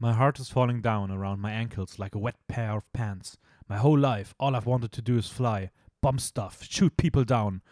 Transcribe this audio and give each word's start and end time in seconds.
My 0.00 0.12
heart 0.12 0.38
is 0.38 0.48
falling 0.48 0.80
down 0.80 1.10
around 1.10 1.40
my 1.40 1.50
ankles 1.50 1.98
like 1.98 2.14
a 2.14 2.20
wet 2.20 2.36
pair 2.46 2.76
of 2.76 2.84
pants. 2.92 3.36
My 3.68 3.78
whole 3.78 3.98
life, 3.98 4.32
all 4.38 4.54
I've 4.54 4.64
wanted 4.64 4.92
to 4.92 5.02
do 5.02 5.18
is 5.18 5.26
fly, 5.26 5.70
bomb 6.00 6.20
stuff, 6.20 6.62
shoot 6.62 6.96
people 6.96 7.24
down. 7.24 7.62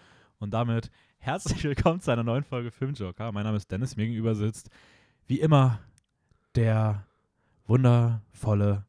Und 0.41 0.51
damit 0.53 0.91
herzlich 1.19 1.63
willkommen 1.63 2.01
zu 2.01 2.11
einer 2.11 2.25
neuen 2.25 2.43
Folge 2.43 2.73
Filmjoker. 2.73 3.31
Mein 3.31 3.45
Name 3.45 3.57
ist 3.57 3.71
Dennis, 3.71 3.97
mir 3.97 4.07
gegenüber 4.07 4.35
sitzt 4.35 4.71
wie 5.29 5.39
immer 5.39 5.79
der 6.57 7.07
wundervolle 7.69 8.85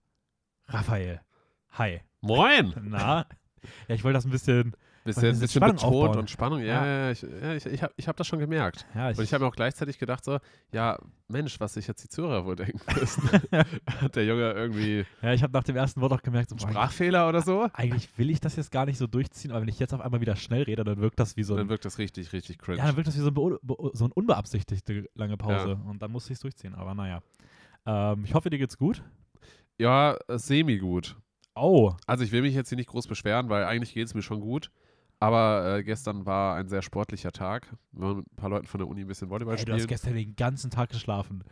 Raphael. 0.68 1.22
Hi. 1.74 2.02
Moin! 2.22 2.74
Na? 2.82 3.28
Ja, 3.88 3.96
ich 3.96 4.04
wollte 4.04 4.16
das 4.18 4.26
ein 4.26 4.32
bisschen. 4.32 4.76
Bisschen, 5.08 5.40
bisschen 5.40 5.40
bisschen 5.42 5.60
Spannung 5.60 5.76
betont 5.78 5.94
aufbauen. 5.96 6.20
und 6.20 6.30
Spannung. 6.30 6.60
Ja, 6.62 6.66
Ja. 6.66 6.86
ja. 6.86 7.12
ich, 7.12 7.22
ja, 7.24 7.54
ich, 7.54 7.66
ich 7.66 7.84
habe 7.84 7.94
ich 7.98 8.08
hab 8.08 8.16
das 8.18 8.28
schon 8.28 8.40
gemerkt. 8.40 8.86
Ja, 8.94 9.08
Und 9.10 9.20
ich 9.22 9.34
habe 9.34 9.44
mir 9.44 9.50
auch 9.50 9.56
gleichzeitig 9.56 9.98
gedacht 10.00 10.24
so, 10.24 10.38
ja, 10.72 10.98
Mensch, 11.28 11.60
was 11.60 11.74
sich 11.74 11.88
jetzt 11.88 12.04
die 12.04 12.10
Zuhörer 12.10 12.46
wohl 12.46 12.56
denken 12.56 12.80
müssen. 13.00 13.30
Hat 14.02 14.16
der 14.16 14.26
Junge 14.26 14.52
irgendwie 14.52 15.06
ja, 15.22 15.34
ich 15.34 15.44
habe 15.44 15.54
nach 15.54 15.64
dem 15.64 15.76
ersten 15.76 16.02
Wort 16.02 16.14
auch 16.14 16.22
gemerkt, 16.22 16.50
so, 16.50 16.58
Sprachfehler 16.58 17.28
oder 17.28 17.42
so? 17.42 17.68
eigentlich 17.74 18.10
will 18.18 18.30
ich 18.30 18.40
das 18.40 18.56
jetzt 18.56 18.72
gar 18.72 18.86
nicht 18.86 18.98
so 18.98 19.08
durchziehen, 19.08 19.52
aber 19.52 19.62
wenn 19.62 19.68
ich 19.70 19.80
jetzt 19.80 19.94
auf 19.94 20.02
einmal 20.02 20.22
wieder 20.22 20.36
schnell 20.36 20.64
rede, 20.64 20.84
dann 20.84 21.00
wirkt 21.00 21.20
das 21.20 21.36
wie 21.38 21.44
so 21.44 21.56
Dann 21.56 21.66
ein, 21.66 21.70
wirkt 21.70 21.86
das 21.86 21.98
richtig, 21.98 22.34
richtig 22.34 22.60
cringe. 22.60 22.78
ja, 22.78 22.86
dann 22.86 22.96
wirkt 22.96 23.08
das 23.08 23.16
wie 23.18 23.22
so, 23.22 23.30
ein 23.30 23.58
so 23.94 24.06
ein 24.06 24.12
unbeabsichtigte 24.12 25.10
lange 25.16 25.38
Pause. 25.38 25.80
Und 25.88 26.02
dann 26.02 26.12
musste 26.12 26.32
ich 26.34 26.38
es 26.38 26.42
durchziehen. 26.42 26.76
Aber 26.76 26.94
naja. 26.94 27.22
Ähm, 27.86 28.24
ich 28.26 28.34
hoffe, 28.34 28.50
dir 28.50 28.58
geht's 28.58 28.78
gut. 28.78 29.02
Ja, 29.78 30.18
semi-gut. 30.28 31.16
Oh, 31.56 31.94
Also 32.06 32.24
ich 32.24 32.32
will 32.32 32.42
mich 32.42 32.54
jetzt 32.54 32.70
hier 32.70 32.76
nicht 32.78 32.90
groß 32.90 33.08
beschweren, 33.08 33.50
weil 33.50 33.64
eigentlich 33.66 33.94
geht 33.94 34.08
es 34.08 34.14
mir 34.14 34.22
schon 34.22 34.42
gut. 34.42 34.70
Aber 35.20 35.78
äh, 35.78 35.84
gestern 35.84 36.26
war 36.28 36.56
ein 36.56 36.68
sehr 36.68 36.84
sportlicher 36.84 37.32
Tag. 37.32 37.76
Wir 37.92 38.08
waren 38.08 38.18
mit 38.18 38.32
ein 38.32 38.36
paar 38.36 38.50
Leuten 38.50 38.68
von 38.68 38.80
der 38.80 38.88
Uni 38.88 39.02
ein 39.02 39.08
bisschen 39.08 39.30
Volleyball 39.30 39.58
ey, 39.58 39.66
du 39.66 39.72
hast 39.72 39.80
spielen. 39.80 39.88
gestern 39.88 40.14
den 40.14 40.36
ganzen 40.36 40.70
Tag 40.70 40.90
geschlafen. 40.90 41.44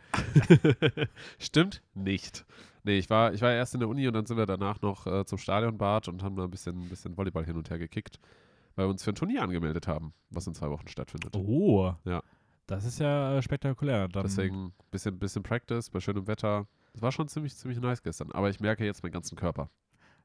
Stimmt 1.38 1.82
nicht. 1.94 2.46
Nee, 2.84 2.98
ich 2.98 3.10
war, 3.10 3.34
ich 3.34 3.42
war 3.42 3.52
erst 3.52 3.74
in 3.74 3.80
der 3.80 3.88
Uni 3.88 4.06
und 4.06 4.14
dann 4.14 4.26
sind 4.26 4.36
wir 4.36 4.46
danach 4.46 4.80
noch 4.82 5.08
äh, 5.08 5.24
zum 5.24 5.38
Stadionbad 5.38 6.06
und 6.06 6.22
haben 6.22 6.36
da 6.36 6.44
ein 6.44 6.50
bisschen, 6.50 6.84
ein 6.84 6.88
bisschen 6.88 7.16
Volleyball 7.16 7.44
hin 7.44 7.56
und 7.56 7.68
her 7.68 7.78
gekickt, 7.78 8.20
weil 8.76 8.86
wir 8.86 8.90
uns 8.90 9.02
für 9.02 9.10
ein 9.10 9.16
Turnier 9.16 9.42
angemeldet 9.42 9.88
haben, 9.88 10.12
was 10.30 10.46
in 10.46 10.54
zwei 10.54 10.70
Wochen 10.70 10.86
stattfindet. 10.86 11.34
Oh. 11.34 11.92
Ja. 12.04 12.22
Das 12.68 12.84
ist 12.84 13.00
ja 13.00 13.36
äh, 13.36 13.42
spektakulär. 13.42 14.06
Dann, 14.06 14.22
Deswegen 14.22 14.66
ein 14.66 14.72
bisschen, 14.92 15.18
bisschen 15.18 15.42
Practice 15.42 15.90
bei 15.90 15.98
schönem 15.98 16.28
Wetter. 16.28 16.68
Es 16.94 17.02
war 17.02 17.10
schon 17.10 17.26
ziemlich, 17.26 17.56
ziemlich 17.56 17.80
nice 17.80 18.02
gestern, 18.02 18.30
aber 18.30 18.48
ich 18.50 18.60
merke 18.60 18.84
jetzt 18.84 19.02
meinen 19.02 19.12
ganzen 19.12 19.36
Körper. 19.36 19.68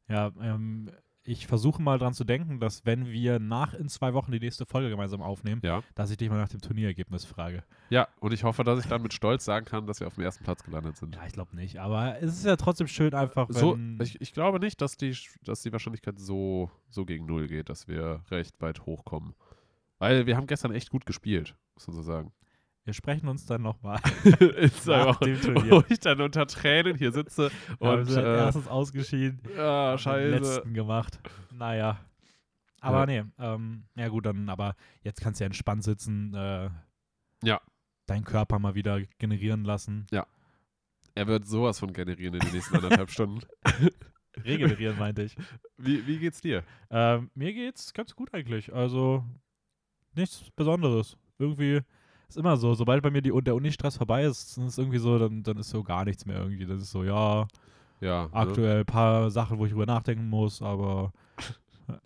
Ja, 0.08 0.32
ähm, 0.42 0.92
ich 1.24 1.46
versuche 1.46 1.82
mal 1.82 2.00
dran 2.00 2.14
zu 2.14 2.24
denken, 2.24 2.60
dass 2.60 2.86
wenn 2.86 3.06
wir 3.08 3.38
nach 3.40 3.74
in 3.76 3.90
zwei 3.90 4.14
Wochen 4.14 4.32
die 4.32 4.40
nächste 4.40 4.66
Folge 4.66 4.90
gemeinsam 4.90 5.22
aufnehmen, 5.22 5.62
Ja. 5.64 5.84
dass 5.94 6.10
ich 6.10 6.18
dich 6.18 6.30
mal 6.30 6.38
nach 6.38 6.50
dem 6.50 6.62
Turnierergebnis 6.62 7.26
frage. 7.26 7.64
Ja, 7.90 8.08
und 8.20 8.34
ich 8.34 8.44
hoffe, 8.44 8.64
dass 8.64 8.80
ich 8.80 8.88
dann 8.88 9.04
mit 9.04 9.14
Stolz 9.14 9.46
sagen 9.46 9.66
kann, 9.66 9.86
dass 9.86 10.00
wir 10.00 10.08
auf 10.08 10.16
dem 10.16 10.24
ersten 10.24 10.44
Platz 10.44 10.64
gelandet 10.64 10.98
sind. 10.98 11.16
Ja, 11.16 11.26
ich 11.28 11.34
glaube 11.34 11.56
nicht. 11.56 11.78
Aber 11.80 12.20
es 12.22 12.34
ist 12.38 12.46
ja 12.46 12.56
trotzdem 12.56 12.88
schön 12.88 13.14
einfach. 13.14 13.48
So, 13.50 13.78
ich, 14.02 14.20
ich 14.20 14.34
glaube 14.34 14.60
nicht, 14.60 14.82
dass 14.82 14.98
die, 14.98 15.16
dass 15.44 15.62
die 15.62 15.72
Wahrscheinlichkeit 15.72 16.18
so, 16.20 16.72
so 16.90 17.06
gegen 17.06 17.26
Null 17.28 17.48
geht, 17.48 17.70
dass 17.70 17.88
wir 17.88 18.24
recht 18.32 18.60
weit 18.62 18.86
hochkommen. 18.88 19.36
Weil 20.00 20.26
wir 20.26 20.36
haben 20.38 20.48
gestern 20.48 20.74
echt 20.74 20.90
gut 20.90 21.06
gespielt, 21.06 21.56
muss 21.76 21.86
man 21.88 21.96
so 21.96 22.02
sagen. 22.02 22.32
Wir 22.84 22.94
sprechen 22.94 23.28
uns 23.28 23.46
dann 23.46 23.62
nochmal. 23.62 24.00
Einfach, 24.58 25.20
dem 25.20 25.40
Turnier. 25.42 25.72
wo 25.72 25.84
ich 25.90 26.00
dann 26.00 26.20
unter 26.22 26.48
Tränen 26.48 26.96
hier 26.98 27.12
sitze 27.12 27.52
Und 27.80 27.90
und 27.90 28.10
äh, 28.10 28.38
erstes 28.38 28.68
ausgeschieden. 28.68 29.42
den 29.44 29.98
scheiße. 29.98 30.30
letzten 30.30 30.74
gemacht. 30.74 31.20
Naja. 31.54 32.00
Aber 32.82 33.02
Ja. 33.02 33.06
nee, 33.24 33.24
ähm, 33.38 33.84
ja 33.96 34.08
gut, 34.08 34.26
dann, 34.26 34.50
aber 34.50 34.76
jetzt 35.04 35.22
kannst 35.22 35.40
du 35.40 35.44
ja 35.44 35.46
entspannt 35.48 35.84
sitzen, 35.84 36.34
äh, 36.34 36.70
Ja. 37.44 37.62
deinen 38.08 38.24
Körper 38.24 38.58
mal 38.58 38.74
wieder 38.76 39.02
generieren 39.20 39.64
lassen. 39.64 40.08
Er 41.14 41.28
wird 41.28 41.46
sowas 41.46 41.78
von 41.78 41.92
generieren 41.94 42.34
in 42.36 42.40
den 42.40 42.54
nächsten 42.54 42.76
anderthalb 42.78 43.10
Stunden. 43.12 43.42
Regenerieren, 44.46 44.98
meinte 44.98 45.24
ich. 45.24 45.36
Wie, 45.78 46.08
wie 46.08 46.18
geht's 46.20 46.40
dir? 46.42 46.64
Ähm, 46.90 47.30
mir 47.36 47.54
geht's 47.54 47.94
ganz 47.94 48.16
gut 48.16 48.34
eigentlich. 48.34 48.74
Also 48.74 49.26
nichts 50.16 50.50
Besonderes. 50.56 51.18
Irgendwie 51.38 51.82
ist 52.36 52.38
immer 52.38 52.58
so, 52.58 52.74
sobald 52.74 53.04
bei 53.04 53.12
mir 53.12 53.22
die, 53.22 53.32
der 53.44 53.56
Uni-Stress 53.56 53.98
vorbei 53.98 54.24
ist, 54.24 54.58
ist 54.58 54.58
es 54.58 54.78
irgendwie 54.78 54.98
so, 55.00 55.18
dann, 55.20 55.44
dann 55.44 55.58
ist 55.58 55.70
so 55.70 55.84
gar 55.84 56.06
nichts 56.06 56.26
mehr 56.26 56.38
irgendwie. 56.40 56.66
Das 56.66 56.82
ist 56.82 56.92
so, 56.92 57.04
ja, 57.04 57.48
Ja, 58.00 58.24
ne? 58.24 58.30
aktuell 58.34 58.80
ein 58.82 58.86
paar 58.86 59.30
Sachen, 59.32 59.58
wo 59.58 59.66
ich 59.66 59.72
drüber 59.72 59.86
nachdenken 59.86 60.28
muss, 60.30 60.62
aber 60.62 61.12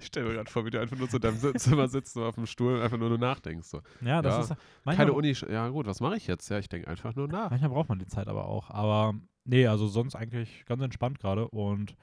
Ich 0.00 0.06
stelle 0.06 0.28
mir 0.28 0.34
gerade 0.34 0.50
vor, 0.50 0.64
wie 0.64 0.70
du 0.70 0.80
einfach 0.80 0.96
nur 0.96 1.08
so 1.08 1.16
in 1.16 1.22
deinem 1.22 1.58
Zimmer 1.58 1.88
sitzt, 1.88 2.12
so 2.14 2.24
auf 2.24 2.36
dem 2.36 2.46
Stuhl 2.46 2.74
und 2.76 2.82
einfach 2.82 2.96
nur, 2.98 3.08
nur 3.08 3.18
nachdenkst. 3.18 3.66
So. 3.66 3.80
ja, 4.00 4.22
das 4.22 4.34
Ja, 4.36 4.40
ist 4.54 4.60
manchmal, 4.84 5.06
Keine 5.06 5.12
Uni. 5.12 5.32
Ja, 5.50 5.68
gut, 5.70 5.86
was 5.86 6.00
mache 6.00 6.16
ich 6.16 6.28
jetzt? 6.28 6.48
Ja, 6.50 6.58
ich 6.58 6.68
denke 6.68 6.86
einfach 6.88 7.16
nur 7.16 7.26
nach. 7.26 7.50
Manchmal 7.50 7.70
braucht 7.70 7.88
man 7.88 7.98
die 7.98 8.06
Zeit 8.06 8.28
aber 8.28 8.46
auch. 8.46 8.70
Aber 8.70 9.14
nee, 9.44 9.66
also 9.66 9.88
sonst 9.88 10.14
eigentlich 10.14 10.64
ganz 10.66 10.82
entspannt 10.82 11.18
gerade. 11.18 11.48
Und 11.48 11.96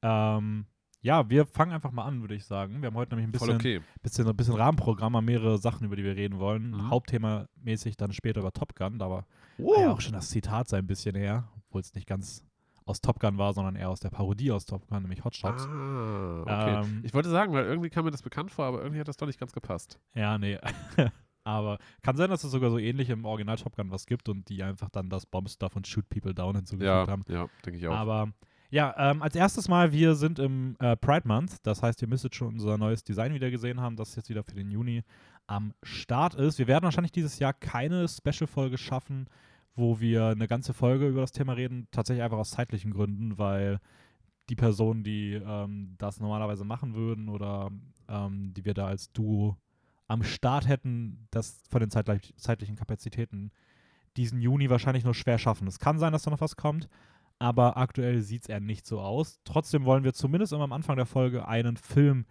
ähm, 0.00 0.64
ja, 1.02 1.28
wir 1.28 1.46
fangen 1.46 1.72
einfach 1.72 1.90
mal 1.92 2.04
an, 2.04 2.20
würde 2.20 2.34
ich 2.34 2.44
sagen. 2.44 2.80
Wir 2.80 2.86
haben 2.86 2.96
heute 2.96 3.14
nämlich 3.14 3.28
ein 3.28 3.32
bisschen, 3.32 3.56
okay. 3.56 3.80
bisschen, 4.02 4.26
ein 4.28 4.36
bisschen 4.36 4.54
Rahmenprogramm, 4.54 5.22
mehrere 5.24 5.58
Sachen, 5.58 5.84
über 5.84 5.96
die 5.96 6.04
wir 6.04 6.16
reden 6.16 6.38
wollen. 6.38 6.70
Mhm. 6.70 6.90
Hauptthema 6.90 7.48
mäßig 7.62 7.96
dann 7.96 8.12
später 8.12 8.40
über 8.40 8.52
Top 8.52 8.74
Gun. 8.76 8.98
Da 8.98 9.10
war 9.10 9.26
Oh. 9.58 9.74
ja 9.78 9.92
auch 9.92 10.00
schon 10.00 10.14
das 10.14 10.30
Zitat 10.30 10.68
sein 10.68 10.86
bisschen 10.86 11.14
her, 11.14 11.48
obwohl 11.68 11.80
es 11.82 11.94
nicht 11.94 12.06
ganz 12.06 12.44
aus 12.84 13.00
Top 13.00 13.20
Gun 13.20 13.36
war, 13.38 13.52
sondern 13.52 13.76
eher 13.76 13.90
aus 13.90 14.00
der 14.00 14.10
Parodie 14.10 14.50
aus 14.50 14.64
Top 14.64 14.88
Gun, 14.88 15.02
nämlich 15.02 15.24
Hot 15.24 15.36
Shots. 15.36 15.66
Ah, 15.68 16.40
okay. 16.42 16.80
Ähm, 16.84 17.00
ich 17.04 17.12
wollte 17.14 17.28
sagen, 17.28 17.52
weil 17.52 17.64
irgendwie 17.64 17.90
kam 17.90 18.04
mir 18.04 18.10
das 18.10 18.22
bekannt 18.22 18.50
vor, 18.50 18.64
aber 18.64 18.80
irgendwie 18.80 19.00
hat 19.00 19.08
das 19.08 19.16
doch 19.16 19.26
nicht 19.26 19.38
ganz 19.38 19.52
gepasst. 19.52 19.98
Ja, 20.14 20.38
nee. 20.38 20.58
Aber 21.44 21.78
kann 22.02 22.16
sein, 22.16 22.30
dass 22.30 22.44
es 22.44 22.52
sogar 22.52 22.70
so 22.70 22.78
ähnlich 22.78 23.10
im 23.10 23.24
Original 23.24 23.56
Top 23.56 23.74
Gun 23.74 23.90
was 23.90 24.06
gibt 24.06 24.28
und 24.28 24.48
die 24.48 24.62
einfach 24.62 24.90
dann 24.90 25.08
das 25.10 25.26
Bomb 25.26 25.48
Stuff 25.50 25.74
und 25.74 25.88
Shoot 25.88 26.08
People 26.08 26.34
Down 26.34 26.54
hinzugefügt 26.54 26.86
Ja, 26.86 27.06
haben. 27.08 27.24
ja, 27.28 27.46
denke 27.66 27.78
ich 27.80 27.88
auch. 27.88 27.94
Aber 27.96 28.28
ja, 28.72 28.94
ähm, 28.96 29.20
als 29.20 29.36
erstes 29.36 29.68
Mal, 29.68 29.92
wir 29.92 30.14
sind 30.14 30.38
im 30.38 30.76
äh, 30.80 30.96
Pride 30.96 31.28
Month. 31.28 31.58
Das 31.62 31.82
heißt, 31.82 32.00
ihr 32.00 32.08
müsstet 32.08 32.34
schon 32.34 32.54
unser 32.54 32.78
neues 32.78 33.04
Design 33.04 33.34
wieder 33.34 33.50
gesehen 33.50 33.82
haben, 33.82 33.96
das 33.96 34.16
jetzt 34.16 34.30
wieder 34.30 34.42
für 34.42 34.54
den 34.54 34.70
Juni 34.70 35.04
am 35.46 35.74
Start 35.82 36.34
ist. 36.34 36.58
Wir 36.58 36.66
werden 36.66 36.84
wahrscheinlich 36.84 37.12
dieses 37.12 37.38
Jahr 37.38 37.52
keine 37.52 38.08
Special-Folge 38.08 38.78
schaffen, 38.78 39.26
wo 39.74 40.00
wir 40.00 40.28
eine 40.28 40.48
ganze 40.48 40.72
Folge 40.72 41.06
über 41.06 41.20
das 41.20 41.32
Thema 41.32 41.52
reden. 41.52 41.86
Tatsächlich 41.90 42.24
einfach 42.24 42.38
aus 42.38 42.52
zeitlichen 42.52 42.92
Gründen, 42.92 43.36
weil 43.36 43.78
die 44.48 44.56
Personen, 44.56 45.04
die 45.04 45.34
ähm, 45.34 45.94
das 45.98 46.18
normalerweise 46.18 46.64
machen 46.64 46.94
würden 46.94 47.28
oder 47.28 47.70
ähm, 48.08 48.54
die 48.54 48.64
wir 48.64 48.72
da 48.72 48.86
als 48.86 49.12
Duo 49.12 49.58
am 50.08 50.22
Start 50.22 50.66
hätten, 50.66 51.28
das 51.30 51.62
von 51.68 51.80
den 51.80 51.90
zeitlich, 51.90 52.32
zeitlichen 52.38 52.76
Kapazitäten 52.76 53.50
diesen 54.16 54.40
Juni 54.40 54.70
wahrscheinlich 54.70 55.04
nur 55.04 55.14
schwer 55.14 55.36
schaffen. 55.36 55.68
Es 55.68 55.78
kann 55.78 55.98
sein, 55.98 56.12
dass 56.12 56.22
da 56.22 56.30
noch 56.30 56.40
was 56.40 56.56
kommt, 56.56 56.88
aber 57.42 57.76
aktuell 57.76 58.20
sieht 58.22 58.42
es 58.42 58.48
eher 58.48 58.60
nicht 58.60 58.86
so 58.86 59.00
aus. 59.00 59.40
Trotzdem 59.44 59.84
wollen 59.84 60.04
wir 60.04 60.12
zumindest 60.14 60.52
immer 60.52 60.64
am 60.64 60.72
Anfang 60.72 60.96
der 60.96 61.06
Folge 61.06 61.46
einen 61.48 61.76
Film 61.76 62.24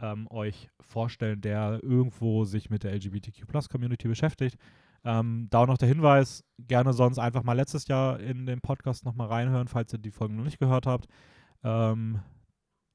ähm, 0.00 0.26
euch 0.30 0.70
vorstellen, 0.80 1.40
der 1.42 1.80
irgendwo 1.82 2.44
sich 2.44 2.70
mit 2.70 2.82
der 2.82 2.92
LGBTQ-Plus-Community 2.94 4.08
beschäftigt. 4.08 4.56
Ähm, 5.04 5.46
da 5.50 5.60
auch 5.60 5.66
noch 5.66 5.78
der 5.78 5.88
Hinweis, 5.88 6.42
gerne 6.58 6.92
sonst 6.92 7.18
einfach 7.18 7.42
mal 7.44 7.52
letztes 7.52 7.86
Jahr 7.86 8.18
in 8.18 8.46
den 8.46 8.60
Podcast 8.60 9.04
nochmal 9.04 9.28
reinhören, 9.28 9.68
falls 9.68 9.92
ihr 9.92 9.98
die 9.98 10.10
Folgen 10.10 10.36
noch 10.36 10.44
nicht 10.44 10.58
gehört 10.58 10.86
habt. 10.86 11.06
Ähm, 11.62 12.20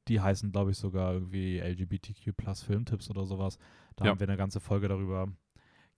die 0.07 0.19
heißen, 0.19 0.51
glaube 0.51 0.72
ich, 0.72 0.78
sogar 0.78 1.13
irgendwie 1.13 1.59
LGBTQ 1.59 2.35
Plus 2.35 2.63
Filmtipps 2.63 3.09
oder 3.09 3.25
sowas. 3.25 3.57
Da 3.95 4.05
Ja. 4.05 4.11
haben 4.11 4.19
wir 4.19 4.28
eine 4.28 4.38
ganze 4.38 4.59
Folge 4.59 4.88
darüber 4.88 5.28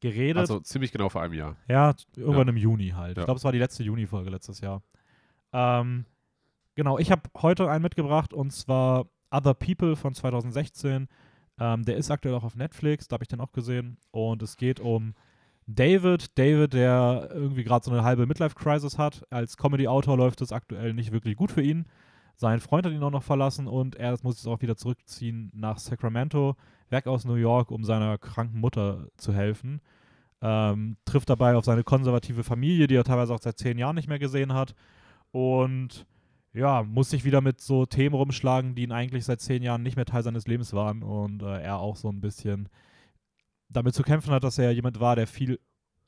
geredet. 0.02 0.38
also 0.38 0.60
ziemlich 0.60 0.92
genau 0.92 1.08
vor 1.10 1.22
einem 1.22 1.34
Jahr. 1.34 1.56
Ja, 1.70 1.94
irgendwann 2.16 2.48
Ja. 2.48 2.52
im 2.52 2.58
Juni 2.58 2.90
halt. 2.90 3.18
Ja. 3.18 3.24
Ich 3.24 3.26
glaube, 3.26 3.38
es 3.38 3.44
war 3.46 3.54
die 3.54 3.60
letzte 3.60 3.84
Juni-Folge 3.84 4.30
letztes 4.30 4.60
Jahr. 4.60 4.84
Ähm, 5.54 6.06
genau, 6.76 6.98
ich 6.98 7.12
habe 7.12 7.22
heute 7.42 7.70
einen 7.70 7.84
mitgebracht 7.84 8.34
und 8.34 8.52
zwar 8.52 9.06
Other 9.32 9.54
People 9.54 9.96
von 9.96 10.14
2016. 10.14 11.08
Ähm, 11.60 11.86
der 11.86 11.98
ist 11.98 12.12
aktuell 12.12 12.36
auch 12.36 12.44
auf 12.44 12.56
Netflix, 12.56 13.08
da 13.08 13.16
habe 13.16 13.24
ich 13.24 13.28
den 13.28 13.40
auch 13.40 13.52
gesehen. 13.52 13.98
Und 14.12 14.42
es 14.42 14.58
geht 14.58 14.80
um 14.80 15.14
David. 15.68 16.38
David, 16.38 16.74
der 16.74 17.30
irgendwie 17.34 17.64
gerade 17.64 17.86
so 17.86 17.92
eine 17.92 18.04
halbe 18.04 18.26
Midlife-Crisis 18.26 18.98
hat. 18.98 19.24
Als 19.30 19.58
Comedy-Autor 19.58 20.18
läuft 20.18 20.42
es 20.42 20.52
aktuell 20.52 20.94
nicht 20.94 21.12
wirklich 21.12 21.36
gut 21.36 21.52
für 21.52 21.62
ihn. 21.62 21.86
Sein 22.36 22.60
Freund 22.60 22.86
hat 22.86 22.94
ihn 22.94 23.04
auch 23.04 23.12
noch 23.12 23.24
verlassen 23.24 23.68
und 23.68 23.96
er 23.96 24.18
muss 24.24 24.38
jetzt 24.38 24.48
auch 24.48 24.62
wieder 24.62 24.76
zurückziehen 24.76 25.52
nach 25.54 25.78
Sacramento, 25.78 26.56
weg 26.90 27.06
aus 27.06 27.26
New 27.26 27.36
York, 27.36 27.70
um 27.70 27.84
seiner 27.84 28.18
kranken 28.18 28.60
Mutter 28.60 29.08
zu 29.18 29.34
helfen. 29.34 29.82
Ähm, 30.42 30.98
trifft 31.06 31.30
dabei 31.30 31.56
auf 31.56 31.64
seine 31.64 31.84
konservative 31.84 32.44
Familie, 32.44 32.88
die 32.88 32.96
er 32.96 33.04
teilweise 33.04 33.34
auch 33.34 33.40
seit 33.40 33.60
zehn 33.60 33.78
Jahren 33.78 33.96
nicht 33.96 34.10
mehr 34.10 34.20
gesehen 34.20 34.54
hat. 34.54 34.74
Und 35.34 36.06
ja, 36.54 36.84
muss 36.84 37.10
sich 37.10 37.26
wieder 37.26 37.42
mit 37.42 37.60
so 37.60 37.86
Themen 37.88 38.14
rumschlagen, 38.16 38.76
die 38.76 38.84
ihn 38.84 38.92
eigentlich 38.92 39.26
seit 39.26 39.42
zehn 39.42 39.64
Jahren 39.64 39.82
nicht 39.82 39.96
mehr 39.96 40.06
Teil 40.06 40.22
seines 40.24 40.46
Lebens 40.48 40.72
waren. 40.74 41.02
Und 41.02 41.42
äh, 41.42 41.62
er 41.62 41.80
auch 41.80 41.96
so 41.96 42.10
ein 42.10 42.22
bisschen 42.22 42.70
damit 43.70 43.96
zu 43.96 44.04
kämpfen 44.04 44.32
hat, 44.32 44.44
dass 44.44 44.60
er 44.60 44.72
jemand 44.72 45.00
war, 45.00 45.16
der 45.16 45.26
viel 45.26 45.60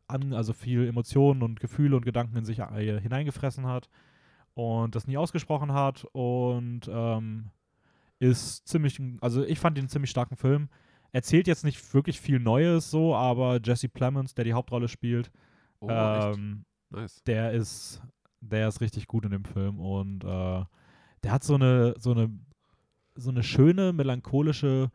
an, 0.07 0.33
also 0.33 0.53
viel 0.53 0.87
Emotionen 0.87 1.41
und 1.41 1.59
Gefühle 1.59 1.95
und 1.95 2.05
Gedanken 2.05 2.37
in 2.37 2.45
sich 2.45 2.59
äh, 2.59 3.01
hineingefressen 3.01 3.65
hat 3.65 3.89
und 4.53 4.93
das 4.93 5.07
nie 5.07 5.17
ausgesprochen 5.17 5.73
hat 5.73 6.05
und 6.11 6.81
ähm, 6.87 7.49
ist 8.19 8.67
ziemlich, 8.67 9.01
also 9.21 9.43
ich 9.43 9.59
fand 9.59 9.77
ihn 9.77 9.81
einen 9.81 9.89
ziemlich 9.89 10.11
starken 10.11 10.35
Film. 10.37 10.69
Erzählt 11.11 11.47
jetzt 11.47 11.63
nicht 11.65 11.93
wirklich 11.93 12.21
viel 12.21 12.39
Neues 12.39 12.91
so, 12.91 13.15
aber 13.15 13.59
Jesse 13.63 13.89
Plemons, 13.89 14.35
der 14.35 14.45
die 14.45 14.53
Hauptrolle 14.53 14.87
spielt, 14.87 15.31
Oh, 15.79 15.87
ähm, 15.89 16.65
Nice. 16.91 17.21
der 17.25 17.51
ist, 17.51 18.01
der 18.49 18.67
ist 18.67 18.81
richtig 18.81 19.07
gut 19.07 19.25
in 19.25 19.31
dem 19.31 19.45
Film 19.45 19.79
und 19.79 20.23
äh, 20.23 20.63
der 21.23 21.31
hat 21.31 21.43
so 21.43 21.55
eine, 21.55 21.93
so 21.97 22.11
eine, 22.11 22.29
so 23.15 23.29
eine 23.29 23.43
schöne, 23.43 23.93
melancholische, 23.93 24.91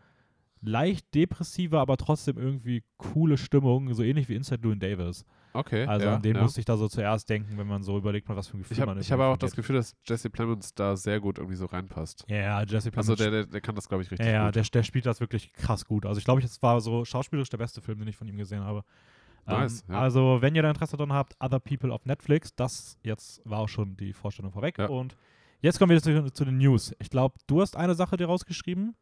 leicht 0.63 1.15
depressive, 1.15 1.79
aber 1.79 1.97
trotzdem 1.97 2.39
irgendwie 2.39 2.85
coole 2.99 3.39
Stimmung, 3.39 3.93
so 3.95 4.03
ähnlich 4.03 4.29
wie 4.29 4.35
Inside 4.35 4.63
Llewyn 4.63 4.79
Davis. 4.81 5.25
Okay. 5.53 5.85
Also 5.85 6.07
ja, 6.07 6.15
an 6.17 6.23
den 6.23 6.37
ja. 6.37 6.43
musste 6.43 6.61
ich 6.61 6.65
da 6.67 6.77
so 6.77 6.89
zuerst 6.89 7.29
denken, 7.29 7.59
wenn 7.59 7.67
man 7.67 7.83
so 7.83 7.97
überlegt, 7.99 8.29
mal, 8.29 8.37
was 8.37 8.49
für 8.49 8.57
ein 8.57 8.61
Gefühl 8.61 8.75
Ich 8.75 8.81
habe 8.81 8.91
man 8.91 8.99
in 8.99 9.03
ich 9.03 9.11
hab 9.11 9.19
den 9.19 9.25
auch 9.25 9.31
Film 9.31 9.39
das 9.39 9.51
geht. 9.51 9.57
Gefühl, 9.57 9.77
dass 9.77 9.97
Jesse 10.05 10.31
Plemons 10.31 10.75
da 10.75 10.97
sehr 10.97 11.19
gut 11.19 11.39
irgendwie 11.39 11.57
so 11.57 11.67
reinpasst. 11.67 12.25
Ja, 12.29 12.37
ja, 12.37 12.63
Jesse 12.63 12.91
Also 12.95 13.17
Plemons 13.17 13.19
der, 13.19 13.31
der, 13.31 13.47
der 13.47 13.61
kann 13.61 13.75
das, 13.75 13.89
glaube 13.89 14.03
ich, 14.05 14.11
richtig 14.11 14.27
Ja, 14.27 14.33
ja 14.33 14.47
gut. 14.47 14.57
der, 14.57 14.63
der 14.63 14.83
spielt 14.85 15.07
das 15.07 15.21
wirklich 15.21 15.53
krass 15.53 15.85
gut. 15.87 16.07
Also 16.07 16.19
ich 16.19 16.25
glaube, 16.25 16.43
es 16.43 16.63
war 16.63 16.81
so 16.81 17.05
schauspielerisch 17.05 17.51
der 17.51 17.59
beste 17.59 17.81
Film, 17.81 17.99
den 17.99 18.09
ich 18.09 18.17
von 18.17 18.29
ihm 18.29 18.37
gesehen 18.37 18.63
habe. 18.63 18.85
Nice, 19.47 19.85
ähm, 19.89 19.95
ja. 19.95 20.01
Also, 20.01 20.39
wenn 20.41 20.55
ihr 20.55 20.63
da 20.63 20.69
Interesse 20.71 20.97
dran 20.97 21.13
habt, 21.13 21.35
Other 21.41 21.59
People 21.61 21.93
auf 21.93 22.05
Netflix, 22.07 22.55
das 22.55 22.99
jetzt 23.03 23.41
war 23.45 23.61
auch 23.61 23.69
schon 23.69 23.97
die 23.97 24.13
Vorstellung 24.13 24.53
vorweg. 24.53 24.79
Ja. 24.79 24.87
Und 24.89 25.17
jetzt 25.61 25.79
kommen 25.79 25.91
wir 25.91 26.01
zu, 26.03 26.31
zu 26.33 26.45
den 26.45 26.59
News. 26.59 26.95
Ich 26.99 27.11
glaube, 27.11 27.37
du 27.47 27.61
hast 27.61 27.77
eine 27.77 27.95
Sache 27.95 28.17
dir 28.17 28.27
rausgeschrieben, 28.27 28.95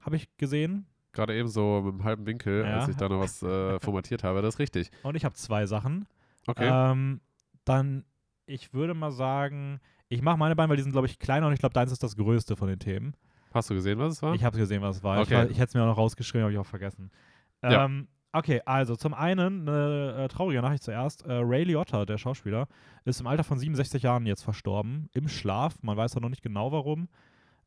habe 0.00 0.16
ich 0.16 0.28
gesehen. 0.36 0.86
Gerade 1.12 1.34
eben 1.36 1.48
so 1.48 1.80
mit 1.82 1.94
einem 1.94 2.04
halben 2.04 2.26
Winkel, 2.26 2.62
Ja. 2.64 2.80
als 2.80 2.88
ich 2.88 2.96
da 2.96 3.08
noch 3.08 3.20
was 3.20 3.42
äh, 3.42 3.80
formatiert 3.80 4.22
habe. 4.22 4.42
Das 4.42 4.54
ist 4.54 4.58
richtig. 4.60 4.90
Und 5.02 5.14
ich 5.16 5.24
habe 5.24 5.34
zwei 5.34 5.66
Sachen. 5.66 6.06
Okay. 6.46 6.68
Ähm, 6.70 7.20
dann, 7.64 8.04
ich 8.44 8.72
würde 8.74 8.94
mal 8.94 9.10
sagen, 9.10 9.80
ich 10.08 10.22
mache 10.22 10.36
meine 10.36 10.54
beiden, 10.54 10.68
weil 10.70 10.76
die 10.76 10.82
sind, 10.84 10.92
glaube 10.92 11.06
ich, 11.08 11.18
kleiner 11.18 11.46
und 11.48 11.52
ich 11.54 11.58
glaube, 11.58 11.72
deins 11.72 11.90
ist 11.90 12.02
das 12.02 12.16
größte 12.16 12.54
von 12.54 12.68
den 12.68 12.78
Themen. 12.78 13.14
Hast 13.52 13.70
du 13.70 13.74
gesehen, 13.74 13.98
was 13.98 14.12
es 14.14 14.22
war? 14.22 14.34
Ich 14.34 14.44
habe 14.44 14.56
gesehen, 14.58 14.82
was 14.82 14.98
es 14.98 15.02
war. 15.02 15.16
Ich, 15.16 15.22
Okay. 15.28 15.34
war- 15.36 15.44
ich 15.50 15.56
hätte 15.58 15.68
es 15.70 15.74
mir 15.74 15.82
auch 15.82 15.86
noch 15.86 15.96
rausgeschrieben, 15.96 16.42
habe 16.42 16.52
ich 16.52 16.58
auch 16.58 16.66
vergessen. 16.66 17.10
Ähm, 17.62 18.06
okay, 18.36 18.60
also 18.64 18.96
zum 18.96 19.14
einen 19.14 19.68
eine 19.68 20.24
äh, 20.24 20.28
traurige 20.28 20.62
Nachricht 20.62 20.82
zuerst. 20.82 21.22
Äh, 21.22 21.32
Ray 21.32 21.64
Liotta, 21.64 22.04
der 22.04 22.18
Schauspieler, 22.18 22.68
ist 23.04 23.20
im 23.20 23.26
Alter 23.26 23.44
von 23.44 23.58
67 23.58 24.02
Jahren 24.02 24.26
jetzt 24.26 24.42
verstorben, 24.42 25.08
im 25.12 25.28
Schlaf. 25.28 25.82
Man 25.82 25.96
weiß 25.96 26.16
auch 26.16 26.20
noch 26.20 26.28
nicht 26.28 26.42
genau 26.42 26.72
warum. 26.72 27.08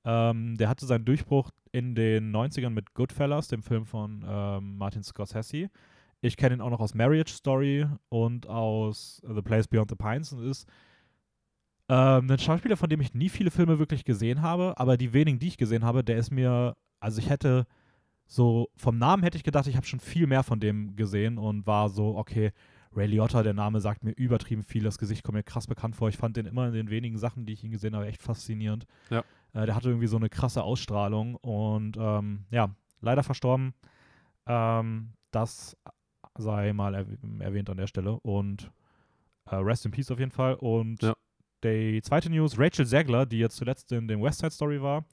Ähm, 0.05 0.57
der 0.57 0.69
hatte 0.69 0.85
seinen 0.85 1.05
Durchbruch 1.05 1.51
in 1.71 1.95
den 1.95 2.35
90ern 2.35 2.69
mit 2.69 2.93
Goodfellas, 2.93 3.47
dem 3.47 3.63
Film 3.63 3.85
von 3.85 4.25
ähm, 4.27 4.77
Martin 4.77 5.03
Scorsese. 5.03 5.69
Ich 6.21 6.37
kenne 6.37 6.55
ihn 6.55 6.61
auch 6.61 6.69
noch 6.69 6.79
aus 6.79 6.93
Marriage 6.93 7.33
Story 7.33 7.85
und 8.09 8.47
aus 8.47 9.21
The 9.27 9.41
Place 9.41 9.67
Beyond 9.67 9.89
the 9.89 9.95
Pines 9.95 10.33
und 10.33 10.45
ist 10.45 10.67
ähm, 11.89 12.29
ein 12.29 12.39
Schauspieler, 12.39 12.77
von 12.77 12.89
dem 12.89 13.01
ich 13.01 13.13
nie 13.13 13.29
viele 13.29 13.51
Filme 13.51 13.79
wirklich 13.79 14.05
gesehen 14.05 14.41
habe, 14.41 14.77
aber 14.77 14.97
die 14.97 15.13
wenigen, 15.13 15.39
die 15.39 15.47
ich 15.47 15.57
gesehen 15.57 15.83
habe, 15.83 16.03
der 16.03 16.17
ist 16.17 16.31
mir, 16.31 16.75
also 16.99 17.19
ich 17.19 17.29
hätte 17.29 17.65
so, 18.31 18.69
vom 18.75 18.99
Namen 18.99 19.23
hätte 19.23 19.37
ich 19.37 19.43
gedacht, 19.43 19.65
ich 19.65 19.75
habe 19.75 19.87
schon 19.87 19.99
viel 19.99 20.27
mehr 20.27 20.43
von 20.43 20.59
dem 20.59 20.95
gesehen 20.95 21.39
und 21.39 21.65
war 21.65 21.89
so, 21.89 22.15
okay, 22.15 22.51
Ray 22.95 23.07
Liotta, 23.07 23.41
der 23.41 23.55
Name 23.55 23.81
sagt 23.81 24.03
mir 24.03 24.11
übertrieben 24.11 24.61
viel, 24.63 24.83
das 24.83 24.99
Gesicht 24.99 25.23
kommt 25.23 25.35
mir 25.35 25.43
krass 25.43 25.65
bekannt 25.65 25.95
vor. 25.95 26.09
Ich 26.09 26.17
fand 26.17 26.37
den 26.37 26.45
immer 26.45 26.67
in 26.67 26.73
den 26.73 26.89
wenigen 26.91 27.17
Sachen, 27.17 27.45
die 27.47 27.53
ich 27.53 27.63
ihn 27.63 27.71
gesehen 27.71 27.95
habe, 27.95 28.05
echt 28.05 28.21
faszinierend. 28.21 28.85
Ja. 29.09 29.23
Äh, 29.53 29.65
der 29.65 29.73
hatte 29.75 29.89
irgendwie 29.89 30.05
so 30.07 30.17
eine 30.17 30.29
krasse 30.29 30.61
Ausstrahlung 30.63 31.35
und 31.35 31.97
ähm, 31.99 32.45
ja, 32.51 32.69
leider 33.01 33.23
verstorben. 33.23 33.73
Ähm, 34.45 35.13
das 35.31 35.75
sei 36.37 36.71
mal 36.73 36.93
erw 36.95 37.07
erwähnt 37.39 37.69
an 37.69 37.77
der 37.77 37.87
Stelle 37.87 38.19
und 38.19 38.71
äh, 39.45 39.55
Rest 39.55 39.85
in 39.85 39.91
Peace 39.91 40.11
auf 40.11 40.19
jeden 40.19 40.31
Fall. 40.31 40.53
Und 40.55 41.01
Ja. 41.01 41.15
die 41.63 41.99
zweite 42.03 42.29
News, 42.29 42.57
Rachel 42.59 42.85
Zegler, 42.85 43.25
die 43.25 43.39
jetzt 43.39 43.57
zuletzt 43.57 43.91
in 43.91 44.07
dem 44.07 44.21
West 44.21 44.39
Side 44.39 44.51
Story 44.51 44.81
war 44.81 45.05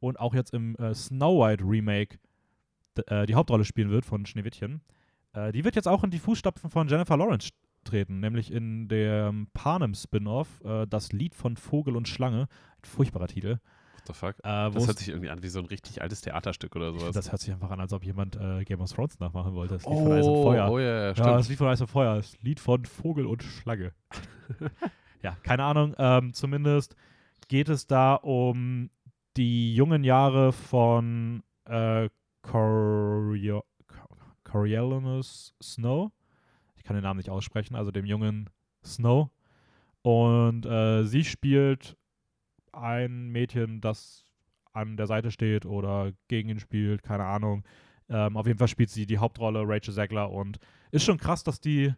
und 0.00 0.18
auch 0.18 0.34
jetzt 0.34 0.54
im 0.54 0.76
äh, 0.76 0.94
Snow 0.94 1.44
White 1.44 1.64
Remake 1.64 2.18
äh, 3.06 3.26
die 3.26 3.34
Hauptrolle 3.34 3.64
spielen 3.64 3.90
wird 3.90 4.04
von 4.04 4.26
Schneewittchen, 4.26 4.82
äh, 5.34 5.52
die 5.52 5.64
wird 5.64 5.76
jetzt 5.76 5.88
auch 5.88 6.04
in 6.04 6.10
die 6.10 6.18
Fußstapfen 6.18 6.70
von 6.70 6.88
Jennifer 6.88 7.16
Lawrence 7.16 7.50
treten, 7.84 8.20
nämlich 8.20 8.52
in 8.52 8.88
dem 8.88 9.48
Panem-Spin-Off, 9.54 10.60
äh, 10.64 10.86
das 10.86 11.12
Lied 11.12 11.34
von 11.34 11.56
Vogel 11.56 11.96
und 11.96 12.06
Schlange, 12.08 12.42
ein 12.42 12.84
furchtbarer 12.84 13.26
Titel. 13.28 13.58
What 13.94 14.06
the 14.06 14.12
fuck? 14.14 14.34
Äh, 14.40 14.70
Das 14.70 14.86
hört 14.86 14.98
sich 14.98 15.08
irgendwie 15.08 15.30
an 15.30 15.42
wie 15.42 15.48
so 15.48 15.58
ein 15.60 15.66
richtig 15.66 16.02
altes 16.02 16.20
Theaterstück 16.22 16.74
oder 16.76 16.92
sowas. 16.92 17.14
das 17.14 17.30
hört 17.32 17.40
sich 17.40 17.52
einfach 17.52 17.70
an, 17.70 17.80
als 17.80 17.92
ob 17.92 18.04
jemand 18.04 18.36
äh, 18.36 18.64
Game 18.64 18.80
of 18.80 18.90
Thrones 18.92 19.18
nachmachen 19.20 19.54
wollte. 19.54 19.74
Das 19.74 19.84
Lied 19.86 19.98
von 19.98 20.12
Eis 20.12 20.26
und 20.26 20.42
Feuer. 20.42 20.70
oh 20.70 20.78
ja, 20.78 20.84
ja, 20.86 21.04
Ja, 21.08 21.14
stimmt. 21.14 21.28
das 21.28 21.48
Lied 21.48 21.58
von 21.58 21.66
Eis 21.68 21.80
und 21.80 21.86
Feuer, 21.88 22.16
das 22.16 22.36
Lied 22.42 22.60
von 22.60 22.84
Vogel 22.84 23.26
und 23.26 23.42
Schlange. 23.42 23.92
ja, 25.22 25.36
keine 25.42 25.64
Ahnung. 25.64 25.94
Ähm, 25.98 26.32
zumindest 26.34 26.94
geht 27.48 27.68
es 27.68 27.86
da 27.86 28.14
um 28.14 28.90
die 29.36 29.74
jungen 29.74 30.04
Jahre 30.04 30.52
von 30.52 31.42
äh, 31.66 32.08
Corio 32.42 33.64
Coriolanus 34.44 35.54
Snow. 35.62 36.12
Ich 36.76 36.84
kann 36.84 36.94
den 36.94 37.04
Namen 37.04 37.18
nicht 37.18 37.30
aussprechen, 37.30 37.74
also 37.74 37.90
dem 37.90 38.04
jungen 38.04 38.50
Snow. 38.84 39.30
Und 40.02 40.66
äh, 40.66 41.04
sie 41.04 41.24
spielt 41.24 41.96
ein 42.72 43.28
Mädchen, 43.28 43.80
das 43.80 44.24
an 44.72 44.96
der 44.96 45.06
Seite 45.06 45.30
steht 45.30 45.64
oder 45.64 46.12
gegen 46.28 46.48
ihn 46.48 46.60
spielt, 46.60 47.02
keine 47.02 47.24
Ahnung. 47.24 47.64
Ähm, 48.08 48.36
auf 48.36 48.46
jeden 48.46 48.58
Fall 48.58 48.68
spielt 48.68 48.90
sie 48.90 49.06
die 49.06 49.18
Hauptrolle, 49.18 49.62
Rachel 49.64 49.94
Zegler. 49.94 50.30
Und 50.30 50.58
ist 50.90 51.04
schon 51.04 51.18
krass, 51.18 51.44
dass 51.44 51.60
die 51.60 51.94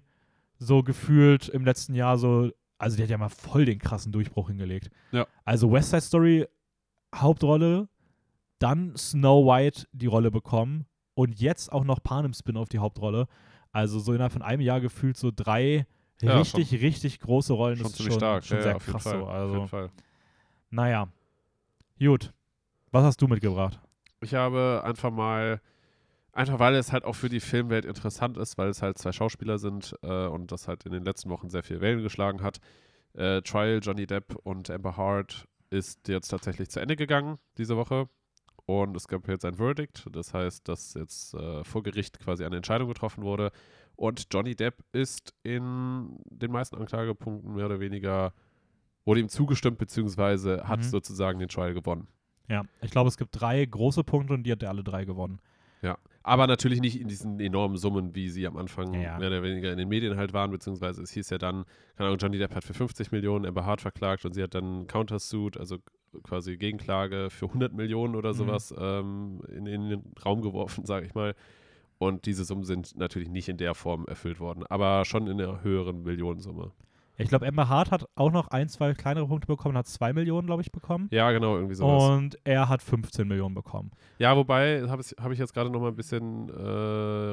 so 0.58 0.82
gefühlt 0.82 1.48
im 1.48 1.64
letzten 1.64 1.94
Jahr 1.94 2.18
so, 2.18 2.50
also 2.78 2.96
die 2.96 3.02
hat 3.02 3.10
ja 3.10 3.18
mal 3.18 3.28
voll 3.28 3.64
den 3.64 3.78
krassen 3.78 4.12
Durchbruch 4.12 4.48
hingelegt. 4.48 4.90
Ja. 5.12 5.26
Also 5.44 5.72
West 5.72 5.90
Side 5.90 6.02
Story 6.02 6.46
Hauptrolle, 7.14 7.88
dann 8.64 8.96
Snow 8.96 9.44
White 9.46 9.86
die 9.92 10.06
Rolle 10.06 10.30
bekommen 10.30 10.86
und 11.14 11.38
jetzt 11.38 11.70
auch 11.70 11.84
noch 11.84 12.02
Panem 12.02 12.32
Spin-off 12.32 12.68
die 12.70 12.78
Hauptrolle. 12.78 13.26
Also 13.72 13.98
so 13.98 14.12
innerhalb 14.14 14.32
von 14.32 14.42
einem 14.42 14.62
Jahr 14.62 14.80
gefühlt 14.80 15.16
so 15.18 15.30
drei 15.34 15.86
Ja, 16.22 16.38
richtig, 16.38 16.72
richtig 16.80 17.20
große 17.20 17.52
Rollen. 17.52 17.76
schon 17.76 17.82
das 17.84 17.92
ist 17.92 17.96
ziemlich 17.98 18.14
schon, 18.14 18.20
stark. 18.20 18.44
schon 18.44 18.56
ja, 18.56 18.62
sehr 18.62 18.70
ja, 18.72 18.76
auf 18.76 18.86
krass 18.86 19.02
Fall. 19.02 19.18
so. 19.18 19.24
Auf 19.24 19.28
Also, 19.30 19.54
jeden 19.54 19.68
Fall. 19.68 19.90
naja. 20.70 21.08
Gut. 21.98 22.32
Was 22.90 23.04
hast 23.04 23.20
du 23.20 23.28
mitgebracht? 23.28 23.78
Ich 24.20 24.34
habe 24.34 24.82
einfach 24.84 25.10
mal, 25.10 25.60
einfach 26.32 26.58
weil 26.58 26.74
es 26.76 26.92
halt 26.92 27.04
auch 27.04 27.14
für 27.14 27.28
die 27.28 27.40
Filmwelt 27.40 27.84
interessant 27.84 28.38
ist, 28.38 28.56
weil 28.56 28.68
es 28.68 28.80
halt 28.82 28.96
zwei 28.98 29.12
Schauspieler 29.12 29.58
sind 29.58 29.94
äh, 30.02 30.26
und 30.26 30.50
das 30.52 30.68
halt 30.68 30.86
in 30.86 30.92
den 30.92 31.04
letzten 31.04 31.28
Wochen 31.30 31.50
sehr 31.50 31.62
viel 31.62 31.80
Wellen 31.80 32.02
geschlagen 32.02 32.42
hat. 32.42 32.58
Äh, 33.14 33.42
Trial 33.42 33.80
Johnny 33.82 34.06
Depp 34.06 34.34
und 34.44 34.70
Amber 34.70 34.96
Hart 34.96 35.46
ist 35.70 36.08
jetzt 36.08 36.28
tatsächlich 36.28 36.70
zu 36.70 36.80
Ende 36.80 36.96
gegangen 36.96 37.38
diese 37.58 37.76
Woche. 37.76 38.08
Und 38.66 38.96
es 38.96 39.08
gab 39.08 39.28
jetzt 39.28 39.44
ein 39.44 39.54
Verdict, 39.56 40.06
das 40.12 40.32
heißt, 40.32 40.66
dass 40.68 40.94
jetzt 40.94 41.34
äh, 41.34 41.64
vor 41.64 41.82
Gericht 41.82 42.18
quasi 42.18 42.44
eine 42.44 42.56
Entscheidung 42.56 42.88
getroffen 42.88 43.22
wurde. 43.22 43.50
Und 43.96 44.26
Johnny 44.32 44.56
Depp 44.56 44.82
ist 44.92 45.34
in 45.42 46.18
den 46.30 46.50
meisten 46.50 46.76
Anklagepunkten 46.76 47.54
mehr 47.54 47.66
oder 47.66 47.78
weniger, 47.80 48.32
wurde 49.04 49.20
ihm 49.20 49.28
zugestimmt, 49.28 49.76
beziehungsweise 49.78 50.66
hat 50.66 50.80
Mhm. 50.80 50.84
sozusagen 50.84 51.38
den 51.38 51.48
Trial 51.48 51.74
gewonnen. 51.74 52.08
Ja, 52.48 52.62
ich 52.80 52.90
glaube, 52.90 53.08
es 53.08 53.16
gibt 53.18 53.38
drei 53.40 53.64
große 53.64 54.02
Punkte 54.02 54.34
und 54.34 54.44
die 54.44 54.52
hat 54.52 54.62
er 54.62 54.70
alle 54.70 54.82
drei 54.84 55.04
gewonnen. 55.04 55.40
Aber 56.26 56.46
natürlich 56.46 56.80
nicht 56.80 56.98
in 56.98 57.06
diesen 57.08 57.38
enormen 57.38 57.76
Summen, 57.76 58.14
wie 58.14 58.30
sie 58.30 58.46
am 58.46 58.56
Anfang 58.56 58.94
Ja, 58.94 59.00
ja. 59.00 59.18
mehr 59.18 59.28
oder 59.28 59.42
weniger 59.42 59.70
in 59.70 59.76
den 59.76 59.90
Medien 59.90 60.16
halt 60.16 60.32
waren, 60.32 60.50
beziehungsweise 60.50 61.02
es 61.02 61.10
hieß 61.10 61.28
ja 61.28 61.36
dann, 61.36 61.66
keine 61.96 62.06
Ahnung, 62.08 62.18
Johnny 62.18 62.38
Depp 62.38 62.54
hat 62.54 62.64
für 62.64 62.72
50 62.72 63.12
Millionen 63.12 63.44
Amber 63.44 63.66
Hart 63.66 63.82
verklagt 63.82 64.24
und 64.24 64.32
sie 64.32 64.42
hat 64.42 64.54
dann 64.54 64.86
Countersuit, 64.86 65.58
also 65.58 65.76
quasi 66.22 66.56
Gegenklage 66.56 67.28
für 67.30 67.46
100 67.46 67.72
Millionen 67.72 68.14
oder 68.16 68.30
Mhm. 68.30 68.34
sowas 68.36 68.74
ähm, 68.78 69.40
in, 69.48 69.66
in 69.66 69.88
den 69.88 70.02
Raum 70.24 70.42
geworfen, 70.42 70.84
sage 70.86 71.06
ich 71.06 71.14
mal. 71.14 71.34
Und 71.98 72.26
diese 72.26 72.44
Summen 72.44 72.64
sind 72.64 72.96
natürlich 72.98 73.28
nicht 73.28 73.48
in 73.48 73.56
der 73.56 73.74
Form 73.74 74.06
erfüllt 74.06 74.40
worden, 74.40 74.64
aber 74.68 75.04
schon 75.04 75.26
in 75.26 75.40
einer 75.40 75.62
höheren 75.62 76.02
Millionensumme. 76.02 76.72
Ich 77.16 77.28
glaube, 77.28 77.46
Amber 77.46 77.68
Hart 77.68 77.92
hat 77.92 78.08
auch 78.16 78.32
noch 78.32 78.48
ein, 78.48 78.68
zwei 78.68 78.92
kleinere 78.92 79.28
Punkte 79.28 79.46
bekommen, 79.46 79.76
hat 79.78 79.86
zwei 79.86 80.12
Millionen, 80.12 80.48
glaube 80.48 80.62
ich, 80.62 80.72
bekommen. 80.72 81.06
Ja, 81.12 81.30
genau, 81.30 81.54
irgendwie 81.54 81.76
sowas. 81.76 82.02
Und 82.02 82.36
er 82.42 82.68
hat 82.68 82.82
15 82.82 83.28
Millionen 83.28 83.54
bekommen. 83.54 83.92
Ja, 84.18 84.36
wobei, 84.36 84.82
habe 84.88 85.00
hab 85.02 85.30
ich 85.30 85.38
jetzt 85.38 85.54
gerade 85.54 85.70
noch 85.70 85.80
mal 85.80 85.88
ein 85.88 85.94
bisschen 85.96 86.48
äh, 86.48 86.52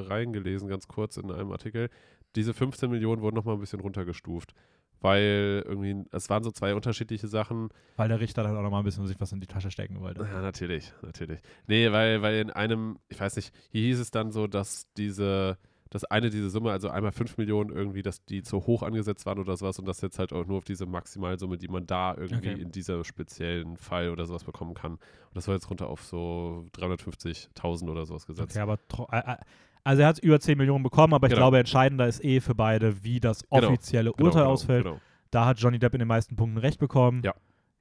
reingelesen, 0.08 0.68
ganz 0.70 0.88
kurz 0.88 1.18
in 1.18 1.32
einem 1.32 1.52
Artikel. 1.52 1.90
Diese 2.36 2.54
15 2.54 2.92
Millionen 2.92 3.24
wurden 3.24 3.36
noch 3.36 3.44
mal 3.46 3.54
ein 3.54 3.60
bisschen 3.60 3.80
runtergestuft, 3.80 4.54
weil 5.02 5.64
irgendwie, 5.68 6.06
es 6.12 6.30
waren 6.30 6.44
so 6.44 6.52
zwei 6.52 6.74
unterschiedliche 6.76 7.28
Sachen. 7.28 7.70
Weil 7.98 8.08
der 8.10 8.20
Richter 8.20 8.44
dann 8.44 8.56
auch 8.56 8.62
noch 8.62 8.72
mal 8.72 8.80
ein 8.80 8.86
bisschen 8.86 9.06
sich 9.08 9.20
was 9.20 9.32
in 9.32 9.42
die 9.42 9.48
Tasche 9.48 9.72
stecken 9.72 10.00
wollte. 10.00 10.22
Ja, 10.24 10.42
natürlich, 10.42 10.94
natürlich. 11.02 11.40
Nee, 11.68 11.92
weil, 11.92 12.22
weil 12.22 12.36
in 12.40 12.52
einem, 12.52 13.00
ich 13.10 13.20
weiß 13.20 13.36
nicht, 13.36 13.54
hier 13.72 13.82
hieß 13.82 14.00
es 14.00 14.12
dann 14.12 14.32
so, 14.32 14.48
dass 14.48 14.88
diese, 14.98 15.58
dass 15.90 16.06
eine 16.06 16.30
diese 16.30 16.50
Summe, 16.50 16.72
also 16.72 16.90
einmal 16.90 17.12
5 17.12 17.38
Millionen 17.38 17.70
irgendwie, 17.72 18.02
dass 18.02 18.24
die 18.24 18.44
zu 18.44 18.66
hoch 18.68 18.84
angesetzt 18.84 19.26
waren 19.26 19.40
oder 19.40 19.58
sowas 19.58 19.78
und 19.80 19.86
das 19.88 20.00
jetzt 20.02 20.20
halt 20.20 20.32
auch 20.32 20.46
nur 20.46 20.58
auf 20.60 20.64
diese 20.64 20.86
Maximalsumme, 20.86 21.58
die 21.58 21.68
man 21.68 21.86
da 21.88 22.16
irgendwie 22.16 22.52
Okay. 22.52 22.62
in 22.62 22.72
dieser 22.72 23.04
speziellen 23.04 23.76
Fall 23.78 24.10
oder 24.10 24.26
sowas 24.26 24.44
bekommen 24.44 24.74
kann. 24.74 24.94
Und 24.94 25.02
das 25.34 25.48
war 25.48 25.56
jetzt 25.56 25.70
runter 25.70 25.88
auf 25.88 26.04
so 26.04 26.66
350.000 26.78 27.90
oder 27.90 28.06
sowas 28.06 28.26
gesetzt. 28.26 28.56
Okay, 28.56 28.60
aber 28.62 28.78
äh, 29.12 29.34
äh, 29.34 29.38
also 29.84 30.02
er 30.02 30.08
hat 30.10 30.20
über 30.20 30.40
10 30.40 30.58
Millionen 30.58 30.84
bekommen, 30.84 31.14
aber 31.14 31.28
ich 31.28 31.32
Genau. 31.32 31.42
glaube, 31.46 31.60
entscheidender 31.60 32.08
ist 32.08 32.24
eh 32.24 32.40
für 32.40 32.56
beide, 32.56 33.04
wie 33.04 33.20
das 33.20 33.44
Genau. 33.50 33.68
offizielle 33.68 34.12
Genau, 34.12 34.28
Urteil 34.28 34.42
genau, 34.44 34.54
ausfällt. 34.54 34.84
Genau. 34.86 35.00
Da 35.32 35.46
hat 35.46 35.60
Johnny 35.60 35.80
Depp 35.80 35.94
in 35.94 36.00
den 36.00 36.08
meisten 36.08 36.36
Punkten 36.36 36.58
recht 36.58 36.80
bekommen. 36.80 37.22
Ja. 37.24 37.34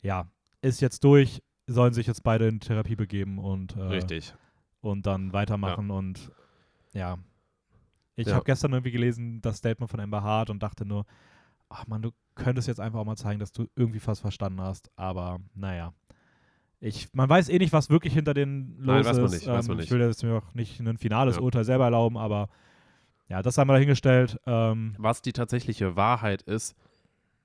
Ja, 0.02 0.26
ist 0.62 0.80
jetzt 0.80 1.02
durch, 1.04 1.42
sollen 1.66 1.92
sich 1.92 2.06
jetzt 2.06 2.22
beide 2.22 2.46
in 2.48 2.60
Therapie 2.60 2.96
begeben 2.96 3.38
und, 3.38 3.76
äh, 3.76 3.80
Richtig. 3.82 4.34
und 4.80 5.06
dann 5.06 5.32
weitermachen 5.32 5.90
und 5.90 6.30
ja. 6.92 7.18
Ich 8.16 8.26
Ja. 8.28 8.34
habe 8.34 8.44
gestern 8.44 8.72
irgendwie 8.72 8.90
gelesen, 8.92 9.40
das 9.40 9.58
Statement 9.58 9.90
von 9.90 10.00
Amber 10.00 10.22
Hart 10.22 10.50
und 10.50 10.62
dachte 10.62 10.84
nur, 10.84 11.06
ach 11.68 11.86
man, 11.86 12.02
du 12.02 12.10
könntest 12.34 12.68
jetzt 12.68 12.80
einfach 12.80 12.98
auch 13.00 13.04
mal 13.04 13.16
zeigen, 13.16 13.38
dass 13.40 13.52
du 13.52 13.66
irgendwie 13.76 14.00
fast 14.00 14.20
verstanden 14.20 14.60
hast. 14.60 14.90
Aber 14.96 15.40
naja. 15.54 15.92
Ich, 16.80 17.08
man 17.12 17.28
weiß 17.28 17.48
eh 17.50 17.58
nicht, 17.58 17.72
was 17.72 17.90
wirklich 17.90 18.14
hinter 18.14 18.32
den 18.32 18.74
los 18.78 18.86
Nein, 18.86 19.04
weiß 19.04 19.16
man 19.16 19.26
ist. 19.26 19.32
nicht, 19.32 19.46
weiß 19.46 19.68
man 19.68 19.78
Ich 19.78 19.82
nicht. 19.84 19.90
will 19.92 20.00
jetzt 20.00 20.22
mir 20.24 20.34
auch 20.38 20.54
nicht 20.54 20.80
ein 20.80 20.96
finales 20.96 21.36
Ja. 21.36 21.42
Urteil 21.42 21.64
selber 21.64 21.84
erlauben, 21.84 22.16
aber 22.16 22.48
ja, 23.28 23.42
das 23.42 23.58
haben 23.58 23.68
wir 23.68 23.74
dahingestellt. 23.74 24.38
Ähm, 24.46 24.94
Was 24.98 25.20
die 25.22 25.32
tatsächliche 25.32 25.94
Wahrheit 25.96 26.42
ist, 26.42 26.74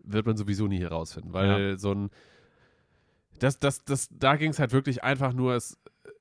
wird 0.03 0.25
man 0.25 0.37
sowieso 0.37 0.67
nie 0.67 0.79
herausfinden, 0.79 1.33
weil 1.33 1.77
so 1.77 1.91
ein 1.93 2.09
das, 3.39 3.59
das, 3.59 3.83
das, 3.83 4.07
da 4.11 4.37
ging 4.37 4.51
es 4.51 4.59
halt 4.59 4.71
wirklich 4.71 5.03
einfach 5.03 5.33
nur, 5.33 5.55
es, 5.55 5.77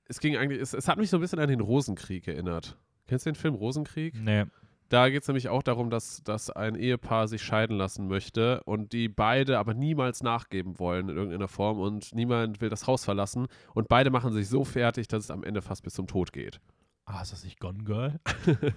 es 0.08 0.18
ging 0.18 0.36
eigentlich, 0.36 0.60
es, 0.60 0.74
es 0.74 0.88
hat 0.88 0.98
mich 0.98 1.10
so 1.10 1.18
ein 1.18 1.20
bisschen 1.20 1.38
an 1.38 1.48
den 1.48 1.60
Rosenkrieg 1.60 2.26
erinnert. 2.26 2.76
Kennst 3.06 3.26
du 3.26 3.30
den 3.30 3.36
Film 3.36 3.54
Rosenkrieg? 3.54 4.14
nee. 4.20 4.44
Da 4.90 5.08
geht 5.08 5.22
es 5.22 5.28
nämlich 5.28 5.48
auch 5.48 5.62
darum, 5.62 5.90
dass, 5.90 6.22
dass 6.24 6.50
ein 6.50 6.74
Ehepaar 6.76 7.26
sich 7.26 7.42
scheiden 7.42 7.76
lassen 7.76 8.06
möchte 8.06 8.62
und 8.64 8.92
die 8.92 9.08
beide 9.08 9.58
aber 9.58 9.74
niemals 9.74 10.22
nachgeben 10.22 10.78
wollen 10.78 11.08
in 11.08 11.16
irgendeiner 11.16 11.48
Form 11.48 11.80
und 11.80 12.14
niemand 12.14 12.60
will 12.60 12.68
das 12.68 12.86
Haus 12.86 13.04
verlassen 13.04 13.46
und 13.74 13.88
beide 13.88 14.10
machen 14.10 14.32
sich 14.32 14.48
so 14.48 14.64
fertig, 14.64 15.08
dass 15.08 15.24
es 15.24 15.30
am 15.30 15.42
Ende 15.42 15.62
fast 15.62 15.82
bis 15.82 15.94
zum 15.94 16.06
Tod 16.06 16.32
geht. 16.32 16.60
Ah, 17.06 17.20
ist 17.22 17.32
das 17.32 17.44
nicht 17.44 17.60
Gone 17.60 17.84
Girl? 17.84 18.20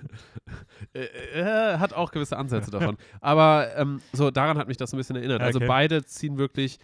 Äh, 0.94 1.06
äh, 1.34 1.78
hat 1.80 1.94
auch 1.94 2.12
gewisse 2.12 2.38
Ansätze 2.38 2.72
davon. 2.72 2.98
Aber 3.20 3.76
ähm, 3.76 4.00
so 4.14 4.32
daran 4.32 4.58
hat 4.58 4.68
mich 4.68 4.78
das 4.78 4.94
ein 4.94 4.98
bisschen 4.98 5.16
erinnert. 5.16 5.42
Also 5.42 5.58
Okay. 5.60 5.68
beide 5.68 6.06
ziehen 6.06 6.38
wirklich 6.38 6.78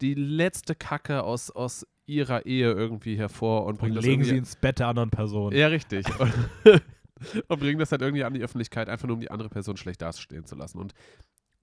die 0.00 0.14
letzte 0.14 0.74
Kacke 0.74 1.22
aus, 1.22 1.50
aus 1.50 1.86
ihrer 2.06 2.44
Ehe 2.46 2.70
irgendwie 2.72 3.16
hervor 3.16 3.64
und 3.64 3.72
Und 3.72 3.78
bringen 3.78 3.94
das 3.94 4.04
legen 4.04 4.24
sie 4.24 4.36
ins 4.36 4.56
Bett 4.56 4.78
der 4.78 4.88
anderen 4.88 5.10
Person. 5.10 5.52
Ja, 5.54 5.68
richtig. 5.68 6.06
Und, 7.48 7.60
bringen 7.60 7.78
das 7.78 7.92
halt 7.92 8.02
irgendwie 8.02 8.24
an 8.24 8.34
die 8.34 8.42
Öffentlichkeit, 8.42 8.88
einfach 8.88 9.06
nur 9.06 9.14
um 9.14 9.20
die 9.20 9.30
andere 9.30 9.48
Person 9.48 9.76
schlecht 9.76 10.02
dastehen 10.02 10.44
zu 10.44 10.54
lassen. 10.56 10.78
Und 10.78 10.94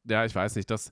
ja, 0.06 0.26
ich 0.26 0.34
weiß 0.34 0.56
nicht, 0.56 0.70
das. 0.70 0.92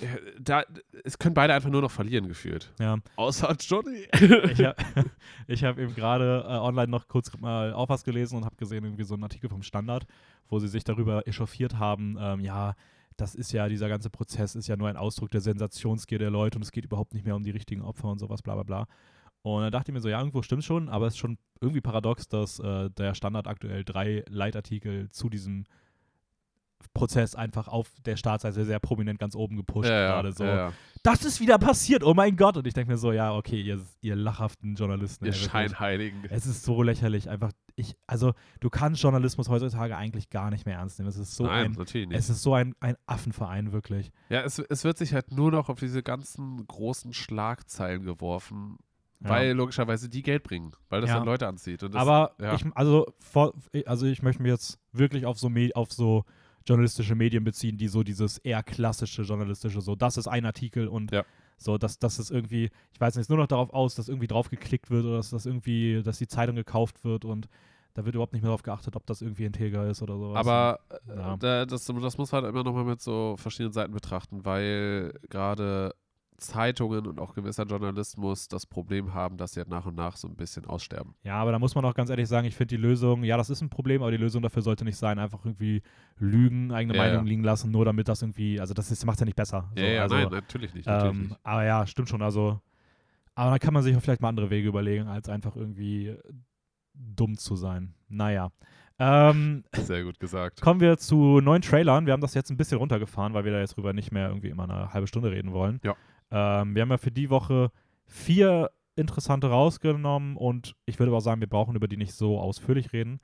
äh, 0.00 0.06
Da, 0.40 0.64
es 1.04 1.18
können 1.18 1.34
beide 1.34 1.54
einfach 1.54 1.70
nur 1.70 1.82
noch 1.82 1.90
verlieren 1.90 2.28
gefühlt. 2.28 2.72
Ja. 2.80 2.98
Außer 3.16 3.54
Johnny. 3.60 4.06
Ich 4.12 4.64
habe 4.64 4.76
hab 5.48 5.78
eben 5.78 5.94
gerade 5.94 6.44
äh, 6.46 6.52
online 6.52 6.88
noch 6.88 7.08
kurz 7.08 7.36
mal 7.38 7.72
auch 7.72 7.88
was 7.88 8.04
gelesen 8.04 8.36
und 8.36 8.44
habe 8.44 8.56
gesehen, 8.56 8.84
irgendwie 8.84 9.04
so 9.04 9.14
einen 9.14 9.24
Artikel 9.24 9.50
vom 9.50 9.62
Standard, 9.62 10.06
wo 10.48 10.58
sie 10.58 10.68
sich 10.68 10.84
darüber 10.84 11.26
echauffiert 11.26 11.78
haben, 11.78 12.16
ähm, 12.18 12.40
ja, 12.40 12.74
das 13.16 13.34
ist 13.34 13.52
ja, 13.52 13.68
dieser 13.68 13.88
ganze 13.88 14.10
Prozess 14.10 14.54
ist 14.54 14.68
ja 14.68 14.76
nur 14.76 14.88
ein 14.88 14.96
Ausdruck 14.96 15.30
der 15.30 15.40
Sensationsgier 15.40 16.18
der 16.18 16.30
Leute 16.30 16.58
und 16.58 16.62
es 16.62 16.72
geht 16.72 16.84
überhaupt 16.84 17.14
nicht 17.14 17.24
mehr 17.24 17.36
um 17.36 17.42
die 17.42 17.50
richtigen 17.50 17.82
Opfer 17.82 18.08
und 18.08 18.18
sowas, 18.18 18.42
bla 18.42 18.54
bla 18.54 18.62
bla. 18.62 18.86
Und 19.42 19.62
dann 19.62 19.72
dachte 19.72 19.90
ich 19.90 19.94
mir 19.94 20.00
so, 20.00 20.08
ja, 20.08 20.18
irgendwo 20.18 20.42
stimmt 20.42 20.64
schon, 20.64 20.88
aber 20.88 21.06
es 21.06 21.14
ist 21.14 21.18
schon 21.18 21.36
irgendwie 21.60 21.80
paradox, 21.80 22.28
dass 22.28 22.60
äh, 22.60 22.90
der 22.90 23.14
Standard 23.14 23.48
aktuell 23.48 23.84
drei 23.84 24.24
Leitartikel 24.28 25.10
zu 25.10 25.28
diesem 25.28 25.64
Prozess 26.94 27.34
einfach 27.34 27.68
auf 27.68 27.88
der 28.04 28.16
Startseite 28.16 28.64
sehr 28.64 28.78
prominent 28.78 29.18
ganz 29.18 29.34
oben 29.34 29.56
gepusht 29.56 29.88
ja, 29.88 30.06
gerade 30.06 30.32
so. 30.32 30.44
ja, 30.44 30.56
ja. 30.56 30.72
Das 31.02 31.24
ist 31.24 31.40
wieder 31.40 31.58
passiert, 31.58 32.04
oh 32.04 32.14
mein 32.14 32.36
Gott. 32.36 32.56
Und 32.56 32.66
ich 32.66 32.74
denke 32.74 32.92
mir 32.92 32.96
so, 32.98 33.12
ja, 33.12 33.34
okay, 33.34 33.60
ihr, 33.60 33.80
ihr 34.00 34.14
lachhaften 34.14 34.74
Journalisten. 34.74 35.24
Ihr 35.24 35.32
ey. 35.32 35.38
Scheinheiligen. 35.38 36.24
Es 36.30 36.46
ist 36.46 36.64
so 36.64 36.82
lächerlich. 36.82 37.28
Einfach, 37.28 37.52
ich, 37.74 37.96
also 38.06 38.34
du 38.60 38.70
kannst 38.70 39.02
Journalismus 39.02 39.48
heutzutage 39.48 39.96
eigentlich 39.96 40.30
gar 40.30 40.50
nicht 40.50 40.66
mehr 40.66 40.76
ernst 40.76 40.98
nehmen. 40.98 41.08
Es 41.08 41.16
ist 41.16 41.34
so 41.34 41.44
Nein, 41.44 41.66
ein, 41.66 41.72
natürlich 41.72 42.08
nicht. 42.08 42.18
es 42.18 42.30
ist 42.30 42.42
so 42.42 42.54
ein, 42.54 42.74
ein 42.80 42.96
Affenverein, 43.06 43.72
wirklich. 43.72 44.12
Ja, 44.28 44.42
es, 44.42 44.58
es 44.58 44.84
wird 44.84 44.98
sich 44.98 45.14
halt 45.14 45.32
nur 45.32 45.50
noch 45.50 45.68
auf 45.68 45.80
diese 45.80 46.02
ganzen 46.02 46.64
großen 46.66 47.12
Schlagzeilen 47.12 48.04
geworfen, 48.04 48.78
Ja. 49.22 49.30
weil 49.30 49.52
logischerweise 49.52 50.08
die 50.08 50.22
Geld 50.22 50.42
bringen, 50.42 50.72
weil 50.88 51.00
das 51.00 51.10
Ja. 51.10 51.16
dann 51.16 51.26
Leute 51.26 51.46
anzieht. 51.46 51.82
Das, 51.82 51.94
Aber 51.94 52.34
ja. 52.40 52.54
ich, 52.54 52.64
also, 52.74 53.06
vor, 53.20 53.54
also 53.86 54.06
ich 54.06 54.22
möchte 54.22 54.42
mich 54.42 54.50
jetzt 54.50 54.78
wirklich 54.92 55.26
auf 55.26 55.38
so, 55.38 55.48
Me 55.48 55.70
auf 55.74 55.92
so 55.92 56.24
journalistische 56.66 57.14
Medien 57.14 57.42
beziehen, 57.44 57.76
die 57.76 57.88
so 57.88 58.02
dieses 58.02 58.38
eher 58.38 58.62
klassische 58.62 59.22
journalistische, 59.22 59.80
so 59.80 59.94
das 59.96 60.16
ist 60.16 60.28
ein 60.28 60.44
Artikel 60.44 60.86
und 60.88 61.10
Ja. 61.12 61.24
so, 61.56 61.76
dass 61.78 61.98
das 61.98 62.18
ist 62.18 62.30
irgendwie, 62.30 62.70
ich 62.92 63.00
weiß 63.00 63.16
nicht, 63.16 63.28
nur 63.28 63.38
noch 63.38 63.46
darauf 63.48 63.70
aus, 63.70 63.94
dass 63.96 64.08
irgendwie 64.08 64.28
drauf 64.28 64.48
geklickt 64.48 64.90
wird 64.90 65.04
oder 65.04 65.16
dass 65.16 65.30
das 65.30 65.46
irgendwie, 65.46 66.02
dass 66.02 66.18
die 66.18 66.28
Zeitung 66.28 66.54
gekauft 66.56 67.04
wird 67.04 67.24
und 67.24 67.48
da 67.94 68.04
wird 68.06 68.14
überhaupt 68.14 68.32
nicht 68.32 68.42
mehr 68.42 68.48
darauf 68.48 68.62
geachtet, 68.62 68.96
ob 68.96 69.04
das 69.06 69.20
irgendwie 69.20 69.44
integer 69.44 69.86
ist 69.90 70.00
oder 70.02 70.16
sowas. 70.16 70.38
Aber 70.38 70.80
äh, 71.08 71.16
Ja. 71.16 71.36
da, 71.36 71.66
das, 71.66 71.84
das 71.84 72.16
muss 72.18 72.32
man 72.32 72.42
halt 72.44 72.54
immer 72.54 72.64
nochmal 72.64 72.84
mit 72.84 73.00
so 73.02 73.36
verschiedenen 73.36 73.72
Seiten 73.72 73.92
betrachten, 73.92 74.44
weil 74.46 75.12
gerade 75.28 75.94
Zeitungen 76.42 77.06
und 77.06 77.18
auch 77.18 77.34
gewisser 77.34 77.64
Journalismus 77.64 78.48
das 78.48 78.66
Problem 78.66 79.14
haben, 79.14 79.36
dass 79.38 79.52
sie 79.52 79.60
halt 79.60 79.68
nach 79.68 79.86
und 79.86 79.94
nach 79.96 80.16
so 80.16 80.28
ein 80.28 80.36
bisschen 80.36 80.66
aussterben. 80.66 81.14
Ja, 81.22 81.36
aber 81.36 81.52
da 81.52 81.58
muss 81.58 81.74
man 81.74 81.84
auch 81.84 81.94
ganz 81.94 82.10
ehrlich 82.10 82.28
sagen, 82.28 82.46
ich 82.46 82.54
finde 82.54 82.76
die 82.76 82.82
Lösung, 82.82 83.24
ja, 83.24 83.36
das 83.36 83.48
ist 83.50 83.60
ein 83.62 83.70
Problem, 83.70 84.02
aber 84.02 84.10
die 84.10 84.16
Lösung 84.18 84.42
dafür 84.42 84.62
sollte 84.62 84.84
nicht 84.84 84.96
sein, 84.96 85.18
einfach 85.18 85.44
irgendwie 85.44 85.82
lügen, 86.18 86.72
eigene 86.72 86.94
Ja, 86.96 87.02
Meinung 87.02 87.24
ja. 87.24 87.28
liegen 87.30 87.44
lassen, 87.44 87.70
nur 87.70 87.84
damit 87.84 88.08
das 88.08 88.22
irgendwie, 88.22 88.60
also 88.60 88.74
das 88.74 89.04
macht 89.04 89.16
es 89.16 89.20
ja 89.20 89.26
nicht 89.26 89.36
besser. 89.36 89.70
So, 89.76 89.82
ja, 89.82 89.88
ja, 89.88 90.02
also, 90.02 90.14
nein, 90.16 90.28
natürlich 90.30 90.74
nicht. 90.74 90.86
Natürlich 90.86 91.14
Ähm, 91.16 91.22
nicht. 91.28 91.40
aber 91.42 91.64
ja, 91.64 91.86
stimmt 91.86 92.08
schon. 92.08 92.20
Also, 92.22 92.60
aber 93.34 93.50
dann 93.50 93.58
kann 93.60 93.72
man 93.72 93.82
sich 93.82 93.96
auch 93.96 94.00
vielleicht 94.02 94.20
mal 94.20 94.28
andere 94.28 94.50
Wege 94.50 94.68
überlegen, 94.68 95.06
als 95.08 95.28
einfach 95.28 95.56
irgendwie 95.56 96.14
dumm 96.94 97.38
zu 97.38 97.56
sein. 97.56 97.94
Naja. 98.08 98.50
Ähm, 98.98 99.64
Sehr 99.74 100.04
gut 100.04 100.20
gesagt. 100.20 100.60
kommen 100.60 100.80
wir 100.80 100.98
zu 100.98 101.40
neuen 101.40 101.62
Trailern. 101.62 102.06
Wir 102.06 102.12
haben 102.12 102.20
das 102.20 102.34
jetzt 102.34 102.50
ein 102.50 102.56
bisschen 102.56 102.78
runtergefahren, 102.78 103.32
weil 103.34 103.44
wir 103.44 103.52
da 103.52 103.58
jetzt 103.60 103.76
drüber 103.76 103.92
nicht 103.92 104.12
mehr 104.12 104.28
irgendwie 104.28 104.48
immer 104.48 104.64
eine 104.64 104.92
halbe 104.92 105.06
Stunde 105.06 105.30
reden 105.30 105.52
wollen. 105.52 105.80
Ja. 105.82 105.96
Ähm, 106.32 106.74
wir 106.74 106.82
haben 106.82 106.90
ja 106.90 106.96
für 106.96 107.12
die 107.12 107.30
Woche 107.30 107.70
vier 108.06 108.70
interessante 108.96 109.48
rausgenommen 109.48 110.36
und 110.36 110.74
ich 110.86 110.98
würde 110.98 111.10
aber 111.10 111.18
auch 111.18 111.22
sagen, 111.22 111.40
wir 111.40 111.48
brauchen 111.48 111.76
über 111.76 111.88
die 111.88 111.96
nicht 111.96 112.14
so 112.14 112.40
ausführlich 112.40 112.92
reden. 112.92 113.20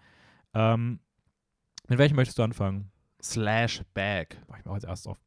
Ähm, 0.55 1.01
mit 1.89 1.99
welchem 1.99 2.17
möchtest 2.17 2.39
du 2.39 2.43
anfangen? 2.43 2.93
Slash 3.23 3.83
Bag. 3.95 4.37
Boah, 4.47 4.57
ich 4.57 4.61
habe 4.61 4.71
auch 4.71 4.75
jetzt 4.75 4.85
erst 4.85 5.09
auf, 5.09 5.19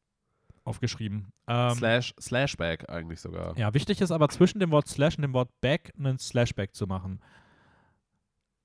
aufgeschrieben. 0.64 1.34
Ähm, 1.48 1.76
Slash, 1.76 2.14
Slash 2.20 2.56
Bag 2.56 2.88
eigentlich 2.90 3.20
sogar. 3.20 3.58
Ja, 3.58 3.74
wichtig 3.74 4.00
ist 4.00 4.12
aber 4.12 4.30
zwischen 4.30 4.60
dem 4.60 4.72
Wort 4.72 4.88
Slash 4.88 5.18
und 5.18 5.24
dem 5.24 5.34
Wort 5.34 5.50
Back 5.60 5.92
einen 5.98 6.20
Slashback 6.20 6.76
zu 6.76 6.86
machen. 6.86 7.20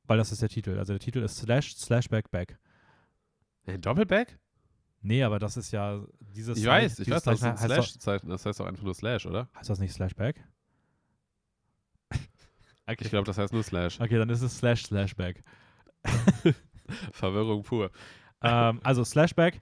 Weil 0.04 0.18
das 0.18 0.30
ist 0.30 0.42
der 0.42 0.50
Titel. 0.50 0.78
Also 0.78 0.92
der 0.92 1.00
Titel 1.00 1.20
ist 1.20 1.38
Slash, 1.38 1.74
Slashback, 1.74 2.30
Back. 2.30 2.58
Ein 3.66 3.80
Doppelback? 3.80 4.38
Nee, 5.06 5.22
aber 5.22 5.38
das 5.38 5.56
ist 5.56 5.70
ja 5.72 6.00
dieses 6.20 6.58
Ich 6.58 6.64
Zeichen- 6.64 6.84
weiß, 6.84 6.98
ich 6.98 7.10
weiß, 7.10 7.22
das 7.22 7.40
Zeichen 7.40 7.52
heißt, 7.58 7.64
Slash-Zeichen. 7.64 8.28
Das 8.28 8.44
heißt 8.44 8.58
doch 8.60 8.66
einfach 8.66 8.82
nur 8.82 8.94
Slash, 8.94 9.26
oder? 9.26 9.48
heißt 9.56 9.70
das 9.70 9.78
nicht 9.78 9.92
Slashback? 9.92 10.42
okay. 12.86 12.96
Ich 13.00 13.10
glaube, 13.10 13.24
das 13.26 13.38
heißt 13.38 13.52
nur 13.52 13.62
Slash. 13.62 14.00
okay, 14.00 14.18
dann 14.18 14.28
ist 14.30 14.42
es 14.42 14.58
Slash, 14.58 14.84
Slashback. 14.86 15.42
Verwirrung 17.12 17.62
pur. 17.62 17.90
ähm, 18.42 18.80
also 18.84 19.02
Slashback, 19.04 19.60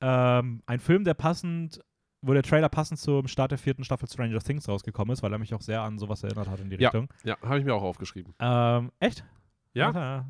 ähm, 0.00 0.62
ein 0.66 0.78
Film, 0.80 1.04
der 1.04 1.14
passend, 1.14 1.80
wo 2.22 2.32
der 2.34 2.42
Trailer 2.42 2.68
passend 2.68 2.98
zum 3.00 3.28
Start 3.28 3.50
der 3.50 3.58
vierten 3.58 3.84
Staffel 3.84 4.08
Stranger 4.08 4.38
Things 4.40 4.68
rausgekommen 4.68 5.12
ist, 5.12 5.22
weil 5.22 5.32
er 5.32 5.38
mich 5.38 5.54
auch 5.54 5.62
sehr 5.62 5.80
an 5.82 5.98
sowas 5.98 6.22
erinnert 6.22 6.48
hat 6.48 6.60
in 6.60 6.68
die 6.70 6.76
Ja. 6.76 6.90
Richtung. 6.90 7.08
Ja, 7.24 7.36
habe 7.42 7.58
ich 7.58 7.64
mir 7.64 7.74
auch 7.74 7.82
aufgeschrieben. 7.82 8.34
Ähm, 8.40 8.92
echt? 8.98 9.24
Ja? 9.72 10.26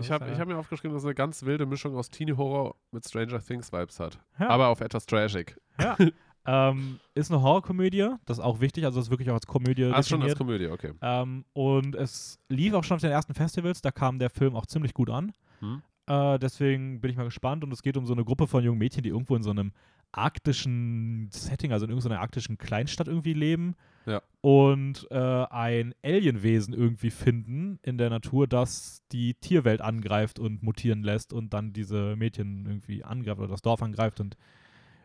Ich 0.00 0.10
habe 0.10 0.30
ich 0.30 0.38
hab 0.38 0.46
mir 0.46 0.56
aufgeschrieben, 0.56 0.94
dass 0.94 1.02
es 1.02 1.06
eine 1.06 1.14
ganz 1.14 1.44
wilde 1.44 1.66
Mischung 1.66 1.96
aus 1.96 2.10
Teenie-Horror 2.10 2.76
mit 2.92 3.04
Stranger 3.06 3.40
Things-Vibes 3.40 3.98
hat. 4.00 4.20
Ja. 4.38 4.50
Aber 4.50 4.68
auf 4.68 4.80
etwas 4.80 5.06
trashig. 5.06 5.56
Ja. 5.80 5.96
ähm, 6.46 7.00
ist 7.14 7.30
eine 7.32 7.42
Horrorkomödie, 7.42 8.10
das 8.24 8.38
ist 8.38 8.44
auch 8.44 8.60
wichtig, 8.60 8.84
also 8.84 9.00
ist 9.00 9.10
wirklich 9.10 9.30
auch 9.30 9.34
als 9.34 9.46
Komödie 9.46 9.84
Ah, 9.84 10.02
schon 10.02 10.22
als. 10.22 10.36
Komödie, 10.36 10.68
okay. 10.68 10.92
ähm, 11.00 11.44
und 11.52 11.94
es 11.94 12.38
lief 12.48 12.74
auch 12.74 12.84
schon 12.84 12.96
auf 12.96 13.00
den 13.00 13.10
ersten 13.10 13.34
Festivals, 13.34 13.82
da 13.82 13.90
kam 13.90 14.18
der 14.18 14.30
Film 14.30 14.54
auch 14.54 14.66
ziemlich 14.66 14.94
gut 14.94 15.10
an. 15.10 15.32
Hm. 15.60 15.82
Äh, 16.06 16.38
deswegen 16.38 17.00
bin 17.00 17.10
ich 17.10 17.16
mal 17.16 17.24
gespannt 17.24 17.64
und 17.64 17.72
es 17.72 17.82
geht 17.82 17.96
um 17.96 18.04
so 18.04 18.12
eine 18.12 18.24
Gruppe 18.24 18.46
von 18.46 18.62
jungen 18.62 18.78
Mädchen, 18.78 19.02
die 19.02 19.08
irgendwo 19.08 19.36
in 19.36 19.42
so 19.42 19.50
einem 19.50 19.72
arktischen 20.16 21.28
Setting, 21.30 21.72
also 21.72 21.84
in 21.84 21.90
irgendeiner 21.90 22.20
arktischen 22.20 22.58
Kleinstadt 22.58 23.08
irgendwie 23.08 23.32
leben 23.34 23.74
Ja. 24.06 24.22
und 24.40 25.06
äh, 25.10 25.16
ein 25.16 25.94
Alienwesen 26.02 26.74
irgendwie 26.74 27.10
finden 27.10 27.78
in 27.82 27.98
der 27.98 28.10
Natur, 28.10 28.46
das 28.46 29.02
die 29.12 29.34
Tierwelt 29.34 29.80
angreift 29.80 30.38
und 30.38 30.62
mutieren 30.62 31.02
lässt 31.02 31.32
und 31.32 31.52
dann 31.52 31.72
diese 31.72 32.16
Mädchen 32.16 32.66
irgendwie 32.66 33.04
angreift 33.04 33.38
oder 33.40 33.48
das 33.48 33.62
Dorf 33.62 33.82
angreift 33.82 34.20
und 34.20 34.36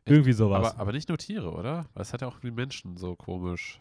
irgendwie 0.06 0.34
sowas. 0.34 0.72
Aber, 0.74 0.82
aber 0.82 0.92
nicht 0.92 1.10
nur 1.10 1.18
Tiere, 1.18 1.52
oder? 1.52 1.86
Weil 1.94 2.02
es 2.02 2.14
hat 2.14 2.22
ja 2.22 2.28
auch 2.28 2.38
wie 2.42 2.52
Menschen 2.52 2.98
so 2.98 3.16
komisch. 3.16 3.80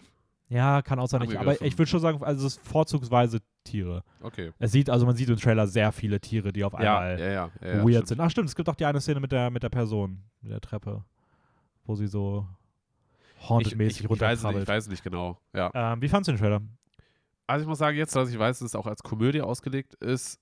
Ja, 0.51 0.81
kann 0.81 0.99
auch 0.99 1.09
sein. 1.09 1.23
Ich, 1.23 1.39
aber 1.39 1.61
ich 1.61 1.77
würde 1.79 1.91
schon 1.91 2.01
sagen, 2.01 2.23
also 2.23 2.47
es 2.47 2.57
ist 2.57 2.67
vorzugsweise 2.67 3.41
Tiere. 3.65 4.03
Okay. 4.23 4.53
Es 4.59 4.73
sieht, 4.73 4.89
also 4.89 5.05
man 5.05 5.15
sieht 5.15 5.29
im 5.29 5.37
Trailer 5.37 5.67
sehr 5.67 5.93
viele 5.93 6.21
Tiere, 6.21 6.53
die 6.53 6.65
auf 6.65 6.75
einmal 6.75 7.19
ja. 7.21 7.27
ja, 7.27 7.51
ja 7.61 7.85
weird 7.85 7.91
stimmt. 7.93 8.09
sind. 8.09 8.21
Ach 8.21 8.31
stimmt, 8.31 8.49
es 8.49 8.57
gibt 8.57 8.69
auch 8.69 8.75
die 8.75 8.87
eine 8.87 9.01
Szene 9.01 9.21
mit 9.21 9.31
der, 9.31 9.51
mit 9.51 9.63
der 9.63 9.69
Person, 9.69 10.23
mit 10.41 10.53
der 10.53 10.61
Treppe, 10.63 11.05
wo 11.89 11.95
sie 11.97 12.07
so 12.07 12.47
Ich, 13.41 13.49
haunted-mäßig 13.49 14.05
ich, 14.05 14.11
ich, 14.11 14.21
weiß, 14.21 14.39
es 14.39 14.45
nicht- 14.45 14.53
ich 14.53 14.57
runterkrabbelt. 14.69 15.03
genau. 15.03 15.41
Ja. 15.55 15.71
Ähm, 15.93 16.03
wie 16.03 16.09
fandst 16.09 16.29
du 16.29 16.33
den 16.33 16.39
Trailer? 16.39 16.61
Also 17.47 17.63
ich 17.63 17.69
muss 17.69 17.79
sagen, 17.79 17.97
jetzt, 17.97 18.15
dass 18.15 18.31
ich 18.31 18.39
weiß, 18.39 18.59
dass 18.59 18.67
es 18.67 18.75
auch 18.75 18.87
als 18.87 19.03
Komödie 19.03 19.41
ausgelegt 19.41 19.95
ist, 19.95 20.39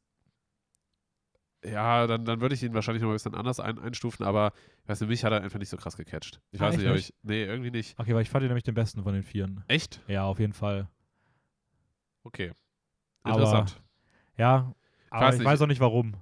ja, 1.64 2.06
dann, 2.06 2.24
dann 2.24 2.40
würde 2.40 2.54
ich 2.54 2.62
ihn 2.62 2.74
wahrscheinlich 2.74 3.02
noch 3.02 3.10
ein 3.10 3.14
bisschen 3.14 3.34
anders 3.34 3.58
ein, 3.60 3.78
einstufen, 3.78 4.24
aber 4.24 4.52
ich 4.82 4.88
weiß 4.88 5.00
nicht, 5.00 5.08
mich 5.10 5.24
hat 5.24 5.32
er 5.32 5.42
einfach 5.42 5.58
nicht 5.58 5.68
so 5.68 5.76
krass 5.76 5.96
gecatcht. 5.96 6.40
Ich 6.52 6.60
Ah, 6.60 6.64
weiß 6.66 6.76
nicht, 6.76 6.88
ob 6.88 6.96
ich. 6.96 7.12
Nee, 7.22 7.44
irgendwie 7.44 7.70
nicht. 7.72 7.98
Okay, 7.98 8.14
weil 8.14 8.22
ich 8.22 8.30
fand 8.30 8.42
ihn 8.44 8.48
nämlich 8.48 8.62
den 8.64 8.74
besten 8.74 9.02
von 9.02 9.14
den 9.14 9.22
Vieren. 9.24 9.64
Echt? 9.66 10.00
Ja, 10.06 10.24
auf 10.24 10.38
jeden 10.38 10.52
Fall. 10.52 10.88
Okay. 12.22 12.52
Aber- 13.22 13.34
Interessant. 13.36 13.80
Ja, 14.36 14.72
aber 15.10 15.26
weiß 15.26 15.38
ich 15.40 15.44
weiß 15.44 15.62
auch 15.62 15.66
nicht 15.66 15.80
warum. 15.80 16.14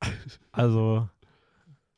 Also, 0.52 1.08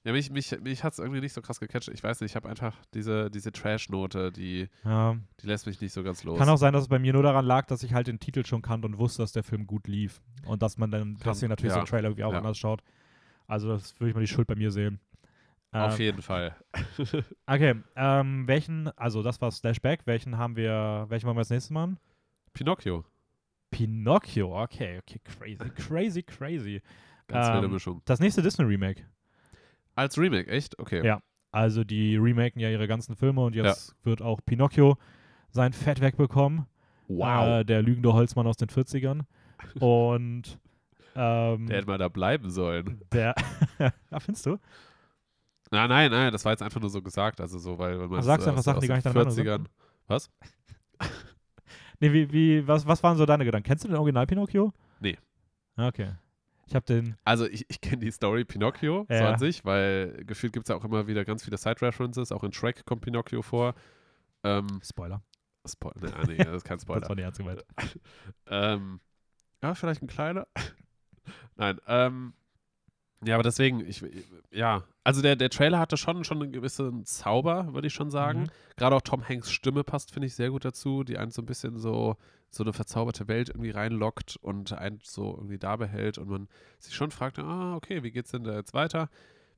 Ja, 0.05 0.13
mich, 0.13 0.31
mich, 0.31 0.59
mich 0.61 0.83
hat 0.83 0.95
es 0.95 0.99
irgendwie 0.99 1.21
nicht 1.21 1.33
so 1.33 1.41
krass 1.43 1.61
gecatcht. 1.61 1.89
Ich 1.89 2.03
weiß 2.03 2.21
nicht, 2.21 2.33
ich 2.33 2.37
habe 2.37 2.49
einfach 2.49 2.77
diese, 2.93 3.31
diese 3.31 3.53
Trash-Note, 3.53 4.33
die, 4.33 4.69
Ja. 4.85 5.17
die 5.41 5.47
lässt 5.47 5.67
mich 5.67 5.81
nicht 5.81 5.93
so 5.93 6.03
ganz 6.03 6.25
los. 6.25 6.39
Kann 6.39 6.49
auch 6.49 6.57
sein, 6.57 6.73
dass 6.73 6.83
es 6.83 6.89
bei 6.89 6.99
mir 6.99 7.13
nur 7.13 7.23
daran 7.23 7.45
lag, 7.45 7.67
dass 7.67 7.85
ich 7.85 7.95
halt 7.95 8.09
den 8.09 8.19
Titel 8.19 8.45
schon 8.45 8.63
kannte 8.63 8.87
und 8.89 8.99
wusste, 8.99 9.23
dass 9.23 9.31
der 9.31 9.45
Film 9.45 9.67
gut 9.67 9.87
lief. 9.87 10.21
Und 10.45 10.61
dass 10.63 10.77
man 10.77 10.91
dann 10.91 11.19
deswegen 11.25 11.51
natürlich 11.51 11.71
so 11.73 11.77
ja, 11.77 11.83
einen 11.83 11.87
Trailer 11.89 12.09
irgendwie 12.09 12.25
auch 12.25 12.33
ja. 12.33 12.39
anders 12.39 12.59
schaut. 12.59 12.83
Also 13.47 13.69
das 13.69 13.99
würde 14.01 14.09
ich 14.11 14.15
mal 14.17 14.21
die 14.23 14.27
Schuld 14.27 14.49
bei 14.49 14.57
mir 14.57 14.73
sehen. 14.73 14.99
Auf 15.71 15.95
Ähm, 15.95 16.01
jeden 16.01 16.23
Fall. 16.23 16.57
Okay, 17.47 17.77
ähm, 17.95 18.49
welchen, 18.49 18.89
also 18.99 19.23
das 19.23 19.41
war 19.41 19.51
Slashback, 19.53 20.01
welchen 20.07 20.37
haben 20.37 20.57
wir, 20.57 21.07
welchen 21.11 21.27
wollen 21.27 21.37
wir 21.37 21.41
als 21.43 21.51
nächstes 21.51 21.71
machen? 21.71 21.99
Pinocchio. 22.55 23.05
Pinocchio, 23.71 24.61
okay, 24.63 24.99
okay, 24.99 25.21
crazy, 25.25 25.71
crazy, 25.77 26.23
crazy. 26.23 26.83
Ganz 27.29 27.47
wilde 27.55 27.67
Ähm, 27.67 27.73
Mischung. 27.73 28.03
Das 28.05 28.21
nächste 28.21 28.43
Disney-Remake. 28.43 29.05
Als 29.95 30.19
Remake, 30.19 30.51
echt? 30.51 30.79
Okay. 30.79 31.05
Ja. 31.05 31.21
Also 31.51 31.85
die 31.85 32.17
remaken 32.17 32.61
ja 32.61 32.71
ihre 32.71 32.89
ganzen 32.89 33.15
Filme 33.15 33.43
und 33.43 33.55
jetzt 33.55 33.95
wird 34.05 34.23
auch 34.23 34.41
Pinocchio 34.45 34.97
sein 35.51 35.73
Fett 35.75 36.01
wegbekommen. 36.01 36.67
Wow. 37.09 37.61
Äh, 37.61 37.65
der 37.65 37.83
lügende 37.83 38.13
Holzmann 38.15 38.47
aus 38.47 38.57
den 38.57 38.69
40ern. 38.69 39.23
Und 39.79 40.59
ähm, 41.15 41.67
Der 41.67 41.77
hätte 41.77 41.87
mal 41.87 41.99
da 41.99 42.09
bleiben 42.09 42.49
sollen. 42.51 43.03
der 43.13 43.35
ja, 43.79 44.21
findest 44.21 44.47
du? 44.47 44.59
Na, 45.71 45.87
nein, 45.89 46.11
nein, 46.11 46.33
das 46.33 46.45
war 46.45 46.53
jetzt 46.53 46.63
einfach 46.63 46.81
nur 46.81 46.89
so 46.91 47.03
gesagt. 47.03 47.41
Also 47.41 47.59
so, 47.59 47.79
weil, 47.79 47.99
man 47.99 48.11
Du 48.11 48.23
sagst 48.23 48.47
äh, 48.47 48.51
einfach 48.51 48.63
Sachen, 48.63 48.81
die 48.81 48.89
gar 48.89 48.95
nicht 48.95 49.05
deine 49.07 49.15
Meinung 49.19 49.31
sind. 49.31 49.47
40ern. 49.47 49.65
Was? 50.07 50.31
Nee, 52.01 52.13
wie, 52.13 52.33
wie, 52.33 52.67
was, 52.67 52.85
was 52.85 53.01
waren 53.05 53.17
so 53.17 53.25
deine 53.27 53.45
Gedanken? 53.45 53.65
Kennst 53.69 53.85
du 53.85 53.89
den 53.89 53.97
Original 53.97 54.27
Pinocchio? 54.27 54.73
Nee. 54.99 55.17
Ah, 55.77 55.87
Okay. 55.87 56.09
Ich 56.67 56.75
habe 56.75 56.87
den, 56.87 57.17
Also 57.25 57.47
ich, 57.47 57.67
ich 57.69 57.81
kenne 57.81 57.99
die 57.99 58.11
Story 58.11 58.45
Pinocchio 58.45 59.07
so 59.09 59.15
Ja. 59.15 59.33
an 59.33 59.39
sich, 59.39 59.65
weil 59.65 60.25
gefühlt 60.25 60.53
gibt 60.53 60.65
es 60.67 60.69
ja 60.71 60.77
auch 60.77 60.85
immer 60.85 61.07
wieder 61.07 61.25
ganz 61.25 61.45
viele 61.45 61.59
Side-References. 61.59 62.33
Auch 62.33 62.45
in 62.45 62.53
Shrek 62.53 62.85
kommt 62.87 63.03
Pinocchio 63.03 63.43
vor. 63.43 63.75
Ähm, 64.45 64.81
Spoiler, 64.83 65.23
Spoiler, 65.67 65.95
nee, 66.01 66.13
ah, 66.15 66.25
nee, 66.27 66.37
das 66.39 66.57
ist 66.59 66.65
kein 66.65 66.77
das 66.79 66.83
Spoiler. 66.83 67.09
war 67.09 67.15
nicht 67.17 67.25
ernst 67.25 67.39
gemeint. 67.39 67.65
Ähm, 68.47 69.01
ja, 69.63 69.75
vielleicht 69.75 70.03
ein 70.03 70.09
kleiner. 70.09 70.47
Nein, 71.57 71.81
ähm, 71.87 72.33
ja, 73.25 73.35
aber 73.35 73.43
deswegen, 73.43 73.81
ich, 73.87 74.05
ja, 74.51 74.83
also 75.05 75.23
der, 75.23 75.37
der 75.37 75.51
Trailer 75.51 75.79
hatte 75.79 75.97
schon, 75.97 76.25
schon 76.25 76.43
einen 76.43 76.53
gewissen 76.53 77.05
Zauber, 77.05 77.73
würde 77.73 77.87
ich 77.87 77.95
schon 77.95 78.11
sagen. 78.11 78.43
Mhm. 78.43 78.51
Gerade 78.77 78.97
auch 78.97 79.01
Tom 79.01 79.29
Hanks 79.29 79.51
Stimme 79.51 79.85
passt, 79.85 80.13
finde 80.13 80.27
ich, 80.27 80.35
sehr 80.35 80.51
gut 80.51 80.65
dazu, 80.65 81.05
die 81.05 81.19
einen 81.19 81.31
so 81.31 81.43
ein 81.43 81.47
bisschen 81.47 81.79
so, 81.79 82.17
so 82.51 82.65
eine 82.65 82.73
verzauberte 82.73 83.29
Welt 83.29 83.49
irgendwie 83.49 83.71
reinlockt 83.71 84.37
und 84.37 84.73
einen 84.73 85.01
so 85.03 85.35
irgendwie 85.37 85.59
da 85.59 85.77
behält 85.77 86.19
und 86.19 86.29
man 86.29 86.49
sich 86.79 86.95
schon 86.95 87.11
fragt, 87.11 87.39
ah, 87.39 87.77
okay, 87.77 88.03
wie 88.03 88.11
geht's 88.11 88.31
denn 88.31 88.45
da 88.45 88.55
jetzt 88.55 88.75
weiter? 88.75 89.09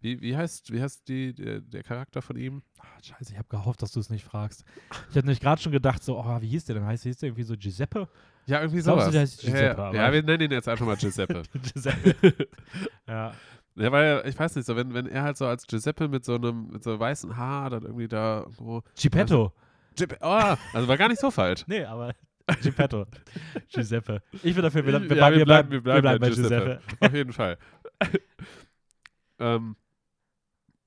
Wie, 0.00 0.21
wie 0.21 0.37
heißt, 0.37 0.71
wie 0.71 0.83
heißt 0.83 1.09
die, 1.09 1.33
der, 1.33 1.61
der 1.61 1.83
Charakter 1.83 2.21
von 2.21 2.37
ihm? 2.37 2.62
Ah, 2.78 3.02
scheiße, 3.02 3.33
ich 3.33 3.38
habe 3.38 3.49
gehofft, 3.49 3.80
dass 3.80 3.92
du 3.92 4.00
es 4.00 4.11
nicht 4.11 4.25
fragst. 4.25 4.64
Ich 4.90 5.16
hatte 5.16 5.21
nämlich 5.21 5.40
gerade 5.40 5.62
schon 5.62 5.73
gedacht, 5.73 6.04
so, 6.04 6.18
oh, 6.18 6.40
wie 6.42 6.49
hieß 6.49 6.66
der 6.66 6.75
denn? 6.75 6.85
Heißt 6.85 7.04
hieß 7.04 7.16
der 7.16 7.28
irgendwie 7.28 7.44
so 7.44 7.56
Giuseppe? 7.56 8.09
Ja, 8.47 8.61
irgendwie 8.61 8.79
du, 8.79 8.85
sowas. 8.85 9.11
der 9.11 9.23
heißt 9.23 9.41
Giuseppe, 9.41 9.81
ja, 9.81 9.93
ja, 9.93 10.13
wir 10.13 10.23
nennen 10.23 10.43
ihn 10.43 10.51
jetzt 10.51 10.69
einfach 10.69 10.87
mal 10.87 10.97
Giuseppe. 10.97 11.43
Giuseppe. 11.73 12.49
ja. 13.09 13.33
Ja, 13.77 13.91
weil, 13.91 14.23
ich 14.27 14.39
weiß 14.39 14.55
nicht, 14.55 14.67
so, 14.67 14.77
wenn, 14.77 14.95
wenn 14.95 15.07
er 15.07 15.23
halt 15.23 15.37
so 15.37 15.47
als 15.47 15.67
Giuseppe 15.67 16.09
mit 16.09 16.25
so 16.25 16.37
einem, 16.37 16.69
mit 16.69 16.85
so 16.85 16.99
weißen 16.99 17.37
Haar 17.37 17.71
dann 17.71 17.83
irgendwie 17.83 18.07
da 18.07 18.41
irgendwo. 18.41 18.83
Geppetto. 19.01 19.53
Giuseppe, 19.97 20.19
oh, 20.21 20.57
also 20.73 20.89
war 20.89 20.97
gar 20.97 21.09
nicht 21.09 21.21
so 21.21 21.31
falsch. 21.31 21.65
Nee, 21.69 21.85
aber 21.85 22.15
Geppetto. 22.63 23.07
Giuseppe. 23.69 24.23
Ich 24.43 24.55
bin 24.55 24.63
dafür, 24.63 24.85
wir, 24.87 24.93
wir, 24.93 25.01
Ja, 25.01 25.15
bleiben, 25.15 25.37
wir, 25.37 25.45
bleiben, 25.45 25.71
wir 25.71 25.81
bleiben 25.81 26.03
bei 26.03 26.19
bei 26.19 26.31
Giuseppe. 26.31 26.81
Auf 27.01 27.15
jeden 27.15 27.33
Fall. 27.33 27.59
ähm, 29.41 29.77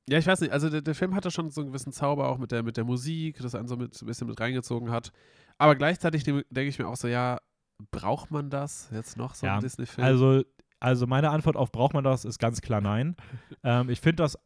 ja, 0.10 0.18
ich 0.18 0.28
weiß 0.28 0.40
nicht, 0.40 0.54
also 0.54 0.70
der, 0.70 0.82
der 0.82 0.96
Film 0.96 1.16
hatte 1.16 1.32
schon 1.32 1.50
so 1.50 1.62
einen 1.62 1.72
gewissen 1.72 1.92
Zauber 1.92 2.30
auch 2.30 2.38
mit 2.38 2.52
der, 2.52 2.64
mit 2.64 2.78
der 2.78 2.86
Musik, 2.86 3.40
das 3.42 3.56
einen 3.56 3.68
so, 3.68 3.76
mit, 3.76 3.94
so 3.94 4.06
ein 4.06 4.08
bisschen 4.08 4.28
mit 4.28 4.40
reingezogen 4.40 4.92
hat. 4.92 5.12
Aber 5.58 5.76
gleichzeitig 5.76 6.24
denke 6.24 6.64
ich 6.64 6.80
mir 6.80 6.88
auch 6.88 6.96
so, 6.96 7.08
ja, 7.08 7.40
braucht 7.92 8.32
man 8.32 8.50
das 8.50 8.90
jetzt 8.92 9.18
noch, 9.18 9.36
so 9.36 9.46
Ja, 9.46 9.56
ein 9.56 9.62
Disney-Film? 9.62 10.06
Also, 10.06 10.44
also 10.80 11.08
meine 11.08 11.30
Antwort 11.32 11.56
auf 11.56 11.72
braucht 11.72 11.94
man 11.94 12.04
das 12.04 12.26
ist 12.26 12.40
ganz 12.40 12.62
klar 12.62 12.82
nein. 12.82 13.16
ähm, 13.64 13.90
ich 13.90 14.00
finde 14.02 14.24
das, 14.24 14.38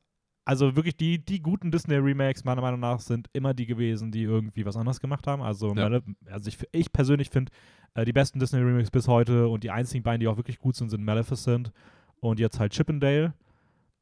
also 0.46 0.76
wirklich 0.76 0.98
die, 0.98 1.24
die 1.24 1.42
guten 1.42 1.72
Disney-Remakes 1.72 2.44
meiner 2.44 2.62
Meinung 2.62 2.80
nach 2.80 3.00
sind 3.00 3.30
immer 3.34 3.54
die 3.54 3.66
gewesen, 3.68 4.12
die 4.12 4.24
irgendwie 4.24 4.66
was 4.66 4.76
anderes 4.76 5.00
gemacht 5.00 5.28
haben. 5.28 5.42
Also, 5.42 5.68
Ja. 5.70 5.90
Male- 5.90 6.04
also 6.30 6.48
ich, 6.50 6.58
ich 6.72 6.92
persönlich 6.92 7.30
finde 7.30 7.52
äh, 7.94 8.06
die 8.06 8.14
besten 8.14 8.40
Disney-Remakes 8.40 8.92
bis 8.92 9.08
heute 9.08 9.48
und 9.48 9.64
die 9.64 9.72
einzigen 9.72 10.04
beiden, 10.04 10.20
die 10.20 10.28
auch 10.28 10.38
wirklich 10.38 10.60
gut 10.60 10.76
sind, 10.76 10.90
sind 10.90 11.04
Maleficent 11.04 11.72
und 12.20 12.40
jetzt 12.40 12.60
halt 12.60 12.74
Chippendale, 12.74 13.34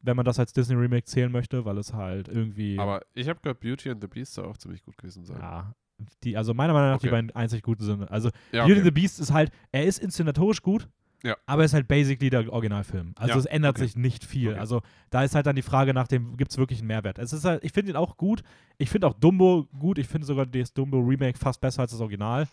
wenn 0.02 0.16
man 0.16 0.24
das 0.26 0.40
als 0.40 0.54
Disney-Remake 0.54 1.06
zählen 1.06 1.32
möchte, 1.32 1.66
weil 1.66 1.78
es 1.78 1.94
halt 1.94 2.30
irgendwie 2.30 2.80
Aber 2.80 3.02
ich 3.14 3.28
habe 3.28 3.40
gehört, 3.42 3.60
Beauty 3.60 3.90
and 3.90 4.02
the 4.02 4.08
Beast 4.08 4.34
soll 4.34 4.46
auch 4.46 4.58
ziemlich 4.58 4.82
gut 4.82 4.98
gewesen 4.98 5.26
sein. 5.26 5.40
ja, 5.42 5.74
die, 6.24 6.38
also 6.38 6.54
meiner 6.54 6.74
Meinung 6.74 6.90
nach 6.92 7.00
die 7.00 7.08
Okay. 7.08 7.16
beiden 7.16 7.32
einzig 7.36 7.64
guten 7.64 7.84
sind. 7.84 8.10
Also 8.12 8.30
Ja, 8.52 8.64
Beauty 8.66 8.72
and 8.74 8.82
okay. 8.82 8.84
the 8.84 8.92
Beast 8.92 9.20
ist 9.20 9.32
halt, 9.34 9.52
er 9.72 9.86
ist 9.86 10.00
inszenatorisch 10.00 10.62
gut, 10.62 10.88
Ja. 11.24 11.36
aber 11.46 11.62
er 11.64 11.66
ist 11.66 11.74
halt 11.74 11.88
basically 11.88 12.30
der 12.30 12.52
Originalfilm. 12.52 13.14
Also 13.16 13.34
Ja, 13.34 13.40
es 13.40 13.46
ändert 13.46 13.78
okay. 13.78 13.86
sich 13.86 13.96
nicht 13.96 14.24
viel. 14.26 14.56
Also 14.56 14.82
da 15.10 15.24
ist 15.24 15.36
halt 15.36 15.46
dann 15.46 15.56
die 15.56 15.62
Frage 15.62 15.94
nach 15.94 16.08
dem, 16.08 16.38
gibt 16.38 16.52
es 16.52 16.58
wirklich 16.58 16.80
einen 16.80 16.88
Mehrwert? 16.88 17.20
Es 17.20 17.34
ist 17.34 17.46
halt, 17.46 17.64
ich 17.64 17.72
finde 17.74 17.92
ihn 17.92 17.98
auch 17.98 18.18
gut. 18.18 18.42
Ich 18.78 18.90
finde 18.90 19.08
auch 19.08 19.14
Dumbo 19.14 19.68
gut. 19.78 19.98
Ich 19.98 20.08
finde 20.08 20.26
sogar 20.28 20.46
das 20.46 20.74
Dumbo 20.74 21.00
Remake 21.00 21.38
fast 21.38 21.60
besser 21.62 21.82
als 21.82 21.92
das 21.92 22.02
Original. 22.02 22.48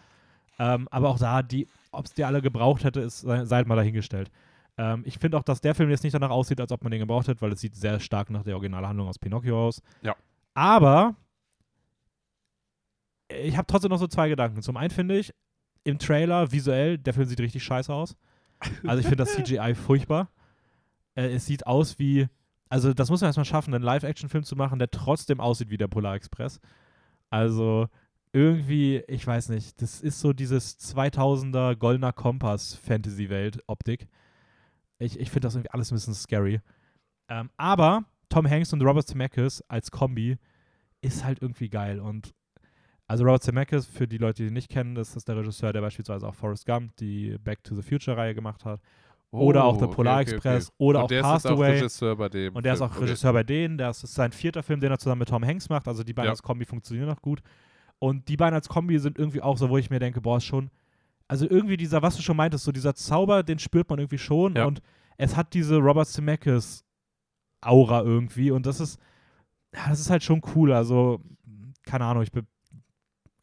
Ähm, 0.59 0.89
aber 0.91 1.11
auch 1.11 1.19
da, 1.19 1.43
die, 1.43 1.69
ob 1.93 2.07
es 2.07 2.15
die 2.15 2.25
alle 2.25 2.41
gebraucht 2.41 2.83
hätte, 2.85 3.01
ist 3.01 3.21
sei, 3.21 3.45
sei 3.45 3.57
halt 3.57 3.67
mal 3.69 3.77
dahingestellt. 3.77 4.31
Ähm, 4.79 5.03
ich 5.05 5.19
finde 5.19 5.37
auch, 5.39 5.43
dass 5.43 5.61
der 5.61 5.75
Film 5.75 5.91
jetzt 5.91 6.03
nicht 6.03 6.15
danach 6.15 6.31
aussieht, 6.31 6.61
als 6.61 6.73
ob 6.73 6.83
man 6.83 6.91
den 6.91 7.01
gebraucht 7.01 7.29
hätte, 7.29 7.41
weil 7.43 7.53
es 7.53 7.61
sieht 7.61 7.77
sehr 7.77 8.01
stark 8.01 8.31
nach 8.31 8.43
der 8.43 8.55
Originalhandlung 8.55 9.07
aus 9.09 9.19
Pinocchio 9.19 9.67
aus. 9.69 9.83
Ja. 10.03 10.17
Aber 10.55 11.15
ich 13.29 13.57
habe 13.57 13.67
trotzdem 13.67 13.91
noch 13.91 13.99
so 13.99 14.07
zwei 14.07 14.29
Gedanken. 14.29 14.63
Zum 14.63 14.77
einen 14.77 14.91
finde 14.91 15.19
ich, 15.19 15.35
im 15.85 15.99
Trailer 15.99 16.51
visuell, 16.51 16.99
der 16.99 17.15
Film 17.15 17.27
sieht 17.27 17.41
richtig 17.41 17.63
scheiße 17.63 17.93
aus. 17.93 18.17
Also 18.87 19.01
ich 19.01 19.07
finde 19.07 19.25
das 19.25 19.35
CGI 19.35 19.75
furchtbar. 19.75 20.31
Äh, 21.15 21.29
es 21.35 21.47
sieht 21.47 21.67
aus 21.67 21.99
wie, 21.99 22.27
also 22.69 22.93
das 22.93 23.11
muss 23.11 23.21
man 23.21 23.29
erstmal 23.29 23.45
schaffen, 23.45 23.75
einen 23.75 23.85
Live-Action-Film 23.85 24.45
zu 24.45 24.57
machen, 24.57 24.79
der 24.79 24.91
trotzdem 24.91 25.41
aussieht 25.41 25.71
wie 25.71 25.77
der 25.77 25.89
Polar 25.89 26.15
Express. 26.15 26.61
Also 27.31 27.89
irgendwie, 28.33 29.03
ich 29.09 29.27
weiß 29.27 29.51
nicht, 29.51 29.81
das 29.81 30.01
ist 30.01 30.21
so 30.21 30.33
dieses 30.33 30.79
2000er 30.79 31.77
Goldener 31.77 32.13
Kompass 32.13 32.75
Fantasy-Welt-Optik. 32.75 34.09
Ich, 34.99 35.21
ich 35.21 35.31
finde 35.31 35.47
das 35.47 35.55
irgendwie 35.55 35.71
alles 35.71 35.91
ein 35.91 35.97
bisschen 35.97 36.15
scary. 36.15 36.61
Ähm, 37.29 37.51
aber 37.57 38.05
Tom 38.29 38.49
Hanks 38.49 38.73
und 38.73 38.83
Robert 38.83 39.07
Zemeckis 39.07 39.63
als 39.69 39.91
Kombi 39.91 40.39
ist 41.01 41.25
halt 41.25 41.41
irgendwie 41.43 41.69
geil 41.69 42.01
und 42.01 42.35
also 43.09 43.25
Robert 43.25 43.43
Zemeckis, 43.43 43.87
für 43.87 44.07
die 44.09 44.19
Leute, 44.19 44.43
die 44.43 44.49
ihn 44.49 44.55
nicht 44.55 44.69
kennen, 44.71 44.95
das 44.95 45.15
ist 45.17 45.29
der 45.29 45.37
Regisseur, 45.37 45.73
der 45.73 45.81
beispielsweise 45.81 46.27
auch 46.27 46.35
Forrest 46.35 46.67
Gump, 46.67 46.97
die 46.97 47.37
Back 47.39 47.63
to 47.65 47.75
the 47.75 47.83
Future 47.83 48.17
Reihe 48.17 48.35
gemacht 48.35 48.65
hat. 48.65 48.81
oder 49.33 49.65
auch 49.65 49.77
der 49.77 49.89
Oh, 49.89 49.93
Polar 49.93 50.15
okay, 50.21 50.23
okay, 50.29 50.35
Express 50.37 50.69
okay. 50.69 50.75
oder 50.79 50.99
Und 51.01 51.05
auch 51.05 51.09
der 51.09 51.21
ist 51.21 51.25
Castaway. 51.27 51.69
auch 51.69 51.75
Regisseur 51.77 52.17
bei 52.17 52.29
dem. 52.29 52.55
Und 52.57 52.65
der 52.65 52.73
ist 52.73 52.79
Film. 52.79 52.91
auch 52.91 52.95
Okay. 52.97 53.05
Regisseur 53.05 53.33
bei 53.33 53.43
denen. 53.43 53.77
Das 53.79 54.03
ist 54.05 54.15
sein 54.15 54.33
vierter 54.33 54.63
Film, 54.63 54.81
den 54.81 54.91
er 54.91 54.99
zusammen 54.99 55.19
mit 55.21 55.29
Tom 55.29 55.45
Hanks 55.45 55.69
macht. 55.69 55.87
Also 55.89 56.03
die 56.05 56.13
beiden 56.15 56.27
Ja. 56.27 56.31
als 56.31 56.43
Kombi 56.43 56.65
funktionieren 56.65 57.09
noch 57.09 57.21
gut. 57.21 57.43
Und 57.99 58.29
die 58.29 58.37
beiden 58.37 58.55
als 58.55 58.69
Kombi 58.69 58.99
sind 58.99 59.19
irgendwie 59.19 59.43
auch 59.43 59.59
so, 59.59 59.69
wo 59.69 59.77
ich 59.79 59.91
mir 59.91 59.99
denke, 59.99 60.21
boah, 60.21 60.39
ist 60.39 60.45
schon. 60.45 60.71
Also 61.29 61.47
irgendwie 61.51 61.77
dieser, 61.77 62.03
was 62.03 62.17
du 62.17 62.23
schon 62.23 62.37
meintest, 62.37 62.65
so 62.65 62.73
dieser 62.73 62.95
Zauber, 62.95 63.43
den 63.43 63.59
spürt 63.59 63.91
man 63.91 63.99
irgendwie 63.99 64.19
schon. 64.19 64.55
Ja. 64.55 64.65
Und 64.65 64.81
es 65.19 65.37
hat 65.37 65.53
diese 65.55 65.77
Robert 65.79 66.07
Zemeckis 66.09 66.85
Aura 67.61 68.03
irgendwie. 68.03 68.51
Und 68.53 68.65
das 68.65 68.81
ist, 68.81 68.99
ja, 69.75 69.89
das 69.89 70.01
ist 70.01 70.09
halt 70.09 70.23
schon 70.23 70.41
cool. 70.55 70.73
Also, 70.73 71.21
keine 71.85 72.05
Ahnung, 72.05 72.23
ich, 72.23 72.31
be- 72.33 72.47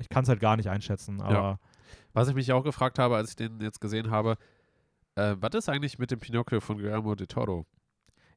ich 0.03 0.09
kann 0.09 0.23
es 0.23 0.29
halt 0.29 0.39
gar 0.39 0.57
nicht 0.57 0.69
einschätzen. 0.69 1.21
Aber 1.21 1.59
Was 2.13 2.27
ich 2.27 2.35
mich 2.35 2.51
auch 2.51 2.63
gefragt 2.63 2.99
habe, 2.99 3.15
als 3.15 3.31
ich 3.31 3.35
den 3.35 3.59
jetzt 3.61 3.81
gesehen 3.81 4.11
habe, 4.11 4.37
äh, 5.15 5.35
was 5.39 5.53
ist 5.55 5.69
eigentlich 5.69 5.97
mit 5.99 6.11
dem 6.11 6.19
Pinocchio 6.19 6.59
von 6.59 6.77
Guillermo 6.77 7.15
de 7.15 7.27
Toro? 7.27 7.65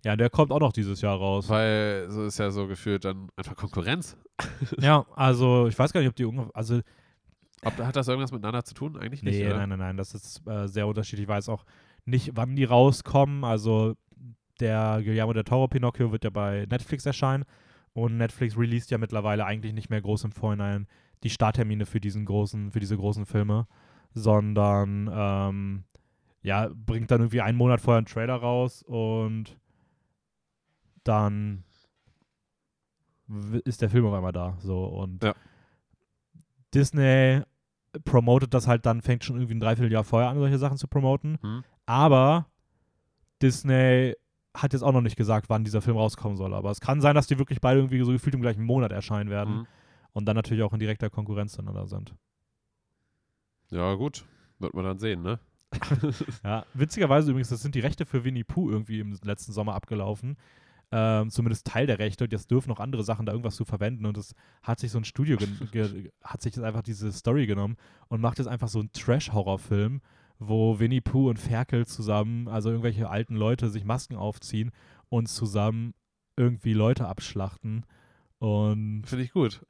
ja, 0.07 0.15
der 0.15 0.31
kommt 0.31 0.53
auch 0.53 0.61
noch 0.61 0.73
dieses 0.73 1.01
Jahr 1.01 1.17
raus. 1.17 1.49
Weil 1.49 2.07
so 2.11 2.25
ist 2.25 2.39
ja 2.39 2.51
so 2.53 2.69
gefühlt 2.69 3.05
dann 3.05 3.29
einfach 3.35 3.57
Konkurrenz. 3.57 4.17
ja, 4.79 5.05
also 5.17 5.67
ich 5.67 5.77
weiß 5.77 5.93
gar 5.93 6.01
nicht, 6.01 6.09
ob 6.09 6.15
die 6.15 6.25
ungefähr, 6.25 6.55
also 6.55 6.81
Ob, 7.65 7.77
hat 7.79 7.97
das 7.97 8.07
irgendwas 8.07 8.31
miteinander 8.31 8.63
zu 8.65 8.75
tun? 8.75 8.97
Eigentlich 8.97 9.25
nicht. 9.25 9.37
Nee, 9.37 9.47
oder? 9.47 9.57
nein, 9.57 9.71
nein, 9.71 9.79
nein, 9.81 9.97
das 9.97 10.15
ist 10.15 10.47
äh, 10.47 10.69
sehr 10.69 10.87
unterschiedlich. 10.87 11.25
Ich 11.25 11.29
weiß 11.29 11.49
auch 11.49 11.65
nicht, 12.05 12.31
wann 12.35 12.55
die 12.55 12.63
rauskommen. 12.63 13.43
Also 13.43 13.97
der 14.61 15.01
Guillermo 15.03 15.33
del 15.33 15.43
Toro 15.43 15.67
Pinocchio 15.67 16.13
wird 16.13 16.23
ja 16.23 16.31
bei 16.31 16.67
Netflix 16.71 17.05
erscheinen 17.05 17.45
und 17.93 18.17
Netflix 18.17 18.57
released 18.57 18.93
ja 18.93 18.99
mittlerweile 18.99 19.45
eigentlich 19.45 19.73
nicht 19.73 19.91
mehr 19.91 20.03
groß 20.03 20.23
im 20.23 20.31
Vorhinein 20.31 20.87
die 21.23 21.31
Starttermine 21.31 21.87
für 21.87 22.01
diesen 22.01 22.25
großen, 22.25 22.71
für 22.73 22.81
diese 22.81 22.97
großen 22.97 23.27
Filme, 23.27 23.67
sondern 24.15 25.11
ähm, 25.13 25.85
ja, 26.43 26.69
bringt 26.75 27.11
dann 27.11 27.21
irgendwie 27.21 27.41
einen 27.41 27.59
Monat 27.59 27.81
vorher 27.81 27.99
einen 27.99 28.07
Trailer 28.07 28.37
raus 28.37 28.83
und 28.83 29.59
dann 31.05 31.65
ist 33.65 33.83
der 33.83 33.91
Film 33.91 34.07
auf 34.07 34.15
einmal 34.15 34.33
da. 34.33 34.57
So 34.61 34.85
und 34.85 35.23
Ja. 35.25 35.35
Disney 36.75 37.43
promotet 38.05 38.53
das 38.55 38.67
halt 38.69 38.87
dann, 38.87 39.03
fängt 39.03 39.25
schon 39.25 39.37
irgendwie 39.37 39.55
ein 39.55 39.61
Dreivierteljahr 39.61 40.05
vorher 40.05 40.29
an, 40.31 40.39
solche 40.39 40.59
Sachen 40.59 40.77
zu 40.77 40.87
promoten. 40.87 41.39
Hm? 41.43 41.65
Aber 41.87 42.47
Disney 43.43 44.15
hat 44.55 44.73
jetzt 44.73 44.83
auch 44.83 44.93
noch 44.93 45.01
nicht 45.01 45.17
gesagt, 45.17 45.49
wann 45.49 45.65
dieser 45.65 45.83
Film 45.83 45.97
rauskommen 45.97 46.37
soll. 46.37 46.55
Aber 46.55 46.71
es 46.71 46.81
kann 46.81 47.01
sein, 47.01 47.15
dass 47.15 47.27
die 47.27 47.39
wirklich 47.39 47.61
beide 47.61 47.81
irgendwie 47.81 48.03
so 48.05 48.13
gefühlt 48.13 48.35
im 48.35 48.43
gleichen 48.43 48.65
Monat 48.65 48.93
erscheinen 48.93 49.31
werden 49.31 49.55
Mhm. 49.59 49.67
Und 50.17 50.25
dann 50.25 50.35
natürlich 50.35 50.63
auch 50.63 50.73
in 50.73 50.79
direkter 50.79 51.11
Konkurrenz 51.11 51.53
zueinander 51.53 51.87
sind. 51.87 52.15
Ja, 53.71 53.93
gut. 53.93 54.25
Wird 54.59 54.73
man 54.73 54.87
dann 54.87 54.99
sehen, 54.99 55.21
ne? 55.21 55.39
Ja, 56.43 56.65
witzigerweise 56.73 57.31
übrigens, 57.31 57.51
das 57.51 57.61
sind 57.61 57.75
die 57.75 57.81
Rechte 57.81 58.07
für 58.07 58.25
Winnie 58.25 58.43
Pooh 58.43 58.71
irgendwie 58.71 59.01
im 59.01 59.15
letzten 59.25 59.53
Sommer 59.53 59.75
abgelaufen. 59.75 60.39
Ähm, 60.91 61.29
zumindest 61.29 61.67
Teil 61.67 61.87
der 61.87 61.99
Rechte 61.99 62.25
und 62.25 62.33
jetzt 62.33 62.51
dürfen 62.51 62.71
noch 62.71 62.81
andere 62.81 63.05
Sachen 63.05 63.27
da 63.27 63.33
irgendwas 63.33 63.57
zu 63.57 63.67
verwenden 63.67 64.07
und 64.07 64.17
es 64.17 64.35
hat 64.63 64.79
sich 64.79 64.91
so 64.91 64.99
ein 64.99 65.05
Studio 65.05 65.37
hat 66.25 66.41
sich 66.41 66.57
jetzt 66.57 66.65
einfach 66.65 66.83
diese 66.83 67.13
Story 67.13 67.47
genommen 67.47 67.77
und 68.09 68.23
macht 68.23 68.39
jetzt 68.39 68.47
einfach 68.47 68.69
so 68.69 68.79
einen 68.79 68.93
Trash-Horrorfilm, 68.93 70.01
wo 70.39 70.79
Winnie 70.79 71.03
Pooh 71.03 71.29
und 71.29 71.39
Ferkel 71.39 71.87
zusammen, 71.87 72.49
also 72.49 72.71
irgendwelche 72.71 73.11
alten 73.11 73.37
Leute 73.37 73.69
sich 73.69 73.85
Masken 73.85 74.17
aufziehen 74.17 74.71
und 75.11 75.27
zusammen 75.27 75.93
irgendwie 76.37 76.73
Leute 76.73 77.07
abschlachten 77.07 77.85
und 78.39 79.05
Finde 79.07 79.25
ich 79.25 79.33
gut. 79.33 79.65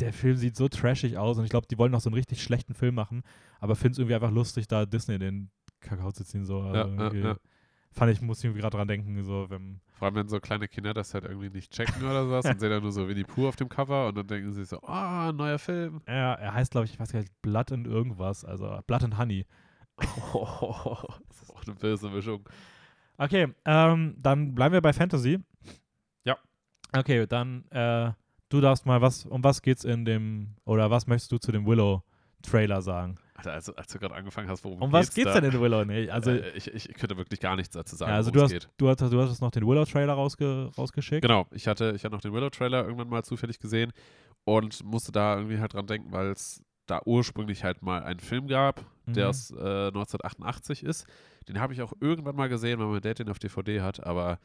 Der 0.00 0.12
Film 0.12 0.36
sieht 0.36 0.56
so 0.56 0.68
trashig 0.68 1.16
aus 1.16 1.38
und 1.38 1.44
ich 1.44 1.50
glaube, 1.50 1.66
die 1.70 1.78
wollen 1.78 1.92
noch 1.92 2.00
so 2.00 2.10
einen 2.10 2.14
richtig 2.14 2.42
schlechten 2.42 2.74
Film 2.74 2.94
machen, 2.94 3.22
aber 3.60 3.76
finde 3.76 3.92
es 3.92 3.98
irgendwie 3.98 4.14
einfach 4.14 4.30
lustig, 4.30 4.68
da 4.68 4.86
Disney 4.86 5.18
den 5.18 5.50
Kakao 5.80 6.12
zu 6.12 6.24
ziehen. 6.24 6.44
So. 6.44 6.60
Also 6.60 6.90
Ja, 6.90 7.12
ja, 7.12 7.28
ja. 7.28 7.36
Fand 7.92 8.12
ich, 8.12 8.20
muss 8.20 8.38
ich 8.40 8.44
irgendwie 8.44 8.60
gerade 8.60 8.76
dran 8.76 8.88
denken, 8.88 9.24
so, 9.24 9.48
wenn, 9.48 9.80
Vor 9.94 10.06
allem, 10.06 10.16
wenn 10.16 10.28
so 10.28 10.38
kleine 10.38 10.68
Kinder 10.68 10.92
das 10.92 11.14
halt 11.14 11.24
irgendwie 11.24 11.48
nicht 11.48 11.72
checken 11.72 12.02
oder 12.04 12.24
sowas 12.26 12.44
und 12.44 12.60
sehen 12.60 12.68
dann 12.68 12.82
nur 12.82 12.92
so 12.92 13.08
Winnie 13.08 13.24
Pooh 13.24 13.48
auf 13.48 13.56
dem 13.56 13.70
Cover 13.70 14.08
und 14.08 14.18
dann 14.18 14.26
denken 14.26 14.52
sie 14.52 14.66
so, 14.66 14.82
ah, 14.82 15.32
neuer 15.32 15.58
Film. 15.58 16.02
ja, 16.06 16.34
er 16.34 16.52
heißt, 16.52 16.72
glaube 16.72 16.84
ich, 16.84 16.92
ich 16.92 17.00
weiß 17.00 17.12
gar 17.12 17.20
nicht, 17.20 17.32
Blood 17.40 17.72
and 17.72 17.86
irgendwas, 17.86 18.44
also 18.44 18.78
Blood 18.86 19.04
and 19.04 19.18
Honey. 19.18 19.46
das 19.96 20.10
ist 21.42 21.50
auch 21.50 21.64
eine 21.66 21.74
böse 21.74 22.10
Mischung. 22.10 22.46
Okay, 23.16 23.48
ähm, 23.64 24.14
dann 24.18 24.54
bleiben 24.54 24.74
wir 24.74 24.82
bei 24.82 24.92
Fantasy. 24.92 25.38
Ja. 26.24 26.36
Okay, 26.94 27.26
dann, 27.26 27.64
äh, 27.70 28.12
du 28.48 28.60
darfst 28.60 28.86
mal, 28.86 29.00
was, 29.00 29.24
um 29.26 29.42
was 29.44 29.62
geht's 29.62 29.84
in 29.84 30.04
dem, 30.04 30.54
oder 30.64 30.90
was 30.90 31.06
möchtest 31.06 31.32
du 31.32 31.38
zu 31.38 31.52
dem 31.52 31.66
Willow-Trailer 31.66 32.82
sagen? 32.82 33.16
Alter, 33.34 33.52
also, 33.52 33.74
als 33.76 33.92
du 33.92 33.98
gerade 33.98 34.14
angefangen 34.14 34.48
hast, 34.48 34.64
worum 34.64 34.80
Um 34.80 34.92
was 34.92 35.12
geht's 35.12 35.32
da? 35.32 35.40
denn 35.40 35.52
in 35.52 35.60
Willow? 35.60 35.84
Nee, 35.84 36.08
also, 36.08 36.30
äh, 36.30 36.50
ich, 36.56 36.72
ich 36.74 36.94
könnte 36.94 37.16
wirklich 37.18 37.38
gar 37.40 37.54
nichts 37.56 37.74
dazu 37.74 37.94
sagen, 37.96 38.10
ja, 38.10 38.16
also 38.16 38.30
du 38.30 38.40
hast, 38.40 38.50
geht. 38.50 38.68
du, 38.78 38.88
hast, 38.88 39.00
du 39.00 39.20
hast 39.20 39.40
noch 39.42 39.50
den 39.50 39.66
Willow-Trailer 39.66 40.14
rausge, 40.14 40.70
rausgeschickt. 40.78 41.22
Genau, 41.22 41.46
ich 41.50 41.66
hatte, 41.68 41.92
ich 41.94 42.04
hatte 42.04 42.14
noch 42.14 42.22
den 42.22 42.32
Willow-Trailer 42.32 42.84
irgendwann 42.84 43.08
mal 43.08 43.22
zufällig 43.24 43.58
gesehen 43.58 43.92
und 44.44 44.82
musste 44.84 45.12
da 45.12 45.36
irgendwie 45.36 45.58
halt 45.58 45.74
dran 45.74 45.86
denken, 45.86 46.12
weil 46.12 46.28
es 46.28 46.62
da 46.86 47.02
ursprünglich 47.04 47.64
halt 47.64 47.82
mal 47.82 48.04
einen 48.04 48.20
Film 48.20 48.46
gab, 48.46 48.84
der 49.06 49.24
Mhm. 49.24 49.30
aus 49.30 49.50
äh, 49.50 49.88
1988 49.88 50.82
ist. 50.84 51.06
Den 51.48 51.60
habe 51.60 51.72
ich 51.74 51.82
auch 51.82 51.92
irgendwann 52.00 52.36
mal 52.36 52.48
gesehen, 52.48 52.78
weil 52.78 52.86
mein 52.86 53.00
Dad 53.02 53.18
den 53.18 53.28
auf 53.28 53.38
DVD 53.38 53.80
hat, 53.82 54.04
aber 54.06 54.38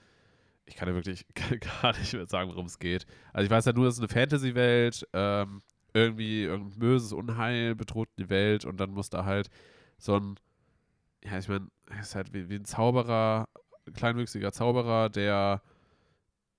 ich 0.66 0.76
kann 0.76 0.88
ja 0.88 0.96
wirklich 0.96 1.26
gar 1.82 1.98
nicht 1.98 2.14
mehr 2.14 2.28
sagen, 2.28 2.52
worum 2.52 2.66
es 2.66 2.80
geht. 2.80 3.06
Also 3.34 3.46
ich 3.46 3.52
weiß 3.52 3.66
ja 3.66 3.74
nur, 3.74 3.88
es 3.88 3.96
ist 3.96 4.00
eine 4.00 4.10
Fantasy-Welt, 4.10 5.08
ähm, 5.14 5.62
irgendwie 5.94 6.44
irgendein 6.44 6.80
böses 6.80 7.12
Unheil 7.14 7.76
bedroht 7.76 8.10
die 8.18 8.30
Welt 8.30 8.66
und 8.66 8.80
dann 8.80 8.92
muss 8.92 9.10
da 9.10 9.26
halt 9.26 9.50
so 9.98 10.16
ein, 10.16 10.40
ja, 11.24 11.38
ich 11.38 11.50
meine, 11.50 11.68
es 12.00 12.10
ist 12.10 12.16
halt 12.16 12.34
wie, 12.34 12.50
wie 12.50 12.56
ein 12.56 12.66
Zauberer, 12.66 13.48
kleinwüchsiger 13.94 14.52
Zauberer, 14.52 15.10
der 15.10 15.62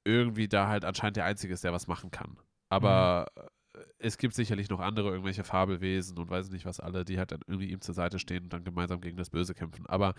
irgendwie 0.05 0.49
da 0.49 0.69
halt 0.69 0.85
anscheinend 0.85 1.17
der 1.17 1.25
Einzige 1.25 1.55
ist, 1.55 1.65
der 1.65 1.73
was 1.73 1.87
machen 1.87 2.11
kann. 2.11 2.37
Aber 2.69 3.27
äh, 3.37 3.81
es 3.99 4.19
gibt 4.19 4.35
sicherlich 4.35 4.69
noch 4.69 4.81
andere, 4.81 5.11
irgendwelche 5.11 5.45
Fabelwesen 5.45 6.19
und 6.19 6.29
weiß 6.31 6.51
nicht 6.51 6.67
was 6.67 6.81
alle, 6.81 7.05
die 7.05 7.19
halt 7.19 7.33
dann 7.33 7.41
irgendwie 7.47 7.71
ihm 7.71 7.81
zur 7.81 7.95
Seite 7.95 8.19
stehen 8.19 8.45
und 8.45 8.53
dann 8.53 8.65
gemeinsam 8.65 9.01
gegen 9.01 9.17
das 9.17 9.31
Böse 9.31 9.55
kämpfen. 9.55 9.87
Aber 9.87 10.15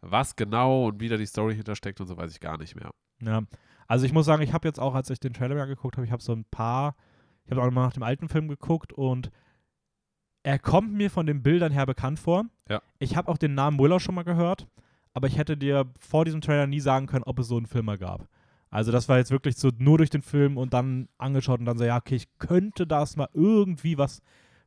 was 0.00 0.36
genau 0.36 0.88
und 0.88 1.00
wie 1.00 1.08
da 1.08 1.16
die 1.16 1.26
Story 1.26 1.54
hintersteckt 1.54 2.00
und 2.00 2.06
so 2.06 2.16
weiß 2.16 2.30
ich 2.32 2.40
gar 2.40 2.58
nicht 2.58 2.76
mehr. 2.76 2.90
Ja, 3.20 3.42
also 3.86 4.04
ich 4.04 4.12
muss 4.12 4.26
sagen, 4.26 4.42
ich 4.42 4.52
habe 4.52 4.68
jetzt 4.68 4.78
auch, 4.78 4.94
als 4.94 5.10
ich 5.10 5.18
den 5.18 5.32
Trailer 5.32 5.60
angeguckt 5.60 5.96
habe, 5.96 6.06
ich 6.06 6.12
habe 6.12 6.22
so 6.22 6.32
ein 6.32 6.44
paar, 6.44 6.94
ich 7.44 7.50
habe 7.50 7.62
auch 7.62 7.70
mal 7.70 7.86
nach 7.86 7.92
dem 7.92 8.02
alten 8.02 8.28
Film 8.28 8.48
geguckt 8.48 8.92
und 8.92 9.30
er 10.42 10.58
kommt 10.58 10.92
mir 10.92 11.10
von 11.10 11.26
den 11.26 11.42
Bildern 11.42 11.72
her 11.72 11.86
bekannt 11.86 12.18
vor. 12.18 12.44
Ja. 12.68 12.80
Ich 12.98 13.16
habe 13.16 13.30
auch 13.30 13.38
den 13.38 13.54
Namen 13.54 13.78
Willow 13.78 13.98
schon 13.98 14.14
mal 14.14 14.22
gehört, 14.22 14.68
aber 15.14 15.26
ich 15.26 15.36
hätte 15.38 15.56
dir 15.56 15.90
vor 15.98 16.24
diesem 16.24 16.40
Trailer 16.40 16.66
nie 16.66 16.80
sagen 16.80 17.06
können, 17.06 17.24
ob 17.24 17.38
es 17.38 17.48
so 17.48 17.56
einen 17.56 17.66
Film 17.66 17.86
mal 17.86 17.98
gab. 17.98 18.28
Also 18.70 18.92
das 18.92 19.08
war 19.08 19.16
jetzt 19.16 19.30
wirklich 19.30 19.56
so 19.56 19.70
nur 19.78 19.98
durch 19.98 20.10
den 20.10 20.22
Film 20.22 20.58
und 20.58 20.74
dann 20.74 21.08
angeschaut 21.16 21.58
und 21.60 21.66
dann 21.66 21.78
so, 21.78 21.84
ja, 21.84 21.96
okay, 21.96 22.16
ich 22.16 22.28
könnte 22.38 22.86
das 22.86 23.16
mal 23.16 23.28
irgendwie 23.32 23.96
was 23.96 24.20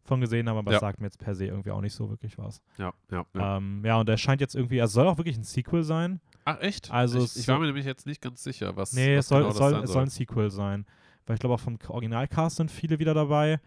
von 0.03 0.19
gesehen 0.21 0.49
haben, 0.49 0.57
aber 0.57 0.71
Ja. 0.71 0.77
es 0.77 0.81
sagt 0.81 0.99
mir 0.99 1.07
jetzt 1.07 1.19
per 1.19 1.35
se 1.35 1.45
irgendwie 1.45 1.71
auch 1.71 1.81
nicht 1.81 1.93
so 1.93 2.09
wirklich 2.09 2.37
was. 2.37 2.61
Ja, 2.77 2.93
ja. 3.11 3.25
ja. 3.35 3.57
Ähm, 3.57 3.83
ja 3.85 3.99
und 3.99 4.09
er 4.09 4.17
scheint 4.17 4.41
jetzt 4.41 4.55
irgendwie, 4.55 4.77
er 4.77 4.87
soll 4.87 5.07
auch 5.07 5.17
wirklich 5.17 5.37
ein 5.37 5.43
Sequel 5.43 5.83
sein. 5.83 6.19
Ach, 6.45 6.59
echt? 6.59 6.91
Also 6.91 7.19
ich, 7.19 7.25
es 7.25 7.35
ich 7.37 7.47
war 7.47 7.59
mir 7.59 7.67
nämlich 7.67 7.85
jetzt 7.85 8.05
nicht 8.05 8.21
ganz 8.21 8.43
sicher, 8.43 8.75
was. 8.75 8.93
Nee, 8.93 9.17
was 9.17 9.25
es 9.25 9.29
soll, 9.29 9.39
genau 9.41 9.49
es, 9.51 9.55
das 9.55 9.59
soll, 9.59 9.71
sein 9.73 9.83
es 9.83 9.91
soll 9.91 10.03
ein 10.03 10.09
Sequel 10.09 10.51
sein. 10.51 10.85
Weil 11.25 11.35
ich 11.35 11.39
glaube 11.39 11.55
auch 11.55 11.59
vom 11.59 11.77
Originalcast 11.87 12.57
sind 12.57 12.71
viele 12.71 12.99
wieder 12.99 13.13
dabei. 13.13 13.59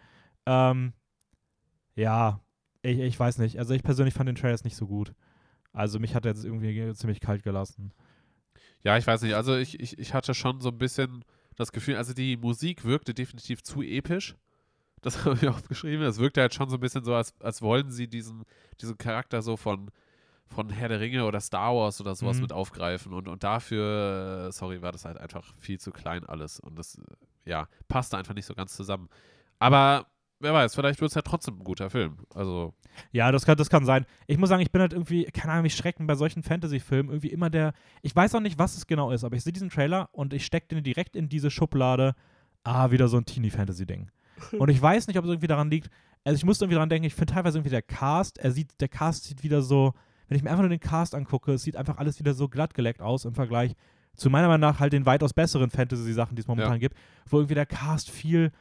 Ähm, 0.47 0.93
ja, 1.95 2.41
ich, 2.83 2.99
ich 2.99 3.19
weiß 3.19 3.39
nicht. 3.39 3.59
Also 3.59 3.75
ich 3.75 3.83
persönlich 3.83 4.15
fand 4.15 4.29
den 4.29 4.37
Trailer 4.37 4.53
jetzt 4.53 4.65
nicht 4.65 4.77
so 4.77 4.87
gut. 4.87 5.15
Also 5.73 5.99
mich 5.99 6.15
hat 6.15 6.25
er 6.25 6.33
jetzt 6.33 6.45
irgendwie 6.45 6.93
ziemlich 6.95 7.21
kalt 7.21 7.43
gelassen. 7.43 7.93
Ja, 8.83 8.99
ich 8.99 9.07
weiß 9.07 9.23
nicht. 9.23 9.35
Also 9.35 9.57
ich, 9.57 9.81
ich, 9.81 9.99
ich 9.99 10.15
hatte 10.15 10.35
schon 10.35 10.61
so 10.61 10.69
ein 10.69 10.79
bisschen 10.79 11.25
das 11.57 11.73
Gefühl, 11.73 11.97
also 11.97 12.13
die 12.13 12.37
Musik 12.37 12.85
wirkte 12.85 13.15
definitiv 13.15 13.63
zu 13.63 13.83
episch. 13.83 14.37
Das 15.05 15.17
habe 15.25 15.37
ich 15.41 15.49
aufgeschrieben. 15.49 16.05
Es 16.07 16.19
wirkte 16.19 16.41
halt 16.41 16.55
schon 16.55 16.69
so 16.69 16.77
ein 16.77 16.81
bisschen 16.81 17.05
so, 17.05 17.15
als, 17.15 17.35
als 17.41 17.63
wollten 17.63 17.91
sie 17.93 18.09
diesen, 18.09 18.45
diesen 18.81 18.99
Charakter 18.99 19.43
so 19.43 19.57
von, 19.57 19.91
von 20.49 20.71
Herr 20.71 20.89
der 20.89 21.01
Ringe 21.01 21.25
oder 21.25 21.41
Star 21.41 21.75
Wars 21.75 22.01
oder 22.01 22.15
sowas 22.15 22.37
Mhm. 22.37 22.43
mit 22.43 22.53
aufgreifen. 22.53 23.13
Und, 23.13 23.29
und 23.29 23.45
dafür, 23.45 24.47
äh, 24.49 24.53
sorry, 24.53 24.83
war 24.83 24.93
das 24.93 25.05
halt 25.05 25.19
einfach 25.19 25.55
viel 25.59 25.79
zu 25.79 25.91
klein 25.93 26.25
alles. 26.27 26.59
Und 26.59 26.79
das, 26.79 26.97
äh, 26.97 27.51
ja, 27.51 27.69
passte 27.89 28.17
einfach 28.17 28.35
nicht 28.35 28.47
so 28.47 28.55
ganz 28.55 28.75
zusammen. 28.75 29.09
Aber 29.59 30.07
wer 30.41 30.53
weiß, 30.53 30.75
vielleicht 30.75 31.01
wird 31.01 31.11
es 31.11 31.15
ja 31.15 31.23
trotzdem 31.23 31.59
ein 31.59 31.65
guter 31.65 31.91
Film. 31.91 32.17
Also, 32.35 32.75
Ja, 33.13 33.31
das 33.33 33.45
kann, 33.47 33.57
das 33.57 33.71
kann 33.71 33.85
sein. 33.85 34.07
Ich 34.27 34.39
muss 34.39 34.49
sagen, 34.49 34.63
ich 34.63 34.71
bin 34.73 34.81
halt 34.81 34.93
irgendwie, 34.93 35.25
keine 35.27 35.53
Ahnung, 35.53 35.63
mich 35.65 35.77
schrecken 35.77 36.07
bei 36.07 36.15
solchen 36.15 36.43
Fantasy-Filmen 36.43 37.11
irgendwie 37.11 37.29
immer 37.31 37.51
der. 37.51 37.73
Ich 38.03 38.15
weiß 38.15 38.35
auch 38.35 38.41
nicht, 38.41 38.59
was 38.59 38.77
es 38.77 38.87
genau 38.87 39.11
ist, 39.11 39.25
aber 39.25 39.37
ich 39.37 39.45
sehe 39.45 39.53
diesen 39.53 39.71
Trailer 39.71 40.09
und 40.13 40.33
ich 40.35 40.45
stecke 40.47 40.69
den 40.69 40.83
direkt 40.83 41.17
in 41.17 41.29
diese 41.29 41.51
Schublade. 41.51 42.15
Ah, 42.63 42.91
wieder 42.91 43.09
so 43.09 43.17
ein 43.19 43.27
Teenie-Fantasy-Ding. 43.27 44.11
Und 44.59 44.69
ich 44.69 44.81
weiß 44.81 45.07
nicht, 45.07 45.19
ob 45.19 45.25
es 45.25 45.31
irgendwie 45.31 45.47
daran 45.47 45.71
liegt. 45.71 45.89
Also 46.25 46.37
ich 46.37 46.45
musste 46.45 46.65
irgendwie 46.65 46.77
daran 46.77 46.89
denken, 46.89 47.07
ich 47.07 47.15
finde 47.15 47.35
teilweise 47.35 47.59
irgendwie 47.59 47.71
der 47.71 47.83
Cast, 47.83 48.39
er 48.39 48.51
sieht, 48.51 48.81
der 48.81 48.89
Cast 48.89 49.25
sieht 49.25 49.43
wieder 49.43 49.61
so, 49.63 49.93
wenn 50.29 50.37
ich 50.37 50.43
mir 50.43 50.51
einfach 50.51 50.63
nur 50.63 50.71
den 50.71 50.81
Cast 50.81 51.15
angucke, 51.15 51.53
es 51.53 51.63
sieht 51.63 51.77
einfach 51.77 51.99
alles 51.99 52.19
wieder 52.19 52.33
so 52.35 52.49
glatt 52.49 52.73
geleckt 52.75 53.03
aus 53.03 53.25
im 53.27 53.35
Vergleich 53.35 53.75
zu 54.17 54.31
meiner 54.31 54.49
Meinung 54.49 54.61
nach 54.71 54.81
halt 54.81 54.93
den 54.93 55.07
weitaus 55.07 55.35
besseren 55.35 55.71
Fantasy-Sachen, 55.71 56.37
die 56.37 56.41
es 56.41 56.47
momentan 56.49 56.73
Ja. 56.75 56.79
gibt, 56.79 56.97
wo 57.29 57.39
irgendwie 57.39 57.55
der 57.57 57.67
Cast 57.67 58.11
viel, 58.11 58.53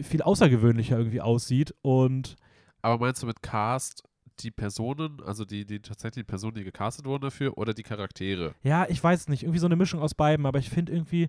viel 0.00 0.22
außergewöhnlicher 0.22 0.96
irgendwie 0.98 1.20
aussieht 1.20 1.74
und 1.82 2.36
aber 2.82 2.98
meinst 3.04 3.22
du 3.22 3.26
mit 3.26 3.42
Cast 3.42 4.04
die 4.40 4.50
Personen, 4.52 5.20
also 5.26 5.44
die, 5.44 5.66
die 5.66 5.80
tatsächlich 5.80 6.24
die 6.24 6.28
Personen, 6.30 6.54
die 6.54 6.64
gecastet 6.64 7.06
wurden 7.06 7.22
dafür, 7.22 7.58
oder 7.58 7.74
die 7.74 7.82
Charaktere? 7.82 8.54
Ja, 8.62 8.86
ich 8.88 9.02
weiß 9.02 9.20
es 9.22 9.28
nicht. 9.28 9.42
Irgendwie 9.42 9.58
so 9.58 9.66
eine 9.66 9.74
Mischung 9.74 10.00
aus 10.00 10.14
beiden, 10.14 10.46
aber 10.46 10.60
ich 10.60 10.70
finde 10.70 10.92
irgendwie 10.92 11.28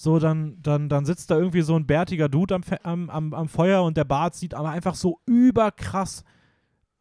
so, 0.00 0.18
dann, 0.20 0.56
dann, 0.62 0.88
dann 0.88 1.04
sitzt 1.04 1.30
da 1.30 1.36
irgendwie 1.36 1.62
so 1.62 1.74
ein 1.76 1.86
bärtiger 1.86 2.28
Dude 2.28 2.54
am, 2.54 2.62
am, 2.84 3.10
am, 3.10 3.34
am 3.34 3.48
Feuer 3.48 3.82
und 3.82 3.96
der 3.96 4.04
Bart 4.04 4.34
sieht 4.36 4.54
aber 4.54 4.70
einfach 4.70 4.94
so 4.94 5.20
überkrass 5.26 6.24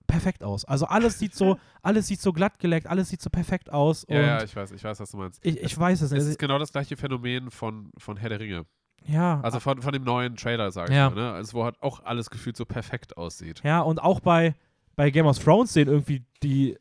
perfekt 0.08 0.44
aus. 0.44 0.64
Also 0.66 0.86
alles 0.88 1.20
sieht 1.20 1.36
so, 1.36 1.58
alles 1.82 2.08
sieht 2.08 2.22
so 2.22 2.32
glatt 2.34 2.60
geleckt, 2.60 2.88
alles 2.88 3.10
sieht 3.10 3.22
so 3.22 3.30
perfekt 3.30 3.70
aus. 3.72 4.06
Ja, 4.10 4.22
ja, 4.22 4.44
ich 4.44 4.56
weiß, 4.56 4.72
ich 4.72 4.84
weiß, 4.84 5.00
was 5.00 5.12
du 5.12 5.18
meinst. 5.18 5.40
ich, 5.46 5.62
ich 5.62 5.78
weiß 5.78 6.02
es 6.02 6.12
Es 6.12 6.24
nicht. 6.24 6.32
ist 6.32 6.40
genau 6.40 6.58
das 6.60 6.72
gleiche 6.72 6.96
Phänomen 6.98 7.52
von, 7.52 7.92
von 7.98 8.18
Herr 8.18 8.30
der 8.30 8.40
Ringe. 8.40 8.66
ja, 9.06 9.42
Also 9.42 9.60
von, 9.60 9.82
von 9.82 9.92
dem 9.94 10.04
neuen 10.04 10.36
Trailer, 10.36 10.72
sag 10.72 10.90
ich 10.90 10.96
Ja. 10.96 11.10
mal. 11.10 11.16
Ne? 11.16 11.32
Also 11.34 11.58
wo 11.58 11.66
halt 11.66 11.76
auch 11.82 12.04
alles 12.04 12.30
gefühlt 12.30 12.56
so 12.58 12.66
perfekt 12.66 13.18
aussieht. 13.18 13.62
ja, 13.64 13.82
und 13.82 14.02
auch 14.02 14.22
bei, 14.22 14.56
bei 14.96 15.12
Game 15.12 15.26
of 15.28 15.38
Thrones 15.40 15.74
sehen 15.74 15.88
irgendwie 15.90 16.26
die, 16.42 16.78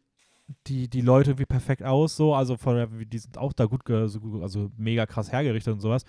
die, 0.66 0.88
die 0.88 1.00
Leute 1.00 1.30
irgendwie 1.30 1.46
perfekt 1.46 1.82
aus, 1.82 2.16
so, 2.16 2.34
also 2.34 2.56
von, 2.56 2.88
die 3.08 3.18
sind 3.18 3.36
auch 3.38 3.52
da 3.52 3.66
gut, 3.66 3.88
also 3.90 4.70
mega 4.76 5.06
krass 5.06 5.32
hergerichtet 5.32 5.74
und 5.74 5.80
sowas. 5.80 6.04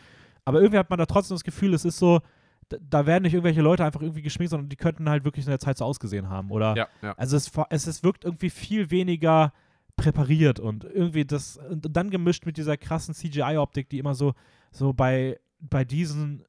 Aber 0.45 0.60
irgendwie 0.60 0.78
hat 0.78 0.89
man 0.89 1.00
da 1.00 1.06
trotzdem 1.06 1.36
das 1.36 1.43
Gefühl, 1.43 1.73
es 1.73 1.86
ist 1.86 1.97
so, 1.97 2.21
da 2.69 3.06
werden 3.06 3.23
nicht 3.23 3.34
irgendwelche 3.34 3.62
Leute 3.62 3.84
einfach 3.84 4.02
irgendwie 4.02 4.21
geschminkt, 4.21 4.52
sondern 4.52 4.69
die 4.69 4.76
könnten 4.76 5.10
halt 5.10 5.23
wirklich 5.26 5.45
in 5.45 5.50
der 5.50 5.60
Zeit 5.60 5.78
so 5.78 5.86
ausgesehen 5.86 6.30
haben. 6.30 6.52
Oder 6.52 6.76
Ja, 6.76 6.88
ja. 7.02 7.13
also 7.17 7.38
es, 7.38 7.52
es, 7.69 7.88
es 7.88 8.04
wirkt 8.04 8.26
irgendwie 8.26 8.50
viel 8.50 8.91
weniger 8.91 9.54
präpariert 9.95 10.60
und 10.60 10.84
irgendwie 10.84 11.26
das, 11.26 11.58
und 11.58 11.88
dann 11.95 12.12
gemischt 12.12 12.45
mit 12.45 12.58
dieser 12.58 12.78
krassen 12.78 13.15
CGI-Optik, 13.15 13.89
die 13.89 13.97
immer 13.97 14.13
so, 14.13 14.34
so 14.71 14.93
bei, 14.93 15.39
bei 15.60 15.84
diesen 15.84 16.43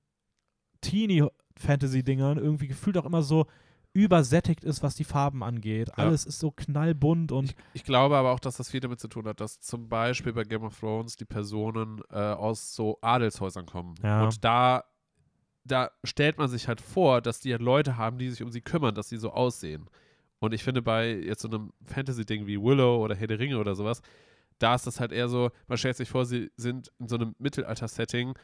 Teenie-Fantasy-Dingern 0.83 2.39
irgendwie 2.39 2.69
gefühlt 2.69 2.99
auch 2.99 3.07
immer 3.07 3.23
so 3.23 3.47
übersättigt 3.99 4.63
ist, 4.63 4.85
was 4.85 4.95
die 4.95 5.03
Farben 5.03 5.43
angeht. 5.43 5.89
Ja. 5.89 6.05
Alles 6.05 6.25
ist 6.25 6.39
so 6.39 6.53
knallbunt 6.53 7.33
und 7.33 7.47
Ich, 7.51 7.57
ich 7.73 7.85
glaube 7.85 8.17
aber 8.17 8.31
auch, 8.31 8.39
dass 8.39 8.57
das 8.57 8.71
viel 8.71 8.79
damit 8.79 9.01
zu 9.01 9.09
tun 9.09 9.27
hat, 9.27 9.41
dass 9.41 9.61
zum 9.61 9.89
Beispiel 9.89 10.33
bei 10.33 10.45
Game 10.45 10.63
of 10.63 10.79
Thrones 10.79 11.17
die 11.17 11.25
Personen 11.25 12.01
äh, 12.11 12.17
aus 12.17 12.77
so 12.77 12.99
Adelshäusern 13.01 13.67
kommen. 13.67 13.97
Ja. 14.03 14.23
Und 14.23 14.45
da, 14.45 14.85
da 15.65 15.91
stellt 16.05 16.39
man 16.39 16.49
sich 16.49 16.69
halt 16.69 16.81
vor, 16.81 17.21
dass 17.21 17.41
die 17.41 17.51
halt 17.51 17.61
Leute 17.61 17.97
haben, 17.97 18.19
die 18.19 18.31
sich 18.31 18.43
um 18.45 18.53
sie 18.53 18.61
kümmern, 18.61 18.95
dass 18.95 19.09
sie 19.09 19.17
so 19.17 19.33
aussehen. 19.33 19.91
Und 20.39 20.55
ich 20.55 20.63
finde, 20.63 20.81
bei 20.81 21.13
jetzt 21.13 21.43
so 21.43 21.49
einem 21.49 21.73
Fantasy-Ding 21.85 22.47
wie 22.47 22.63
Willow 22.63 23.03
oder 23.03 23.17
Herr 23.17 23.27
der 23.27 23.41
Ringe 23.41 23.59
oder 23.59 23.75
sowas, 23.75 24.01
da 24.61 24.77
ist 24.77 24.87
das 24.87 25.01
halt 25.01 25.11
eher 25.11 25.29
so, 25.29 25.51
man 25.67 25.77
stellt 25.77 25.97
sich 25.97 26.09
vor, 26.09 26.25
sie 26.25 26.53
sind 26.57 26.93
in 27.01 27.09
so 27.09 27.17
einem 27.17 27.35
Mittelalter-Setting, 27.41 28.35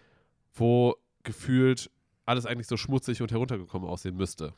wo 0.54 0.96
gefühlt 1.22 1.90
alles 2.26 2.44
eigentlich 2.44 2.66
so 2.66 2.76
schmutzig 2.76 3.22
und 3.22 3.30
heruntergekommen 3.30 3.88
aussehen 3.88 4.16
müsste. 4.16 4.52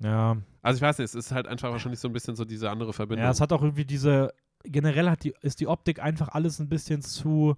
Ja. 0.00 0.36
Also 0.62 0.76
ich 0.78 0.82
weiß 0.82 0.98
nicht, 0.98 1.06
es 1.06 1.14
ist 1.14 1.32
halt 1.32 1.46
einfach 1.48 1.70
wahrscheinlich 1.70 2.00
so 2.00 2.08
ein 2.08 2.12
bisschen 2.12 2.36
so 2.36 2.44
diese 2.44 2.70
andere 2.70 2.92
Verbindung. 2.92 3.24
Ja, 3.24 3.30
es 3.30 3.40
hat 3.40 3.52
auch 3.52 3.62
irgendwie 3.62 3.84
diese, 3.84 4.32
generell 4.64 5.08
hat 5.10 5.24
die, 5.24 5.34
ist 5.40 5.60
die 5.60 5.66
Optik 5.66 6.00
einfach 6.02 6.28
alles 6.28 6.58
ein 6.60 6.68
bisschen 6.68 7.02
zu, 7.02 7.56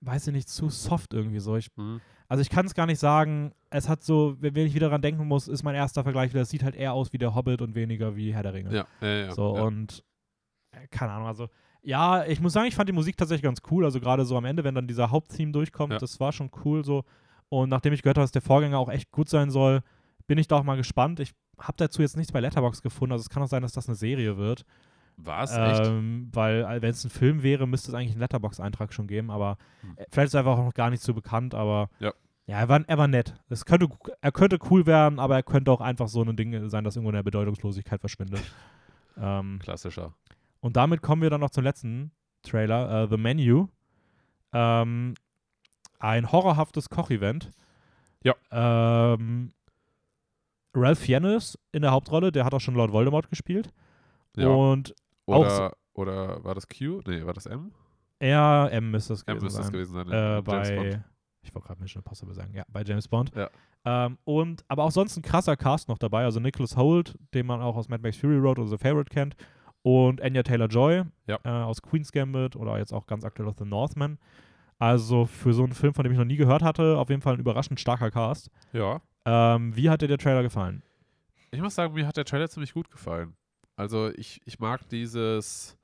weiß 0.00 0.28
ich 0.28 0.32
nicht, 0.32 0.48
zu 0.48 0.68
soft 0.70 1.12
irgendwie 1.14 1.40
so. 1.40 1.56
Ich, 1.56 1.68
Mhm. 1.76 2.00
also 2.28 2.40
ich 2.40 2.50
kann 2.50 2.66
es 2.66 2.74
gar 2.74 2.86
nicht 2.86 2.98
sagen, 2.98 3.52
es 3.70 3.88
hat 3.88 4.02
so, 4.02 4.36
wenn 4.40 4.56
ich 4.66 4.74
wieder 4.74 4.86
daran 4.88 5.02
denken 5.02 5.26
muss, 5.26 5.48
ist 5.48 5.62
mein 5.62 5.74
erster 5.74 6.02
Vergleich 6.02 6.30
wieder, 6.32 6.42
es 6.42 6.50
sieht 6.50 6.62
halt 6.62 6.74
eher 6.76 6.92
aus 6.92 7.12
wie 7.12 7.18
der 7.18 7.34
Hobbit 7.34 7.62
und 7.62 7.74
weniger 7.74 8.16
wie 8.16 8.32
Herr 8.34 8.42
der 8.42 8.54
Ringe. 8.54 8.74
Ja, 8.74 8.86
ja, 9.00 9.08
ja. 9.26 9.30
So, 9.32 9.56
ja. 9.56 9.62
und 9.62 10.02
äh, 10.72 10.86
keine 10.88 11.12
Ahnung, 11.12 11.28
also 11.28 11.48
ja, 11.82 12.24
ich 12.24 12.40
muss 12.40 12.54
sagen, 12.54 12.66
ich 12.66 12.74
fand 12.74 12.88
die 12.88 12.94
Musik 12.94 13.16
tatsächlich 13.18 13.42
ganz 13.42 13.60
cool. 13.70 13.84
Also 13.84 14.00
gerade 14.00 14.24
so 14.24 14.36
am 14.38 14.46
Ende, 14.46 14.64
wenn 14.64 14.74
dann 14.74 14.86
dieser 14.88 15.10
Haupttheme 15.10 15.52
durchkommt, 15.52 15.92
Ja. 15.92 15.98
das 15.98 16.18
war 16.18 16.32
schon 16.32 16.50
cool 16.64 16.82
so. 16.84 17.04
Und 17.50 17.68
nachdem 17.68 17.92
ich 17.92 18.00
gehört 18.00 18.16
habe, 18.16 18.24
dass 18.24 18.32
der 18.32 18.40
Vorgänger 18.40 18.78
auch 18.78 18.88
echt 18.88 19.10
gut 19.10 19.28
sein 19.28 19.50
soll, 19.50 19.82
bin 20.26 20.38
ich 20.38 20.48
da 20.48 20.56
auch 20.56 20.62
mal 20.64 20.78
gespannt. 20.78 21.20
Ich 21.20 21.32
habe 21.58 21.74
dazu 21.76 22.02
jetzt 22.02 22.16
nichts 22.16 22.32
bei 22.32 22.40
Letterbox 22.40 22.82
gefunden, 22.82 23.12
also 23.12 23.22
es 23.22 23.30
kann 23.30 23.42
auch 23.42 23.48
sein, 23.48 23.62
dass 23.62 23.72
das 23.72 23.88
eine 23.88 23.94
Serie 23.96 24.36
wird. 24.36 24.64
War 25.16 25.44
es 25.44 25.52
echt? 25.56 25.86
Ähm, 25.86 26.28
weil, 26.32 26.82
wenn 26.82 26.90
es 26.90 27.04
ein 27.04 27.10
Film 27.10 27.42
wäre, 27.44 27.66
müsste 27.68 27.90
es 27.90 27.94
eigentlich 27.94 28.12
einen 28.12 28.20
Letterbox-Eintrag 28.20 28.92
schon 28.92 29.06
geben, 29.06 29.30
aber 29.30 29.58
Hm. 29.82 29.92
äh, 29.96 30.04
vielleicht 30.10 30.26
ist 30.28 30.34
er 30.34 30.40
einfach 30.40 30.58
auch 30.58 30.64
noch 30.64 30.74
gar 30.74 30.90
nicht 30.90 31.02
so 31.02 31.14
bekannt, 31.14 31.54
aber 31.54 31.88
Ja. 32.00 32.12
ja, 32.46 32.58
er 32.58 32.68
war, 32.68 32.80
er 32.86 32.98
war 32.98 33.06
nett. 33.08 33.34
Es 33.48 33.64
könnte, 33.64 33.88
er 34.20 34.32
könnte 34.32 34.58
cool 34.70 34.86
werden, 34.86 35.18
aber 35.20 35.36
er 35.36 35.42
könnte 35.44 35.70
auch 35.70 35.80
einfach 35.80 36.08
so 36.08 36.22
ein 36.22 36.34
Ding 36.36 36.68
sein, 36.68 36.82
das 36.84 36.96
irgendwo 36.96 37.10
in 37.10 37.14
der 37.16 37.22
Bedeutungslosigkeit 37.22 38.00
verschwindet. 38.00 38.42
ähm, 39.16 39.60
Klassischer. 39.62 40.14
und 40.60 40.76
damit 40.76 41.00
kommen 41.00 41.22
wir 41.22 41.30
dann 41.30 41.40
noch 41.42 41.50
zum 41.50 41.62
letzten 41.62 42.10
Trailer, 42.42 43.04
äh, 43.04 43.08
The 43.08 43.16
Menu. 43.16 43.68
Ähm, 44.52 45.14
ein 46.00 46.30
horrorhaftes 46.32 46.90
Kochevent. 46.90 47.50
Ja. 48.24 48.34
Ähm, 48.50 49.52
Ralph 50.74 50.98
Fiennes 50.98 51.58
in 51.72 51.82
der 51.82 51.92
Hauptrolle, 51.92 52.32
der 52.32 52.44
hat 52.44 52.54
auch 52.54 52.60
schon 52.60 52.74
Lord 52.74 52.92
Voldemort 52.92 53.28
gespielt. 53.30 53.70
Ja. 54.36 54.48
Und 54.48 54.94
auch 55.26 55.40
Oder, 55.40 55.72
oder 55.94 56.44
war 56.44 56.54
das 56.54 56.66
Q? 56.68 57.00
Nee, 57.06 57.24
war 57.24 57.34
das 57.34 57.46
M? 57.46 57.72
er, 58.18 58.68
M 58.72 58.90
müsste 58.90 59.12
es 59.14 59.22
M 59.22 59.36
gewesen 59.38 59.44
müsste 59.44 59.60
es 59.60 59.66
sein. 59.66 59.72
gewesen 59.72 59.94
sein. 59.94 60.10
äh, 60.10 60.38
in 60.38 60.44
James 60.44 60.68
Bond. 60.70 60.90
bei, 60.90 61.04
ich 61.42 61.54
wollte 61.54 61.68
gerade 61.68 61.80
Mission 61.82 62.00
Impossible 62.00 62.34
sagen, 62.34 62.54
ja, 62.54 62.64
bei 62.68 62.82
James 62.82 63.08
Bond. 63.08 63.32
Ja. 63.34 63.50
Ähm, 63.86 64.18
und, 64.24 64.64
aber 64.68 64.84
auch 64.84 64.90
sonst 64.90 65.16
ein 65.16 65.22
krasser 65.22 65.56
Cast 65.56 65.88
noch 65.88 65.98
dabei, 65.98 66.24
also 66.24 66.40
Nicholas 66.40 66.76
Holt, 66.76 67.16
den 67.34 67.46
man 67.46 67.60
auch 67.60 67.76
aus 67.76 67.88
Mad 67.88 68.02
Max 68.02 68.16
Fury 68.16 68.38
Road 68.38 68.58
oder 68.58 68.68
The 68.68 68.78
Favorite 68.78 69.10
kennt, 69.10 69.36
und 69.82 70.22
Anya 70.22 70.42
Taylor-Joy 70.42 71.02
Ja. 71.26 71.38
äh, 71.44 71.48
aus 71.48 71.82
Queen's 71.82 72.10
Gambit 72.10 72.56
oder 72.56 72.78
jetzt 72.78 72.92
auch 72.94 73.06
ganz 73.06 73.24
aktuell 73.24 73.48
aus 73.48 73.56
The 73.58 73.66
Northman. 73.66 74.18
Also 74.78 75.26
für 75.26 75.52
so 75.52 75.62
einen 75.62 75.72
Film, 75.72 75.94
von 75.94 76.04
dem 76.04 76.12
ich 76.12 76.18
noch 76.18 76.24
nie 76.24 76.36
gehört 76.36 76.62
hatte, 76.62 76.98
auf 76.98 77.08
jeden 77.08 77.22
Fall 77.22 77.34
ein 77.34 77.40
überraschend 77.40 77.80
starker 77.80 78.10
Cast. 78.10 78.50
Ja. 78.72 79.00
Ähm, 79.24 79.74
wie 79.76 79.88
hat 79.88 80.02
dir 80.02 80.08
der 80.08 80.18
Trailer 80.18 80.42
gefallen? 80.42 80.82
Ich 81.50 81.60
muss 81.60 81.74
sagen, 81.74 81.94
mir 81.94 82.06
hat 82.06 82.16
der 82.16 82.24
Trailer 82.24 82.48
ziemlich 82.48 82.74
gut 82.74 82.90
gefallen. 82.90 83.36
Also 83.76 84.10
ich, 84.10 84.40
ich 84.44 84.58
mag 84.58 84.88
dieses 84.88 85.76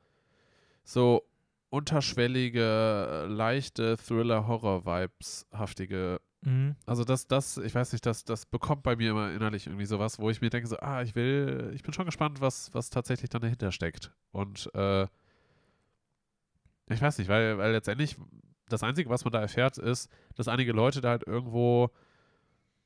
so 0.84 1.22
unterschwellige, 1.70 3.26
leichte 3.28 3.96
Thriller-Horror-Vibes-haftige. 3.96 6.20
Mhm. 6.42 6.74
Also 6.86 7.04
das, 7.04 7.28
das, 7.28 7.58
ich 7.58 7.74
weiß 7.74 7.92
nicht, 7.92 8.04
das, 8.04 8.24
das 8.24 8.46
bekommt 8.46 8.82
bei 8.82 8.96
mir 8.96 9.10
immer 9.10 9.30
innerlich 9.32 9.68
irgendwie 9.68 9.86
sowas, 9.86 10.18
wo 10.18 10.28
ich 10.30 10.40
mir 10.40 10.50
denke 10.50 10.66
so, 10.68 10.76
ah, 10.80 11.02
ich 11.02 11.14
will, 11.14 11.70
ich 11.74 11.84
bin 11.84 11.92
schon 11.92 12.06
gespannt, 12.06 12.40
was, 12.40 12.74
was 12.74 12.90
tatsächlich 12.90 13.30
dann 13.30 13.42
dahinter 13.42 13.70
steckt. 13.70 14.10
Und 14.32 14.68
äh, 14.74 15.06
ich 16.88 17.00
weiß 17.00 17.18
nicht, 17.18 17.28
weil, 17.28 17.56
weil 17.58 17.70
letztendlich 17.72 18.16
das 18.72 18.82
Einzige, 18.82 19.10
was 19.10 19.24
man 19.24 19.32
da 19.32 19.40
erfährt, 19.40 19.78
ist, 19.78 20.10
dass 20.34 20.48
einige 20.48 20.72
Leute 20.72 21.00
da 21.00 21.10
halt 21.10 21.26
irgendwo, 21.26 21.90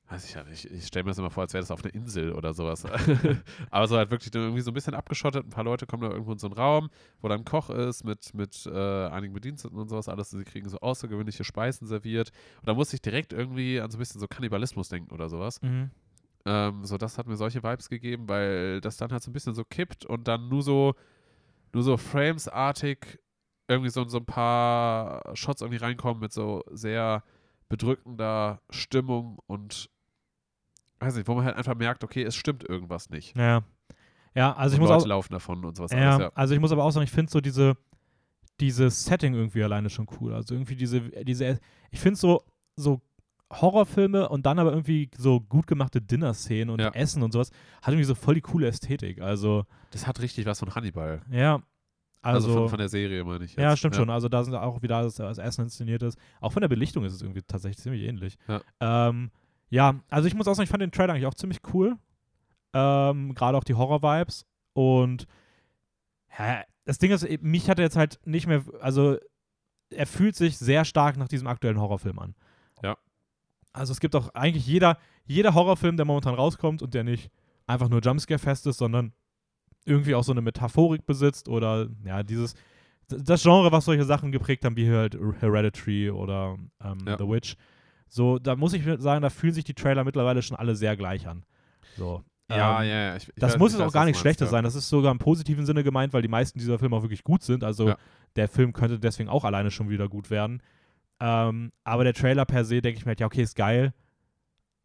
weiß 0.08 0.24
ich 0.24 0.34
ja 0.34 0.44
nicht, 0.44 0.64
ich 0.66 0.86
stelle 0.86 1.04
mir 1.04 1.10
das 1.10 1.18
immer 1.18 1.30
vor, 1.30 1.42
als 1.42 1.52
wäre 1.52 1.62
das 1.62 1.70
auf 1.70 1.84
einer 1.84 1.94
Insel 1.94 2.32
oder 2.32 2.54
sowas. 2.54 2.84
Aber 3.70 3.86
so 3.86 3.96
halt 3.96 4.10
wirklich 4.10 4.30
dann 4.30 4.42
irgendwie 4.42 4.60
so 4.60 4.70
ein 4.70 4.74
bisschen 4.74 4.94
abgeschottet. 4.94 5.46
Ein 5.46 5.50
paar 5.50 5.64
Leute 5.64 5.86
kommen 5.86 6.02
da 6.02 6.10
irgendwo 6.10 6.32
in 6.32 6.38
so 6.38 6.46
einen 6.46 6.56
Raum, 6.56 6.90
wo 7.20 7.28
dann 7.28 7.40
ein 7.40 7.44
Koch 7.44 7.70
ist 7.70 8.04
mit, 8.04 8.34
mit 8.34 8.66
äh, 8.66 9.06
einigen 9.06 9.32
Bediensteten 9.32 9.78
und 9.78 9.88
sowas 9.88 10.08
alles. 10.08 10.32
Und 10.32 10.40
sie 10.40 10.44
kriegen 10.44 10.68
so 10.68 10.78
außergewöhnliche 10.78 11.44
Speisen 11.44 11.86
serviert. 11.86 12.32
Und 12.60 12.68
da 12.68 12.74
muss 12.74 12.92
ich 12.92 13.00
direkt 13.00 13.32
irgendwie 13.32 13.80
an 13.80 13.90
so 13.90 13.96
ein 13.96 14.00
bisschen 14.00 14.20
so 14.20 14.26
Kannibalismus 14.26 14.88
denken 14.88 15.12
oder 15.14 15.28
sowas. 15.28 15.60
Mhm. 15.62 15.90
Ähm, 16.46 16.84
so, 16.84 16.98
das 16.98 17.16
hat 17.16 17.26
mir 17.26 17.36
solche 17.36 17.62
Vibes 17.62 17.88
gegeben, 17.88 18.28
weil 18.28 18.80
das 18.80 18.98
dann 18.98 19.12
halt 19.12 19.22
so 19.22 19.30
ein 19.30 19.32
bisschen 19.32 19.54
so 19.54 19.64
kippt 19.64 20.04
und 20.04 20.28
dann 20.28 20.48
nur 20.48 20.62
so, 20.62 20.94
nur 21.72 21.82
so 21.82 21.96
Frames-artig 21.96 23.18
irgendwie 23.68 23.90
so, 23.90 24.04
so 24.08 24.18
ein 24.18 24.26
paar 24.26 25.22
Shots 25.34 25.62
irgendwie 25.62 25.78
reinkommen 25.82 26.20
mit 26.20 26.32
so 26.32 26.62
sehr 26.70 27.22
bedrückender 27.68 28.60
Stimmung 28.70 29.38
und 29.46 29.88
weiß 31.00 31.16
nicht, 31.16 31.28
wo 31.28 31.34
man 31.34 31.44
halt 31.44 31.56
einfach 31.56 31.74
merkt, 31.74 32.04
okay, 32.04 32.22
es 32.22 32.34
stimmt 32.34 32.68
irgendwas 32.68 33.10
nicht. 33.10 33.36
Ja. 33.36 33.62
Ja, 34.34 34.52
also 34.54 34.74
ich 34.74 34.80
und 34.80 34.86
muss 34.86 34.90
Leute 34.90 35.04
auch. 35.04 35.08
laufen 35.08 35.32
davon 35.32 35.64
und 35.64 35.76
sowas 35.76 35.92
Ja, 35.92 35.98
alles, 36.10 36.18
ja. 36.20 36.32
also 36.34 36.54
ich 36.54 36.60
muss 36.60 36.72
aber 36.72 36.82
auch 36.84 36.90
sagen, 36.90 37.04
ich 37.04 37.10
finde 37.12 37.30
so 37.30 37.40
diese, 37.40 37.76
dieses 38.60 39.04
Setting 39.04 39.34
irgendwie 39.34 39.62
alleine 39.62 39.88
schon 39.90 40.06
cool. 40.20 40.34
Also 40.34 40.54
irgendwie 40.54 40.76
diese, 40.76 41.00
diese, 41.24 41.60
ich 41.90 42.00
finde 42.00 42.18
so, 42.18 42.42
so 42.76 43.00
Horrorfilme 43.52 44.28
und 44.28 44.44
dann 44.46 44.58
aber 44.58 44.70
irgendwie 44.72 45.08
so 45.16 45.40
gut 45.40 45.66
gemachte 45.66 46.00
Dinner-Szenen 46.02 46.70
und 46.70 46.80
Ja. 46.80 46.88
Essen 46.90 47.22
und 47.22 47.32
sowas, 47.32 47.50
hat 47.82 47.88
irgendwie 47.94 48.04
so 48.04 48.14
voll 48.16 48.34
die 48.34 48.40
coole 48.40 48.66
Ästhetik. 48.66 49.20
Also, 49.20 49.64
Das 49.92 50.06
hat 50.06 50.20
richtig 50.20 50.46
was 50.46 50.58
von 50.58 50.74
Hannibal. 50.74 51.22
ja. 51.30 51.62
Also, 52.24 52.48
Also, 52.48 52.60
von, 52.60 52.68
von 52.70 52.78
der 52.78 52.88
Serie, 52.88 53.22
meine 53.24 53.44
ich. 53.44 53.54
ja, 53.56 53.70
jetzt. 53.70 53.78
stimmt 53.80 53.96
schon. 53.96 54.08
Also 54.10 54.28
da 54.28 54.42
sind 54.44 54.54
auch 54.54 54.80
wieder 54.82 55.02
das, 55.02 55.16
das 55.16 55.38
Essen 55.38 55.64
inszeniert 55.64 56.02
ist. 56.02 56.18
Auch 56.40 56.52
von 56.52 56.62
der 56.62 56.68
Belichtung 56.68 57.04
ist 57.04 57.12
es 57.12 57.22
irgendwie 57.22 57.42
tatsächlich 57.42 57.78
ziemlich 57.78 58.02
ähnlich. 58.02 58.36
Ja. 58.48 58.60
Ähm, 58.80 59.30
ja, 59.68 59.94
also 60.10 60.26
ich 60.26 60.34
muss 60.34 60.48
auch 60.48 60.54
sagen, 60.54 60.64
ich 60.64 60.70
fand 60.70 60.82
den 60.82 60.90
Trailer 60.92 61.12
eigentlich 61.12 61.26
auch 61.26 61.34
ziemlich 61.34 61.60
cool. 61.72 61.96
Ähm, 62.72 63.34
Gerade 63.34 63.58
auch 63.58 63.64
die 63.64 63.74
Horror-Vibes. 63.74 64.46
Und 64.72 65.26
ja, 66.38 66.62
das 66.84 66.98
Ding 66.98 67.10
ist, 67.10 67.26
mich 67.42 67.68
hat 67.68 67.78
er 67.78 67.84
jetzt 67.84 67.96
halt 67.96 68.18
nicht 68.24 68.46
mehr, 68.46 68.64
also 68.80 69.18
er 69.90 70.06
fühlt 70.06 70.34
sich 70.34 70.58
sehr 70.58 70.84
stark 70.84 71.16
nach 71.16 71.28
diesem 71.28 71.46
aktuellen 71.46 71.80
Horrorfilm 71.80 72.18
an. 72.18 72.34
Ja. 72.82 72.96
Also 73.72 73.92
es 73.92 74.00
gibt 74.00 74.16
auch 74.16 74.30
eigentlich 74.34 74.66
jeder, 74.66 74.98
jeder 75.26 75.54
Horrorfilm, 75.54 75.96
der 75.96 76.06
momentan 76.06 76.34
rauskommt 76.34 76.82
und 76.82 76.94
der 76.94 77.04
nicht 77.04 77.30
einfach 77.66 77.88
nur 77.88 78.00
Jumpscare-fest 78.00 78.66
ist, 78.66 78.78
sondern 78.78 79.12
irgendwie 79.84 80.14
auch 80.14 80.24
so 80.24 80.32
eine 80.32 80.40
Metaphorik 80.42 81.06
besitzt 81.06 81.48
oder 81.48 81.88
ja, 82.04 82.22
dieses, 82.22 82.54
das 83.08 83.42
Genre, 83.42 83.70
was 83.72 83.84
solche 83.84 84.04
Sachen 84.04 84.32
geprägt 84.32 84.64
haben, 84.64 84.76
wie 84.76 84.90
halt 84.90 85.14
Hereditary 85.40 86.10
oder 86.10 86.56
ähm, 86.82 86.98
Ja. 87.06 87.18
The 87.18 87.28
Witch. 87.28 87.56
So, 88.08 88.38
da 88.38 88.54
muss 88.56 88.72
ich 88.72 88.84
sagen, 88.98 89.22
da 89.22 89.30
fühlen 89.30 89.52
sich 89.54 89.64
die 89.64 89.74
Trailer 89.74 90.04
mittlerweile 90.04 90.40
schon 90.42 90.56
alle 90.56 90.76
sehr 90.76 90.96
gleich 90.96 91.26
an. 91.26 91.44
So. 91.96 92.22
Ja, 92.50 92.82
ähm, 92.82 92.88
ja, 92.88 92.94
ja. 93.08 93.16
Ich, 93.16 93.28
ich 93.28 93.34
das 93.36 93.54
weiß- 93.54 93.58
muss 93.58 93.72
jetzt 93.72 93.80
auch 93.82 93.92
gar 93.92 94.04
nichts 94.04 94.20
Schlechtes 94.20 94.46
ja. 94.48 94.50
sein. 94.52 94.64
Das 94.64 94.74
ist 94.74 94.88
sogar 94.88 95.10
im 95.10 95.18
positiven 95.18 95.66
Sinne 95.66 95.82
gemeint, 95.82 96.12
weil 96.12 96.22
die 96.22 96.28
meisten 96.28 96.58
dieser 96.58 96.78
Filme 96.78 96.94
auch 96.96 97.02
wirklich 97.02 97.24
gut 97.24 97.42
sind. 97.42 97.64
Also 97.64 97.88
Ja. 97.88 97.96
der 98.36 98.48
Film 98.48 98.72
könnte 98.72 98.98
deswegen 99.00 99.28
auch 99.28 99.44
alleine 99.44 99.70
schon 99.70 99.88
wieder 99.88 100.08
gut 100.08 100.30
werden. 100.30 100.62
Ähm, 101.20 101.72
aber 101.84 102.04
der 102.04 102.12
Trailer 102.14 102.44
per 102.44 102.64
se, 102.64 102.80
denke 102.82 102.98
ich 102.98 103.04
mir 103.04 103.10
halt, 103.10 103.20
ja, 103.20 103.26
okay, 103.26 103.42
ist 103.42 103.56
geil. 103.56 103.92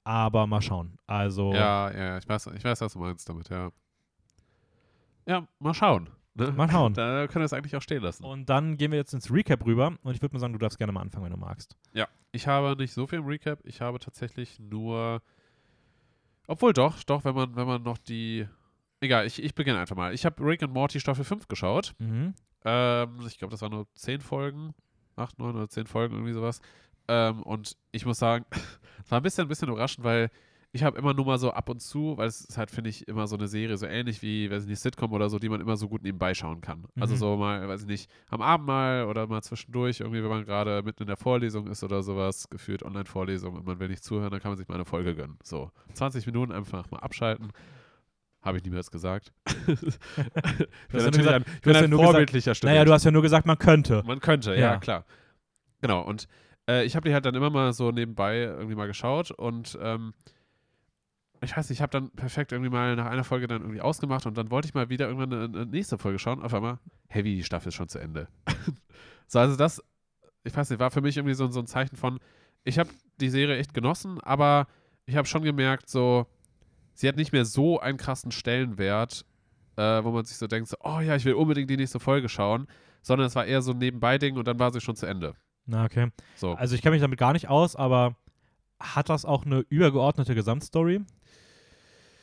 Aber 0.03 0.47
mal 0.47 0.61
schauen. 0.61 0.97
Also, 1.05 1.53
Ja, 1.53 1.91
ja, 1.91 2.17
ich 2.17 2.27
weiß, 2.27 2.47
ich 2.55 2.63
weiß, 2.63 2.81
was 2.81 2.93
du 2.93 2.99
meinst 2.99 3.27
damit, 3.29 3.49
ja. 3.49 3.69
Ja, 5.29 5.47
mal 5.59 5.75
schauen. 5.75 6.09
Ne? 6.33 6.51
Mal 6.51 6.69
schauen. 6.69 6.93
Da 6.95 7.27
können 7.27 7.43
wir 7.43 7.45
es 7.45 7.53
eigentlich 7.53 7.75
auch 7.75 7.81
stehen 7.83 8.01
lassen. 8.01 8.23
und 8.23 8.49
dann 8.49 8.77
gehen 8.77 8.91
wir 8.91 8.97
jetzt 8.97 9.13
ins 9.13 9.31
Recap 9.31 9.63
rüber. 9.63 9.93
Und 10.01 10.15
ich 10.15 10.21
würde 10.23 10.33
mal 10.33 10.39
sagen, 10.39 10.53
du 10.53 10.59
darfst 10.59 10.79
gerne 10.79 10.91
mal 10.91 11.01
anfangen, 11.01 11.25
wenn 11.25 11.31
du 11.31 11.37
magst. 11.37 11.77
Ich 12.31 12.47
habe 12.47 12.75
nicht 12.75 12.93
so 12.93 13.05
viel 13.05 13.19
im 13.19 13.25
Recap. 13.25 13.59
Ich 13.63 13.79
habe 13.81 13.99
tatsächlich 13.99 14.59
nur. 14.59 15.21
Obwohl 16.47 16.73
doch, 16.73 17.03
doch, 17.03 17.25
wenn 17.25 17.35
man, 17.35 17.55
wenn 17.55 17.67
man 17.67 17.83
noch 17.83 17.99
die. 17.99 18.47
Egal, 19.01 19.27
ich, 19.27 19.41
ich 19.41 19.53
beginne 19.53 19.79
einfach 19.79 19.95
mal. 19.95 20.13
Ich 20.13 20.25
habe 20.25 20.43
Rick 20.43 20.63
and 20.63 20.73
Morty 20.73 20.99
Staffel 20.99 21.23
5 21.23 21.47
geschaut. 21.47 21.93
Mhm. 21.99 22.33
Ähm, 22.65 23.19
ich 23.27 23.37
glaube, 23.37 23.51
das 23.51 23.61
waren 23.61 23.71
nur 23.71 23.87
10 23.93 24.21
Folgen. 24.21 24.73
8, 25.15 25.37
9 25.37 25.55
oder 25.55 25.69
10 25.69 25.85
Folgen, 25.85 26.15
irgendwie 26.15 26.33
sowas. 26.33 26.59
Ähm, 27.07 27.43
und 27.43 27.77
ich 27.91 28.05
muss 28.05 28.17
sagen, 28.17 28.45
es 29.03 29.11
war 29.11 29.19
ein 29.19 29.23
bisschen, 29.23 29.45
ein 29.45 29.47
bisschen 29.47 29.69
überraschend, 29.69 30.03
weil 30.03 30.31
ich 30.71 30.83
habe 30.83 30.97
immer 30.99 31.13
nur 31.15 31.25
mal 31.25 31.39
so 31.39 31.51
ab 31.51 31.67
und 31.69 31.81
zu, 31.81 32.15
weil 32.17 32.27
es 32.27 32.41
ist 32.41 32.57
halt, 32.57 32.69
finde 32.69 32.91
ich, 32.91 33.07
immer 33.07 33.25
so 33.27 33.35
eine 33.35 33.47
Serie, 33.47 33.75
so 33.77 33.85
ähnlich 33.87 34.21
wie, 34.21 34.51
weiß 34.51 34.63
ich 34.63 34.69
nicht, 34.69 34.79
Sitcom 34.79 35.11
oder 35.13 35.27
so, 35.29 35.39
die 35.39 35.49
man 35.49 35.61
immer 35.61 35.77
so 35.77 35.89
gut 35.89 36.03
nebenbei 36.03 36.33
schauen 36.35 36.61
kann. 36.61 36.85
Also 36.99 37.15
Mhm. 37.15 37.17
so 37.19 37.37
mal, 37.37 37.67
weiß 37.67 37.81
ich 37.81 37.87
nicht, 37.87 38.09
am 38.29 38.41
Abend 38.41 38.67
mal 38.67 39.05
oder 39.05 39.25
mal 39.25 39.41
zwischendurch, 39.41 39.99
irgendwie, 40.01 40.21
wenn 40.21 40.29
man 40.29 40.45
gerade 40.45 40.83
mitten 40.83 41.03
in 41.03 41.07
der 41.07 41.17
Vorlesung 41.17 41.65
ist 41.67 41.83
oder 41.83 42.03
sowas, 42.03 42.49
gefühlt 42.49 42.83
Online-Vorlesung 42.83 43.55
und 43.55 43.65
man 43.65 43.79
will 43.79 43.87
nicht 43.87 44.03
zuhören, 44.03 44.29
dann 44.29 44.39
kann 44.41 44.51
man 44.51 44.57
sich 44.57 44.67
mal 44.67 44.75
eine 44.75 44.85
Folge 44.85 45.15
gönnen. 45.15 45.39
So, 45.43 45.71
20 45.93 46.25
Minuten 46.27 46.51
einfach 46.51 46.89
mal 46.91 46.99
abschalten. 46.99 47.51
Habe 48.41 48.57
ich 48.57 48.63
niemals 48.63 48.89
gesagt. 48.91 49.33
ich 49.67 49.81
bin 50.91 51.03
natürlich 51.03 51.27
ein, 51.29 51.43
ich 51.55 51.61
bin 51.61 51.73
ja 51.73 51.87
vorbildlicher 51.89 52.55
Student. 52.55 52.73
Naja, 52.75 52.85
du 52.85 52.93
hast 52.93 53.03
ja 53.05 53.11
nur 53.11 53.21
gesagt, 53.21 53.45
man 53.45 53.57
könnte. 53.57 54.03
Man 54.05 54.19
könnte, 54.19 54.51
ja, 54.51 54.59
Ja. 54.73 54.77
klar. 54.77 55.05
Genau, 55.81 56.01
und 56.01 56.27
äh, 56.69 56.85
ich 56.85 56.95
habe 56.95 57.07
die 57.09 57.13
halt 57.13 57.25
dann 57.25 57.35
immer 57.35 57.49
mal 57.49 57.73
so 57.73 57.91
nebenbei 57.91 58.37
irgendwie 58.37 58.75
mal 58.75 58.87
geschaut 58.87 59.31
und 59.31 59.77
ähm, 59.81 60.13
ich 61.41 61.55
weiß 61.55 61.69
nicht, 61.69 61.77
ich 61.77 61.81
habe 61.81 61.91
dann 61.91 62.09
perfekt 62.11 62.51
irgendwie 62.51 62.69
mal 62.69 62.95
nach 62.95 63.05
einer 63.05 63.23
Folge 63.23 63.47
dann 63.47 63.61
irgendwie 63.61 63.81
ausgemacht 63.81 64.25
und 64.25 64.37
dann 64.37 64.51
wollte 64.51 64.67
ich 64.67 64.73
mal 64.73 64.89
wieder 64.89 65.07
irgendwann 65.07 65.33
eine, 65.33 65.43
eine 65.45 65.65
nächste 65.65 65.97
Folge 65.97 66.19
schauen. 66.19 66.41
Auf 66.41 66.53
einmal, 66.53 66.79
hey, 67.07 67.23
wie, 67.23 67.35
die 67.35 67.43
Staffel 67.43 67.69
ist 67.69 67.75
schon 67.75 67.87
zu 67.87 67.99
Ende. 67.99 68.27
so, 69.27 69.39
also 69.39 69.55
das, 69.55 69.83
ich 70.43 70.55
weiß 70.55 70.69
nicht, 70.69 70.79
war 70.79 70.91
für 70.91 71.01
mich 71.01 71.17
irgendwie 71.17 71.35
so, 71.35 71.47
so 71.47 71.59
ein 71.59 71.67
Zeichen 71.67 71.95
von, 71.95 72.19
ich 72.63 72.77
habe 72.77 72.89
die 73.19 73.29
Serie 73.29 73.57
echt 73.57 73.73
genossen, 73.73 74.19
aber 74.21 74.67
ich 75.05 75.15
habe 75.15 75.27
schon 75.27 75.43
gemerkt, 75.43 75.89
so, 75.89 76.27
sie 76.93 77.07
hat 77.07 77.15
nicht 77.15 77.31
mehr 77.31 77.45
so 77.45 77.79
einen 77.79 77.97
krassen 77.97 78.31
Stellenwert, 78.31 79.25
äh, 79.77 80.03
wo 80.03 80.11
man 80.11 80.25
sich 80.25 80.37
so 80.37 80.47
denkt, 80.47 80.69
so, 80.69 80.77
oh 80.81 80.99
ja, 80.99 81.15
ich 81.15 81.25
will 81.25 81.33
unbedingt 81.33 81.69
die 81.69 81.77
nächste 81.77 81.99
Folge 81.99 82.27
schauen, 82.27 82.67
sondern 83.01 83.27
es 83.27 83.35
war 83.35 83.45
eher 83.45 83.61
so 83.61 83.71
ein 83.71 83.77
Nebenbei-Ding 83.77 84.35
und 84.35 84.47
dann 84.47 84.59
war 84.59 84.71
sie 84.71 84.81
schon 84.81 84.95
zu 84.95 85.05
Ende. 85.05 85.35
Na, 85.65 85.85
okay. 85.85 86.11
So. 86.35 86.53
Also 86.53 86.75
ich 86.75 86.81
kenne 86.81 86.93
mich 86.93 87.01
damit 87.01 87.19
gar 87.19 87.33
nicht 87.33 87.47
aus, 87.47 87.75
aber 87.75 88.17
hat 88.79 89.09
das 89.09 89.25
auch 89.25 89.45
eine 89.45 89.59
übergeordnete 89.69 90.35
Gesamtstory? 90.35 91.01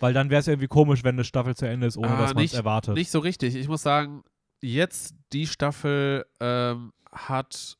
Weil 0.00 0.12
dann 0.12 0.30
wäre 0.30 0.40
es 0.40 0.48
irgendwie 0.48 0.68
komisch, 0.68 1.04
wenn 1.04 1.14
eine 1.14 1.24
Staffel 1.24 1.56
zu 1.56 1.66
Ende 1.66 1.86
ist, 1.86 1.96
ohne 1.96 2.08
Ah, 2.10 2.18
dass 2.22 2.34
man 2.34 2.44
es 2.44 2.52
erwartet. 2.52 2.94
Nicht 2.94 3.10
so 3.10 3.18
richtig. 3.18 3.54
Ich 3.54 3.68
muss 3.68 3.82
sagen, 3.82 4.22
jetzt 4.60 5.14
die 5.32 5.46
Staffel 5.46 6.26
ähm, 6.40 6.92
hat 7.12 7.76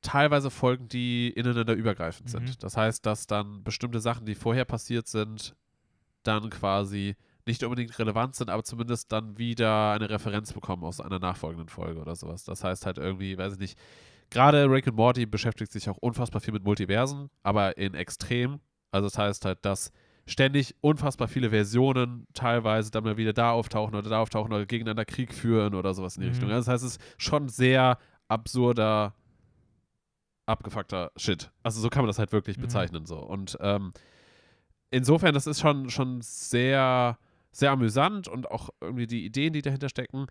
teilweise 0.00 0.50
Folgen, 0.50 0.88
die 0.88 1.28
ineinander 1.30 1.74
übergreifend 1.74 2.28
Mhm. 2.28 2.46
sind. 2.46 2.62
Das 2.62 2.76
heißt, 2.76 3.04
dass 3.04 3.26
dann 3.26 3.62
bestimmte 3.64 4.00
Sachen, 4.00 4.24
die 4.26 4.34
vorher 4.34 4.64
passiert 4.64 5.08
sind, 5.08 5.54
dann 6.22 6.48
quasi 6.50 7.16
nicht 7.46 7.62
unbedingt 7.64 7.98
relevant 7.98 8.34
sind, 8.34 8.50
aber 8.50 8.62
zumindest 8.62 9.10
dann 9.10 9.38
wieder 9.38 9.92
eine 9.92 10.08
Referenz 10.10 10.52
bekommen 10.52 10.84
aus 10.84 11.00
einer 11.00 11.18
nachfolgenden 11.18 11.68
Folge 11.68 12.00
oder 12.00 12.14
sowas. 12.14 12.44
Das 12.44 12.62
heißt 12.62 12.84
halt 12.86 12.98
irgendwie, 12.98 13.36
weiß 13.38 13.54
ich 13.54 13.58
nicht, 13.58 13.78
gerade 14.30 14.70
Rick 14.70 14.86
and 14.88 14.96
Morty 14.96 15.24
beschäftigt 15.26 15.72
sich 15.72 15.88
auch 15.88 15.96
unfassbar 15.98 16.40
viel 16.42 16.52
mit 16.52 16.62
Multiversen, 16.64 17.30
aber 17.42 17.76
in 17.78 17.94
extrem. 17.94 18.60
Also 18.90 19.06
das 19.08 19.16
heißt 19.18 19.44
halt, 19.46 19.64
dass 19.64 19.90
ständig 20.28 20.76
unfassbar 20.80 21.26
viele 21.26 21.50
Versionen 21.50 22.26
teilweise 22.34 22.90
dann 22.90 23.02
mal 23.04 23.16
wieder 23.16 23.32
da 23.32 23.50
auftauchen 23.50 23.94
oder 23.96 24.08
da 24.10 24.20
auftauchen 24.20 24.52
oder 24.52 24.66
gegeneinander 24.66 25.04
Krieg 25.06 25.32
führen 25.34 25.74
oder 25.74 25.94
sowas 25.94 26.16
in 26.16 26.20
die 26.20 26.26
Mhm. 26.28 26.32
Richtung. 26.34 26.50
Also 26.50 26.66
das 26.70 26.74
heißt, 26.74 26.84
es 26.84 26.96
ist 26.96 27.02
schon 27.16 27.48
sehr 27.48 27.98
absurder, 28.28 29.14
abgefuckter 30.46 31.12
Shit. 31.16 31.50
Also 31.62 31.80
so 31.80 31.88
kann 31.88 32.02
man 32.02 32.08
das 32.08 32.18
halt 32.18 32.32
wirklich 32.32 32.58
Mhm. 32.58 32.62
bezeichnen 32.62 33.06
so. 33.06 33.18
Und 33.18 33.56
ähm, 33.60 33.92
insofern, 34.90 35.34
das 35.34 35.46
ist 35.46 35.60
schon, 35.60 35.90
schon 35.90 36.20
sehr, 36.20 37.18
sehr 37.50 37.70
amüsant 37.70 38.28
und 38.28 38.50
auch 38.50 38.70
irgendwie 38.80 39.06
die 39.06 39.24
Ideen, 39.24 39.52
die 39.52 39.62
dahinter 39.62 39.88
stecken. 39.88 40.26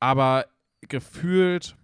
Aber 0.00 0.46
gefühlt, 0.82 1.76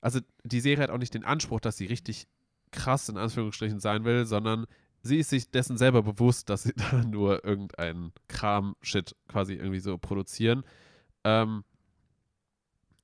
also 0.00 0.20
die 0.44 0.60
Serie 0.60 0.82
hat 0.82 0.90
auch 0.90 0.98
nicht 0.98 1.14
den 1.14 1.24
Anspruch, 1.24 1.60
dass 1.60 1.76
sie 1.76 1.86
richtig 1.86 2.26
krass 2.70 3.08
in 3.08 3.16
Anführungsstrichen 3.16 3.80
sein 3.80 4.04
will, 4.04 4.26
sondern 4.26 4.66
sie 5.02 5.18
ist 5.18 5.30
sich 5.30 5.50
dessen 5.50 5.76
selber 5.76 6.02
bewusst, 6.02 6.48
dass 6.50 6.64
sie 6.64 6.72
da 6.90 7.02
nur 7.04 7.44
irgendeinen 7.44 8.12
Kram-Shit 8.28 9.16
quasi 9.28 9.54
irgendwie 9.54 9.80
so 9.80 9.98
produzieren. 9.98 10.64
Ähm, 11.24 11.64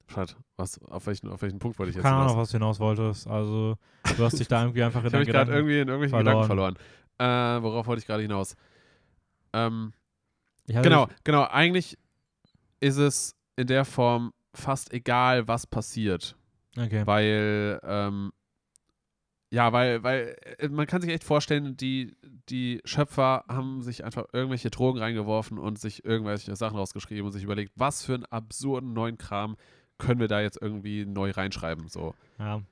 Schade, 0.06 0.34
was, 0.56 0.80
auf 0.82 1.06
welchen, 1.06 1.28
auf 1.28 1.40
welchen 1.42 1.58
Punkt 1.58 1.78
wollte 1.78 1.90
ich 1.90 1.96
jetzt 1.96 2.04
Keine 2.04 2.16
Ahnung, 2.16 2.30
hinaus? 2.30 2.42
was 2.42 2.50
du 2.50 2.58
hinaus 2.58 2.78
wolltest. 2.78 3.26
Also, 3.26 3.78
du 4.16 4.24
hast 4.24 4.38
dich 4.38 4.48
da 4.48 4.62
irgendwie 4.62 4.82
einfach 4.84 5.00
in 5.00 5.06
Ich 5.06 5.14
habe 5.14 5.24
mich 5.24 5.32
gerade 5.32 5.46
Gedanken... 5.46 5.68
irgendwie 5.68 5.80
in 5.80 5.88
irgendwelchen 5.88 6.24
verloren. 6.24 6.48
Gedanken 6.48 6.76
verloren. 7.18 7.58
Äh, 7.58 7.62
worauf 7.62 7.86
wollte 7.86 8.00
ich 8.00 8.06
gerade 8.06 8.22
hinaus? 8.22 8.54
Ähm, 9.52 9.92
genau, 10.66 11.08
genau. 11.24 11.44
Eigentlich 11.44 11.96
ist 12.80 12.96
es 12.98 13.34
in 13.56 13.66
der 13.66 13.84
Form 13.84 14.32
fast 14.52 14.92
egal, 14.92 15.48
was 15.48 15.66
passiert. 15.66 16.36
Okay. 16.76 17.06
Weil, 17.06 17.80
ähm, 17.82 18.32
ja, 19.50 19.72
weil, 19.72 20.02
weil 20.02 20.36
äh, 20.58 20.68
man 20.68 20.86
kann 20.86 21.00
sich 21.00 21.10
echt 21.10 21.24
vorstellen, 21.24 21.76
die, 21.76 22.16
die 22.48 22.80
Schöpfer 22.84 23.44
haben 23.48 23.82
sich 23.82 24.04
einfach 24.04 24.24
irgendwelche 24.32 24.70
Drogen 24.70 24.98
reingeworfen 24.98 25.58
und 25.58 25.78
sich 25.78 26.04
irgendwelche 26.04 26.54
Sachen 26.56 26.76
rausgeschrieben 26.76 27.24
und 27.26 27.32
sich 27.32 27.44
überlegt, 27.44 27.72
was 27.76 28.04
für 28.04 28.14
einen 28.14 28.24
absurden 28.24 28.92
neuen 28.92 29.18
Kram 29.18 29.56
können 29.98 30.18
wir 30.20 30.28
da 30.28 30.40
jetzt 30.40 30.60
irgendwie 30.60 31.04
neu 31.06 31.30
reinschreiben. 31.30 31.88
So. 31.88 32.14
Ja. 32.38 32.62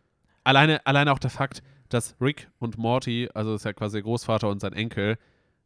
Alleine, 0.45 0.85
alleine 0.87 1.13
auch 1.13 1.21
der 1.21 1.31
Fakt, 1.31 1.63
dass 1.89 2.17
Rick 2.21 2.51
und 2.59 2.79
Morty, 2.79 3.29
also 3.33 3.53
das 3.53 3.61
ist 3.61 3.65
ja 3.65 3.73
quasi 3.73 3.99
der 3.99 4.03
Großvater 4.03 4.49
und 4.49 4.61
sein 4.61 4.73
Enkel, 4.73 5.19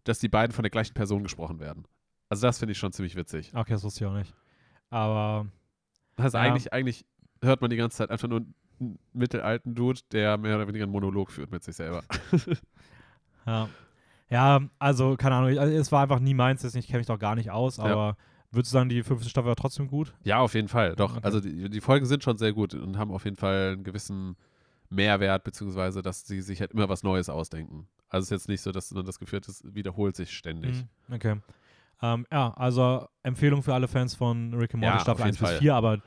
dass 0.04 0.18
die 0.18 0.28
beiden 0.28 0.52
von 0.52 0.62
der 0.64 0.70
gleichen 0.70 0.92
Person 0.94 1.22
gesprochen 1.22 1.60
werden. 1.60 1.86
Also 2.28 2.46
das 2.46 2.58
finde 2.58 2.72
ich 2.72 2.78
schon 2.78 2.92
ziemlich 2.92 3.16
witzig. 3.16 3.52
Okay, 3.54 3.72
das 3.72 3.84
wusste 3.84 4.04
ich 4.04 4.10
auch 4.10 4.14
nicht. 4.14 4.34
Aber 4.90 5.46
heißt, 6.20 6.34
Ja. 6.34 6.40
eigentlich, 6.40 6.72
eigentlich 6.72 7.06
hört 7.42 7.60
man 7.60 7.70
die 7.70 7.76
ganze 7.76 7.96
Zeit 7.96 8.10
einfach 8.10 8.28
nur 8.28 8.44
mittelalten 9.12 9.74
Dude, 9.74 10.00
der 10.12 10.36
mehr 10.38 10.56
oder 10.56 10.68
weniger 10.68 10.84
einen 10.84 10.92
Monolog 10.92 11.30
führt 11.30 11.50
mit 11.50 11.62
sich 11.64 11.76
selber. 11.76 12.02
Ja. 13.46 13.68
Ja, 14.28 14.60
also, 14.80 15.16
keine 15.16 15.36
Ahnung, 15.36 15.56
also, 15.56 15.72
es 15.72 15.92
war 15.92 16.02
einfach 16.02 16.18
nie 16.18 16.34
meins, 16.34 16.62
deswegen 16.62 16.80
ich 16.80 16.88
kenne 16.88 16.98
mich 16.98 17.06
doch 17.06 17.18
gar 17.18 17.36
nicht 17.36 17.52
aus, 17.52 17.76
Ja. 17.76 17.84
aber 17.84 18.16
würdest 18.50 18.72
du 18.72 18.78
sagen, 18.78 18.88
die 18.88 19.04
fünfte 19.04 19.28
Staffel 19.28 19.46
war 19.46 19.54
trotzdem 19.54 19.86
gut? 19.86 20.14
Ja, 20.24 20.40
auf 20.40 20.54
jeden 20.54 20.66
Fall. 20.66 20.96
Doch, 20.96 21.12
Okay. 21.12 21.20
also 21.22 21.38
die, 21.40 21.70
die 21.70 21.80
Folgen 21.80 22.06
sind 22.06 22.24
schon 22.24 22.36
sehr 22.38 22.52
gut 22.52 22.74
und 22.74 22.98
haben 22.98 23.12
auf 23.12 23.24
jeden 23.24 23.36
Fall 23.36 23.74
einen 23.74 23.84
gewissen 23.84 24.36
Mehrwert, 24.90 25.44
beziehungsweise, 25.44 26.02
dass 26.02 26.26
sie 26.26 26.40
sich 26.40 26.60
halt 26.60 26.72
immer 26.72 26.88
was 26.88 27.04
Neues 27.04 27.28
ausdenken. 27.28 27.86
Also 28.08 28.24
es 28.24 28.26
ist 28.26 28.30
jetzt 28.30 28.48
nicht 28.48 28.62
so, 28.62 28.72
dass 28.72 28.90
man 28.92 29.04
das 29.06 29.20
Gefühl 29.20 29.40
es 29.46 29.62
wiederholt 29.64 30.16
sich 30.16 30.32
ständig. 30.36 30.84
Mhm, 31.08 31.14
Okay. 31.14 31.36
Ähm, 32.02 32.26
ja, 32.30 32.52
also 32.54 33.08
Empfehlung 33.22 33.62
für 33.62 33.74
alle 33.74 33.88
Fans 33.88 34.14
von 34.14 34.52
Rick 34.54 34.74
and 34.74 34.82
Morty 34.82 34.96
Ja, 34.96 35.00
Staffel 35.00 35.22
auf 35.22 35.26
1 35.28 35.36
jeden 35.36 35.44
bis 35.44 35.50
Fall. 35.50 35.58
4, 35.60 35.74
aber 35.74 36.02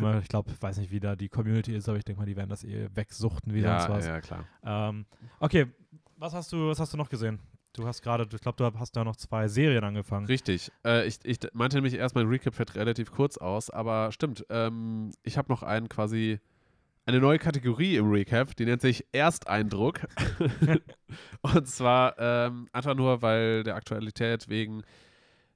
man- 0.00 0.20
ich 0.20 0.28
glaube, 0.28 0.50
weiß 0.60 0.78
nicht, 0.78 0.90
wie 0.90 1.00
da 1.00 1.16
die 1.16 1.28
Community 1.28 1.74
ist, 1.74 1.88
aber 1.88 1.98
ich 1.98 2.04
denke 2.04 2.20
mal, 2.20 2.26
die 2.26 2.36
werden 2.36 2.50
das 2.50 2.64
eh 2.64 2.88
wegsuchten 2.94 3.54
wie 3.54 3.62
sonst 3.62 3.84
Ja, 3.84 3.88
was. 3.88 4.06
ja, 4.06 4.20
klar. 4.20 4.44
Ähm, 4.64 5.06
okay, 5.40 5.66
was 6.16 6.32
hast 6.34 6.52
du, 6.52 6.68
was 6.68 6.80
hast 6.80 6.92
du 6.92 6.96
noch 6.96 7.08
gesehen? 7.08 7.38
Du 7.72 7.86
hast 7.86 8.00
gerade, 8.00 8.26
ich 8.34 8.40
glaube, 8.40 8.56
du 8.56 8.78
hast 8.78 8.96
da 8.96 9.04
noch 9.04 9.16
zwei 9.16 9.48
Serien 9.48 9.84
angefangen. 9.84 10.26
Richtig. 10.26 10.72
Äh, 10.84 11.06
ich, 11.06 11.18
ich 11.24 11.38
meinte 11.52 11.76
nämlich 11.76 11.94
erst, 11.94 12.14
mein 12.14 12.26
Recap 12.26 12.54
fällt 12.54 12.74
relativ 12.74 13.12
kurz 13.12 13.36
aus, 13.36 13.68
aber 13.68 14.12
stimmt. 14.12 14.46
Ähm, 14.48 15.12
ich 15.22 15.36
habe 15.36 15.52
noch 15.52 15.62
einen 15.62 15.88
quasi 15.90 16.40
eine 17.04 17.20
neue 17.20 17.38
Kategorie 17.38 17.96
im 17.96 18.10
Recap, 18.10 18.56
die 18.56 18.64
nennt 18.64 18.80
sich 18.80 19.04
Ersteindruck. 19.12 20.00
und 21.42 21.68
zwar 21.68 22.18
ähm, 22.18 22.66
einfach 22.72 22.94
nur, 22.94 23.20
weil 23.22 23.62
der 23.62 23.76
Aktualität 23.76 24.48
wegen 24.48 24.82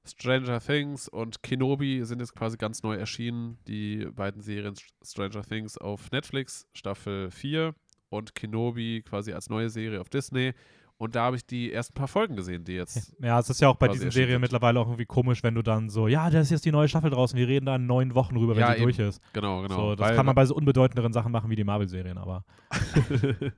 Stranger 0.05 0.59
Things 0.59 1.07
und 1.07 1.43
Kenobi 1.43 2.03
sind 2.05 2.19
jetzt 2.19 2.35
quasi 2.35 2.57
ganz 2.57 2.81
neu 2.83 2.95
erschienen. 2.95 3.57
Die 3.67 4.07
beiden 4.15 4.41
Serien 4.41 4.73
St- 4.75 4.91
Stranger 5.03 5.43
Things 5.43 5.77
auf 5.77 6.09
Netflix, 6.11 6.67
Staffel 6.73 7.29
4 7.29 7.75
und 8.09 8.33
Kenobi 8.35 9.03
quasi 9.07 9.31
als 9.33 9.49
neue 9.49 9.69
Serie 9.69 10.01
auf 10.01 10.09
Disney. 10.09 10.53
Und 10.97 11.15
da 11.15 11.23
habe 11.23 11.35
ich 11.35 11.45
die 11.45 11.71
ersten 11.73 11.95
paar 11.95 12.07
Folgen 12.07 12.35
gesehen, 12.35 12.63
die 12.63 12.73
jetzt 12.73 13.15
Ja, 13.21 13.39
es 13.39 13.49
ist 13.49 13.59
ja 13.59 13.69
auch 13.69 13.75
bei 13.75 13.87
diesen 13.87 14.11
Serien 14.11 14.39
mittlerweile 14.39 14.79
auch 14.79 14.85
irgendwie 14.85 15.05
komisch, 15.07 15.41
wenn 15.41 15.55
du 15.55 15.63
dann 15.63 15.89
so, 15.89 16.07
ja, 16.07 16.29
da 16.29 16.41
ist 16.41 16.51
jetzt 16.51 16.63
die 16.65 16.71
neue 16.71 16.87
Staffel 16.87 17.09
draußen, 17.09 17.37
wir 17.39 17.47
reden 17.47 17.65
da 17.65 17.75
in 17.75 17.87
neun 17.87 18.13
Wochen 18.13 18.35
drüber, 18.35 18.53
wenn 18.55 18.61
Ja, 18.61 18.67
sie 18.69 18.73
eben. 18.75 18.83
durch 18.83 18.99
ist. 18.99 19.19
Genau, 19.33 19.61
genau. 19.63 19.75
so, 19.75 19.95
das 19.95 20.09
Weil- 20.09 20.15
kann 20.15 20.25
man 20.27 20.35
bei 20.35 20.45
so 20.45 20.53
unbedeutenderen 20.55 21.11
Sachen 21.11 21.31
machen 21.31 21.49
wie 21.49 21.55
die 21.55 21.63
Marvel-Serien, 21.63 22.19
aber 22.19 22.43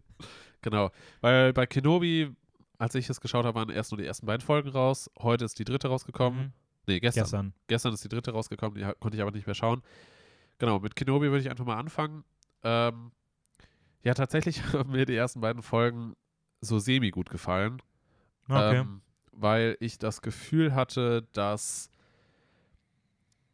genau. 0.61 0.89
Weil 1.21 1.53
bei 1.53 1.65
Kenobi, 1.65 2.31
als 2.77 2.95
ich 2.95 3.09
es 3.09 3.21
geschaut 3.21 3.45
habe, 3.45 3.55
waren 3.55 3.69
erst 3.69 3.91
nur 3.91 3.97
die 3.97 4.05
ersten 4.05 4.25
beiden 4.25 4.45
Folgen 4.45 4.69
raus. 4.69 5.09
Heute 5.19 5.45
ist 5.45 5.59
die 5.59 5.63
dritte 5.63 5.87
rausgekommen. 5.87 6.39
Mhm. 6.39 6.53
Nee, 6.87 6.99
gestern. 6.99 7.23
gestern. 7.23 7.53
gestern. 7.67 7.93
ist 7.93 8.03
die 8.03 8.09
dritte 8.09 8.31
rausgekommen, 8.31 8.77
die 8.77 8.93
konnte 8.99 9.15
ich 9.15 9.21
aber 9.21 9.31
nicht 9.31 9.47
mehr 9.47 9.55
schauen. 9.55 9.81
Genau, 10.57 10.79
mit 10.79 10.95
Kenobi 10.95 11.27
würde 11.27 11.39
ich 11.39 11.49
einfach 11.49 11.65
mal 11.65 11.77
anfangen. 11.77 12.23
Ähm, 12.63 13.11
ja, 14.03 14.13
tatsächlich 14.13 14.63
haben 14.73 14.91
mir 14.91 15.05
die 15.05 15.15
ersten 15.15 15.41
beiden 15.41 15.61
Folgen 15.61 16.13
so 16.61 16.79
semi 16.79 17.11
gut 17.11 17.29
gefallen. 17.29 17.81
Okay. 18.47 18.79
Ähm, 18.79 19.01
weil 19.31 19.77
ich 19.79 19.97
das 19.97 20.21
Gefühl 20.21 20.75
hatte, 20.75 21.27
dass 21.33 21.89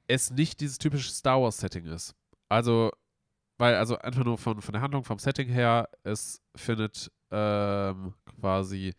es 0.07 0.31
nicht 0.31 0.59
dieses 0.59 0.77
typische 0.77 1.11
Star 1.11 1.41
Wars-Setting 1.41 1.85
ist. 1.85 2.15
Also, 2.49 2.91
weil, 3.57 3.75
also 3.75 3.97
einfach 3.99 4.23
nur 4.25 4.37
von, 4.37 4.61
von 4.61 4.73
der 4.73 4.81
Handlung, 4.81 5.03
vom 5.03 5.19
Setting 5.19 5.47
her, 5.47 5.87
es 6.03 6.41
findet 6.55 7.11
ähm, 7.31 8.13
quasi, 8.39 8.93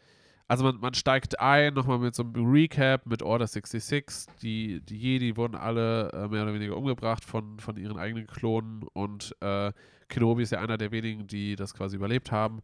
also 0.49 0.65
man, 0.65 0.81
man 0.81 0.95
steigt 0.95 1.41
ein, 1.41 1.75
nochmal 1.75 1.99
mit 1.99 2.15
so 2.15 2.23
einem 2.23 2.51
Recap 2.51 3.07
mit 3.07 3.23
Order 3.23 3.47
66. 3.47 4.27
Die, 4.43 4.81
die 4.81 4.97
Jedi 4.97 5.37
wurden 5.37 5.55
alle 5.55 6.11
äh, 6.13 6.29
mehr 6.29 6.43
oder 6.43 6.55
weniger 6.55 6.77
umgebracht 6.77 7.25
von, 7.25 7.59
von 7.59 7.77
ihren 7.77 7.99
eigenen 7.99 8.27
Klonen 8.27 8.83
und 8.93 9.35
äh, 9.41 9.73
Kenobi 10.09 10.43
ist 10.43 10.51
ja 10.51 10.61
einer 10.61 10.77
der 10.77 10.91
wenigen, 10.91 11.27
die 11.27 11.57
das 11.57 11.73
quasi 11.73 11.97
überlebt 11.97 12.31
haben. 12.33 12.61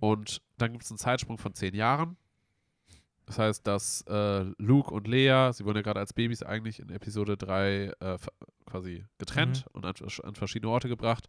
Und 0.00 0.42
dann 0.58 0.72
gibt 0.72 0.84
es 0.84 0.90
einen 0.90 0.98
Zeitsprung 0.98 1.38
von 1.38 1.54
zehn 1.54 1.74
Jahren. 1.74 2.16
Das 3.26 3.38
heißt, 3.38 3.66
dass 3.66 4.02
äh, 4.02 4.44
Luke 4.58 4.92
und 4.92 5.08
Leia, 5.08 5.52
sie 5.52 5.64
wurden 5.64 5.78
ja 5.78 5.82
gerade 5.82 6.00
als 6.00 6.12
Babys 6.12 6.42
eigentlich 6.42 6.78
in 6.78 6.90
Episode 6.90 7.36
3 7.36 7.92
äh, 7.98 8.18
quasi 8.66 9.04
getrennt 9.18 9.64
und 9.72 9.86
an, 9.86 9.94
an 10.22 10.34
verschiedene 10.34 10.70
Orte 10.70 10.88
gebracht. 10.88 11.26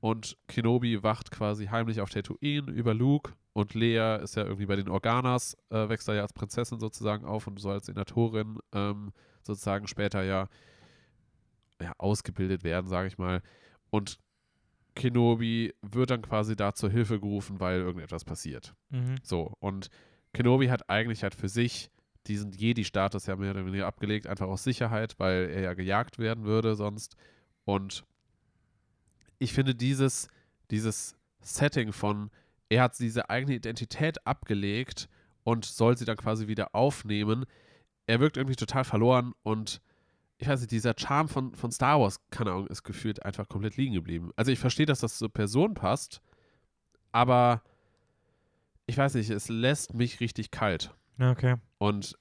Und 0.00 0.36
Kenobi 0.46 1.02
wacht 1.02 1.30
quasi 1.30 1.66
heimlich 1.66 2.00
auf 2.00 2.10
Tatooine 2.10 2.70
über 2.70 2.94
Luke 2.94 3.32
und 3.52 3.74
Leia 3.74 4.16
ist 4.16 4.36
ja 4.36 4.44
irgendwie 4.44 4.66
bei 4.66 4.76
den 4.76 4.88
Organas, 4.88 5.56
äh, 5.70 5.88
wächst 5.88 6.06
da 6.06 6.14
ja 6.14 6.22
als 6.22 6.32
Prinzessin 6.32 6.78
sozusagen 6.78 7.24
auf 7.24 7.46
und 7.48 7.58
soll 7.58 7.74
als 7.74 7.86
Senatorin 7.86 8.58
ähm, 8.72 9.12
sozusagen 9.42 9.88
später 9.88 10.22
ja, 10.22 10.48
ja 11.82 11.92
ausgebildet 11.98 12.62
werden, 12.62 12.86
sage 12.86 13.08
ich 13.08 13.18
mal. 13.18 13.42
Und 13.90 14.20
Kenobi 14.94 15.74
wird 15.82 16.10
dann 16.10 16.22
quasi 16.22 16.54
da 16.54 16.74
zur 16.74 16.90
Hilfe 16.90 17.18
gerufen, 17.18 17.58
weil 17.58 17.80
irgendetwas 17.80 18.24
passiert. 18.24 18.74
Mhm. 18.90 19.16
So, 19.22 19.54
und 19.58 19.88
Kenobi 20.32 20.68
hat 20.68 20.88
eigentlich 20.88 21.22
halt 21.22 21.34
für 21.34 21.48
sich 21.48 21.90
diesen 22.26 22.52
Jedi-Status 22.52 23.26
ja 23.26 23.36
mehr 23.36 23.52
oder 23.52 23.64
weniger 23.66 23.86
abgelegt, 23.86 24.26
einfach 24.26 24.46
aus 24.46 24.62
Sicherheit, 24.62 25.14
weil 25.18 25.50
er 25.50 25.62
ja 25.62 25.74
gejagt 25.74 26.18
werden 26.18 26.44
würde 26.44 26.74
sonst. 26.74 27.16
Und 27.64 28.04
ich 29.38 29.52
finde 29.52 29.74
dieses, 29.74 30.28
dieses 30.70 31.16
Setting 31.40 31.92
von, 31.92 32.30
er 32.68 32.82
hat 32.82 32.98
diese 32.98 33.30
eigene 33.30 33.54
Identität 33.54 34.26
abgelegt 34.26 35.08
und 35.44 35.64
soll 35.64 35.96
sie 35.96 36.04
dann 36.04 36.16
quasi 36.16 36.46
wieder 36.48 36.74
aufnehmen, 36.74 37.46
er 38.06 38.20
wirkt 38.20 38.36
irgendwie 38.36 38.56
total 38.56 38.84
verloren 38.84 39.34
und 39.42 39.80
ich 40.38 40.48
weiß 40.48 40.60
nicht, 40.60 40.70
dieser 40.70 40.94
Charme 40.96 41.28
von, 41.28 41.54
von 41.54 41.72
Star 41.72 42.00
Wars, 42.00 42.20
keine 42.30 42.52
Ahnung, 42.52 42.68
ist 42.68 42.84
gefühlt 42.84 43.24
einfach 43.24 43.48
komplett 43.48 43.76
liegen 43.76 43.94
geblieben. 43.94 44.30
Also 44.36 44.52
ich 44.52 44.58
verstehe, 44.58 44.86
dass 44.86 45.00
das 45.00 45.18
zur 45.18 45.32
Person 45.32 45.74
passt, 45.74 46.20
aber 47.10 47.62
ich 48.86 48.96
weiß 48.96 49.14
nicht, 49.14 49.30
es 49.30 49.48
lässt 49.48 49.94
mich 49.94 50.20
richtig 50.20 50.50
kalt. 50.50 50.94
Okay. 51.20 51.56
Und 51.78 52.16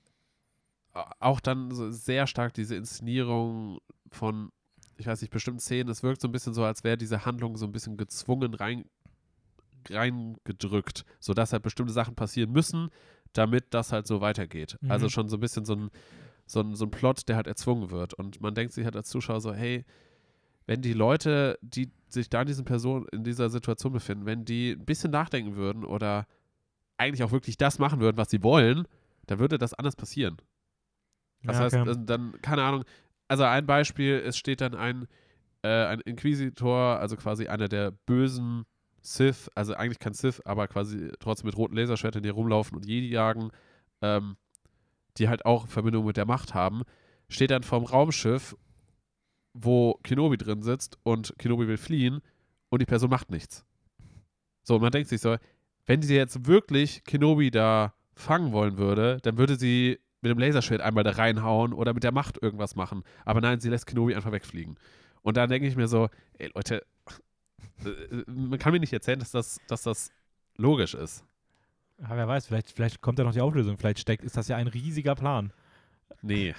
auch 1.20 1.39
dann 1.39 1.72
so 1.72 1.91
sehr 1.91 2.28
stark 2.28 2.53
diese 2.53 2.76
Inszenierung 2.76 3.80
von, 4.11 4.51
ich 4.97 5.07
weiß 5.07 5.21
nicht, 5.21 5.31
bestimmten 5.31 5.59
Szenen. 5.59 5.89
Es 5.89 6.03
wirkt 6.03 6.21
so 6.21 6.27
ein 6.27 6.31
bisschen 6.31 6.53
so, 6.53 6.63
als 6.63 6.83
wäre 6.83 6.97
diese 6.97 7.25
Handlung 7.25 7.57
so 7.57 7.65
ein 7.65 7.71
bisschen 7.71 7.97
gezwungen 7.97 8.53
rein, 8.53 8.85
reingedrückt, 9.89 11.05
sodass 11.19 11.53
halt 11.53 11.63
bestimmte 11.63 11.93
Sachen 11.93 12.15
passieren 12.15 12.51
müssen, 12.51 12.89
damit 13.33 13.65
das 13.73 13.91
halt 13.91 14.07
so 14.07 14.21
weitergeht. 14.21 14.77
Mhm. 14.81 14.91
Also 14.91 15.09
schon 15.09 15.29
so 15.29 15.37
ein 15.37 15.39
bisschen 15.39 15.65
so 15.65 15.75
ein, 15.75 15.89
so, 16.45 16.61
ein, 16.61 16.75
so 16.75 16.85
ein 16.85 16.91
Plot, 16.91 17.27
der 17.27 17.35
halt 17.35 17.47
erzwungen 17.47 17.91
wird. 17.91 18.13
Und 18.13 18.41
man 18.41 18.55
denkt 18.55 18.73
sich 18.73 18.85
halt 18.85 18.95
als 18.95 19.09
Zuschauer 19.09 19.41
so, 19.41 19.53
hey, 19.53 19.85
wenn 20.65 20.81
die 20.81 20.93
Leute, 20.93 21.57
die 21.61 21.91
sich 22.09 22.29
da 22.29 22.41
in 22.41 22.47
diesen 22.47 22.65
Personen, 22.65 23.05
in 23.11 23.23
dieser 23.23 23.49
Situation 23.49 23.93
befinden, 23.93 24.25
wenn 24.25 24.45
die 24.45 24.71
ein 24.71 24.85
bisschen 24.85 25.11
nachdenken 25.11 25.55
würden 25.55 25.85
oder 25.85 26.25
eigentlich 26.97 27.23
auch 27.23 27.31
wirklich 27.31 27.57
das 27.57 27.79
machen 27.79 27.99
würden, 27.99 28.17
was 28.17 28.29
sie 28.29 28.43
wollen, 28.43 28.87
dann 29.27 29.39
würde 29.39 29.57
das 29.57 29.73
anders 29.73 29.95
passieren. 29.95 30.37
Das 31.43 31.57
ja, 31.57 31.63
heißt, 31.63 31.75
okay. 31.75 31.85
dann, 31.85 32.05
dann, 32.05 32.41
keine 32.41 32.63
Ahnung, 32.63 32.83
also 33.28 33.43
ein 33.43 33.65
Beispiel, 33.65 34.21
es 34.25 34.38
steht 34.38 34.61
dann 34.61 34.75
ein, 34.75 35.07
äh, 35.63 35.86
ein 35.86 36.01
Inquisitor, 36.01 36.99
also 36.99 37.15
quasi 37.15 37.47
einer 37.47 37.67
der 37.67 37.91
bösen 37.91 38.65
Sith, 39.01 39.49
also 39.55 39.73
eigentlich 39.73 39.99
kein 39.99 40.13
Sith, 40.13 40.41
aber 40.45 40.67
quasi 40.67 41.11
trotzdem 41.19 41.47
mit 41.47 41.57
roten 41.57 41.75
Laserschwertern, 41.75 42.23
die 42.23 42.30
rumlaufen 42.30 42.75
und 42.75 42.86
Jedi 42.86 43.09
jagen, 43.09 43.51
ähm, 44.01 44.38
die 45.17 45.30
halt 45.30 45.45
auch 45.45 45.67
Verbindung 45.67 46.05
mit 46.05 46.17
der 46.17 46.25
Macht 46.25 46.53
haben, 46.53 46.84
steht 47.30 47.51
dann 47.51 47.63
vorm 47.63 47.86
Raumschiff, 47.86 48.55
wo 49.53 49.99
Kenobi 50.03 50.38
drin 50.38 50.61
sitzt 50.61 50.97
und 51.03 51.34
Kenobi 51.38 51.67
will 51.67 51.78
fliehen 51.78 52.21
und 52.69 52.82
die 52.82 52.86
Person 52.86 53.09
macht 53.09 53.32
nichts. 53.32 53.65
So, 54.63 54.75
und 54.75 54.82
man 54.82 54.91
denkt 54.91 55.09
sich 55.09 55.21
so, 55.21 55.38
wenn 55.86 56.01
sie 56.01 56.15
jetzt 56.15 56.45
wirklich 56.45 57.03
Kenobi 57.05 57.49
da 57.49 57.93
fangen 58.13 58.51
wollen 58.51 58.78
würde, 58.78 59.19
dann 59.23 59.38
würde 59.38 59.55
sie 59.55 59.99
mit 60.22 60.32
dem 60.32 60.39
Laserschwert 60.39 60.82
einmal 60.82 61.03
da 61.03 61.11
reinhauen 61.11 61.74
oder 61.74 61.93
mit 61.93 62.03
der 62.03 62.11
Macht 62.11 62.41
irgendwas 62.41 62.76
machen. 62.76 63.03
Aber 63.26 63.41
nein, 63.41 63.59
sie 63.59 63.70
lässt 63.70 63.88
Kenobi 63.88 64.15
einfach 64.15 64.32
wegfliegen. 64.32 64.78
Und 65.22 65.38
dann 65.38 65.49
denke 65.49 65.68
ich 65.68 65.76
mir 65.76 65.88
so, 65.88 66.09
ey 66.38 66.51
Leute, 66.53 66.86
äh, 67.86 68.24
man 68.26 68.59
kann 68.59 68.74
mir 68.74 68.80
nicht 68.80 68.93
erzählen, 68.93 69.20
dass 69.20 69.32
das, 69.32 69.59
dass 69.68 69.84
das 69.84 70.11
logisch 70.55 70.93
ist. 70.93 71.24
Ja, 71.99 72.15
wer 72.15 72.28
weiß, 72.28 72.47
vielleicht, 72.47 72.72
vielleicht 72.72 73.01
kommt 73.01 73.20
ja 73.20 73.26
noch 73.26 73.34
die 73.34 73.41
Auflösung. 73.41 73.78
Vielleicht 73.78 73.99
steckt, 73.99 74.24
ist 74.24 74.38
das 74.38 74.47
ja 74.47 74.55
ein 74.55 74.68
riesiger 74.68 75.15
Plan. 75.15 75.51
Nee. 76.22 76.53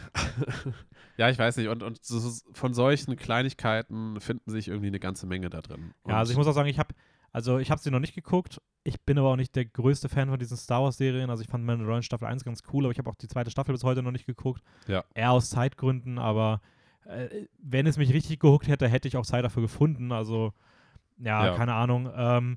ja, 1.17 1.31
ich 1.31 1.39
weiß 1.39 1.57
nicht. 1.57 1.69
Und, 1.69 1.83
und 1.83 2.05
so, 2.05 2.21
von 2.53 2.75
solchen 2.75 3.17
Kleinigkeiten 3.17 4.21
finden 4.21 4.51
sich 4.51 4.69
irgendwie 4.69 4.89
eine 4.89 5.01
ganze 5.01 5.27
Menge 5.27 5.51
da 5.51 5.61
drin. 5.61 5.93
Und 6.03 6.13
Ja, 6.13 6.19
also 6.19 6.33
ich 6.33 6.39
muss 6.39 6.47
auch 6.47 6.53
sagen, 6.53 6.69
ich 6.69 6.79
habe 6.79 6.95
also 7.33 7.59
ich 7.59 7.71
habe 7.71 7.81
sie 7.81 7.91
noch 7.91 8.01
nicht 8.01 8.15
geguckt. 8.15 8.61
Ich 8.85 9.01
bin 9.03 9.19
aber 9.19 9.29
auch 9.31 9.37
nicht 9.37 9.55
der 9.55 9.67
größte 9.67 10.09
Fan 10.09 10.29
von 10.31 10.39
diesen 10.39 10.57
Star 10.57 10.83
Wars 10.83 10.97
Serien. 10.97 11.29
Also 11.31 11.43
ich 11.43 11.49
fand 11.49 11.65
Mandalorian 11.65 12.03
Staffel 12.03 12.27
1 12.27 12.45
ganz 12.45 12.63
cool, 12.73 12.85
aber 12.85 12.93
ich 12.93 12.99
habe 12.99 13.11
auch 13.11 13.17
die 13.17 13.29
zweite 13.29 13.51
Staffel 13.51 13.73
bis 13.73 13.85
heute 13.85 14.03
noch 14.03 14.13
nicht 14.13 14.27
geguckt. 14.27 14.63
Ja. 14.87 15.05
Eher 15.15 15.33
aus 15.33 15.51
Zeitgründen, 15.51 16.19
aber 16.19 16.61
äh, 17.05 17.47
wenn 17.59 17.87
es 17.87 17.99
mich 17.99 18.13
richtig 18.13 18.41
gehuckt 18.41 18.69
hätte, 18.69 18.89
hätte 18.89 19.09
ich 19.09 19.17
auch 19.17 19.27
Zeit 19.27 19.45
dafür 19.45 19.63
gefunden. 19.63 20.11
Also 20.13 20.53
ja, 21.19 21.47
Ja. 21.47 21.55
keine 21.57 21.75
Ahnung. 21.75 22.11
Ähm, 22.15 22.57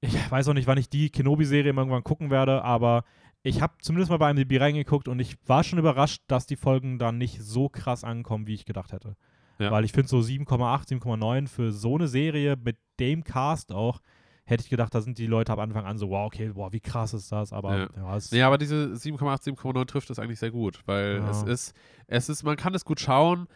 ich 0.00 0.30
weiß 0.30 0.48
auch 0.48 0.54
nicht, 0.54 0.66
wann 0.66 0.78
ich 0.78 0.88
die 0.88 1.10
Kenobi-Serie 1.10 1.72
irgendwann 1.72 2.04
gucken 2.04 2.30
werde, 2.30 2.62
aber 2.62 3.04
ich 3.42 3.62
habe 3.62 3.74
zumindest 3.80 4.10
mal 4.10 4.18
bei 4.18 4.30
IMDb 4.30 4.60
reingeguckt 4.60 5.08
und 5.08 5.20
ich 5.20 5.36
war 5.46 5.62
schon 5.62 5.78
überrascht, 5.78 6.22
dass 6.26 6.46
die 6.46 6.56
Folgen 6.56 6.98
dann 6.98 7.18
nicht 7.18 7.40
so 7.40 7.68
krass 7.68 8.02
ankommen, 8.04 8.46
wie 8.46 8.54
ich 8.54 8.64
gedacht 8.66 8.92
hätte. 8.92 9.16
Ja. 9.58 9.70
Weil 9.70 9.84
ich 9.84 9.92
finde 9.92 10.08
so 10.08 10.18
7,8, 10.18 10.88
7,9 10.88 11.48
für 11.48 11.72
so 11.72 11.94
eine 11.96 12.08
Serie 12.08 12.56
mit 12.62 12.76
dem 13.00 13.24
Cast 13.24 13.72
auch, 13.72 14.00
hätte 14.44 14.62
ich 14.62 14.70
gedacht, 14.70 14.94
da 14.94 15.00
sind 15.00 15.18
die 15.18 15.26
Leute 15.26 15.52
ab 15.52 15.58
Anfang 15.58 15.84
an 15.86 15.98
so, 15.98 16.10
wow, 16.10 16.26
okay, 16.26 16.50
wow, 16.54 16.72
wie 16.72 16.80
krass 16.80 17.14
ist 17.14 17.32
das, 17.32 17.52
aber 17.52 17.76
Ja. 17.78 17.88
ja, 17.96 18.16
es, 18.16 18.30
Nee, 18.30 18.42
aber 18.42 18.58
diese 18.58 18.94
7,8, 18.94 19.42
7,9 19.42 19.86
trifft 19.86 20.10
es 20.10 20.18
eigentlich 20.18 20.38
sehr 20.38 20.50
gut, 20.50 20.80
weil 20.86 21.16
Ja. 21.16 21.30
es 21.30 21.42
ist, 21.42 21.74
es 22.06 22.28
ist, 22.28 22.42
man 22.44 22.56
kann 22.56 22.74
es 22.74 22.84
gut 22.84 23.00
schauen, 23.00 23.48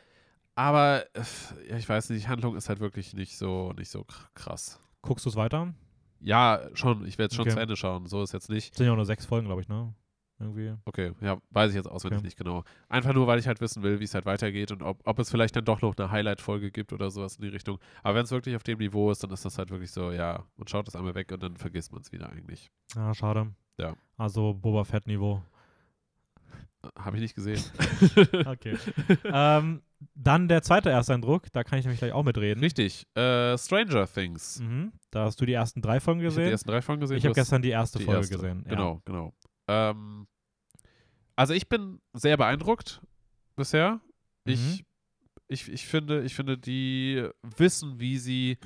aber 0.54 1.04
ja, 1.68 1.76
ich 1.76 1.88
weiß 1.88 2.10
nicht, 2.10 2.24
die 2.24 2.28
Handlung 2.28 2.56
ist 2.56 2.68
halt 2.68 2.80
wirklich 2.80 3.14
nicht 3.14 3.36
so, 3.38 3.72
nicht 3.78 3.88
so 3.90 4.00
kr- 4.00 4.26
krass. 4.34 4.80
guckst 5.02 5.24
du 5.26 5.30
es 5.30 5.36
weiter? 5.36 5.72
Ja, 6.22 6.60
schon, 6.74 7.06
ich 7.06 7.16
werde 7.18 7.30
es 7.30 7.34
schon 7.36 7.44
Okay. 7.46 7.54
zu 7.54 7.60
Ende 7.60 7.76
schauen, 7.76 8.06
so 8.06 8.22
ist 8.22 8.32
jetzt 8.32 8.50
nicht. 8.50 8.74
Sind 8.76 8.86
ja 8.86 8.92
auch 8.92 8.96
nur 8.96 9.06
sechs 9.06 9.24
Folgen, 9.24 9.46
glaube 9.46 9.62
ich, 9.62 9.68
ne? 9.68 9.94
Irgendwie. 10.40 10.74
Okay, 10.86 11.12
ja, 11.20 11.36
weiß 11.50 11.70
ich 11.70 11.76
jetzt 11.76 11.86
auswendig 11.86 12.18
Okay. 12.18 12.26
nicht 12.26 12.38
genau. 12.38 12.64
Einfach 12.88 13.12
nur, 13.12 13.26
weil 13.26 13.38
ich 13.38 13.46
halt 13.46 13.60
wissen 13.60 13.82
will, 13.82 14.00
wie 14.00 14.04
es 14.04 14.14
halt 14.14 14.24
weitergeht 14.24 14.72
und 14.72 14.82
ob, 14.82 14.98
ob 15.06 15.18
es 15.18 15.30
vielleicht 15.30 15.54
dann 15.54 15.64
doch 15.66 15.82
noch 15.82 15.94
eine 15.98 16.10
Highlight-Folge 16.10 16.70
gibt 16.70 16.92
oder 16.94 17.10
sowas 17.10 17.36
in 17.36 17.42
die 17.42 17.48
Richtung. 17.48 17.78
Aber 18.02 18.14
wenn 18.16 18.24
es 18.24 18.30
wirklich 18.30 18.56
auf 18.56 18.62
dem 18.62 18.78
Niveau 18.78 19.10
ist, 19.10 19.22
dann 19.22 19.30
ist 19.30 19.44
das 19.44 19.58
halt 19.58 19.70
wirklich 19.70 19.90
so, 19.92 20.10
ja, 20.12 20.44
man 20.56 20.66
schaut 20.66 20.86
das 20.86 20.96
einmal 20.96 21.14
weg 21.14 21.30
und 21.32 21.42
dann 21.42 21.56
vergisst 21.58 21.92
man 21.92 22.00
es 22.00 22.10
wieder 22.10 22.30
eigentlich. 22.30 22.70
Ja, 22.96 23.12
schade. 23.14 23.52
Ja. 23.78 23.94
Also 24.16 24.54
Boba 24.54 24.84
Fett-Niveau. 24.84 25.42
Habe 26.98 27.16
ich 27.18 27.22
nicht 27.22 27.34
gesehen. 27.34 27.62
Okay. 28.46 28.78
ähm, 29.24 29.82
dann 30.14 30.48
der 30.48 30.62
zweite 30.62 30.88
Ersteindruck, 30.88 31.52
da 31.52 31.62
kann 31.62 31.78
ich 31.78 31.84
nämlich 31.84 31.98
gleich 32.00 32.12
auch 32.12 32.22
mitreden. 32.24 32.62
Richtig, 32.64 33.06
äh, 33.14 33.58
Stranger 33.58 34.06
Things. 34.06 34.60
Mhm. 34.60 34.92
Da 35.10 35.24
hast 35.24 35.38
du 35.40 35.44
die 35.44 35.52
ersten 35.52 35.82
drei 35.82 36.00
Folgen 36.00 36.20
Ich 36.20 36.24
habe 36.26 36.34
die 36.36 36.40
gesehen. 36.40 36.52
ersten 36.52 36.68
drei 36.70 36.80
Folgen 36.80 37.00
gesehen. 37.02 37.18
Ich 37.18 37.24
habe 37.26 37.34
gestern 37.34 37.60
die 37.60 37.68
erste 37.68 37.98
die 37.98 38.04
Folge 38.06 38.20
erste. 38.20 38.34
gesehen. 38.36 38.62
Ja. 38.64 38.70
Genau, 38.70 39.02
genau. 39.04 39.34
Ähm, 39.70 40.26
also 41.36 41.54
ich 41.54 41.68
bin 41.68 42.00
sehr 42.12 42.36
beeindruckt 42.36 43.00
bisher. 43.56 44.00
Mhm. 44.44 44.52
Ich, 44.52 44.84
ich, 45.48 45.72
ich, 45.72 45.86
finde, 45.86 46.22
ich 46.24 46.34
finde, 46.34 46.58
die 46.58 47.28
wissen, 47.56 48.00
wie 48.00 48.18
sie 48.18 48.58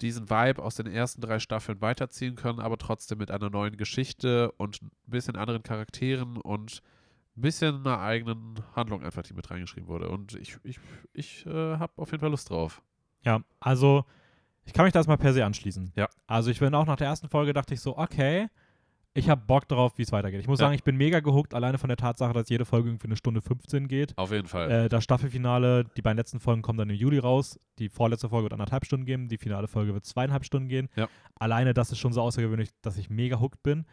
diesen 0.00 0.30
Vibe 0.30 0.62
aus 0.62 0.76
den 0.76 0.86
ersten 0.86 1.20
drei 1.20 1.38
Staffeln 1.38 1.80
weiterziehen 1.80 2.36
können, 2.36 2.60
aber 2.60 2.78
trotzdem 2.78 3.18
mit 3.18 3.30
einer 3.30 3.50
neuen 3.50 3.76
Geschichte 3.76 4.52
und 4.52 4.82
ein 4.82 4.90
bisschen 5.06 5.36
anderen 5.36 5.62
Charakteren 5.62 6.36
und 6.36 6.82
ein 7.36 7.42
bisschen 7.42 7.86
einer 7.86 8.00
eigenen 8.00 8.60
Handlung 8.74 9.02
einfach, 9.02 9.22
die 9.22 9.34
mit 9.34 9.50
reingeschrieben 9.50 9.88
wurde. 9.88 10.08
Und 10.08 10.34
ich, 10.34 10.58
ich, 10.62 10.80
ich 11.12 11.46
äh, 11.46 11.76
habe 11.76 11.92
auf 11.96 12.10
jeden 12.10 12.20
Fall 12.20 12.30
Lust 12.30 12.50
drauf. 12.50 12.82
Ja, 13.22 13.42
also 13.58 14.04
ich 14.64 14.72
kann 14.72 14.84
mich 14.84 14.92
da 14.92 15.00
erstmal 15.00 15.18
per 15.18 15.32
se 15.32 15.44
anschließen. 15.44 15.92
Ja. 15.96 16.08
Also 16.26 16.50
ich 16.50 16.60
bin 16.60 16.74
auch 16.74 16.86
nach 16.86 16.96
der 16.96 17.08
ersten 17.08 17.28
Folge 17.28 17.52
dachte 17.52 17.74
ich 17.74 17.80
so, 17.80 17.96
okay, 17.96 18.48
ich 19.12 19.28
habe 19.28 19.42
Bock 19.44 19.66
drauf, 19.66 19.98
wie 19.98 20.02
es 20.02 20.12
weitergeht. 20.12 20.40
Ich 20.40 20.46
muss 20.46 20.60
Ja. 20.60 20.66
sagen, 20.66 20.74
ich 20.74 20.84
bin 20.84 20.96
mega 20.96 21.18
gehuckt, 21.20 21.52
alleine 21.54 21.78
von 21.78 21.88
der 21.88 21.96
Tatsache, 21.96 22.32
dass 22.32 22.48
jede 22.48 22.64
Folge 22.64 22.88
irgendwie 22.88 23.08
eine 23.08 23.16
Stunde 23.16 23.42
15 23.42 23.88
geht. 23.88 24.16
Auf 24.16 24.30
jeden 24.30 24.46
Fall. 24.46 24.70
Äh, 24.70 24.88
das 24.88 25.02
Staffelfinale, 25.02 25.84
die 25.96 26.02
beiden 26.02 26.16
letzten 26.16 26.38
Folgen 26.38 26.62
kommen 26.62 26.78
dann 26.78 26.90
im 26.90 26.96
Juli 26.96 27.18
raus. 27.18 27.58
Die 27.78 27.88
vorletzte 27.88 28.28
Folge 28.28 28.44
wird 28.44 28.52
anderthalb 28.52 28.84
Stunden 28.84 29.06
gehen, 29.06 29.28
die 29.28 29.38
finale 29.38 29.66
Folge 29.66 29.94
wird 29.94 30.04
zweieinhalb 30.04 30.44
Stunden 30.44 30.68
gehen. 30.68 30.88
Ja. 30.96 31.08
Alleine 31.38 31.74
das 31.74 31.90
ist 31.90 31.98
schon 31.98 32.12
so 32.12 32.22
außergewöhnlich, 32.22 32.70
dass 32.82 32.96
ich 32.98 33.10
mega 33.10 33.40
hooked 33.40 33.62
bin. 33.64 33.84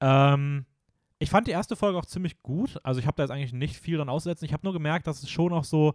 Ähm, 0.00 0.66
ich 1.20 1.30
fand 1.30 1.46
die 1.46 1.52
erste 1.52 1.74
Folge 1.76 1.98
auch 1.98 2.06
ziemlich 2.06 2.42
gut. 2.42 2.78
Also 2.84 3.00
ich 3.00 3.06
habe 3.06 3.16
da 3.16 3.24
jetzt 3.24 3.30
eigentlich 3.30 3.52
nicht 3.52 3.76
viel 3.76 3.96
dran 3.96 4.08
auszusetzen. 4.08 4.44
Ich 4.44 4.52
habe 4.52 4.64
nur 4.64 4.72
gemerkt, 4.72 5.06
dass 5.06 5.22
es 5.22 5.30
schon 5.30 5.52
auch 5.52 5.64
so. 5.64 5.94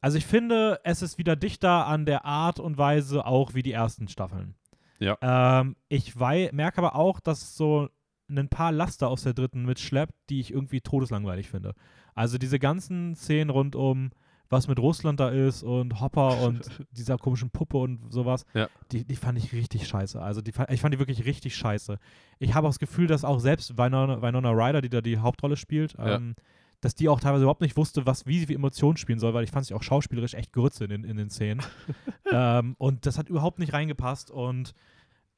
Also 0.00 0.16
ich 0.16 0.26
finde, 0.26 0.78
es 0.84 1.02
ist 1.02 1.18
wieder 1.18 1.34
dichter 1.34 1.86
an 1.86 2.06
der 2.06 2.24
Art 2.24 2.60
und 2.60 2.78
Weise 2.78 3.26
auch 3.26 3.54
wie 3.54 3.62
die 3.62 3.72
ersten 3.72 4.06
Staffeln. 4.08 4.54
Ja. 4.98 5.16
Ähm, 5.20 5.76
ich 5.88 6.18
wei 6.18 6.50
merke 6.52 6.78
aber 6.78 6.94
auch, 6.96 7.20
dass 7.20 7.56
so 7.56 7.88
ein 8.30 8.48
paar 8.48 8.72
Laster 8.72 9.08
aus 9.08 9.22
der 9.22 9.32
dritten 9.34 9.64
mitschleppt, 9.64 10.12
die 10.28 10.40
ich 10.40 10.52
irgendwie 10.52 10.80
todeslangweilig 10.80 11.48
finde. 11.48 11.74
Also 12.14 12.36
diese 12.36 12.58
ganzen 12.58 13.14
Szenen 13.14 13.48
rund 13.50 13.74
um, 13.76 14.10
was 14.50 14.66
mit 14.68 14.78
Russland 14.78 15.20
da 15.20 15.28
ist 15.30 15.62
und 15.62 16.00
Hopper 16.00 16.40
und 16.42 16.60
dieser 16.90 17.16
komischen 17.16 17.50
Puppe 17.50 17.78
und 17.78 18.12
sowas, 18.12 18.44
Ja. 18.54 18.68
die, 18.92 19.04
die 19.04 19.16
fand 19.16 19.38
ich 19.38 19.52
richtig 19.52 19.86
scheiße. 19.86 20.20
Also 20.20 20.40
die, 20.42 20.52
ich 20.68 20.80
fand 20.80 20.92
die 20.94 20.98
wirklich 20.98 21.24
richtig 21.24 21.54
scheiße. 21.56 21.98
Ich 22.38 22.54
habe 22.54 22.66
auch 22.66 22.70
das 22.70 22.78
Gefühl, 22.78 23.06
dass 23.06 23.24
auch 23.24 23.38
selbst 23.40 23.78
Winona, 23.78 24.20
Winona 24.20 24.50
Ryder, 24.50 24.80
die 24.82 24.88
da 24.90 25.00
die 25.00 25.18
Hauptrolle 25.18 25.56
spielt, 25.56 25.94
Ja. 25.98 26.16
ähm, 26.16 26.34
dass 26.80 26.94
die 26.94 27.08
auch 27.08 27.20
teilweise 27.20 27.42
überhaupt 27.44 27.60
nicht 27.60 27.76
wusste, 27.76 28.06
was, 28.06 28.26
wie 28.26 28.44
sie 28.44 28.54
Emotionen 28.54 28.96
spielen 28.96 29.18
soll, 29.18 29.34
weil 29.34 29.44
ich 29.44 29.50
fand 29.50 29.66
sie 29.66 29.74
auch 29.74 29.82
schauspielerisch 29.82 30.34
echt 30.34 30.52
Grütze 30.52 30.84
in, 30.84 30.90
den- 30.90 31.04
in 31.04 31.16
den 31.16 31.30
Szenen. 31.30 31.62
ähm, 32.32 32.76
und 32.78 33.04
das 33.06 33.18
hat 33.18 33.28
überhaupt 33.28 33.58
nicht 33.58 33.72
reingepasst 33.72 34.30
und 34.30 34.74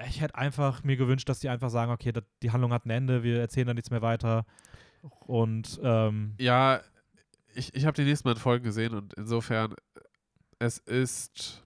ich 0.09 0.21
hätte 0.21 0.35
einfach 0.35 0.83
mir 0.83 0.97
gewünscht, 0.97 1.29
dass 1.29 1.41
die 1.41 1.49
einfach 1.51 1.69
sagen, 1.71 1.93
okay, 1.93 2.11
das, 2.13 2.25
die 2.43 2.51
Handlung 2.53 2.73
hat 2.73 2.87
ein 2.87 2.91
Ende, 2.91 3.23
wir 3.23 3.41
erzählen 3.41 3.67
da 3.67 3.75
nichts 3.75 3.91
mehr 3.91 4.01
weiter. 4.03 4.47
Und 5.27 5.79
ähm, 5.83 6.35
Ja, 6.39 6.81
ich, 7.55 7.75
ich 7.75 7.85
habe 7.87 7.95
die 7.97 8.05
nächsten 8.09 8.25
beiden 8.29 8.41
Folgen 8.41 8.65
gesehen 8.65 8.95
und 8.95 9.13
insofern, 9.15 9.75
es 10.59 10.79
ist. 10.79 11.65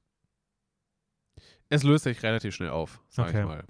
Es 1.69 1.83
löst 1.83 2.05
sich 2.05 2.23
relativ 2.23 2.55
schnell 2.55 2.71
auf, 2.71 3.01
sag 3.09 3.29
Okay. 3.29 3.41
ich 3.41 3.47
mal. 3.47 3.65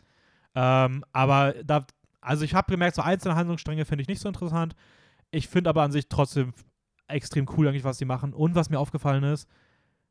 Ähm, 0.55 1.05
aber 1.13 1.55
da, 1.65 1.87
also 2.21 2.45
ich 2.45 2.55
habe 2.55 2.71
gemerkt, 2.71 2.97
so 2.97 3.03
einzelne 3.03 3.35
Handlungsstränge 3.37 3.85
finde 3.85 4.03
ich 4.03 4.09
nicht 4.09 4.21
so 4.21 4.29
interessant. 4.29 4.75
Ich 5.35 5.49
finde 5.49 5.71
aber 5.71 5.83
an 5.83 5.93
sich 5.93 6.09
trotzdem 6.09 6.53
extrem 7.09 7.47
cool 7.57 7.69
eigentlich, 7.69 7.85
was 7.85 7.99
sie 7.99 8.05
machen. 8.05 8.33
Und 8.33 8.55
was 8.55 8.71
mir 8.71 8.79
aufgefallen 8.79 9.25
ist, 9.25 9.49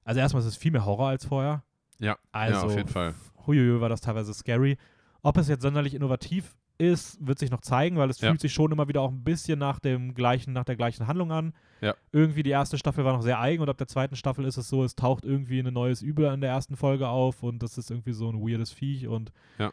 also 0.03 0.19
erstmal 0.19 0.41
ist 0.41 0.47
es 0.47 0.57
viel 0.57 0.71
mehr 0.71 0.85
Horror 0.85 1.09
als 1.09 1.25
vorher. 1.25 1.63
Ja, 1.99 2.17
Also, 2.31 2.59
ja, 2.59 2.65
auf 2.65 2.75
jeden 2.75 2.89
Fall. 2.89 3.15
Huiuiui, 3.47 3.79
war 3.81 3.89
das 3.89 4.01
teilweise 4.01 4.33
scary. 4.33 4.77
Ob 5.21 5.37
es 5.37 5.47
jetzt 5.47 5.61
sonderlich 5.61 5.93
innovativ 5.93 6.55
ist, 6.77 7.25
wird 7.25 7.39
sich 7.39 7.51
noch 7.51 7.61
zeigen, 7.61 7.97
weil 7.97 8.09
es 8.09 8.19
Ja. 8.19 8.29
fühlt 8.29 8.41
sich 8.41 8.51
schon 8.53 8.71
immer 8.71 8.87
wieder 8.87 9.01
auch 9.01 9.11
ein 9.11 9.23
bisschen 9.23 9.59
nach 9.59 9.79
dem 9.79 10.13
gleichen, 10.13 10.53
nach 10.53 10.65
der 10.65 10.75
gleichen 10.75 11.07
Handlung 11.07 11.31
an. 11.31 11.53
Ja. 11.81 11.95
Irgendwie 12.11 12.43
die 12.43 12.49
erste 12.49 12.77
Staffel 12.77 13.05
war 13.05 13.13
noch 13.13 13.21
sehr 13.21 13.39
eigen 13.39 13.61
und 13.61 13.69
ab 13.69 13.77
der 13.77 13.87
zweiten 13.87 14.15
Staffel 14.15 14.43
ist 14.45 14.57
es 14.57 14.67
so, 14.67 14.83
es 14.83 14.95
taucht 14.95 15.23
irgendwie 15.23 15.59
ein 15.59 15.73
neues 15.73 16.01
Übel 16.01 16.33
in 16.33 16.41
der 16.41 16.49
ersten 16.49 16.75
Folge 16.75 17.07
auf 17.07 17.43
und 17.43 17.61
das 17.63 17.77
ist 17.77 17.91
irgendwie 17.91 18.13
so 18.13 18.27
ein 18.29 18.41
weirdes 18.41 18.71
Viech 18.71 19.07
und 19.07 19.31
Ja. 19.59 19.71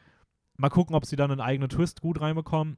mal 0.57 0.69
gucken, 0.69 0.95
ob 0.95 1.07
sie 1.07 1.17
dann 1.17 1.31
einen 1.31 1.41
eigenen 1.41 1.71
Twist 1.71 2.01
gut 2.01 2.21
reinbekommen. 2.21 2.77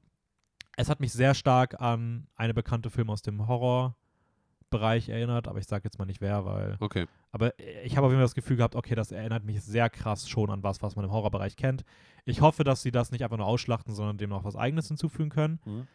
Es 0.76 0.88
hat 0.88 1.00
mich 1.00 1.12
sehr 1.12 1.34
stark 1.34 1.80
an 1.80 2.26
eine 2.36 2.54
bekannte 2.54 2.88
Film 2.90 3.10
aus 3.10 3.20
dem 3.22 3.46
Horrorbereich 3.46 5.08
erinnert, 5.10 5.48
aber 5.48 5.58
ich 5.58 5.66
sage 5.66 5.84
jetzt 5.84 5.98
mal 5.98 6.06
nicht 6.06 6.20
wer, 6.20 6.44
weil 6.44 6.76
Okay. 6.80 7.06
aber 7.30 7.58
ich 7.58 7.96
habe 7.96 8.06
auf 8.06 8.10
jeden 8.12 8.18
Fall 8.20 8.24
das 8.24 8.34
Gefühl 8.34 8.56
gehabt, 8.56 8.74
okay, 8.74 8.94
das 8.94 9.12
erinnert 9.12 9.44
mich 9.44 9.62
sehr 9.62 9.90
krass 9.90 10.28
schon 10.28 10.50
an 10.50 10.62
was, 10.62 10.82
was 10.82 10.96
man 10.96 11.04
im 11.04 11.10
Horrorbereich 11.12 11.56
kennt. 11.56 11.84
Ich 12.24 12.40
hoffe, 12.40 12.64
dass 12.64 12.82
sie 12.82 12.90
das 12.90 13.10
nicht 13.10 13.22
einfach 13.22 13.36
nur 13.36 13.46
ausschlachten, 13.46 13.94
sondern 13.94 14.16
dem 14.18 14.30
noch 14.30 14.44
was 14.44 14.56
Eigenes 14.56 14.88
hinzufügen 14.88 15.28
können. 15.30 15.60
Mhm. 15.64 15.86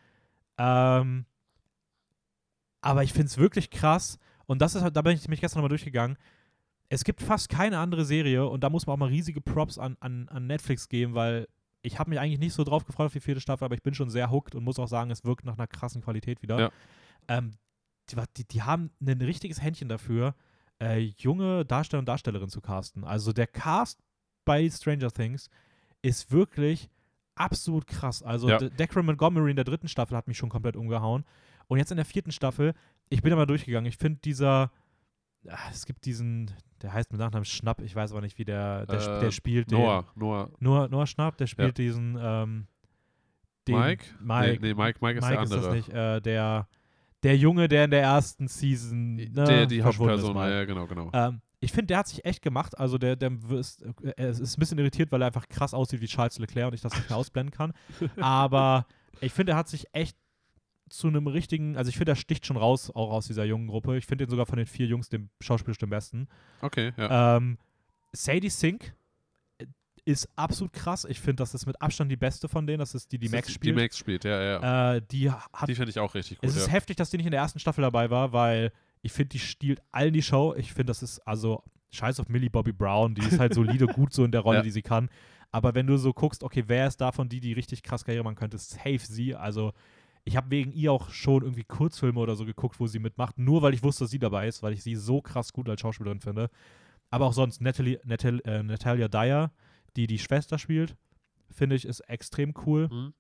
Ähm, 0.60 1.26
aber 2.82 3.04
ich 3.04 3.14
finde 3.14 3.28
es 3.28 3.38
wirklich 3.38 3.70
krass. 3.72 4.20
Und 4.46 4.62
das 4.62 4.76
ist 4.76 4.82
halt, 4.84 4.96
da 4.96 5.02
bin 5.02 5.14
ich 5.14 5.28
mich 5.28 5.42
gestern 5.42 5.60
nochmal 5.60 5.70
durchgegangen. 5.70 6.18
Es 6.90 7.04
gibt 7.04 7.22
fast 7.22 7.50
keine 7.50 7.80
andere 7.80 8.06
Serie 8.06 8.48
und 8.48 8.64
da 8.64 8.70
muss 8.70 8.88
man 8.88 8.94
auch 8.94 9.00
mal 9.00 9.10
riesige 9.10 9.42
Props 9.42 9.78
an, 9.78 9.98
an, 10.00 10.30
an 10.30 10.48
Netflix 10.48 10.88
geben, 10.88 11.16
weil 11.16 11.48
ich 11.88 12.00
habe 12.00 12.10
mich 12.10 12.20
eigentlich 12.20 12.40
nicht 12.40 12.54
so 12.54 12.64
drauf 12.64 12.86
gefreut 12.86 13.08
auf 13.08 13.14
die 13.14 13.20
vierte 13.20 13.42
Staffel, 13.42 13.66
aber 13.66 13.76
ich 13.76 13.82
bin 13.82 13.94
schon 13.94 14.10
sehr 14.10 14.30
hooked 14.30 14.56
und 14.56 14.64
muss 14.64 14.78
auch 14.78 14.88
sagen, 14.88 15.10
es 15.10 15.24
wirkt 15.24 15.46
nach 15.46 15.58
einer 15.58 15.68
krassen 15.68 16.02
Qualität 16.02 16.42
wieder. 16.42 16.60
Ja. 16.60 16.72
Ähm, 17.28 17.52
die, 18.10 18.16
die, 18.38 18.48
die 18.48 18.62
haben 18.62 18.92
ein 19.02 19.22
richtiges 19.22 19.62
Händchen 19.62 19.90
dafür, 19.90 20.36
äh, 20.82 21.00
junge 21.18 21.66
Darsteller 21.66 22.00
und 22.00 22.08
Darstellerinnen 22.08 22.50
zu 22.50 22.62
casten. 22.62 23.04
Also 23.04 23.34
der 23.34 23.48
Cast 23.48 24.00
bei 24.46 24.70
Stranger 24.70 25.12
Things 25.12 25.50
ist 26.02 26.32
wirklich 26.32 26.90
absolut 27.36 27.88
krass. 27.88 28.22
Also 28.22 28.50
Ja. 28.50 28.58
De 28.58 28.70
Declan 28.70 29.06
Montgomery 29.06 29.50
in 29.52 29.56
der 29.56 29.66
dritten 29.66 29.88
Staffel 29.88 30.16
hat 30.18 30.28
mich 30.28 30.38
schon 30.38 30.50
komplett 30.50 30.76
umgehauen. 30.76 31.26
Und 31.68 31.80
jetzt 31.80 31.92
in 31.92 31.98
der 31.98 32.06
vierten 32.06 32.32
Staffel, 32.32 32.74
ich 33.10 33.22
bin 33.22 33.30
da 33.30 33.36
mal 33.36 33.46
durchgegangen. 33.46 33.88
Ich 33.90 33.98
finde 33.98 34.20
dieser, 34.24 34.72
ah, 35.48 35.70
es 35.72 35.86
gibt 35.86 36.06
diesen, 36.06 36.52
der 36.82 36.94
heißt 36.94 37.12
mit 37.12 37.20
Nachnamen 37.20 37.46
Schnapp, 37.46 37.82
ich 37.82 37.96
weiß 37.96 38.12
aber 38.12 38.22
nicht, 38.22 38.38
wie 38.38 38.46
der, 38.46 38.86
der, 38.86 39.00
Äh, 39.00 39.20
der 39.22 39.32
spielt 39.32 39.72
den. 39.72 39.80
Noah, 39.80 40.06
Noah. 40.16 40.50
Noah, 40.60 40.88
Noah 40.88 41.08
Schnapp, 41.08 41.38
der 41.38 41.48
spielt 41.48 41.78
diesen, 41.78 42.18
ähm, 42.20 42.68
den, 43.68 43.76
Mike? 43.78 44.06
Mike, 44.20 44.60
Nee, 44.62 44.68
nee, 44.70 44.74
Mike, 44.74 45.00
Mike 45.02 45.20
ist 45.20 45.26
Mike 45.26 45.36
der 45.36 45.44
ist 45.44 45.52
andere. 45.54 45.62
das 45.62 45.76
nicht. 45.76 45.90
Äh, 45.90 46.22
der, 46.22 46.68
der 47.24 47.38
Junge, 47.38 47.68
der 47.68 47.86
in 47.86 47.92
der 47.92 48.02
ersten 48.02 48.48
Season 48.48 49.16
ne, 49.16 49.30
der, 49.30 49.66
die 49.66 49.78
ist 49.78 49.86
Hauptperson, 49.86 50.36
ja, 50.36 50.66
genau, 50.66 50.88
genau. 50.88 51.10
Ähm, 51.14 51.42
ich 51.60 51.72
finde, 51.72 51.88
der 51.88 51.98
hat 51.98 52.08
sich 52.08 52.24
echt 52.24 52.44
gemacht. 52.44 52.78
Also 52.78 52.98
der, 52.98 53.16
der 53.16 53.32
ist, 53.52 53.84
äh, 54.04 54.30
ist 54.30 54.58
ein 54.58 54.60
bisschen 54.60 54.78
irritiert, 54.78 55.12
weil 55.12 55.22
er 55.24 55.28
einfach 55.28 55.48
krass 55.50 55.74
aussieht 55.74 56.02
wie 56.02 56.08
Charles 56.08 56.38
Leclerc 56.38 56.68
und 56.68 56.74
ich 56.76 56.82
das 56.82 56.94
nicht 56.94 57.10
mehr 57.10 57.18
ausblenden 57.18 57.52
kann. 57.52 57.74
Aber 58.22 58.86
ich 59.22 59.34
finde, 59.34 59.54
er 59.54 59.58
hat 59.58 59.68
sich 59.68 59.86
echt 59.92 60.16
zu 60.90 61.08
einem 61.08 61.28
richtigen, 61.28 61.78
also 61.78 61.90
ich 61.90 61.98
finde, 61.98 62.14
er 62.14 62.16
sticht 62.16 62.46
schon 62.46 62.58
raus, 62.58 62.90
auch 62.92 63.12
aus 63.12 63.28
dieser 63.28 63.46
jungen 63.46 63.68
Gruppe. 63.68 63.98
Ich 63.98 64.06
finde 64.06 64.26
ihn 64.26 64.30
sogar 64.30 64.46
von 64.46 64.58
den 64.58 64.66
vier 64.68 64.86
Jungs 64.88 65.10
dem 65.10 65.30
schauspielerisch 65.42 65.78
den 65.80 65.90
besten. 65.90 66.28
Okay, 66.62 66.94
ja. 66.98 67.38
Ähm, 67.38 67.58
Sadie 68.14 68.50
Sink 68.50 68.96
äh, 69.60 69.66
ist 70.06 70.30
absolut 70.36 70.74
krass. 70.74 71.06
Ich 71.10 71.20
finde, 71.20 71.42
das 71.44 71.54
ist 71.54 71.66
mit 71.66 71.82
Abstand 71.82 72.12
die 72.12 72.16
beste 72.18 72.48
von 72.48 72.66
denen. 72.66 72.80
Das 72.80 72.96
ist 72.96 73.12
die, 73.12 73.18
die 73.18 73.28
Das 73.28 73.34
Max 73.34 73.52
spielt. 73.52 73.76
Die 73.78 73.82
Max 73.82 73.98
spielt, 73.98 74.24
ja, 74.24 74.42
ja. 74.42 74.96
Äh, 74.96 75.02
die 75.12 75.30
hat 75.32 75.68
die 75.70 75.76
finde 75.76 75.90
ich 75.90 76.00
auch 76.00 76.14
richtig 76.16 76.40
gut. 76.40 76.50
es 76.50 76.56
ist 76.56 76.68
ja. 76.68 76.74
heftig, 76.74 76.96
dass 76.98 77.10
die 77.10 77.18
nicht 77.18 77.28
in 77.28 77.32
der 77.32 77.42
ersten 77.42 77.60
Staffel 77.60 77.82
dabei 77.82 78.10
war, 78.10 78.34
weil 78.34 78.72
ich 79.02 79.12
finde, 79.12 79.30
die 79.30 79.40
stiehlt 79.40 79.82
allen 79.92 80.14
die 80.14 80.22
Show. 80.24 80.56
Ich 80.58 80.74
finde, 80.74 80.92
das 80.92 81.04
ist 81.04 81.20
also 81.20 81.64
scheiß 81.92 82.20
auf 82.20 82.28
Millie 82.30 82.50
Bobby 82.50 82.74
Brown, 82.74 83.16
die 83.16 83.22
ist 83.22 83.40
halt 83.40 83.54
solide 83.54 83.86
gut 83.88 84.14
so 84.14 84.24
in 84.26 84.32
der 84.32 84.42
Rolle, 84.42 84.58
Ja. 84.60 84.64
die 84.64 84.72
sie 84.72 84.82
kann. 84.82 85.10
Aber 85.52 85.74
wenn 85.76 85.88
du 85.88 85.98
so 85.98 86.14
guckst, 86.14 86.44
okay, 86.44 86.64
wer 86.68 86.88
ist 86.88 87.00
davon 87.00 87.30
die, 87.30 87.40
die 87.40 87.54
richtig 87.54 87.82
krass 87.84 88.04
Karriere 88.04 88.24
machen 88.24 88.36
könnte, 88.36 88.58
safe 88.58 89.00
sie. 89.00 89.34
Also 89.36 89.72
ich 90.28 90.36
habe 90.36 90.52
wegen 90.52 90.74
ihr 90.74 90.92
auch 90.92 91.10
schon 91.10 91.44
irgendwie 91.44 91.64
Kurzfilme 91.64 92.20
oder 92.20 92.36
so 92.36 92.46
geguckt, 92.46 92.80
wo 92.82 92.88
sie 92.88 93.00
mitmacht, 93.00 93.40
nur 93.40 93.62
weil 93.62 93.74
ich 93.74 93.82
wusste, 93.82 94.04
dass 94.04 94.12
sie 94.12 94.20
dabei 94.20 94.48
ist, 94.48 94.62
weil 94.62 94.74
ich 94.74 94.84
sie 94.84 94.96
so 94.96 95.22
krass 95.22 95.54
gut 95.54 95.70
als 95.70 95.80
Schauspielerin 95.80 96.20
finde. 96.20 96.50
Aber 97.10 97.26
auch 97.28 97.34
sonst 97.34 97.62
Natalie, 97.62 98.00
Natal, 98.04 98.42
äh, 98.44 98.62
Natalia 98.62 99.08
Dyer, 99.08 99.52
die 99.96 100.06
die 100.06 100.20
Schwester 100.20 100.60
spielt, 100.60 100.98
finde 101.50 101.78
ich, 101.78 101.86
ist 101.86 102.02
extrem 102.02 102.54
cool. 102.66 102.90
Mhm. 102.90 103.14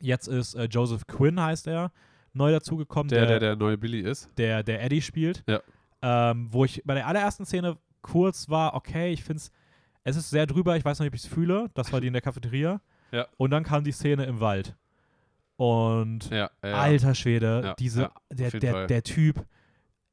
Jetzt 0.00 0.26
ist 0.26 0.54
äh, 0.54 0.64
Joseph 0.64 1.06
Quinn, 1.06 1.40
heißt 1.40 1.68
er, 1.68 1.92
neu 2.32 2.50
dazugekommen. 2.50 3.08
Der, 3.08 3.26
der 3.26 3.38
der 3.38 3.54
neue 3.54 3.78
Billy 3.78 4.00
ist. 4.00 4.28
der, 4.36 4.64
der 4.64 4.82
Eddie 4.82 5.02
spielt. 5.02 5.44
Ja. 5.48 5.60
Ähm, 6.02 6.48
wo 6.50 6.64
ich 6.64 6.82
bei 6.84 6.94
der 6.94 7.06
allerersten 7.06 7.46
Szene 7.46 7.78
kurz 8.02 8.48
war, 8.48 8.74
okay, 8.74 9.12
ich 9.12 9.22
finde 9.22 9.36
es, 9.42 9.52
es 10.02 10.16
ist 10.16 10.30
sehr 10.30 10.46
drüber, 10.46 10.76
ich 10.76 10.84
weiß 10.84 10.98
noch 10.98 11.04
nicht, 11.04 11.12
ob 11.12 11.14
ich 11.14 11.24
es 11.24 11.28
fühle. 11.32 11.70
Das 11.74 11.92
war 11.92 12.00
die 12.00 12.08
in 12.08 12.12
der 12.12 12.22
Cafeteria. 12.22 12.80
Ja. 13.12 13.26
Und 13.38 13.50
dann 13.50 13.64
kam 13.64 13.82
die 13.82 13.90
Szene 13.90 14.24
im 14.26 14.38
Wald. 14.38 14.76
Und 15.60 16.30
Ja, 16.30 16.50
ja. 16.64 16.72
alter 16.72 17.14
Schwede, 17.14 17.60
Ja, 17.62 17.74
diese, 17.74 18.10
der, 18.32 18.50
der, 18.50 18.86
der 18.86 19.02
Typ, 19.02 19.44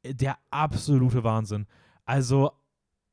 äh, 0.04 0.14
der 0.14 0.38
absolute 0.52 1.24
Wahnsinn. 1.24 1.68
Also 2.04 2.52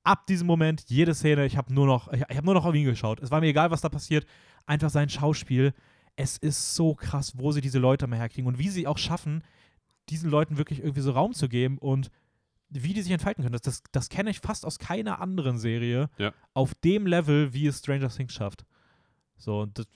ab 0.03 0.27
diesem 0.27 0.49
Moment, 0.49 0.83
jede 0.89 1.15
Szene, 1.15 1.47
ich 1.47 1.57
habe 1.57 1.73
nur 1.73 1.87
noch, 1.87 2.13
ich, 2.13 2.23
ich 2.29 2.37
habe 2.37 2.45
nur 2.45 2.55
noch 2.55 2.65
auf 2.65 2.75
ihn 2.75 2.87
geschaut. 2.87 3.21
Es 3.21 3.31
war 3.31 3.41
mir 3.41 3.47
egal, 3.47 3.71
was 3.71 3.83
da 3.83 3.89
passiert. 3.89 4.27
Einfach 4.67 4.91
sein 4.91 5.09
Schauspiel. 5.09 5.75
Es 6.17 6.37
ist 6.37 6.75
so 6.75 6.97
krass, 6.97 7.35
wo 7.37 7.53
sie 7.53 7.61
diese 7.61 7.79
Leute 7.79 8.09
mal 8.09 8.19
herkriegen 8.19 8.49
und 8.49 8.59
wie 8.59 8.69
sie 8.69 8.89
auch 8.89 8.99
schaffen, 8.99 9.45
diesen 10.09 10.29
Leuten 10.29 10.59
wirklich 10.59 10.81
irgendwie 10.81 11.03
so 11.03 11.13
Raum 11.13 11.35
zu 11.35 11.49
geben 11.49 11.79
und 11.79 12.11
wie 12.69 12.95
die 12.95 13.03
sich 13.03 13.13
entfalten 13.13 13.45
können. 13.45 13.53
Das, 13.53 13.63
das, 13.63 13.83
das 13.93 14.09
kenne 14.09 14.31
ich 14.31 14.41
fast 14.41 14.67
aus 14.67 14.81
keiner 14.81 15.21
anderen 15.21 15.57
Serie 15.57 16.11
auf 16.53 16.75
dem 16.75 17.07
Level, 17.07 17.55
wie 17.55 17.69
es 17.69 17.79
Stranger 17.79 18.09
Things 18.09 18.35
schafft. 18.35 18.65
So, 19.37 19.61
und 19.61 19.79
das, 19.79 19.87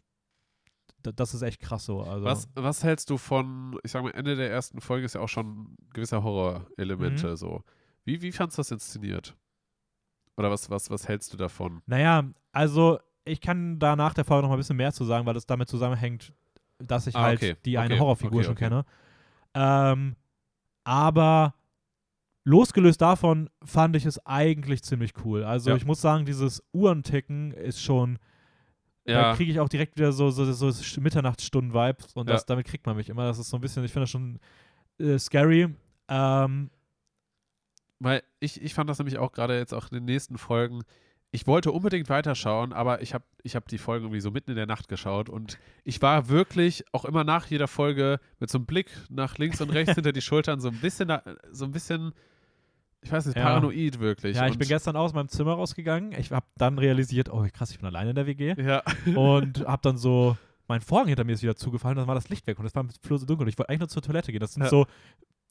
das, 1.13 1.35
ist 1.35 1.43
echt 1.43 1.61
krass 1.61 1.85
so. 1.85 2.03
Also, 2.03 2.25
Was, 2.25 2.49
was 2.55 2.85
hältst 2.85 3.11
du 3.11 3.19
von, 3.19 3.79
ich 3.83 3.91
sag 3.93 4.03
mal, 4.03 4.11
Ende 4.11 4.37
der 4.37 4.51
ersten 4.51 4.81
Folge 4.81 5.05
ist 5.07 5.15
ja 5.15 5.21
auch 5.21 5.29
schon 5.29 5.77
gewisser 5.93 6.23
Horror-Elemente 6.23 7.29
Mhm. 7.33 7.37
so. 7.37 7.63
Wie, 8.05 8.23
wie 8.23 8.33
fandst 8.33 8.57
du 8.59 8.61
das 8.61 8.71
inszeniert? 8.71 9.37
Oder 10.37 10.51
was, 10.51 10.71
was, 10.71 10.89
was 10.91 11.09
hältst 11.09 11.33
du 11.33 11.37
davon? 11.37 11.83
Naja, 11.87 12.25
also 12.53 12.99
ich 13.25 13.41
kann 13.41 13.79
da 13.79 13.97
nach 13.97 14.15
der 14.15 14.25
Folge 14.25 14.43
noch 14.43 14.49
mal 14.51 14.55
ein 14.57 14.61
bisschen 14.61 14.77
mehr 14.77 14.93
zu 14.93 15.05
sagen, 15.05 15.27
weil 15.27 15.35
das 15.35 15.47
damit 15.47 15.69
zusammenhängt, 15.69 16.33
dass 16.79 17.07
ich 17.07 17.17
Ah, 17.17 17.23
halt 17.23 17.39
okay. 17.43 17.57
die 17.65 17.77
eine 17.77 17.95
Okay. 17.95 18.01
Horrorfigur 18.01 18.39
Okay, 18.39 18.47
schon 18.47 18.55
kenne. 18.55 18.85
Ähm, 19.55 20.17
aber 20.85 21.55
losgelöst 22.45 23.03
davon 23.03 23.51
fand 23.65 23.97
ich 23.97 24.07
es 24.07 24.25
eigentlich 24.25 24.83
ziemlich 24.83 25.13
cool. 25.25 25.45
Also 25.45 25.71
Ja. 25.71 25.77
ich 25.77 25.85
muss 25.85 26.01
sagen, 26.01 26.25
dieses 26.25 26.63
Uhrenticken 26.73 27.53
ist 27.53 27.83
schon, 27.83 28.19
da 29.15 29.31
Ja, 29.31 29.37
kriege 29.37 29.51
ich 29.51 29.61
auch 29.61 29.69
direkt 29.69 29.97
wieder 29.97 30.13
so, 30.13 30.31
so, 30.31 30.45
so 30.53 31.01
Mitternachtsstunden-Vibes 31.01 32.15
und 32.15 32.29
Ja. 32.29 32.35
das, 32.35 32.47
damit 32.47 32.67
kriegt 32.67 32.87
man 32.87 32.97
mich 32.97 33.09
immer. 33.09 33.25
Das 33.25 33.39
ist 33.39 33.51
so 33.51 33.57
ein 33.57 33.61
bisschen, 33.61 33.85
ich 33.85 33.93
finde 33.93 34.05
das 34.05 34.11
schon 34.11 34.39
äh, 34.99 35.19
scary. 35.19 35.75
Ähm, 36.09 36.71
weil 38.01 38.23
ich, 38.41 38.63
ich 38.63 38.75
fand 38.75 38.89
das 38.89 38.99
nämlich 38.99 39.19
auch 39.19 39.33
gerade 39.33 39.57
jetzt 39.59 39.75
auch 39.75 39.91
in 39.91 39.97
den 39.97 40.05
nächsten 40.05 40.39
Folgen. 40.39 40.83
Ich 41.31 41.47
wollte 41.47 41.73
unbedingt 41.73 42.09
weiterschauen, 42.09 42.73
aber 42.73 43.03
ich 43.03 43.13
habe 43.13 43.25
ich 43.43 43.55
hab 43.55 43.69
die 43.69 43.77
Folgen 43.77 44.07
irgendwie 44.07 44.21
so 44.21 44.31
mitten 44.31 44.51
in 44.51 44.57
der 44.57 44.67
Nacht 44.67 44.89
geschaut 44.89 45.29
und 45.29 45.59
ich 45.85 46.01
war 46.01 46.29
wirklich 46.29 46.85
auch 46.93 47.05
immer 47.05 47.23
nach 47.25 47.47
jeder 47.47 47.69
Folge 47.69 48.19
mit 48.39 48.49
so 48.51 48.57
einem 48.59 48.67
Blick 48.67 48.91
nach 49.11 49.37
links 49.37 49.61
und 49.61 49.71
rechts 49.71 49.95
hinter 49.95 50.13
die 50.13 50.23
Schultern 50.23 50.61
so 50.61 50.69
ein 50.69 50.81
bisschen, 50.81 51.13
so 51.51 51.67
ein 51.67 51.73
bisschen, 51.73 52.13
ich 53.03 53.13
weiß 53.13 53.27
nicht, 53.27 53.37
Ja. 53.37 53.45
paranoid 53.45 54.01
wirklich. 54.01 54.37
ja, 54.37 54.47
ich 54.47 54.53
und, 54.53 54.59
bin 54.59 54.69
gestern 54.69 54.97
aus 54.97 55.13
meinem 55.13 55.29
Zimmer 55.29 55.53
rausgegangen. 55.55 56.13
Ich 56.13 56.31
habe 56.33 56.47
dann 56.57 56.79
realisiert, 56.79 57.33
oh 57.33 57.47
krass, 57.53 57.71
ich 57.71 57.79
bin 57.79 57.87
alleine 57.87 58.11
in 58.11 58.17
der 58.17 58.27
WG. 58.27 58.55
Ja, 58.61 58.83
und 59.15 59.65
hab 59.67 59.83
dann 59.83 59.97
so, 59.97 60.37
mein 60.67 60.81
Vorhang 60.81 61.09
hinter 61.09 61.25
mir 61.25 61.33
ist 61.33 61.43
wieder 61.43 61.57
zugefallen, 61.57 61.97
dann 61.97 62.07
war 62.07 62.15
das 62.15 62.29
Licht 62.29 62.47
weg 62.47 62.59
und 62.59 62.67
es 62.67 62.75
war 62.75 62.83
im 62.83 62.91
Flur 63.03 63.19
so 63.19 63.27
dunkel 63.27 63.45
und 63.45 63.49
ich 63.49 63.59
wollte 63.59 63.71
eigentlich 63.71 63.81
nur 63.81 63.89
zur 63.89 64.03
Toilette 64.03 64.33
gehen. 64.33 64.41
Das 64.41 64.55
sind 64.55 64.65
Ja. 64.65 64.69
so 64.69 64.87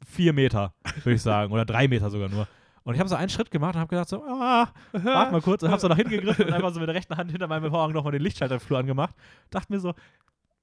vier 0.05 0.33
Meter, 0.33 0.73
würde 1.03 1.15
ich 1.15 1.21
sagen, 1.21 1.51
oder 1.51 1.65
drei 1.65 1.87
Meter 1.87 2.09
sogar 2.09 2.29
nur. 2.29 2.47
Und 2.83 2.93
ich 2.93 2.99
habe 3.01 3.09
so 3.09 3.15
einen 3.15 3.27
Schritt 3.29 3.51
gemacht 3.51 3.75
und 3.75 3.81
habe 3.81 3.89
gedacht 3.89 4.07
so, 4.07 4.23
ah, 4.23 4.69
warte 4.93 5.31
mal 5.31 5.41
kurz 5.41 5.61
und 5.63 5.69
habe 5.71 5.81
so 5.81 5.87
nach 5.89 5.97
hinten 5.97 6.11
gegriffen 6.11 6.45
und 6.45 6.53
einfach 6.53 6.71
so 6.73 6.79
mit 6.79 6.87
der 6.87 6.95
rechten 6.95 7.17
Hand 7.17 7.31
hinter 7.31 7.47
meinem 7.47 7.69
Vorhang 7.69 7.91
nochmal 7.91 8.13
den 8.13 8.21
Lichtschalter 8.21 8.55
im 8.55 8.61
Flur 8.61 8.79
angemacht. 8.79 9.13
Dachte 9.49 9.73
mir 9.73 9.79
so, 9.79 9.93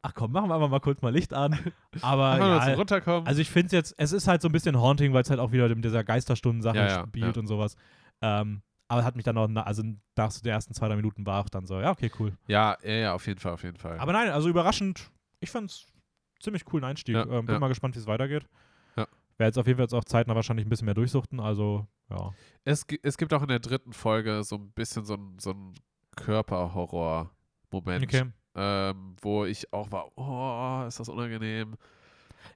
ach 0.05 0.12
komm, 0.14 0.32
machen 0.32 0.50
wir 0.50 0.55
einfach 0.55 0.68
mal 0.68 0.80
kurz 0.80 1.00
mal 1.00 1.12
Licht 1.12 1.32
an. 1.32 1.59
Aber 2.02 2.36
ja, 2.38 2.74
Runterkommen. 2.74 3.26
also 3.26 3.40
ich 3.40 3.50
finde 3.50 3.66
es 3.66 3.72
jetzt, 3.72 3.94
es 3.96 4.12
ist 4.12 4.28
halt 4.28 4.42
so 4.42 4.48
ein 4.48 4.52
bisschen 4.52 4.78
Haunting, 4.78 5.14
weil 5.14 5.22
es 5.22 5.30
halt 5.30 5.40
auch 5.40 5.50
wieder 5.50 5.66
mit 5.68 5.84
dieser 5.84 6.05
Geisterstunden-Sache 6.05 6.76
Ja, 6.76 6.88
ja, 6.88 7.07
spielt 7.07 7.38
und 7.38 7.46
sowas. 7.46 7.76
Ähm, 8.20 8.62
aber 8.86 9.02
hat 9.02 9.16
mich 9.16 9.24
dann 9.24 9.38
auch, 9.38 9.48
also 9.64 9.82
nach 10.14 10.30
so 10.30 10.42
den 10.42 10.52
ersten 10.52 10.74
zwei, 10.74 10.88
drei 10.88 10.96
Minuten 10.96 11.24
war 11.24 11.42
auch 11.42 11.48
dann 11.48 11.66
so, 11.66 11.80
ja, 11.80 11.90
okay, 11.90 12.11
cool. 12.18 12.36
ja, 12.46 12.76
ja, 12.82 12.92
ja, 12.92 13.14
auf 13.14 13.26
jeden 13.26 13.40
Fall, 13.40 13.52
auf 13.55 13.62
jeden 13.62 13.78
Fall. 13.78 13.98
Aber 13.98 14.12
nein, 14.12 14.28
also 14.28 14.48
überraschend, 14.50 15.11
ich 15.40 15.50
fand's 15.50 15.86
ziemlich 16.38 16.66
coolen 16.66 16.84
Einstieg. 16.84 17.16
Ähm, 17.16 17.46
bin 17.46 17.59
mal 17.59 17.68
gespannt, 17.68 17.94
wie 17.96 18.00
es 18.00 18.07
weitergeht. 18.07 18.46
Ja. 18.96 19.07
Werde 19.38 19.48
jetzt 19.48 19.59
auf 19.59 19.66
jeden 19.66 19.78
Fall 19.78 19.84
jetzt 19.84 19.94
auch 19.94 20.05
zeitnah 20.05 20.34
wahrscheinlich 20.34 20.66
ein 20.66 20.68
bisschen 20.68 20.84
mehr 20.84 20.94
durchsuchten, 20.94 21.40
also 21.40 21.86
ja. 22.11 22.34
Es, 22.64 22.84
es 23.02 23.16
gibt 23.16 23.32
auch 23.32 23.40
in 23.40 23.48
der 23.48 23.61
dritten 23.61 23.94
Folge 23.94 24.44
so 24.44 24.57
ein 24.57 24.70
bisschen 24.72 25.07
so 25.07 25.14
ein, 25.14 25.38
so 25.38 25.52
ein 25.52 25.72
Körperhorror-Moment. 26.16 28.05
Okay. 28.05 28.24
Ähm, 28.55 29.14
wo 29.20 29.44
ich 29.44 29.72
auch 29.72 29.90
war, 29.92 30.07
oh, 30.16 30.86
ist 30.86 31.00
das 31.00 31.09
unangenehm. 31.09 31.74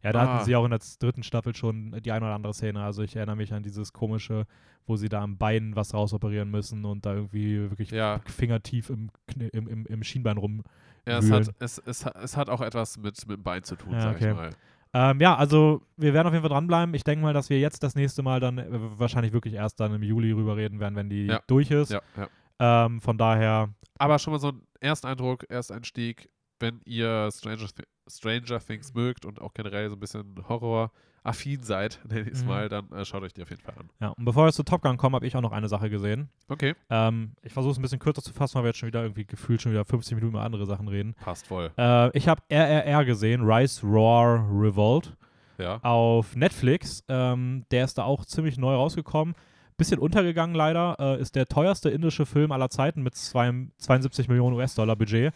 Ja, 0.02 0.12
da 0.12 0.20
Ah. 0.22 0.34
hatten 0.34 0.44
sie 0.44 0.54
auch 0.54 0.64
in 0.64 0.70
der 0.70 0.80
dritten 1.00 1.22
Staffel 1.22 1.56
schon 1.56 1.92
die 2.04 2.12
eine 2.12 2.24
oder 2.24 2.34
andere 2.34 2.54
Szene. 2.54 2.82
Also 2.82 3.02
ich 3.02 3.16
erinnere 3.16 3.36
mich 3.36 3.52
an 3.52 3.62
dieses 3.62 3.92
komische, 3.92 4.44
wo 4.86 4.96
sie 4.96 5.08
da 5.08 5.22
am 5.22 5.38
Bein 5.38 5.74
was 5.74 5.92
rausoperieren 5.94 6.50
müssen 6.50 6.84
und 6.84 7.04
da 7.06 7.14
irgendwie 7.14 7.58
wirklich 7.70 7.90
Ja. 7.90 8.20
fingertief 8.26 8.90
im, 8.90 9.10
im, 9.52 9.66
im, 9.66 9.86
im 9.86 10.02
Schienbein 10.04 10.36
rum. 10.36 10.62
Ja, 11.06 11.18
es 11.18 11.30
hat, 11.30 11.48
es, 11.58 11.78
es, 11.78 12.04
es 12.04 12.36
hat 12.36 12.50
auch 12.50 12.60
etwas 12.60 12.98
mit, 12.98 13.26
mit 13.26 13.38
dem 13.38 13.42
Bein 13.42 13.64
zu 13.64 13.76
tun, 13.76 13.92
Ja, 13.94 14.00
sag 14.02 14.16
okay. 14.16 14.30
ich 14.30 14.36
mal. 14.36 14.50
Ähm, 14.94 15.20
ja, 15.20 15.36
also 15.36 15.82
wir 15.96 16.14
werden 16.14 16.28
auf 16.28 16.32
jeden 16.32 16.42
Fall 16.42 16.50
dranbleiben. 16.50 16.94
Ich 16.94 17.04
denke 17.04 17.22
mal, 17.22 17.34
dass 17.34 17.50
wir 17.50 17.58
jetzt 17.58 17.82
das 17.82 17.94
nächste 17.94 18.22
Mal 18.22 18.40
dann 18.40 18.58
äh, 18.58 18.66
wahrscheinlich 18.98 19.32
wirklich 19.32 19.54
erst 19.54 19.80
dann 19.80 19.94
im 19.94 20.02
Juli 20.02 20.32
rüber 20.32 20.56
reden 20.56 20.80
werden, 20.80 20.94
wenn 20.96 21.08
die 21.10 21.26
Ja. 21.26 21.40
durch 21.46 21.70
ist. 21.70 21.90
Ja, 21.90 22.00
ja. 22.16 22.28
Ähm, 22.58 23.00
von 23.00 23.16
daher, 23.18 23.70
Aber 23.98 24.18
schon 24.18 24.32
mal 24.32 24.38
so 24.40 24.48
ein 24.48 24.62
Ersteindruck, 24.80 25.44
Ersteinstieg, 25.50 26.28
wenn 26.60 26.80
ihr 26.84 27.30
Stranger, 27.32 27.66
Stranger 28.08 28.58
Things 28.60 28.92
mögt 28.94 29.24
und 29.24 29.40
auch 29.40 29.54
generell 29.54 29.88
so 29.90 29.96
ein 29.96 30.00
bisschen 30.00 30.34
Horror-affin 30.48 31.62
seid, 31.62 32.00
nenne 32.08 32.22
ich 32.22 32.34
es 32.34 32.42
Mhm. 32.42 32.48
mal, 32.48 32.68
dann 32.68 32.90
äh, 32.92 33.04
schaut 33.04 33.22
euch 33.22 33.32
die 33.32 33.42
auf 33.42 33.50
jeden 33.50 33.62
Fall 33.62 33.74
an. 33.78 33.90
ja. 34.00 34.08
Und 34.08 34.24
bevor 34.24 34.46
wir 34.46 34.52
zu 34.52 34.62
Top 34.62 34.82
Gun 34.82 34.96
kommen, 34.96 35.14
habe 35.14 35.26
ich 35.26 35.36
auch 35.36 35.40
noch 35.40 35.52
eine 35.52 35.68
Sache 35.68 35.90
gesehen. 35.90 36.28
Okay, 36.48 36.74
Ähm, 36.90 37.34
ich 37.42 37.52
versuche 37.52 37.72
es 37.72 37.78
ein 37.78 37.82
bisschen 37.82 37.98
kürzer 37.98 38.22
zu 38.22 38.32
fassen, 38.32 38.56
weil 38.56 38.64
wir 38.64 38.68
jetzt 38.70 38.78
schon 38.78 38.88
wieder 38.88 39.02
irgendwie 39.02 39.24
gefühlt 39.26 39.62
schon 39.62 39.72
wieder 39.72 39.84
50 39.84 40.14
Minuten 40.16 40.34
über 40.34 40.42
andere 40.44 40.66
Sachen 40.66 40.88
reden. 40.88 41.14
passt 41.20 41.46
voll. 41.46 41.70
Äh, 41.78 42.16
ich 42.16 42.28
habe 42.28 42.42
RRR 42.50 43.04
gesehen, 43.04 43.42
Rise, 43.42 43.86
Roar, 43.86 44.48
Revolt. 44.50 45.16
Ja, 45.58 45.78
auf 45.82 46.36
Netflix. 46.36 47.02
Ähm, 47.08 47.64
der 47.72 47.84
ist 47.84 47.98
da 47.98 48.04
auch 48.04 48.24
ziemlich 48.24 48.58
neu 48.58 48.74
rausgekommen. 48.76 49.34
Bisschen 49.78 50.00
untergegangen 50.00 50.56
leider. 50.56 50.96
Äh, 50.98 51.20
ist 51.20 51.36
der 51.36 51.46
teuerste 51.46 51.88
indische 51.88 52.26
Film 52.26 52.50
aller 52.50 52.68
Zeiten 52.68 53.02
mit 53.02 53.14
zwei, 53.14 53.50
72 53.78 54.28
Millionen 54.28 54.56
US-Dollar 54.56 54.96
Budget. 54.96 55.32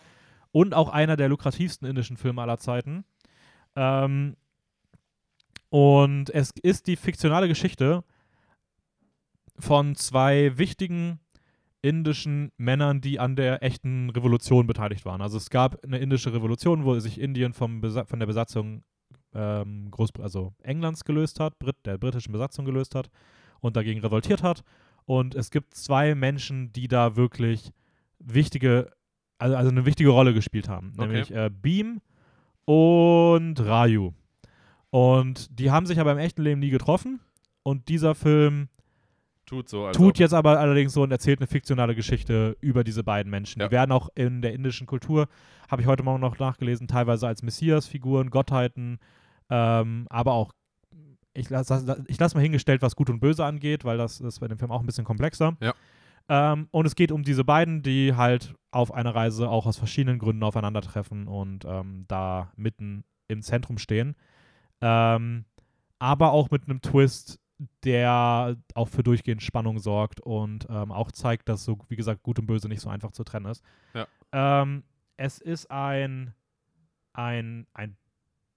Und 0.51 0.75
auch 0.75 0.89
einer 0.89 1.17
der 1.17 1.29
lukrativsten 1.29 1.89
indischen 1.89 2.17
Filme 2.17 2.43
aller 2.43 2.59
Zeiten. 2.59 3.05
Ähm, 3.77 4.37
und 5.71 6.29
es 6.31 6.51
ist 6.63 6.89
die 6.89 6.97
fiktionale 6.97 7.47
Geschichte 7.47 8.03
von 9.59 9.95
zwei 9.95 10.59
wichtigen 10.59 11.21
indischen 11.81 12.51
Männern, 12.57 13.01
die 13.01 13.21
an 13.21 13.37
der 13.37 13.63
echten 13.63 14.11
Revolution 14.11 14.67
beteiligt 14.67 15.05
waren. 15.05 15.23
Also 15.23 15.37
es 15.37 15.51
gab 15.51 15.83
eine 15.85 15.99
indische 15.99 16.33
Revolution, 16.33 16.85
wo 16.85 16.99
sich 16.99 17.21
Indien 17.21 17.53
vom 17.53 17.81
von 17.81 18.19
der 18.19 18.27
Besatzung 18.27 18.83
ähm, 19.35 19.91
Großbr 19.91 20.23
also 20.23 20.53
Englands 20.63 21.05
gelöst 21.05 21.39
hat, 21.41 21.59
Brit 21.61 21.77
der 21.85 21.97
britischen 21.97 22.33
Besatzung 22.33 22.65
gelöst 22.65 22.97
hat 22.97 23.09
und 23.63 23.77
dagegen 23.77 24.01
revoltiert 24.01 24.43
hat. 24.43 24.63
Und 25.07 25.35
es 25.35 25.51
gibt 25.51 25.75
zwei 25.75 26.15
Menschen, 26.15 26.73
die 26.73 26.87
da 26.89 27.17
wirklich 27.17 27.73
wichtige, 28.19 28.91
also, 29.39 29.57
also 29.57 29.71
eine 29.71 29.87
wichtige 29.87 30.11
Rolle 30.11 30.35
gespielt 30.35 30.69
haben, 30.69 30.93
Okay. 30.97 31.07
nämlich 31.07 31.31
äh, 31.31 31.51
Beam 31.51 32.01
und 32.67 33.59
Raju. 33.61 34.13
Und 34.91 35.59
die 35.59 35.71
haben 35.71 35.87
sich 35.87 35.99
aber 35.99 36.13
im 36.13 36.19
echten 36.19 36.43
Leben 36.43 36.61
nie 36.61 36.71
getroffen. 36.71 37.21
Und 37.63 37.89
dieser 37.89 38.15
Film 38.15 38.69
tut 39.47 39.69
so. 39.69 39.87
Also, 39.87 39.99
tut 39.99 40.19
jetzt 40.19 40.35
aber 40.35 40.59
allerdings 40.59 40.93
so 40.93 41.03
und 41.03 41.11
erzählt 41.11 41.41
eine 41.41 41.47
fiktionale 41.47 41.95
Geschichte 41.95 42.57
über 42.61 42.85
diese 42.85 43.03
beiden 43.03 43.31
Menschen. 43.31 43.61
Ja. 43.61 43.69
Die 43.69 43.73
werden 43.73 43.93
auch 43.93 44.09
in 44.15 44.43
der 44.43 44.53
indischen 44.53 44.87
Kultur, 44.87 45.29
habe 45.71 45.83
ich 45.83 45.89
heute 45.89 46.03
Morgen 46.03 46.21
noch 46.21 46.39
nachgelesen, 46.39 46.89
teilweise 46.89 47.27
als 47.27 47.43
Messias-Figuren, 47.43 48.31
Gottheiten, 48.31 48.99
ähm, 49.51 50.07
aber 50.11 50.33
auch, 50.35 50.53
ich 51.35 51.51
lasse 51.51 52.05
ich 52.07 52.19
lass 52.19 52.35
mal 52.35 52.41
hingestellt, 52.41 52.83
was 52.83 52.97
Gut 52.97 53.11
und 53.11 53.21
Böse 53.21 53.45
angeht, 53.45 53.85
weil 53.85 53.99
das 53.99 54.21
ist 54.21 54.41
bei 54.41 54.49
dem 54.49 54.59
Film 54.59 54.71
auch 54.71 54.81
ein 54.81 54.87
bisschen 54.87 55.05
komplexer. 55.05 55.57
Ja. 55.61 55.75
Ähm, 56.29 56.69
und 56.71 56.87
es 56.87 56.95
geht 56.95 57.13
um 57.13 57.25
diese 57.25 57.45
beiden, 57.45 57.83
die 57.83 58.15
halt 58.15 58.55
auf 58.71 58.93
einer 58.93 59.15
Reise 59.15 59.49
auch 59.49 59.67
aus 59.67 59.77
verschiedenen 59.77 60.19
Gründen 60.19 60.43
aufeinandertreffen 60.43 61.27
und 61.27 61.65
ähm, 61.65 62.05
da 62.09 62.53
mitten 62.57 63.05
im 63.29 63.43
Zentrum 63.43 63.79
stehen. 63.79 64.15
Ähm, 64.81 65.45
aber 65.99 66.33
auch 66.33 66.51
mit 66.51 66.69
einem 66.69 66.81
Twist, 66.81 67.39
der 67.85 68.57
auch 68.75 68.89
für 68.89 69.03
durchgehend 69.03 69.43
Spannung 69.43 69.79
sorgt 69.79 70.21
und 70.21 70.67
ähm, 70.69 70.91
auch 70.91 71.13
zeigt, 71.13 71.49
dass 71.49 71.65
so, 71.65 71.79
wie 71.89 71.97
gesagt, 71.97 72.23
Gut 72.23 72.39
und 72.39 72.47
Böse 72.47 72.69
nicht 72.69 72.81
so 72.81 72.89
einfach 72.89 73.13
zu 73.13 73.25
trennen 73.25 73.47
ist. 73.47 73.63
Ja. 73.95 74.07
Ähm, 74.33 74.85
es 75.17 75.39
ist 75.39 75.71
ein, 75.71 76.35
ein, 77.13 77.67
ein 77.75 77.97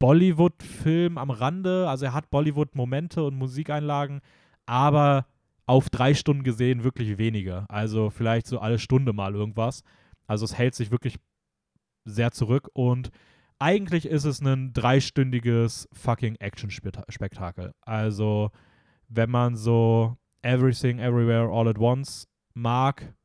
Bollywood-Film 0.05 1.17
am 1.17 1.31
Rande, 1.31 1.89
also 1.89 2.05
er 2.05 2.13
hat 2.13 2.29
Bollywood-Momente 2.29 3.23
und 3.23 3.35
Musikeinlagen, 3.37 4.21
aber 4.67 5.25
auf 5.65 5.89
drei 5.89 6.13
Stunden 6.13 6.43
gesehen 6.43 6.83
wirklich 6.83 7.17
wenige. 7.17 7.65
Also 7.69 8.11
vielleicht 8.11 8.45
so 8.45 8.59
alle 8.59 8.77
Stunde 8.77 9.13
mal 9.13 9.33
irgendwas. 9.33 9.81
Also 10.27 10.45
es 10.45 10.55
hält 10.55 10.75
sich 10.75 10.91
wirklich 10.91 11.15
sehr 12.03 12.29
zurück 12.29 12.69
und 12.73 13.09
eigentlich 13.57 14.05
ist 14.05 14.25
es 14.25 14.41
ein 14.41 14.73
dreistündiges 14.73 15.89
fucking 15.91 16.35
Action-Spektakel. 16.35 17.71
Also, 17.81 18.51
wenn 19.07 19.31
man 19.31 19.55
so 19.55 20.17
Everything, 20.43 20.99
Everywhere, 20.99 21.49
All 21.51 21.67
at 21.67 21.79
Once 21.79 22.27
mag, 22.53 23.15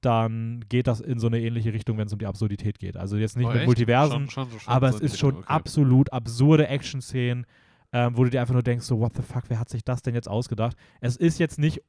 dann 0.00 0.64
geht 0.68 0.86
das 0.86 1.00
in 1.00 1.18
so 1.18 1.26
eine 1.26 1.40
ähnliche 1.40 1.72
Richtung, 1.72 1.98
wenn 1.98 2.06
es 2.06 2.12
um 2.12 2.18
die 2.18 2.26
Absurdität 2.26 2.78
geht. 2.78 2.96
Also 2.96 3.16
jetzt 3.16 3.36
nicht 3.36 3.46
Oh, 3.46 3.50
mit 3.50 3.58
echt? 3.58 3.66
Multiversen, 3.66 4.30
Schon- 4.30 4.48
schon- 4.50 4.60
schon 4.60 4.72
aber 4.72 4.88
es 4.88 5.00
ist 5.00 5.18
schon 5.18 5.36
okay. 5.36 5.44
absolut 5.46 6.12
absurde 6.12 6.66
Action-Szenen, 6.68 7.44
ähm, 7.92 8.16
wo 8.16 8.24
du 8.24 8.30
dir 8.30 8.40
einfach 8.40 8.54
nur 8.54 8.62
denkst, 8.62 8.86
so, 8.86 8.98
what 9.00 9.14
the 9.16 9.22
fuck, 9.22 9.44
wer 9.48 9.58
hat 9.58 9.68
sich 9.68 9.84
das 9.84 10.00
denn 10.02 10.14
jetzt 10.14 10.28
ausgedacht? 10.28 10.76
Es 11.00 11.16
ist 11.16 11.38
jetzt 11.38 11.58
nicht 11.58 11.82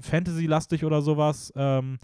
Fantasy-lastig 0.00 0.84
oder 0.84 1.02
sowas, 1.02 1.52
ähm, 1.56 1.98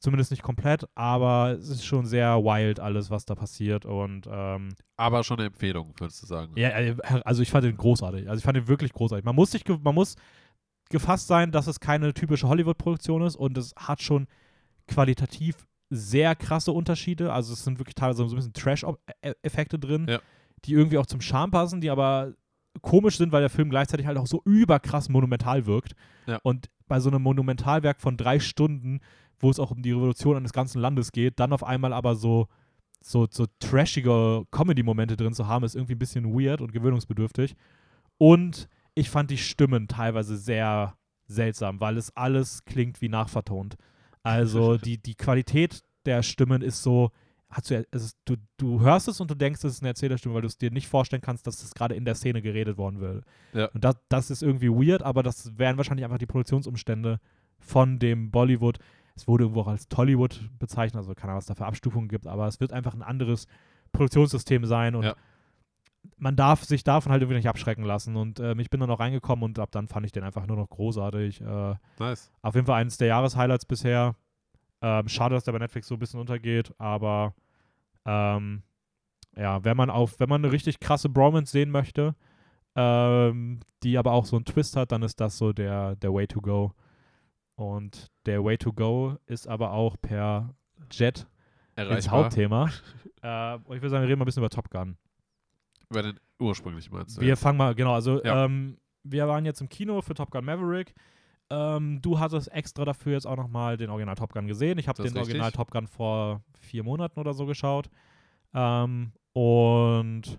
zumindest 0.00 0.30
nicht 0.30 0.42
komplett, 0.42 0.84
aber 0.94 1.52
es 1.58 1.68
ist 1.68 1.84
schon 1.84 2.06
sehr 2.06 2.36
wild 2.44 2.80
alles, 2.80 3.10
was 3.10 3.24
da 3.24 3.34
passiert 3.34 3.84
und 3.84 4.28
ähm, 4.30 4.70
Aber 4.96 5.24
schon 5.24 5.38
eine 5.38 5.48
Empfehlung, 5.48 5.92
würdest 5.98 6.22
du 6.22 6.26
sagen. 6.26 6.52
ja, 6.56 6.68
äh, 6.70 6.96
also 7.24 7.42
ich 7.42 7.50
fand 7.50 7.64
den 7.64 7.76
großartig. 7.76 8.28
Also 8.28 8.38
ich 8.38 8.44
fand 8.44 8.56
den 8.56 8.68
wirklich 8.68 8.92
großartig. 8.92 9.24
Man 9.24 9.34
muss 9.34 9.50
sich, 9.50 9.64
man 9.82 9.94
muss 9.94 10.14
gefasst 10.90 11.26
sein, 11.26 11.50
dass 11.52 11.66
es 11.66 11.80
keine 11.80 12.14
typische 12.14 12.48
Hollywood-Produktion 12.48 13.22
ist 13.22 13.36
und 13.36 13.58
es 13.58 13.74
hat 13.76 14.00
schon 14.02 14.26
qualitativ 14.88 15.56
sehr 15.90 16.34
krasse 16.34 16.72
Unterschiede. 16.72 17.32
Also 17.32 17.52
es 17.52 17.64
sind 17.64 17.78
wirklich 17.78 17.94
teilweise 17.94 18.18
so 18.28 18.34
ein 18.34 18.36
bisschen 18.36 18.52
Trash-Effekte 18.52 19.78
drin, 19.78 20.06
Ja. 20.08 20.20
die 20.64 20.72
irgendwie 20.72 20.98
auch 20.98 21.06
zum 21.06 21.20
Charme 21.20 21.50
passen, 21.50 21.80
die 21.80 21.90
aber 21.90 22.34
komisch 22.82 23.16
sind, 23.16 23.32
weil 23.32 23.40
der 23.40 23.50
Film 23.50 23.70
gleichzeitig 23.70 24.06
halt 24.06 24.18
auch 24.18 24.26
so 24.26 24.42
überkrass 24.44 25.08
monumental 25.08 25.66
wirkt. 25.66 25.94
Ja. 26.26 26.38
Und 26.42 26.68
bei 26.86 27.00
so 27.00 27.08
einem 27.10 27.22
Monumentalwerk 27.22 28.00
von 28.00 28.16
drei 28.16 28.38
Stunden, 28.40 29.00
wo 29.40 29.50
es 29.50 29.58
auch 29.58 29.70
um 29.70 29.82
die 29.82 29.92
Revolution 29.92 30.36
eines 30.36 30.52
ganzen 30.52 30.80
Landes 30.80 31.12
geht, 31.12 31.38
dann 31.40 31.52
auf 31.52 31.64
einmal 31.64 31.92
aber 31.92 32.16
so 32.16 32.48
so, 33.00 33.28
so 33.30 33.46
trashige 33.60 34.42
Comedy-Momente 34.50 35.16
drin 35.16 35.32
zu 35.32 35.46
haben, 35.46 35.64
ist 35.64 35.76
irgendwie 35.76 35.94
ein 35.94 36.00
bisschen 36.00 36.34
weird 36.34 36.60
und 36.60 36.72
gewöhnungsbedürftig. 36.72 37.54
Und 38.18 38.68
ich 38.96 39.08
fand 39.08 39.30
die 39.30 39.38
Stimmen 39.38 39.86
teilweise 39.86 40.36
sehr 40.36 40.96
seltsam, 41.26 41.80
weil 41.80 41.96
es 41.96 42.14
alles 42.16 42.64
klingt 42.64 43.00
wie 43.00 43.08
nachvertont. 43.08 43.76
Also 44.22 44.76
die, 44.78 44.98
die 44.98 45.14
Qualität 45.14 45.82
der 46.04 46.22
Stimmen 46.22 46.62
ist 46.62 46.82
so, 46.82 47.10
hast 47.50 47.70
du, 47.70 47.86
es 47.90 48.02
ist, 48.02 48.18
du, 48.24 48.36
du 48.56 48.80
hörst 48.80 49.08
es 49.08 49.20
und 49.20 49.30
du 49.30 49.34
denkst, 49.34 49.64
es 49.64 49.74
ist 49.74 49.82
eine 49.82 49.88
Erzählerstimme, 49.90 50.34
weil 50.34 50.42
du 50.42 50.48
es 50.48 50.58
dir 50.58 50.70
nicht 50.70 50.88
vorstellen 50.88 51.22
kannst, 51.22 51.46
dass 51.46 51.60
das 51.60 51.74
gerade 51.74 51.94
in 51.94 52.04
der 52.04 52.14
Szene 52.14 52.42
geredet 52.42 52.76
worden 52.76 53.00
will. 53.00 53.22
Ja. 53.52 53.66
Und 53.66 53.84
das, 53.84 53.96
das 54.08 54.30
ist 54.30 54.42
irgendwie 54.42 54.70
weird, 54.70 55.02
aber 55.02 55.22
das 55.22 55.58
wären 55.58 55.76
wahrscheinlich 55.76 56.04
einfach 56.04 56.18
die 56.18 56.26
Produktionsumstände 56.26 57.20
von 57.58 57.98
dem 57.98 58.30
Bollywood. 58.30 58.78
Es 59.14 59.26
wurde 59.26 59.44
irgendwo 59.44 59.62
auch 59.62 59.68
als 59.68 59.88
Tollywood 59.88 60.40
bezeichnet, 60.58 60.96
also 60.96 61.14
keine 61.14 61.32
Ahnung, 61.32 61.38
was 61.38 61.46
da 61.46 61.54
für 61.54 61.66
Abstufungen 61.66 62.08
gibt, 62.08 62.26
aber 62.26 62.46
es 62.46 62.60
wird 62.60 62.72
einfach 62.72 62.94
ein 62.94 63.02
anderes 63.02 63.46
Produktionssystem 63.92 64.64
sein 64.64 64.94
und 64.94 65.04
Ja. 65.04 65.16
Man 66.16 66.36
darf 66.36 66.64
sich 66.64 66.84
davon 66.84 67.12
halt 67.12 67.22
irgendwie 67.22 67.36
nicht 67.36 67.48
abschrecken 67.48 67.84
lassen. 67.84 68.16
Und 68.16 68.40
ähm, 68.40 68.58
ich 68.60 68.70
bin 68.70 68.80
dann 68.80 68.90
auch 68.90 69.00
reingekommen 69.00 69.44
und 69.44 69.58
ab 69.58 69.70
dann 69.70 69.88
fand 69.88 70.06
ich 70.06 70.12
den 70.12 70.24
einfach 70.24 70.46
nur 70.46 70.56
noch 70.56 70.68
großartig. 70.68 71.40
Äh, 71.40 71.74
Nice. 71.98 72.32
auf 72.42 72.54
jeden 72.54 72.66
Fall 72.66 72.80
eines 72.80 72.96
der 72.98 73.08
Jahreshighlights 73.08 73.66
bisher. 73.66 74.14
Ähm, 74.80 75.08
schade, 75.08 75.34
dass 75.34 75.44
der 75.44 75.52
bei 75.52 75.58
Netflix 75.58 75.88
so 75.88 75.94
ein 75.96 75.98
bisschen 75.98 76.20
untergeht, 76.20 76.72
aber 76.78 77.34
ähm, 78.04 78.62
ja, 79.36 79.64
wenn 79.64 79.76
man 79.76 79.90
auf, 79.90 80.20
wenn 80.20 80.28
man 80.28 80.44
eine 80.44 80.52
richtig 80.52 80.78
krasse 80.78 81.08
Bromance 81.08 81.50
sehen 81.50 81.70
möchte, 81.70 82.14
ähm, 82.76 83.60
die 83.82 83.98
aber 83.98 84.12
auch 84.12 84.24
so 84.24 84.36
einen 84.36 84.44
Twist 84.44 84.76
hat, 84.76 84.92
dann 84.92 85.02
ist 85.02 85.20
das 85.20 85.36
so 85.36 85.52
der, 85.52 85.96
der 85.96 86.12
Way 86.12 86.28
to 86.28 86.40
go. 86.40 86.72
Und 87.56 88.06
der 88.26 88.44
Way 88.44 88.58
to 88.58 88.72
go 88.72 89.16
ist 89.26 89.48
aber 89.48 89.72
auch 89.72 89.96
per 90.00 90.54
Jet 90.92 91.26
ins 91.74 91.88
Erreichbar. 91.88 92.24
Hauptthema. 92.24 92.70
äh, 93.22 93.54
und 93.64 93.76
ich 93.76 93.82
würde 93.82 93.90
sagen, 93.90 94.02
wir 94.02 94.08
reden 94.08 94.18
mal 94.18 94.24
ein 94.24 94.26
bisschen 94.26 94.42
über 94.42 94.50
Top 94.50 94.70
Gun. 94.70 94.96
Über 95.90 96.02
den 96.02 96.20
ursprünglich 96.38 96.90
meinst 96.90 97.16
du? 97.16 97.20
Wir 97.20 97.28
jetzt? 97.28 97.42
fangen 97.42 97.58
mal, 97.58 97.74
genau, 97.74 97.94
also 97.94 98.22
Ja. 98.22 98.44
ähm, 98.44 98.78
wir 99.04 99.26
waren 99.26 99.44
jetzt 99.44 99.60
im 99.60 99.68
Kino 99.68 100.00
für 100.02 100.14
Top 100.14 100.30
Gun 100.30 100.44
Maverick. 100.44 100.94
Ähm, 101.50 102.00
du 102.02 102.18
hattest 102.18 102.52
extra 102.52 102.84
dafür 102.84 103.14
jetzt 103.14 103.26
auch 103.26 103.36
nochmal 103.36 103.76
den 103.78 103.88
Original 103.88 104.14
Top 104.14 104.32
Gun 104.34 104.46
gesehen. 104.46 104.78
Ich 104.78 104.86
habe 104.86 105.02
den 105.02 105.16
Original 105.16 105.46
richtig. 105.46 105.56
Top 105.56 105.70
Gun 105.70 105.86
vor 105.86 106.42
vier 106.60 106.84
Monaten 106.84 107.18
oder 107.18 107.32
so 107.32 107.46
geschaut. 107.46 107.88
Ähm, 108.52 109.12
und 109.32 110.38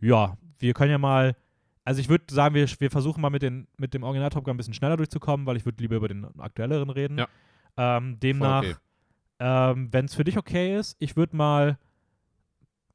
ja, 0.00 0.38
wir 0.58 0.72
können 0.72 0.92
ja 0.92 0.98
mal, 0.98 1.36
also 1.84 2.00
ich 2.00 2.08
würde 2.08 2.24
sagen, 2.32 2.54
wir, 2.54 2.66
wir 2.78 2.90
versuchen 2.90 3.20
mal 3.20 3.28
mit, 3.28 3.42
den, 3.42 3.66
mit 3.76 3.92
dem 3.92 4.02
Original 4.02 4.30
Top 4.30 4.44
Gun 4.44 4.54
ein 4.54 4.56
bisschen 4.56 4.74
schneller 4.74 4.96
durchzukommen, 4.96 5.44
weil 5.46 5.56
ich 5.58 5.66
würde 5.66 5.82
lieber 5.82 5.96
über 5.96 6.08
den 6.08 6.24
aktuelleren 6.40 6.88
reden. 6.88 7.18
Ja. 7.18 7.28
Ähm, 7.76 8.18
demnach 8.18 8.62
okay. 8.62 8.76
ähm, 9.40 9.88
wenn 9.92 10.06
es 10.06 10.14
für 10.14 10.24
dich 10.24 10.38
okay 10.38 10.76
ist, 10.76 10.96
ich 11.00 11.16
würde 11.16 11.36
mal 11.36 11.78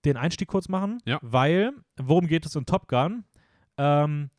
den 0.06 0.18
Einstieg 0.18 0.48
kurz 0.48 0.70
machen, 0.70 1.00
Ja. 1.06 1.20
weil, 1.22 1.72
worum 1.98 2.28
geht 2.28 2.46
es 2.46 2.56
in 2.56 2.66
Top 2.66 2.88
Gun? 2.88 3.24
Ähm, 3.78 4.30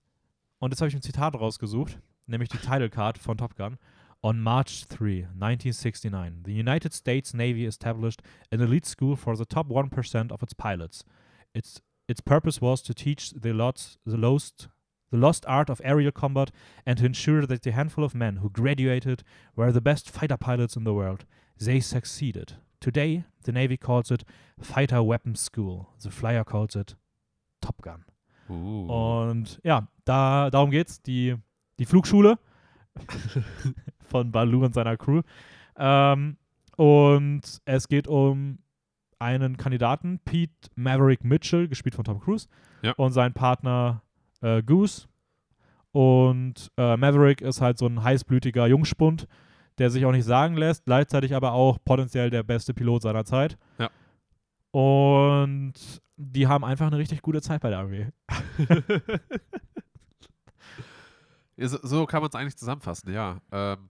und 0.58 0.70
jetzt 0.70 0.80
habe 0.80 0.88
ich 0.88 0.94
ein 0.94 1.02
Zitat 1.02 1.34
rausgesucht, 1.34 1.98
nämlich 2.26 2.48
die 2.48 2.58
Title 2.58 2.88
Card 2.88 3.18
von 3.18 3.36
Top 3.36 3.56
Gun. 3.56 3.76
On 4.22 4.40
March 4.40 4.86
3, 4.88 5.28
1969, 5.38 6.42
the 6.46 6.58
United 6.58 6.92
States 6.94 7.34
Navy 7.34 7.66
established 7.66 8.22
an 8.50 8.60
elite 8.60 8.86
school 8.86 9.14
for 9.16 9.36
the 9.36 9.44
top 9.44 9.68
1% 9.68 10.32
of 10.32 10.42
its 10.42 10.54
pilots. 10.54 11.04
Its, 11.52 11.82
its 12.08 12.20
purpose 12.22 12.60
was 12.60 12.82
to 12.82 12.94
teach 12.94 13.30
the, 13.40 13.52
lots, 13.52 13.98
the, 14.06 14.16
lost, 14.16 14.68
the 15.10 15.18
lost 15.18 15.44
art 15.46 15.68
of 15.70 15.80
aerial 15.84 16.10
combat 16.12 16.50
and 16.86 16.98
to 16.98 17.04
ensure 17.04 17.46
that 17.46 17.62
the 17.62 17.72
handful 17.72 18.04
of 18.04 18.14
men 18.14 18.36
who 18.38 18.48
graduated 18.50 19.22
were 19.54 19.70
the 19.70 19.80
best 19.82 20.10
fighter 20.10 20.36
pilots 20.38 20.76
in 20.76 20.84
the 20.84 20.94
world. 20.94 21.24
They 21.58 21.80
succeeded. 21.80 22.54
Today, 22.86 23.24
the 23.44 23.50
Navy 23.50 23.76
calls 23.76 24.12
it 24.12 24.24
Fighter 24.60 25.04
Weapons 25.04 25.40
School. 25.44 25.88
The 25.98 26.08
Flyer 26.08 26.44
calls 26.44 26.76
it 26.76 26.96
Top 27.60 27.82
Gun. 27.82 28.04
Uh. 28.48 28.86
Und 28.86 29.58
ja, 29.64 29.88
da, 30.04 30.50
darum 30.50 30.70
geht's. 30.70 31.02
Die, 31.02 31.34
die 31.80 31.84
Flugschule 31.84 32.38
von 34.02 34.30
Baloo 34.30 34.64
und 34.64 34.72
seiner 34.72 34.96
Crew. 34.96 35.22
Ähm, 35.76 36.36
und 36.76 37.40
es 37.64 37.88
geht 37.88 38.06
um 38.06 38.58
einen 39.18 39.56
Kandidaten, 39.56 40.20
Pete 40.24 40.70
Maverick 40.76 41.24
Mitchell, 41.24 41.66
gespielt 41.66 41.96
von 41.96 42.04
Tom 42.04 42.20
Cruise, 42.20 42.46
Ja. 42.82 42.92
und 42.92 43.10
seinen 43.10 43.32
Partner 43.34 44.02
äh, 44.42 44.62
Goose. 44.62 45.08
Und 45.90 46.70
äh, 46.76 46.96
Maverick 46.96 47.40
ist 47.40 47.60
halt 47.60 47.78
so 47.78 47.86
ein 47.86 48.00
heißblütiger 48.04 48.68
Jungspund, 48.68 49.26
der 49.78 49.90
sich 49.90 50.04
auch 50.06 50.12
nicht 50.12 50.24
sagen 50.24 50.56
lässt, 50.56 50.84
gleichzeitig 50.84 51.34
aber 51.34 51.52
auch 51.52 51.78
potenziell 51.84 52.30
der 52.30 52.42
beste 52.42 52.74
Pilot 52.74 53.02
seiner 53.02 53.24
Zeit. 53.24 53.58
Ja. 53.78 53.90
Und 54.72 55.74
die 56.16 56.46
haben 56.46 56.64
einfach 56.64 56.86
eine 56.86 56.98
richtig 56.98 57.22
gute 57.22 57.42
Zeit 57.42 57.60
bei 57.60 57.70
der 57.70 57.80
Armee. 57.80 58.08
So, 61.58 61.78
so 61.82 62.06
kann 62.06 62.20
man 62.20 62.28
es 62.28 62.34
eigentlich 62.34 62.56
zusammenfassen, 62.56 63.12
ja. 63.12 63.40
Ähm, 63.50 63.88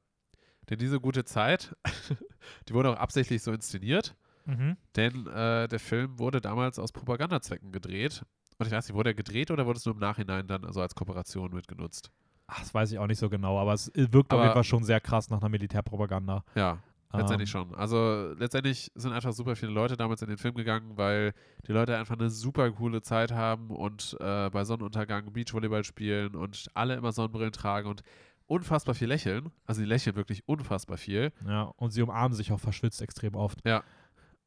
denn 0.71 0.79
diese 0.79 1.01
gute 1.01 1.25
Zeit, 1.25 1.75
die 2.69 2.75
wurde 2.75 2.91
auch 2.91 2.97
absichtlich 2.97 3.43
so 3.43 3.53
inszeniert, 3.53 4.15
Mhm. 4.49 4.77
denn 4.95 5.27
äh, 5.27 5.67
der 5.67 5.81
Film 5.81 6.21
wurde 6.21 6.41
damals 6.41 6.79
aus 6.79 6.93
Propagandazwecken 6.93 7.73
gedreht. 7.73 8.25
Und 8.59 8.67
ich 8.67 8.73
weiß 8.73 8.87
nicht, 8.87 8.95
wurde 8.95 9.11
er 9.11 9.15
gedreht 9.15 9.51
oder 9.51 9.67
wurde 9.67 9.79
es 9.79 9.85
nur 9.85 9.95
im 9.97 10.01
Nachhinein 10.01 10.47
dann 10.47 10.65
also 10.65 10.81
als 10.81 10.95
Kooperation 10.95 11.53
mitgenutzt? 11.53 12.13
Ach, 12.49 12.61
das 12.61 12.73
weiß 12.75 12.93
ich 12.93 12.99
auch 12.99 13.07
nicht 13.07 13.19
so 13.19 13.29
genau, 13.29 13.59
aber 13.59 13.73
es 13.73 13.91
wirkt 13.95 14.33
auf 14.33 14.39
Aber- 14.39 14.43
jeden 14.45 14.55
Fall 14.55 14.65
schon 14.65 14.85
sehr 14.85 15.01
krass 15.01 15.31
nach 15.31 15.41
einer 15.41 15.49
Militärpropaganda. 15.49 16.45
Ja, 16.55 16.79
letztendlich 17.13 17.49
Ähm, 17.55 17.69
schon. 17.71 17.75
Also 17.75 18.35
letztendlich 18.39 18.93
sind 18.95 19.13
einfach 19.13 19.33
super 19.33 19.57
viele 19.57 19.73
Leute 19.73 19.97
damals 19.97 20.23
in 20.23 20.29
den 20.29 20.39
Film 20.39 20.55
gegangen, 20.55 20.97
weil 20.97 21.33
die 21.67 21.73
Leute 21.73 21.97
einfach 21.97 22.15
eine 22.17 22.31
super 22.31 22.71
coole 22.71 23.03
Zeit 23.03 23.33
haben 23.33 23.71
und 23.71 24.17
äh, 24.21 24.49
bei 24.51 24.65
Sonnenuntergang 24.65 25.33
Beachvolleyball 25.33 25.83
spielen 25.85 26.37
und 26.37 26.69
alle 26.75 26.95
immer 26.95 27.11
Sonnenbrillen 27.13 27.53
tragen 27.53 27.89
und 27.89 28.03
unfassbar 28.47 28.95
viel 28.95 29.09
lächeln. 29.09 29.51
Also 29.67 29.81
die 29.81 29.87
lächeln 29.89 30.15
wirklich 30.15 30.47
unfassbar 30.47 30.99
viel. 30.99 31.33
Ja, 31.49 31.63
und 31.77 31.91
sie 31.91 32.03
umarmen 32.03 32.33
sich 32.37 32.53
auch 32.53 32.61
verschwitzt 32.61 33.03
extrem 33.03 33.35
oft. 33.35 33.59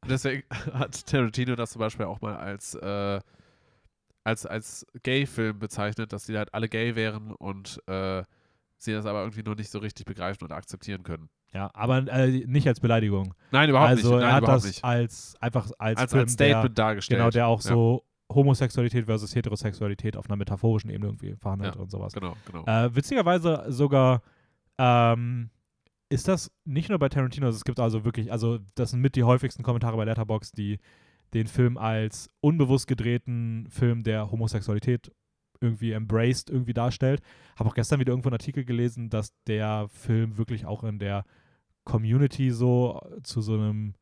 Und 0.02 0.10
deswegen 0.10 0.44
hat 0.74 1.06
Tarantino 1.06 1.56
das 1.58 1.72
zum 1.72 1.82
Beispiel 1.82 2.06
auch 2.06 2.22
mal 2.22 2.38
als, 2.38 2.76
äh, 2.76 3.20
als, 4.30 4.46
als 4.46 4.86
Gay-Film 5.04 5.60
bezeichnet, 5.60 6.14
dass 6.14 6.26
die 6.26 6.38
halt 6.38 6.54
alle 6.54 6.70
gay 6.70 6.96
wären 6.96 7.32
und 7.32 7.82
äh, 7.88 8.24
sie 8.78 8.94
das 8.94 9.06
aber 9.06 9.22
irgendwie 9.22 9.44
nur 9.44 9.56
nicht 9.56 9.70
so 9.72 9.80
richtig 9.80 10.06
begreifen 10.06 10.46
und 10.46 10.52
akzeptieren 10.52 11.04
können. 11.04 11.30
Ja, 11.52 11.72
aber 11.74 12.08
äh, 12.08 12.46
nicht 12.46 12.68
als 12.68 12.80
Beleidigung. 12.80 13.34
Nein, 13.52 13.70
überhaupt 13.70 13.90
also 13.90 14.12
nicht. 14.12 14.20
Nein, 14.22 14.30
er 14.30 14.36
hat 14.36 14.48
das 14.48 14.66
nicht. 14.66 14.84
als 14.84 15.36
einfach 15.42 15.70
als, 15.80 16.00
Als, 16.00 16.12
Film, 16.12 16.22
als 16.24 16.34
Statement 16.34 16.78
der, 16.78 16.86
dargestellt. 16.86 17.20
genau, 17.20 17.30
der 17.32 17.48
auch 17.48 17.62
Ja, 17.64 17.70
so 17.72 18.06
Homosexualität 18.32 19.06
versus 19.06 19.34
Heterosexualität 19.36 20.16
auf 20.16 20.28
einer 20.30 20.36
metaphorischen 20.36 20.92
Ebene 20.92 21.08
irgendwie 21.08 21.36
verhandelt 21.36 21.76
Ja, 21.76 21.82
und 21.82 21.90
sowas. 21.90 22.14
Genau, 22.14 22.36
genau. 22.46 22.64
Äh, 22.68 22.96
witzigerweise 22.96 23.66
sogar 23.70 24.22
ähm, 24.78 25.50
ist 26.10 26.28
das 26.28 26.52
nicht 26.66 26.90
nur 26.90 27.00
bei 27.00 27.10
Tarantino, 27.10 27.48
also 27.48 27.58
es 27.58 27.64
gibt 27.66 27.80
also 27.80 28.06
wirklich, 28.06 28.32
also 28.32 28.60
das 28.76 28.92
sind 28.92 29.02
mit 29.02 29.16
die 29.16 29.24
häufigsten 29.24 29.64
Kommentare 29.64 29.98
bei 29.98 30.06
Letterboxd, 30.06 30.56
die 30.56 30.80
den 31.34 31.48
Film 31.48 31.78
als 31.78 32.30
unbewusst 32.42 32.88
gedrehten 32.88 33.68
Film 33.70 34.04
der 34.04 34.32
Homosexualität 34.32 35.12
irgendwie 35.62 35.92
embraced, 35.92 36.50
irgendwie 36.50 36.74
darstellt. 36.74 37.22
Habe 37.58 37.70
auch 37.70 37.76
gestern 37.76 38.00
wieder 38.00 38.12
irgendwo 38.12 38.30
einen 38.30 38.36
Artikel 38.36 38.64
gelesen, 38.64 39.10
dass 39.10 39.34
der 39.46 39.88
Film 39.90 40.38
wirklich 40.38 40.66
auch 40.66 40.84
in 40.84 41.00
der 41.00 41.26
Community 41.84 42.52
so 42.52 43.02
zu 43.24 43.42
so 43.42 43.54
einem, 43.56 43.96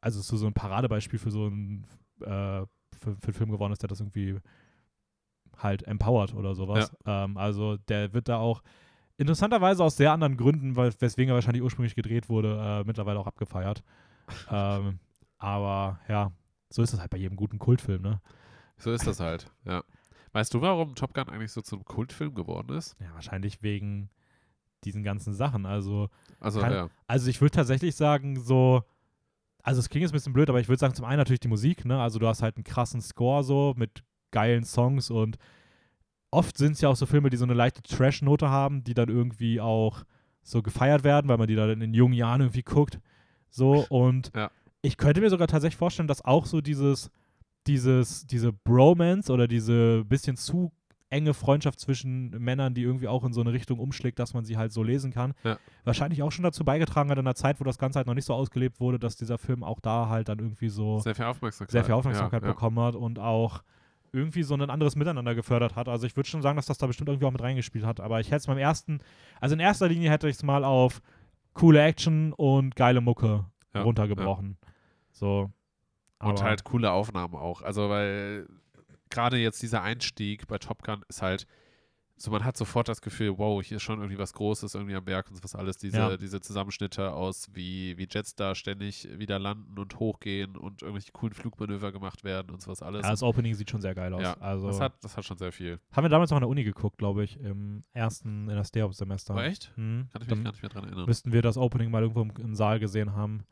also 0.00 0.20
zu 0.20 0.36
so 0.36 0.46
einem 0.46 0.54
Paradebeispiel 0.54 1.18
für 1.18 1.30
so 1.30 1.46
einen, 1.46 1.86
äh, 2.20 2.24
für, 2.26 2.68
für 2.98 3.26
einen 3.26 3.34
Film 3.34 3.50
geworden 3.50 3.72
ist, 3.72 3.82
der 3.82 3.88
das 3.88 4.00
irgendwie 4.00 4.38
halt 5.56 5.82
empowert 5.86 6.34
oder 6.34 6.54
sowas. 6.54 6.92
Ähm, 7.04 7.36
also 7.36 7.76
der 7.76 8.12
wird 8.14 8.28
da 8.28 8.38
auch 8.38 8.62
interessanterweise 9.16 9.82
aus 9.82 9.96
sehr 9.96 10.12
anderen 10.12 10.36
Gründen, 10.36 10.76
weil, 10.76 10.92
weswegen 11.00 11.30
er 11.30 11.34
wahrscheinlich 11.34 11.62
ursprünglich 11.62 11.94
gedreht 11.94 12.28
wurde, 12.28 12.58
äh, 12.60 12.84
mittlerweile 12.84 13.18
auch 13.18 13.26
abgefeiert. 13.26 13.82
ähm, 14.50 15.00
aber 15.38 16.00
ja, 16.08 16.32
so 16.70 16.82
ist 16.82 16.92
es 16.92 17.00
halt 17.00 17.10
bei 17.10 17.18
jedem 17.18 17.36
guten 17.36 17.58
Kultfilm, 17.58 18.02
ne? 18.02 18.20
So 18.76 18.92
ist 18.92 19.06
das 19.06 19.20
halt, 19.20 19.50
ja. 19.64 19.82
Weißt 20.32 20.52
du, 20.54 20.60
warum 20.60 20.94
Top 20.94 21.14
Gun 21.14 21.28
eigentlich 21.28 21.52
so 21.52 21.62
zum 21.62 21.84
Kultfilm 21.84 22.34
geworden 22.34 22.76
ist? 22.76 22.96
Ja, 23.00 23.12
wahrscheinlich 23.14 23.62
wegen 23.62 24.10
diesen 24.84 25.02
ganzen 25.02 25.34
Sachen. 25.34 25.66
Also, 25.66 26.10
Also, 26.38 26.60
Kann- 26.60 26.72
ja. 26.72 26.88
also 27.06 27.28
ich 27.30 27.40
würde 27.40 27.52
tatsächlich 27.52 27.96
sagen, 27.96 28.38
so, 28.38 28.82
also 29.62 29.80
es 29.80 29.88
klingt 29.88 30.02
jetzt 30.02 30.10
ein 30.12 30.12
bisschen 30.12 30.32
blöd, 30.34 30.48
aber 30.50 30.60
ich 30.60 30.68
würde 30.68 30.78
sagen, 30.78 30.94
zum 30.94 31.04
einen 31.06 31.18
natürlich 31.18 31.40
die 31.40 31.48
Musik, 31.48 31.84
ne? 31.84 32.00
Also 32.00 32.18
du 32.18 32.28
hast 32.28 32.42
halt 32.42 32.56
einen 32.56 32.64
krassen 32.64 33.00
Score 33.00 33.42
so 33.42 33.74
mit 33.76 34.04
geilen 34.30 34.64
Songs 34.64 35.10
und 35.10 35.38
oft 36.30 36.56
sind 36.58 36.72
es 36.72 36.80
ja 36.82 36.90
auch 36.90 36.96
so 36.96 37.06
Filme, 37.06 37.30
die 37.30 37.36
so 37.38 37.44
eine 37.44 37.54
leichte 37.54 37.82
Trash-Note 37.82 38.48
haben, 38.50 38.84
die 38.84 38.94
dann 38.94 39.08
irgendwie 39.08 39.60
auch 39.60 40.04
so 40.42 40.62
gefeiert 40.62 41.02
werden, 41.04 41.28
weil 41.28 41.38
man 41.38 41.48
die 41.48 41.56
dann 41.56 41.80
in 41.80 41.94
jungen 41.94 42.14
Jahren 42.14 42.42
irgendwie 42.42 42.62
guckt. 42.62 43.00
So, 43.50 43.84
und 43.88 44.30
Ja. 44.36 44.50
Ich 44.82 44.96
könnte 44.96 45.20
mir 45.20 45.30
sogar 45.30 45.48
tatsächlich 45.48 45.76
vorstellen, 45.78 46.08
dass 46.08 46.24
auch 46.24 46.46
so 46.46 46.60
dieses, 46.60 47.10
dieses, 47.66 48.26
diese 48.26 48.52
Bromance 48.52 49.32
oder 49.32 49.48
diese 49.48 50.04
bisschen 50.04 50.36
zu 50.36 50.72
enge 51.10 51.32
Freundschaft 51.32 51.80
zwischen 51.80 52.30
Männern, 52.30 52.74
die 52.74 52.82
irgendwie 52.82 53.08
auch 53.08 53.24
in 53.24 53.32
so 53.32 53.40
eine 53.40 53.52
Richtung 53.52 53.78
umschlägt, 53.78 54.18
dass 54.18 54.34
man 54.34 54.44
sie 54.44 54.58
halt 54.58 54.72
so 54.72 54.82
lesen 54.82 55.10
kann, 55.10 55.32
Ja. 55.42 55.58
wahrscheinlich 55.84 56.22
auch 56.22 56.30
schon 56.30 56.42
dazu 56.42 56.64
beigetragen 56.66 57.10
hat 57.10 57.16
in 57.18 57.26
einer 57.26 57.34
Zeit, 57.34 57.60
wo 57.60 57.64
das 57.64 57.78
Ganze 57.78 57.96
halt 57.98 58.06
noch 58.06 58.14
nicht 58.14 58.26
so 58.26 58.34
ausgelebt 58.34 58.78
wurde, 58.78 58.98
dass 58.98 59.16
dieser 59.16 59.38
Film 59.38 59.64
auch 59.64 59.80
da 59.80 60.08
halt 60.10 60.28
dann 60.28 60.38
irgendwie 60.38 60.68
so 60.68 60.98
Sehr 61.00 61.14
viel 61.14 61.24
Aufmerksamkeit. 61.24 61.72
sehr 61.72 61.84
viel 61.84 61.94
Aufmerksamkeit 61.94 62.42
ja, 62.42 62.48
ja. 62.48 62.52
bekommen 62.54 62.78
hat 62.80 62.94
und 62.94 63.18
auch 63.18 63.62
irgendwie 64.12 64.42
so 64.42 64.54
ein 64.54 64.68
anderes 64.68 64.96
Miteinander 64.96 65.34
gefördert 65.34 65.76
hat. 65.76 65.88
Also 65.88 66.06
ich 66.06 66.14
würde 66.16 66.28
schon 66.28 66.42
sagen, 66.42 66.56
dass 66.56 66.66
das 66.66 66.78
da 66.78 66.86
bestimmt 66.86 67.08
irgendwie 67.08 67.26
auch 67.26 67.32
mit 67.32 67.42
reingespielt 67.42 67.84
hat. 67.84 68.00
Aber 68.00 68.20
ich 68.20 68.28
hätte 68.28 68.36
es 68.38 68.46
beim 68.46 68.58
ersten, 68.58 69.00
also 69.40 69.54
in 69.54 69.60
erster 69.60 69.88
Linie 69.88 70.10
hätte 70.10 70.28
ich 70.28 70.36
es 70.36 70.42
mal 70.42 70.64
auf 70.64 71.00
coole 71.54 71.80
Action 71.82 72.32
und 72.34 72.76
geile 72.76 73.00
Mucke 73.00 73.44
Ja, 73.78 73.84
runtergebrochen. 73.84 74.56
So. 75.12 75.50
Und 76.20 76.28
Aber- 76.30 76.42
halt 76.42 76.64
coole 76.64 76.90
Aufnahmen 76.90 77.34
auch. 77.34 77.62
Also, 77.62 77.88
weil 77.88 78.46
gerade 79.10 79.36
jetzt 79.38 79.62
dieser 79.62 79.82
Einstieg 79.82 80.46
bei 80.48 80.58
Top 80.58 80.82
Gun 80.82 81.04
ist 81.08 81.22
halt 81.22 81.46
so, 82.20 82.32
man 82.32 82.44
hat 82.44 82.56
sofort 82.56 82.88
das 82.88 83.00
Gefühl, 83.00 83.38
wow, 83.38 83.62
hier 83.62 83.76
ist 83.76 83.84
schon 83.84 84.00
irgendwie 84.00 84.18
was 84.18 84.32
Großes 84.32 84.74
irgendwie 84.74 84.96
am 84.96 85.04
Berg 85.04 85.30
und 85.30 85.44
was 85.44 85.54
alles. 85.54 85.76
Diese, 85.76 85.98
Ja. 85.98 86.16
diese 86.16 86.40
Zusammenschnitte 86.40 87.12
aus, 87.12 87.46
wie, 87.52 87.96
wie 87.96 88.08
Jets 88.10 88.34
da 88.34 88.56
ständig 88.56 89.08
wieder 89.16 89.38
landen 89.38 89.78
und 89.78 90.00
hochgehen 90.00 90.56
und 90.56 90.82
irgendwelche 90.82 91.12
coolen 91.12 91.32
Flugmanöver 91.32 91.92
gemacht 91.92 92.24
werden 92.24 92.50
und 92.50 92.60
sowas 92.60 92.82
alles. 92.82 93.04
Ja, 93.04 93.10
das 93.12 93.22
Opening 93.22 93.54
sieht 93.54 93.70
schon 93.70 93.80
sehr 93.80 93.94
geil 93.94 94.12
aus. 94.12 94.20
Ja, 94.22 94.36
also 94.40 94.66
das, 94.66 94.80
hat, 94.80 94.94
das 95.04 95.16
hat 95.16 95.24
schon 95.24 95.38
sehr 95.38 95.52
viel. 95.52 95.78
haben 95.92 96.02
wir 96.04 96.08
damals 96.08 96.30
noch 96.32 96.38
an 96.38 96.42
der 96.42 96.48
Uni 96.48 96.64
geguckt, 96.64 96.98
glaube 96.98 97.22
ich, 97.22 97.38
im 97.38 97.84
ersten, 97.92 98.48
in 98.48 98.56
der 98.56 98.64
Stay-Up-Semester. 98.64 99.34
Aber 99.34 99.44
echt? 99.44 99.70
Hm, 99.76 100.08
Kann 100.12 100.20
ich 100.22 100.26
mich 100.26 100.34
dann 100.36 100.42
gar 100.42 100.50
nicht 100.50 100.62
mehr 100.62 100.70
dran 100.70 100.84
erinnern. 100.86 101.06
müssten 101.06 101.30
wir 101.30 101.42
das 101.42 101.56
Opening 101.56 101.88
mal 101.92 102.02
irgendwo 102.02 102.22
im, 102.22 102.32
im 102.36 102.56
Saal 102.56 102.80
gesehen 102.80 103.12
haben. 103.14 103.44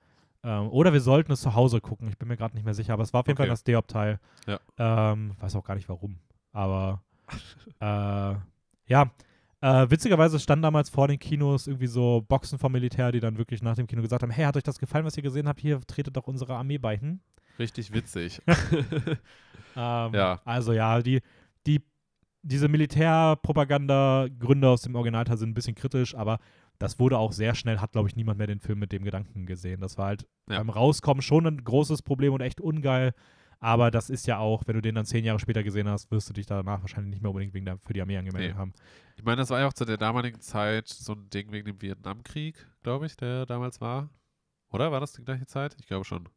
Ähm, 0.47 0.69
oder 0.71 0.93
wir 0.93 1.01
sollten 1.01 1.33
es 1.33 1.41
zu 1.41 1.55
Hause 1.55 1.81
gucken. 1.81 2.09
Ich 2.09 2.19
bin 2.19 2.29
mir 2.29 2.37
gerade 2.37 2.55
nicht 2.55 2.65
mehr 2.65 2.75
sicher, 2.75 2.93
aber 2.93 3.03
es 3.03 3.13
war 3.13 3.21
auf 3.21 3.27
jeden 3.27 3.37
Fall 3.37 3.47
Okay. 3.47 3.53
das 3.53 3.61
Stay-Up-Teil. 3.61 4.21
Ja. 4.47 4.61
Ähm, 4.79 5.33
weiß 5.41 5.57
auch 5.57 5.65
gar 5.65 5.75
nicht 5.75 5.89
warum. 5.89 6.19
Aber 6.53 7.03
äh, 7.81 8.35
ja. 8.87 9.11
Äh, 9.61 9.91
witzigerweise 9.91 10.39
standen 10.39 10.63
damals 10.63 10.89
vor 10.91 11.09
den 11.09 11.19
Kinos 11.19 11.67
irgendwie 11.67 11.89
so 11.89 12.25
Boxen 12.29 12.59
vom 12.61 12.71
Militär, 12.71 13.11
die 13.11 13.19
dann 13.21 13.39
wirklich 13.39 13.61
nach 13.63 13.75
dem 13.75 13.89
Kino 13.89 14.03
gesagt 14.03 14.23
haben: 14.23 14.31
Hey, 14.31 14.45
hat 14.45 14.57
euch 14.57 14.63
das 14.63 14.79
gefallen, 14.79 15.05
was 15.05 15.17
ihr 15.17 15.23
gesehen 15.25 15.49
habt? 15.49 15.61
Hier 15.61 15.81
tretet 15.81 16.17
doch 16.17 16.29
unsere 16.29 16.55
Armee 16.55 16.79
bei. 16.79 16.97
Hm? 16.99 17.19
Richtig 17.59 17.93
witzig. 17.93 18.41
Ähm, 19.79 20.15
Ja. 20.15 20.41
Also 20.47 20.73
ja, 20.73 21.03
die, 21.03 21.21
die, 21.67 21.83
diese 22.43 22.69
Militärpropaganda-Gründe 22.69 24.69
aus 24.69 24.83
dem 24.83 24.95
Originalteil 24.95 25.37
sind 25.37 25.51
ein 25.51 25.55
bisschen 25.55 25.75
kritisch, 25.75 26.15
aber 26.15 26.39
das 26.79 26.99
wurde 26.99 27.19
auch 27.19 27.33
sehr 27.33 27.55
schnell, 27.55 27.79
hat 27.81 27.93
glaube 27.93 28.09
ich 28.09 28.17
niemand 28.17 28.39
mehr 28.39 28.47
den 28.47 28.61
Film 28.61 28.79
mit 28.79 28.93
dem 28.93 29.05
Gedanken 29.05 29.47
gesehen. 29.47 29.81
Das 29.81 29.97
war 29.99 30.07
halt 30.07 30.27
Ja. 30.49 30.59
beim 30.59 30.71
Rauskommen 30.71 31.23
schon 31.23 31.47
ein 31.47 31.65
großes 31.65 32.03
Problem 32.03 32.33
und 32.33 32.41
echt 32.41 32.61
ungeil. 32.61 33.13
Aber 33.59 33.91
das 33.91 34.11
ist 34.11 34.27
ja 34.27 34.37
auch, 34.39 34.65
wenn 34.67 34.75
du 34.75 34.83
den 34.83 34.95
dann 34.95 35.07
zehn 35.07 35.25
Jahre 35.25 35.39
später 35.39 35.63
gesehen 35.63 35.89
hast, 35.89 36.11
wirst 36.11 36.29
du 36.29 36.35
dich 36.35 36.45
danach 36.45 36.83
wahrscheinlich 36.83 37.11
nicht 37.13 37.23
mehr 37.23 37.31
unbedingt 37.31 37.55
wegen 37.55 37.65
der, 37.65 37.79
für 37.79 37.95
die 37.95 38.03
Armee 38.03 38.19
angemeldet 38.19 38.53
Nee. 38.53 38.59
haben. 38.59 38.75
Ich 39.17 39.25
meine, 39.25 39.37
das 39.39 39.49
war 39.49 39.61
ja 39.61 39.67
auch 39.67 39.73
zu 39.73 39.87
der 39.87 39.97
damaligen 39.97 40.41
Zeit 40.43 40.89
so 40.89 41.15
ein 41.15 41.31
Ding 41.31 41.51
wegen 41.53 41.65
dem 41.65 41.81
Vietnamkrieg, 41.81 42.67
glaube 42.83 43.07
ich, 43.07 43.17
der 43.17 43.47
damals 43.47 43.81
war. 43.81 44.11
Oder 44.71 44.93
war 44.93 45.01
das 45.01 45.13
die 45.15 45.25
gleiche 45.25 45.47
Zeit? 45.47 45.75
Ich 45.81 45.87
glaube 45.87 46.05
schon. 46.05 46.29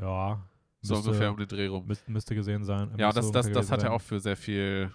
Ja. 0.00 0.46
So 0.82 0.94
müsste, 0.94 1.10
ungefähr 1.10 1.30
um 1.32 1.36
den 1.36 1.48
Dreh 1.48 1.66
rum. 1.66 1.86
müsste, 1.86 2.10
müsste 2.12 2.34
gesehen 2.36 2.64
sein. 2.64 2.92
Ja, 2.96 3.12
das, 3.12 3.30
das, 3.32 3.50
das 3.50 3.70
hat 3.72 3.82
ja 3.82 3.90
auch 3.90 4.00
für 4.00 4.20
sehr 4.20 4.36
viel 4.36 4.92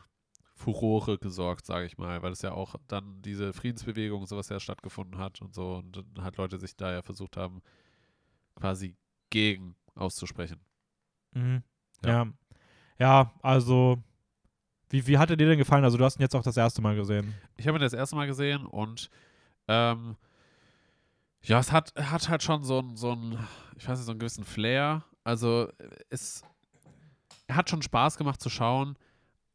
Furore 0.58 1.20
gesorgt, 1.20 1.68
sage 1.68 1.86
ich 1.86 2.00
mal, 2.00 2.24
weil 2.24 2.32
es 2.32 2.42
ja 2.42 2.52
auch 2.52 2.76
dann 2.88 3.22
diese 3.22 3.54
Friedensbewegung 3.54 4.22
und 4.22 4.28
sowas 4.28 4.50
ja 4.50 4.60
stattgefunden 4.60 5.20
hat 5.20 5.40
und 5.40 5.54
so 5.54 5.76
und 5.76 5.98
dann 5.98 6.24
halt 6.24 6.38
Leute 6.38 6.58
sich 6.58 6.76
da 6.76 6.92
ja 6.92 7.04
versucht 7.04 7.38
haben, 7.38 7.62
quasi 8.56 8.96
gegen 9.30 9.76
auszusprechen. 9.94 10.60
Mhm. 11.34 11.62
Ja. 12.04 12.10
Ja. 12.10 12.28
ja. 12.98 13.34
also, 13.44 14.02
wie, 14.90 15.06
wie 15.06 15.20
hat 15.20 15.30
er 15.30 15.38
dir 15.38 15.48
denn 15.48 15.60
gefallen? 15.60 15.84
Also, 15.84 15.98
du 15.98 16.04
hast 16.04 16.18
ihn 16.18 16.24
jetzt 16.24 16.36
auch 16.36 16.44
das 16.44 16.58
erste 16.58 16.82
Mal 16.82 16.96
gesehen. 16.96 17.36
Ich 17.56 17.68
habe 17.68 17.78
ihn 17.78 17.82
das 17.82 17.94
erste 17.94 18.16
Mal 18.16 18.26
gesehen 18.26 18.66
und 18.66 19.12
ähm, 19.68 20.16
ja, 21.44 21.60
es 21.60 21.72
hat, 21.72 21.94
hat 21.96 22.30
halt 22.30 22.42
schon 22.42 22.64
so 22.64 22.80
ein, 22.80 22.96
so 22.96 23.16
ich 23.78 23.88
weiß 23.88 24.00
nicht, 24.00 24.06
so 24.06 24.12
einen 24.12 24.20
gewissen 24.20 24.44
Flair. 24.44 25.04
Also 25.24 25.72
es 26.10 26.42
hat 27.50 27.70
schon 27.70 27.84
Spaß 27.84 28.18
gemacht 28.18 28.42
zu 28.42 28.50
schauen, 28.50 28.98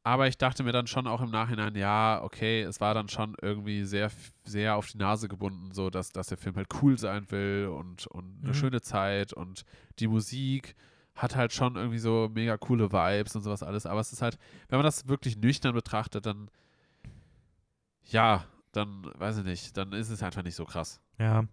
aber 0.04 0.26
ich 0.28 0.36
dachte 0.38 0.62
mir 0.64 0.72
dann 0.72 0.86
schon 0.86 1.06
auch 1.06 1.20
im 1.20 1.30
Nachhinein, 1.30 1.74
ja, 1.76 2.20
okay, 2.22 2.62
es 2.62 2.80
war 2.80 2.92
dann 2.94 3.08
schon 3.08 3.36
irgendwie 3.40 3.84
sehr, 3.84 4.10
sehr 4.44 4.76
auf 4.76 4.88
die 4.88 4.98
Nase 4.98 5.28
gebunden, 5.28 5.72
so 5.72 5.90
dass, 5.90 6.10
dass 6.10 6.26
der 6.26 6.38
Film 6.38 6.56
halt 6.56 6.68
cool 6.82 6.98
sein 6.98 7.30
will 7.30 7.68
und, 7.68 8.06
und 8.08 8.38
eine 8.42 8.50
Mhm. 8.50 8.54
schöne 8.54 8.80
Zeit 8.80 9.32
und 9.32 9.64
die 9.98 10.08
Musik 10.08 10.74
hat 11.14 11.36
halt 11.36 11.52
schon 11.52 11.76
irgendwie 11.76 11.98
so 11.98 12.30
mega 12.34 12.56
coole 12.56 12.90
Vibes 12.90 13.36
und 13.36 13.42
sowas 13.42 13.62
alles. 13.62 13.84
Aber 13.86 14.00
es 14.00 14.12
ist 14.12 14.22
halt, 14.22 14.38
wenn 14.68 14.78
man 14.78 14.84
das 14.84 15.08
wirklich 15.08 15.36
nüchtern 15.36 15.74
betrachtet, 15.74 16.24
dann 16.26 16.48
ja, 18.04 18.44
dann 18.72 19.04
weiß 19.18 19.38
ich 19.38 19.44
nicht, 19.44 19.76
dann 19.76 19.92
ist 19.92 20.10
es 20.10 20.22
einfach 20.22 20.42
nicht 20.42 20.54
so 20.56 20.64
krass. 20.64 21.00
Ja. 21.18 21.44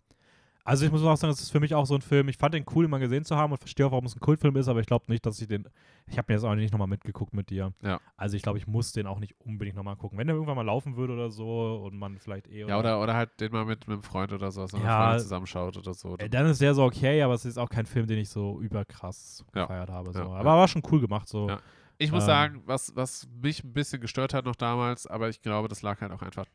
Also, 0.70 0.86
ich 0.86 0.92
muss 0.92 1.04
auch 1.04 1.16
sagen, 1.18 1.34
es 1.34 1.42
ist 1.42 1.50
für 1.52 1.60
mich 1.60 1.74
auch 1.74 1.86
so 1.86 1.96
ein 1.96 2.02
Film. 2.02 2.30
Ich 2.30 2.38
fand 2.38 2.54
den 2.54 2.64
cool, 2.76 2.86
ihn 2.86 2.92
mal 2.92 3.00
gesehen 3.00 3.26
zu 3.26 3.36
haben 3.36 3.52
und 3.52 3.58
verstehe 3.58 3.86
auch, 3.88 3.92
warum 3.92 4.06
es 4.06 4.16
ein 4.16 4.20
Kultfilm 4.20 4.56
ist, 4.56 4.68
aber 4.68 4.80
ich 4.80 4.86
glaube 4.86 5.06
nicht, 5.08 5.26
dass 5.26 5.42
ich 5.42 5.48
den. 5.48 5.68
Ich 6.06 6.18
habe 6.18 6.32
mir 6.32 6.36
jetzt 6.36 6.44
auch 6.46 6.54
nicht 6.56 6.72
nochmal 6.72 6.88
mitgeguckt 6.88 7.34
mit 7.34 7.50
dir. 7.50 7.74
Ja. 7.82 8.00
Also, 8.18 8.36
ich 8.38 8.44
glaube, 8.44 8.60
ich 8.60 8.68
muss 8.68 8.92
den 8.92 9.08
auch 9.08 9.20
nicht 9.20 9.34
unbedingt 9.40 9.76
nochmal 9.76 9.96
gucken. 9.96 10.18
Wenn 10.18 10.28
der 10.28 10.36
irgendwann 10.36 10.56
mal 10.56 10.66
laufen 10.66 10.96
würde 10.96 11.14
oder 11.14 11.32
so 11.32 11.82
und 11.86 11.98
man 11.98 12.20
vielleicht 12.20 12.48
eh. 12.48 12.68
Ja, 12.68 12.78
oder, 12.80 13.02
oder 13.02 13.16
halt 13.16 13.32
den 13.40 13.52
mal 13.52 13.66
mit, 13.66 13.88
mit 13.88 13.96
einem 13.96 14.04
Freund 14.04 14.32
oder 14.32 14.52
so, 14.52 14.66
so 14.68 14.78
eine 14.78 14.86
Ja. 14.86 15.18
Zusammenschaut 15.18 15.76
oder 15.78 15.94
so. 15.94 16.16
Äh, 16.18 16.30
Dann 16.30 16.46
ist 16.46 16.62
der 16.62 16.74
so 16.76 16.84
okay, 16.84 17.22
aber 17.24 17.34
es 17.34 17.46
ist 17.46 17.58
auch 17.58 17.70
kein 17.70 17.86
Film, 17.86 18.06
den 18.08 18.20
ich 18.20 18.30
so 18.30 18.62
überkrass 18.62 19.44
Ja. 19.56 19.64
gefeiert 19.64 19.90
habe. 19.90 20.14
So. 20.14 20.20
Ja, 20.20 20.26
aber 20.34 20.52
war 20.52 20.68
schon 20.68 20.84
cool 20.92 21.02
gemacht. 21.02 21.28
So. 21.28 21.50
Ich 21.98 22.12
muss 22.12 22.24
Ähm. 22.24 22.28
sagen, 22.28 22.62
was, 22.66 22.96
was 22.96 23.28
mich 23.42 23.64
ein 23.64 23.74
bisschen 23.74 24.00
gestört 24.02 24.34
hat 24.34 24.46
noch 24.46 24.56
damals, 24.56 25.08
aber 25.08 25.30
ich 25.30 25.42
glaube, 25.42 25.68
das 25.68 25.82
lag 25.82 26.00
halt 26.02 26.12
auch 26.12 26.22
einfach 26.22 26.46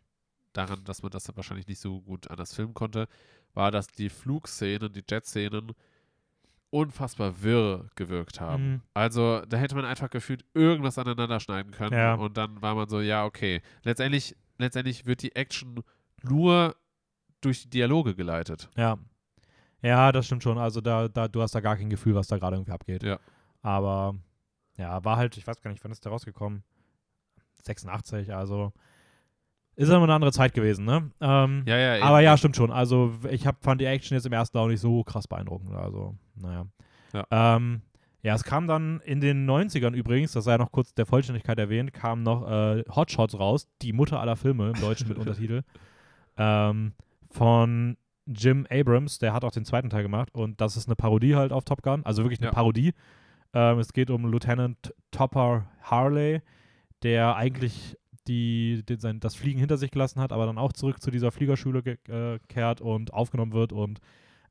daran, 0.52 0.84
dass 0.84 1.02
man 1.02 1.10
das 1.10 1.28
wahrscheinlich 1.36 1.66
nicht 1.66 1.80
so 1.80 2.00
gut 2.00 2.30
anders 2.30 2.54
filmen 2.54 2.74
konnte, 2.74 3.08
war, 3.54 3.70
dass 3.70 3.86
die 3.86 4.08
Flugszenen, 4.10 4.92
die 4.92 5.02
Jet-Szenen 5.08 5.72
unfassbar 6.70 7.40
wirr 7.42 7.88
gewirkt 7.94 8.40
haben. 8.40 8.68
Mhm. 8.72 8.80
Also 8.94 9.42
da 9.48 9.56
hätte 9.56 9.76
man 9.76 9.84
einfach 9.84 10.10
gefühlt 10.10 10.44
irgendwas 10.54 10.98
aneinander 10.98 11.38
schneiden 11.38 11.70
können 11.72 11.92
Ja. 11.92 12.14
und 12.14 12.36
dann 12.36 12.60
war 12.62 12.74
man 12.74 12.88
so, 12.88 13.00
ja, 13.00 13.24
okay. 13.24 13.62
Letztendlich, 13.84 14.36
letztendlich 14.58 15.06
wird 15.06 15.22
die 15.22 15.36
Action 15.36 15.84
nur 16.22 16.74
durch 17.40 17.62
die 17.62 17.70
Dialoge 17.70 18.14
geleitet. 18.16 18.68
Ja. 18.76 18.98
Ja, 19.82 20.10
das 20.12 20.26
stimmt 20.26 20.42
schon. 20.42 20.58
Also 20.58 20.80
da, 20.80 21.08
da, 21.08 21.28
du 21.28 21.42
hast 21.42 21.54
da 21.54 21.60
gar 21.60 21.76
kein 21.76 21.90
Gefühl, 21.90 22.14
was 22.14 22.26
da 22.26 22.38
gerade 22.38 22.56
irgendwie 22.56 22.72
abgeht. 22.72 23.02
Ja. 23.02 23.18
Aber 23.62 24.16
ja, 24.76 25.04
war 25.04 25.16
halt, 25.16 25.36
ich 25.36 25.46
weiß 25.46 25.60
gar 25.60 25.70
nicht, 25.70 25.84
wann 25.84 25.92
ist 25.92 26.04
der 26.04 26.10
rausgekommen? 26.10 26.64
86, 27.62 28.34
also 28.34 28.72
ist 29.76 29.88
ja 29.88 29.96
immer 29.96 30.04
eine 30.04 30.14
andere 30.14 30.32
Zeit 30.32 30.54
gewesen, 30.54 30.84
ne? 30.84 31.10
Ähm, 31.20 31.62
Ja, 31.66 31.76
ja, 31.76 32.04
aber 32.04 32.20
ja, 32.20 32.36
stimmt 32.36 32.56
schon. 32.56 32.70
Also 32.70 33.12
ich 33.30 33.46
hab, 33.46 33.62
fand 33.64 33.80
die 33.80 33.86
Action 33.86 34.14
jetzt 34.16 34.26
im 34.26 34.32
ersten 34.32 34.56
auch 34.58 34.68
nicht 34.68 34.80
so 34.80 35.02
krass 35.04 35.26
beeindruckend. 35.28 35.72
Also, 35.74 36.14
naja. 36.36 36.66
Ja. 37.12 37.26
Ähm, 37.56 37.82
ja, 38.22 38.34
es 38.34 38.42
kam 38.44 38.66
dann 38.66 39.00
in 39.04 39.20
den 39.20 39.48
90ern 39.48 39.92
übrigens, 39.92 40.32
das 40.32 40.44
sei 40.44 40.56
noch 40.56 40.72
kurz 40.72 40.94
der 40.94 41.04
Vollständigkeit 41.06 41.58
erwähnt, 41.58 41.92
kam 41.92 42.22
noch 42.22 42.48
äh, 42.50 42.82
Hot 42.94 43.10
Shots 43.10 43.38
raus, 43.38 43.68
die 43.82 43.92
Mutter 43.92 44.18
aller 44.20 44.36
Filme 44.36 44.70
im 44.70 44.80
Deutschen 44.80 45.08
mit 45.08 45.18
Untertitel, 45.18 45.62
ähm, 46.38 46.92
von 47.30 47.96
Jim 48.26 48.66
Abrams, 48.70 49.18
der 49.18 49.34
hat 49.34 49.44
auch 49.44 49.50
den 49.50 49.64
zweiten 49.66 49.90
Teil 49.90 50.02
gemacht 50.02 50.30
und 50.32 50.60
das 50.60 50.76
ist 50.78 50.88
eine 50.88 50.96
Parodie 50.96 51.36
halt 51.36 51.52
auf 51.52 51.64
Top 51.64 51.82
Gun, 51.82 52.04
also 52.06 52.22
wirklich 52.24 52.38
eine 52.40 52.46
Ja. 52.48 52.52
Parodie. 52.52 52.94
Ähm, 53.52 53.78
es 53.78 53.92
geht 53.92 54.10
um 54.10 54.24
Lieutenant 54.30 54.94
Topper 55.10 55.66
Harley, 55.82 56.40
der 57.02 57.36
eigentlich 57.36 57.98
die, 58.26 58.82
den, 58.84 59.00
sein, 59.00 59.20
das 59.20 59.34
Fliegen 59.34 59.58
hinter 59.58 59.76
sich 59.76 59.90
gelassen 59.90 60.20
hat, 60.20 60.32
aber 60.32 60.46
dann 60.46 60.58
auch 60.58 60.72
zurück 60.72 61.02
zu 61.02 61.10
dieser 61.10 61.30
Fliegerschule 61.30 61.82
ge 61.82 61.98
äh, 62.08 62.38
kehrt 62.48 62.80
und 62.80 63.12
aufgenommen 63.12 63.52
wird 63.52 63.72
und 63.72 64.00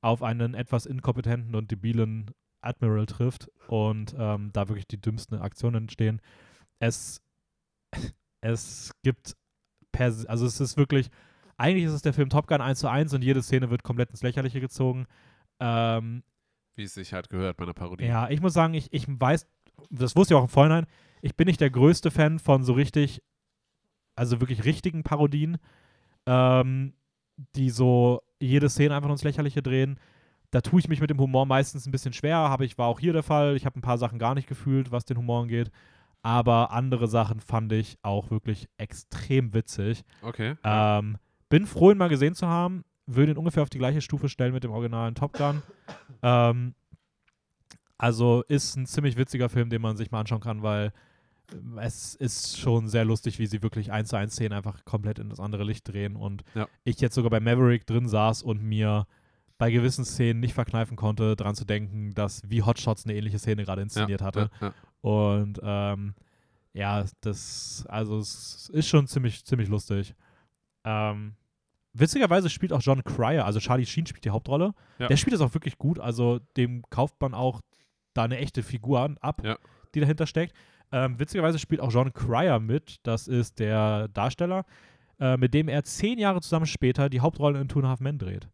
auf 0.01 0.21
einen 0.21 0.53
etwas 0.53 0.85
inkompetenten 0.85 1.55
und 1.55 1.71
debilen 1.71 2.31
Admiral 2.61 3.05
trifft 3.05 3.49
und 3.67 4.15
ähm, 4.17 4.51
da 4.53 4.67
wirklich 4.67 4.87
die 4.87 5.01
dümmsten 5.01 5.39
Aktionen 5.39 5.83
entstehen. 5.83 6.21
Es, 6.79 7.21
es 8.41 8.91
gibt, 9.03 9.35
per, 9.91 10.13
also 10.27 10.45
es 10.45 10.59
ist 10.59 10.77
wirklich, 10.77 11.09
eigentlich 11.57 11.85
ist 11.85 11.93
es 11.93 12.01
der 12.01 12.13
Film 12.13 12.29
Top 12.29 12.47
Gun 12.47 12.61
1 12.61 12.79
zu 12.79 12.89
1 12.89 13.13
und 13.13 13.21
jede 13.21 13.41
Szene 13.41 13.69
wird 13.69 13.83
komplett 13.83 14.09
ins 14.09 14.23
Lächerliche 14.23 14.59
gezogen. 14.59 15.05
Ähm, 15.59 16.23
Wie 16.75 16.83
es 16.83 16.93
sich 16.93 17.13
halt 17.13 17.29
gehört 17.29 17.57
bei 17.57 17.63
einer 17.63 17.73
Parodie. 17.73 18.05
ja, 18.05 18.29
ich 18.29 18.41
muss 18.41 18.53
sagen, 18.53 18.73
ich, 18.73 18.91
ich 18.91 19.05
weiß, 19.07 19.47
das 19.89 20.15
wusste 20.15 20.33
ich 20.33 20.37
auch 20.37 20.43
im 20.43 20.49
Vorhinein, 20.49 20.85
ich 21.21 21.35
bin 21.35 21.47
nicht 21.47 21.61
der 21.61 21.69
größte 21.69 22.11
Fan 22.11 22.39
von 22.39 22.63
so 22.63 22.73
richtig, 22.73 23.21
also 24.15 24.39
wirklich 24.41 24.65
richtigen 24.65 25.03
Parodien, 25.03 25.57
ähm, 26.25 26.93
die 27.55 27.69
so 27.69 28.21
jede 28.39 28.69
Szene 28.69 28.95
einfach 28.95 29.07
nur 29.07 29.15
ins 29.15 29.23
Lächerliche 29.23 29.61
drehen. 29.61 29.99
Da 30.51 30.61
tue 30.61 30.79
ich 30.79 30.87
mich 30.87 31.01
mit 31.01 31.09
dem 31.09 31.19
Humor 31.19 31.45
meistens 31.45 31.87
ein 31.87 31.91
bisschen 31.91 32.13
schwer, 32.13 32.37
habe 32.37 32.65
ich, 32.65 32.77
war 32.77 32.87
auch 32.87 32.99
hier 32.99 33.13
der 33.13 33.23
Fall. 33.23 33.55
Ich 33.55 33.65
habe 33.65 33.79
ein 33.79 33.81
paar 33.81 33.97
Sachen 33.97 34.19
gar 34.19 34.35
nicht 34.35 34.47
gefühlt, 34.47 34.91
was 34.91 35.05
den 35.05 35.17
Humor 35.17 35.41
angeht. 35.41 35.71
Aber 36.21 36.71
andere 36.71 37.07
Sachen 37.07 37.39
fand 37.39 37.71
ich 37.73 37.97
auch 38.01 38.29
wirklich 38.31 38.69
extrem 38.77 39.53
witzig. 39.53 40.03
Okay. 40.21 40.55
Ähm, 40.63 41.17
bin 41.49 41.65
froh, 41.65 41.91
ihn 41.91 41.97
mal 41.97 42.07
gesehen 42.07 42.35
zu 42.35 42.47
haben. 42.47 42.85
Würde 43.05 43.33
ihn 43.33 43.37
ungefähr 43.37 43.63
auf 43.63 43.69
die 43.69 43.77
gleiche 43.77 43.99
Stufe 44.01 44.29
stellen 44.29 44.53
mit 44.53 44.63
dem 44.63 44.71
originalen 44.71 45.15
Top 45.15 45.33
Gun. 45.33 45.61
ähm, 46.21 46.75
also 47.97 48.43
ist 48.47 48.75
ein 48.77 48.85
ziemlich 48.85 49.17
witziger 49.17 49.49
Film, 49.49 49.69
den 49.69 49.81
man 49.81 49.97
sich 49.97 50.11
mal 50.11 50.21
anschauen 50.21 50.39
kann, 50.39 50.61
weil 50.61 50.93
es 51.77 52.15
ist 52.15 52.59
schon 52.59 52.87
sehr 52.87 53.05
lustig, 53.05 53.39
wie 53.39 53.45
sie 53.45 53.61
wirklich 53.61 53.91
eins 53.91 54.09
zu 54.09 54.15
eins 54.15 54.33
Szenen 54.33 54.53
einfach 54.53 54.85
komplett 54.85 55.19
in 55.19 55.29
das 55.29 55.39
andere 55.39 55.63
Licht 55.63 55.87
drehen. 55.87 56.15
Und 56.15 56.43
Ja. 56.55 56.67
ich 56.83 56.99
jetzt 56.99 57.15
sogar 57.15 57.29
bei 57.29 57.39
Maverick 57.39 57.85
drin 57.85 58.07
saß 58.07 58.43
und 58.43 58.61
mir 58.61 59.07
bei 59.57 59.71
gewissen 59.71 60.05
Szenen 60.05 60.39
nicht 60.39 60.53
verkneifen 60.53 60.97
konnte, 60.97 61.35
daran 61.35 61.55
zu 61.55 61.65
denken, 61.65 62.13
dass 62.13 62.41
wie 62.49 62.63
Hotshots 62.63 63.05
eine 63.05 63.15
ähnliche 63.15 63.39
Szene 63.39 63.63
gerade 63.63 63.81
inszeniert 63.81 64.21
ja, 64.21 64.27
hatte. 64.27 64.49
Ja. 64.59 64.73
Und 65.01 65.59
ähm, 65.63 66.15
ja, 66.73 67.05
das, 67.21 67.85
also 67.87 68.17
es 68.17 68.69
ist 68.73 68.87
schon 68.87 69.07
ziemlich, 69.07 69.45
ziemlich 69.45 69.69
lustig. 69.69 70.15
Ähm, 70.83 71.35
witzigerweise 71.93 72.49
spielt 72.49 72.73
auch 72.73 72.81
John 72.81 73.03
Cryer, 73.03 73.45
also 73.45 73.59
Charlie 73.59 73.85
Sheen 73.85 74.05
spielt 74.05 74.25
die 74.25 74.31
Hauptrolle. 74.31 74.73
Der 75.07 75.17
spielt 75.17 75.33
das 75.33 75.41
auch 75.41 75.53
wirklich 75.53 75.77
gut, 75.77 75.99
also 75.99 76.39
dem 76.57 76.83
kauft 76.89 77.21
man 77.21 77.33
auch 77.33 77.61
da 78.13 78.23
eine 78.23 78.37
echte 78.37 78.63
Figur 78.63 79.15
ab, 79.21 79.41
die 79.93 79.99
dahinter 79.99 80.25
steckt. 80.27 80.55
Ähm, 80.93 81.19
witzigerweise 81.19 81.57
spielt 81.57 81.81
auch 81.81 81.91
John 81.91 82.13
Cryer 82.13 82.59
mit, 82.59 82.97
das 83.03 83.27
ist 83.27 83.59
der 83.59 84.07
Darsteller, 84.09 84.63
äh, 85.19 85.37
mit 85.37 85.53
dem 85.53 85.67
er 85.67 85.83
zehn 85.83 86.19
Jahre 86.19 86.39
zusammen 86.39 86.67
später 86.67 87.09
die 87.09 87.19
Hauptrolle 87.19 87.59
in 87.59 87.67
Two 87.67 87.79
and 87.79 87.87
a 87.87 87.89
Half 87.89 87.99
Men 87.99 88.19
dreht. 88.19 88.47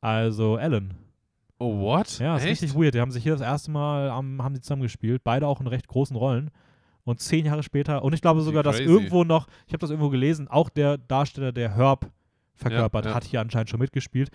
Also 0.00 0.56
Alan. 0.56 0.94
Oh, 1.58 1.80
what? 1.80 2.18
Ja, 2.20 2.36
ist 2.36 2.44
Echt? 2.44 2.62
richtig 2.62 2.74
weird. 2.74 2.94
Die 2.94 3.00
haben 3.00 3.10
sich 3.10 3.22
hier 3.22 3.32
das 3.32 3.40
erste 3.42 3.70
Mal 3.70 4.08
am, 4.08 4.42
haben 4.42 4.54
die 4.54 4.60
zusammen 4.60 4.82
gespielt, 4.82 5.22
beide 5.24 5.46
auch 5.46 5.60
in 5.60 5.66
recht 5.66 5.88
großen 5.88 6.16
Rollen. 6.16 6.50
Und 7.04 7.20
zehn 7.20 7.44
Jahre 7.44 7.62
später, 7.62 8.04
und 8.04 8.12
ich 8.12 8.22
glaube 8.22 8.40
sogar, 8.42 8.62
dass 8.62 8.78
irgendwo 8.78 9.24
noch, 9.24 9.46
ich 9.66 9.72
habe 9.72 9.80
das 9.80 9.90
irgendwo 9.90 10.10
gelesen, 10.10 10.48
auch 10.48 10.68
der 10.68 10.96
Darsteller, 10.96 11.50
der 11.50 11.74
Herb 11.74 12.10
verkörpert, 12.54 13.04
Ja, 13.04 13.10
ja. 13.10 13.16
hat 13.16 13.24
hier 13.24 13.40
anscheinend 13.40 13.68
schon 13.68 13.80
mitgespielt. 13.80 14.30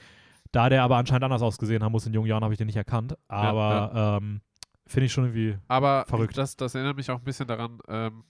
Da 0.52 0.70
der 0.70 0.84
aber 0.84 0.98
anscheinend 0.98 1.24
anders 1.24 1.42
ausgesehen 1.42 1.84
haben 1.84 1.92
muss 1.94 2.06
in 2.06 2.14
jungen 2.14 2.28
Jahren, 2.28 2.44
habe 2.44 2.54
ich 2.54 2.58
den 2.58 2.68
nicht 2.68 2.76
erkannt. 2.76 3.16
Aber 3.28 4.20
ähm, 4.22 4.42
finde 4.88 5.06
ich 5.08 5.14
schon 5.14 5.26
irgendwie. 5.26 5.58
Aber 5.68 6.06
Verrückt. 6.08 6.38
Das, 6.38 6.56
das 6.56 6.76
erinnert 6.76 6.98
mich 6.98 7.10
auch 7.12 7.18
ein 7.20 7.24
bisschen 7.24 7.48
daran, 7.48 7.80
ähm, 7.88 8.24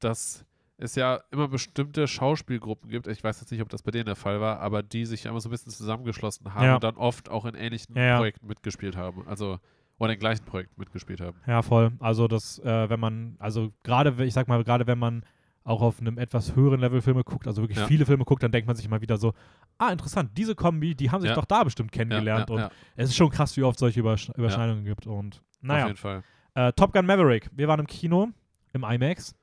dass 0.00 0.44
es 0.78 0.94
ja 0.94 1.20
immer 1.30 1.48
bestimmte 1.48 2.06
Schauspielgruppen 2.06 2.90
gibt. 2.90 3.06
Ich 3.06 3.24
weiß 3.24 3.40
jetzt 3.40 3.50
nicht, 3.50 3.62
ob 3.62 3.68
das 3.70 3.82
bei 3.82 3.90
denen 3.90 4.04
der 4.06 4.16
Fall 4.16 4.40
war, 4.40 4.60
aber 4.60 4.82
die 4.82 5.06
sich 5.06 5.24
immer 5.24 5.40
so 5.40 5.48
ein 5.48 5.52
bisschen 5.52 5.72
zusammengeschlossen 5.72 6.52
haben 6.54 6.64
Ja. 6.64 6.74
und 6.74 6.84
dann 6.84 6.96
oft 6.96 7.30
auch 7.30 7.46
in 7.46 7.54
ähnlichen 7.54 7.96
Ja. 7.96 8.18
Projekten 8.18 8.46
mitgespielt 8.46 8.94
haben. 8.96 9.26
Also, 9.26 9.58
oder 9.98 10.12
in 10.12 10.18
gleichen 10.18 10.44
Projekten 10.44 10.78
mitgespielt 10.78 11.22
haben. 11.22 11.38
Ja, 11.46 11.62
voll. 11.62 11.92
Also 11.98 12.28
das, 12.28 12.58
äh, 12.58 12.90
wenn 12.90 13.00
man, 13.00 13.36
also 13.38 13.72
gerade, 13.84 14.22
ich 14.26 14.34
sag 14.34 14.48
mal, 14.48 14.62
gerade 14.64 14.86
wenn 14.86 14.98
man 14.98 15.24
auch 15.64 15.80
auf 15.80 15.98
einem 16.00 16.18
etwas 16.18 16.54
höheren 16.54 16.78
Level 16.80 17.00
Filme 17.00 17.24
guckt, 17.24 17.46
also 17.46 17.62
wirklich 17.62 17.78
Ja. 17.78 17.86
viele 17.86 18.04
Filme 18.04 18.24
guckt, 18.24 18.42
dann 18.42 18.52
denkt 18.52 18.66
man 18.66 18.76
sich 18.76 18.84
immer 18.84 19.00
wieder 19.00 19.16
so, 19.16 19.32
ah, 19.78 19.90
interessant, 19.90 20.30
diese 20.36 20.54
Kombi, 20.54 20.94
die 20.94 21.10
haben 21.10 21.22
sich 21.22 21.32
doch 21.32 21.46
da 21.46 21.64
bestimmt 21.64 21.90
kennengelernt. 21.90 22.50
und 22.50 22.68
es 22.96 23.08
ist 23.08 23.16
schon 23.16 23.30
krass, 23.30 23.56
wie 23.56 23.62
oft 23.62 23.78
solche 23.78 24.00
Übersch 24.00 24.28
Überschneidungen 24.36 24.84
gibt. 24.84 25.06
Und 25.06 25.42
auf 25.62 25.62
naja, 25.68 25.86
jeden 25.86 25.96
Fall. 25.96 26.22
äh, 26.54 26.72
Top 26.72 26.92
Gun 26.92 27.06
Maverick. 27.06 27.48
Wir 27.52 27.68
waren 27.68 27.80
im 27.80 27.86
Kino, 27.86 28.28
im 28.72 28.84
IMAX. 28.84 29.34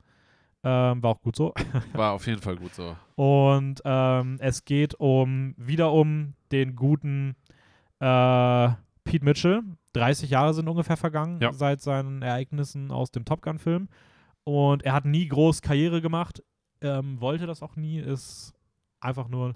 Ähm, 0.66 1.04
war 1.04 1.10
auch 1.12 1.22
gut 1.22 1.36
so. 1.36 1.54
War 1.94 2.14
auf 2.14 2.26
jeden 2.26 2.42
Fall 2.42 2.56
gut 2.56 2.74
so. 2.74 2.96
Und 3.16 3.82
ähm, 3.84 4.38
es 4.40 4.64
geht 4.64 4.96
um 4.96 5.54
wieder 5.58 5.92
um 5.92 6.36
den 6.54 6.76
guten 6.78 7.36
Äh, 8.00 8.70
Pete 9.04 9.26
Mitchell, 9.26 9.62
30 9.94 10.30
Jahre 10.30 10.54
sind 10.54 10.68
ungefähr 10.70 10.96
vergangen 10.98 11.40
Ja. 11.42 11.52
seit 11.54 11.82
seinen 11.82 12.22
Ereignissen 12.22 12.92
aus 12.92 13.12
dem 13.12 13.26
Top 13.26 13.42
Gun-Film. 13.42 13.90
Und 14.46 14.84
er 14.84 14.94
hat 14.94 15.04
nie 15.06 15.28
groß 15.28 15.62
Karriere 15.62 16.02
gemacht, 16.02 16.42
ähm, 16.82 17.20
wollte 17.20 17.46
das 17.46 17.62
auch 17.62 17.76
nie, 17.76 18.00
ist 18.00 18.54
einfach 19.02 19.28
nur, 19.28 19.56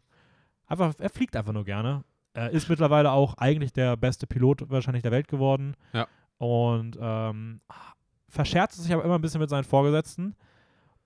einfach, 0.65 0.93
er 0.99 1.09
fliegt 1.09 1.35
einfach 1.37 1.53
nur 1.53 1.63
gerne. 1.65 2.03
Er 2.33 2.51
ist 2.51 2.69
mittlerweile 2.69 3.11
auch 3.11 3.33
eigentlich 3.37 3.71
der 3.73 3.95
beste 3.97 4.27
Pilot 4.27 4.69
wahrscheinlich 4.69 5.03
der 5.03 5.11
Welt 5.11 5.27
geworden. 5.29 5.75
Ja. 5.93 6.07
Und 6.37 6.97
ähm, 6.99 7.61
verscherzt 8.29 8.81
sich 8.81 8.93
aber 8.93 9.03
immer 9.03 9.15
ein 9.15 9.21
bisschen 9.21 9.39
mit 9.41 9.49
seinen 9.49 9.63
Vorgesetzten. 9.63 10.35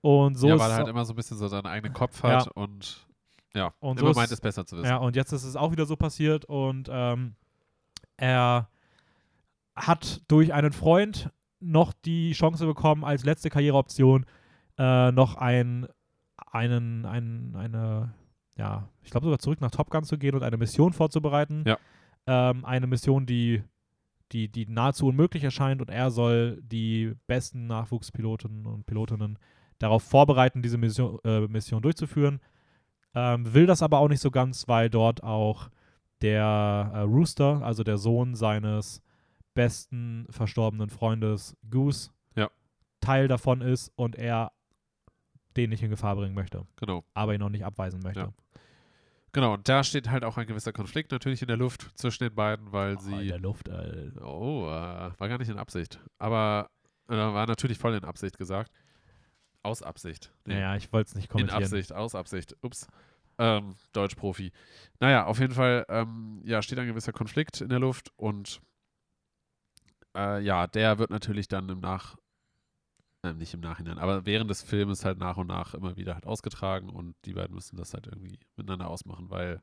Und 0.00 0.34
so 0.36 0.48
ja, 0.48 0.58
weil 0.58 0.70
er 0.70 0.76
halt 0.78 0.88
immer 0.88 1.04
so 1.04 1.12
ein 1.12 1.16
bisschen 1.16 1.36
so 1.36 1.46
seinen 1.48 1.66
eigenen 1.66 1.94
Kopf 1.94 2.22
hat 2.22 2.48
und 2.48 3.06
ja, 3.54 3.72
Und 3.80 4.00
immer 4.00 4.14
so 4.14 4.20
meint 4.20 4.32
es 4.32 4.40
besser 4.40 4.64
zu 4.66 4.76
wissen. 4.76 4.88
Ja, 4.88 4.96
und 4.96 5.14
jetzt 5.14 5.32
ist 5.32 5.44
es 5.44 5.56
auch 5.56 5.72
wieder 5.72 5.86
so 5.86 5.96
passiert 5.96 6.44
und 6.44 6.88
ähm, 6.90 7.36
er 8.16 8.68
hat 9.76 10.22
durch 10.28 10.52
einen 10.52 10.72
Freund 10.72 11.30
noch 11.60 11.92
die 11.92 12.32
Chance 12.32 12.66
bekommen, 12.66 13.04
als 13.04 13.24
letzte 13.24 13.50
Karriereoption 13.50 14.26
äh, 14.78 15.12
noch 15.12 15.36
ein, 15.36 15.86
einen, 16.50 17.06
ein, 17.06 17.54
eine, 17.56 18.14
ja, 18.56 18.88
ich 19.02 19.10
glaube 19.10 19.26
sogar 19.26 19.38
zurück 19.38 19.60
nach 19.60 19.70
Top 19.70 19.90
Gun 19.90 20.04
zu 20.04 20.18
gehen 20.18 20.34
und 20.34 20.42
eine 20.42 20.56
Mission 20.56 20.92
vorzubereiten. 20.92 21.64
Ja. 21.66 21.78
Ähm, 22.26 22.64
eine 22.64 22.86
Mission, 22.86 23.26
die, 23.26 23.62
die, 24.32 24.48
die 24.48 24.66
nahezu 24.66 25.06
unmöglich 25.08 25.44
erscheint 25.44 25.80
und 25.80 25.90
er 25.90 26.10
soll 26.10 26.60
die 26.62 27.14
besten 27.26 27.66
Nachwuchspiloten 27.66 28.66
und 28.66 28.86
Pilotinnen 28.86 29.38
darauf 29.78 30.02
vorbereiten, 30.02 30.62
diese 30.62 30.78
Mission, 30.78 31.18
äh, 31.24 31.40
Mission 31.48 31.82
durchzuführen. 31.82 32.40
Ähm, 33.14 33.52
will 33.52 33.66
das 33.66 33.82
aber 33.82 33.98
auch 33.98 34.08
nicht 34.08 34.20
so 34.22 34.30
ganz, 34.30 34.66
weil 34.68 34.88
dort 34.88 35.22
auch 35.22 35.68
der 36.22 36.90
äh, 36.94 36.98
Rooster, 37.00 37.62
also 37.62 37.82
der 37.84 37.98
Sohn 37.98 38.34
seines 38.34 39.02
besten 39.54 40.26
verstorbenen 40.30 40.88
Freundes 40.88 41.56
Goose, 41.68 42.10
Ja. 42.36 42.48
Teil 43.00 43.28
davon 43.28 43.60
ist 43.60 43.92
und 43.96 44.16
er 44.16 44.52
den 45.56 45.68
nicht 45.70 45.82
in 45.82 45.90
Gefahr 45.90 46.16
bringen 46.16 46.34
möchte, 46.34 46.64
Genau. 46.76 47.04
aber 47.12 47.34
ihn 47.34 47.42
auch 47.42 47.50
nicht 47.50 47.64
abweisen 47.66 48.00
möchte. 48.02 48.20
Ja. 48.20 48.32
Genau, 49.32 49.54
und 49.54 49.66
da 49.68 49.82
steht 49.82 50.10
halt 50.10 50.24
auch 50.24 50.36
ein 50.36 50.46
gewisser 50.46 50.72
Konflikt 50.72 51.10
natürlich 51.10 51.40
in 51.42 51.48
der 51.48 51.56
Luft 51.56 51.90
zwischen 51.98 52.24
den 52.24 52.34
beiden, 52.34 52.70
weil 52.72 52.96
Oh, 52.96 52.98
in 52.98 53.18
sie. 53.20 53.26
der 53.28 53.38
Luft, 53.38 53.68
äh, 53.68 54.10
Oh, 54.20 54.66
äh, 54.66 54.70
war 55.18 55.28
gar 55.28 55.38
nicht 55.38 55.48
in 55.48 55.58
Absicht. 55.58 55.98
Aber 56.18 56.70
äh, 57.08 57.16
war 57.16 57.46
natürlich 57.46 57.78
voll 57.78 57.94
in 57.94 58.04
Absicht 58.04 58.36
gesagt. 58.36 58.70
Aus 59.62 59.82
Absicht. 59.82 60.32
Nee, 60.44 60.54
naja, 60.54 60.76
ich 60.76 60.92
wollte 60.92 61.08
es 61.08 61.14
nicht 61.14 61.26
in 61.26 61.30
kommentieren. 61.30 61.62
Absicht, 61.62 61.92
aus 61.92 62.14
Absicht. 62.14 62.56
Ups. 62.62 62.86
Ähm, 63.38 63.76
Deutschprofi. 63.92 64.52
Naja, 65.00 65.24
auf 65.24 65.38
jeden 65.38 65.54
Fall, 65.54 65.86
ähm, 65.88 66.42
ja, 66.44 66.60
steht 66.60 66.78
ein 66.78 66.86
gewisser 66.86 67.12
Konflikt 67.12 67.60
in 67.62 67.70
der 67.70 67.78
Luft 67.78 68.10
und 68.16 68.60
äh, 70.14 70.42
ja, 70.42 70.66
der 70.66 70.98
wird 70.98 71.10
natürlich 71.10 71.48
dann 71.48 71.68
im 71.70 71.80
Nach, 71.80 72.16
äh, 73.22 73.32
nicht 73.32 73.54
im 73.54 73.60
Nachhinein, 73.60 73.98
aber 73.98 74.26
während 74.26 74.50
des 74.50 74.62
Filmes 74.62 75.04
halt 75.04 75.18
nach 75.18 75.36
und 75.36 75.46
nach 75.46 75.74
immer 75.74 75.96
wieder 75.96 76.14
halt 76.14 76.26
ausgetragen 76.26 76.88
und 76.90 77.14
die 77.24 77.34
beiden 77.34 77.54
müssen 77.54 77.76
das 77.76 77.94
halt 77.94 78.06
irgendwie 78.06 78.38
miteinander 78.56 78.88
ausmachen, 78.88 79.30
weil 79.30 79.62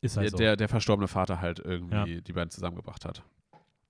Ist 0.00 0.16
halt 0.16 0.24
der, 0.24 0.30
so. 0.30 0.36
der, 0.36 0.56
der 0.56 0.68
verstorbene 0.68 1.08
Vater 1.08 1.40
halt 1.40 1.58
irgendwie 1.58 2.22
die 2.22 2.32
beiden 2.32 2.50
zusammengebracht 2.50 3.04
hat. 3.04 3.22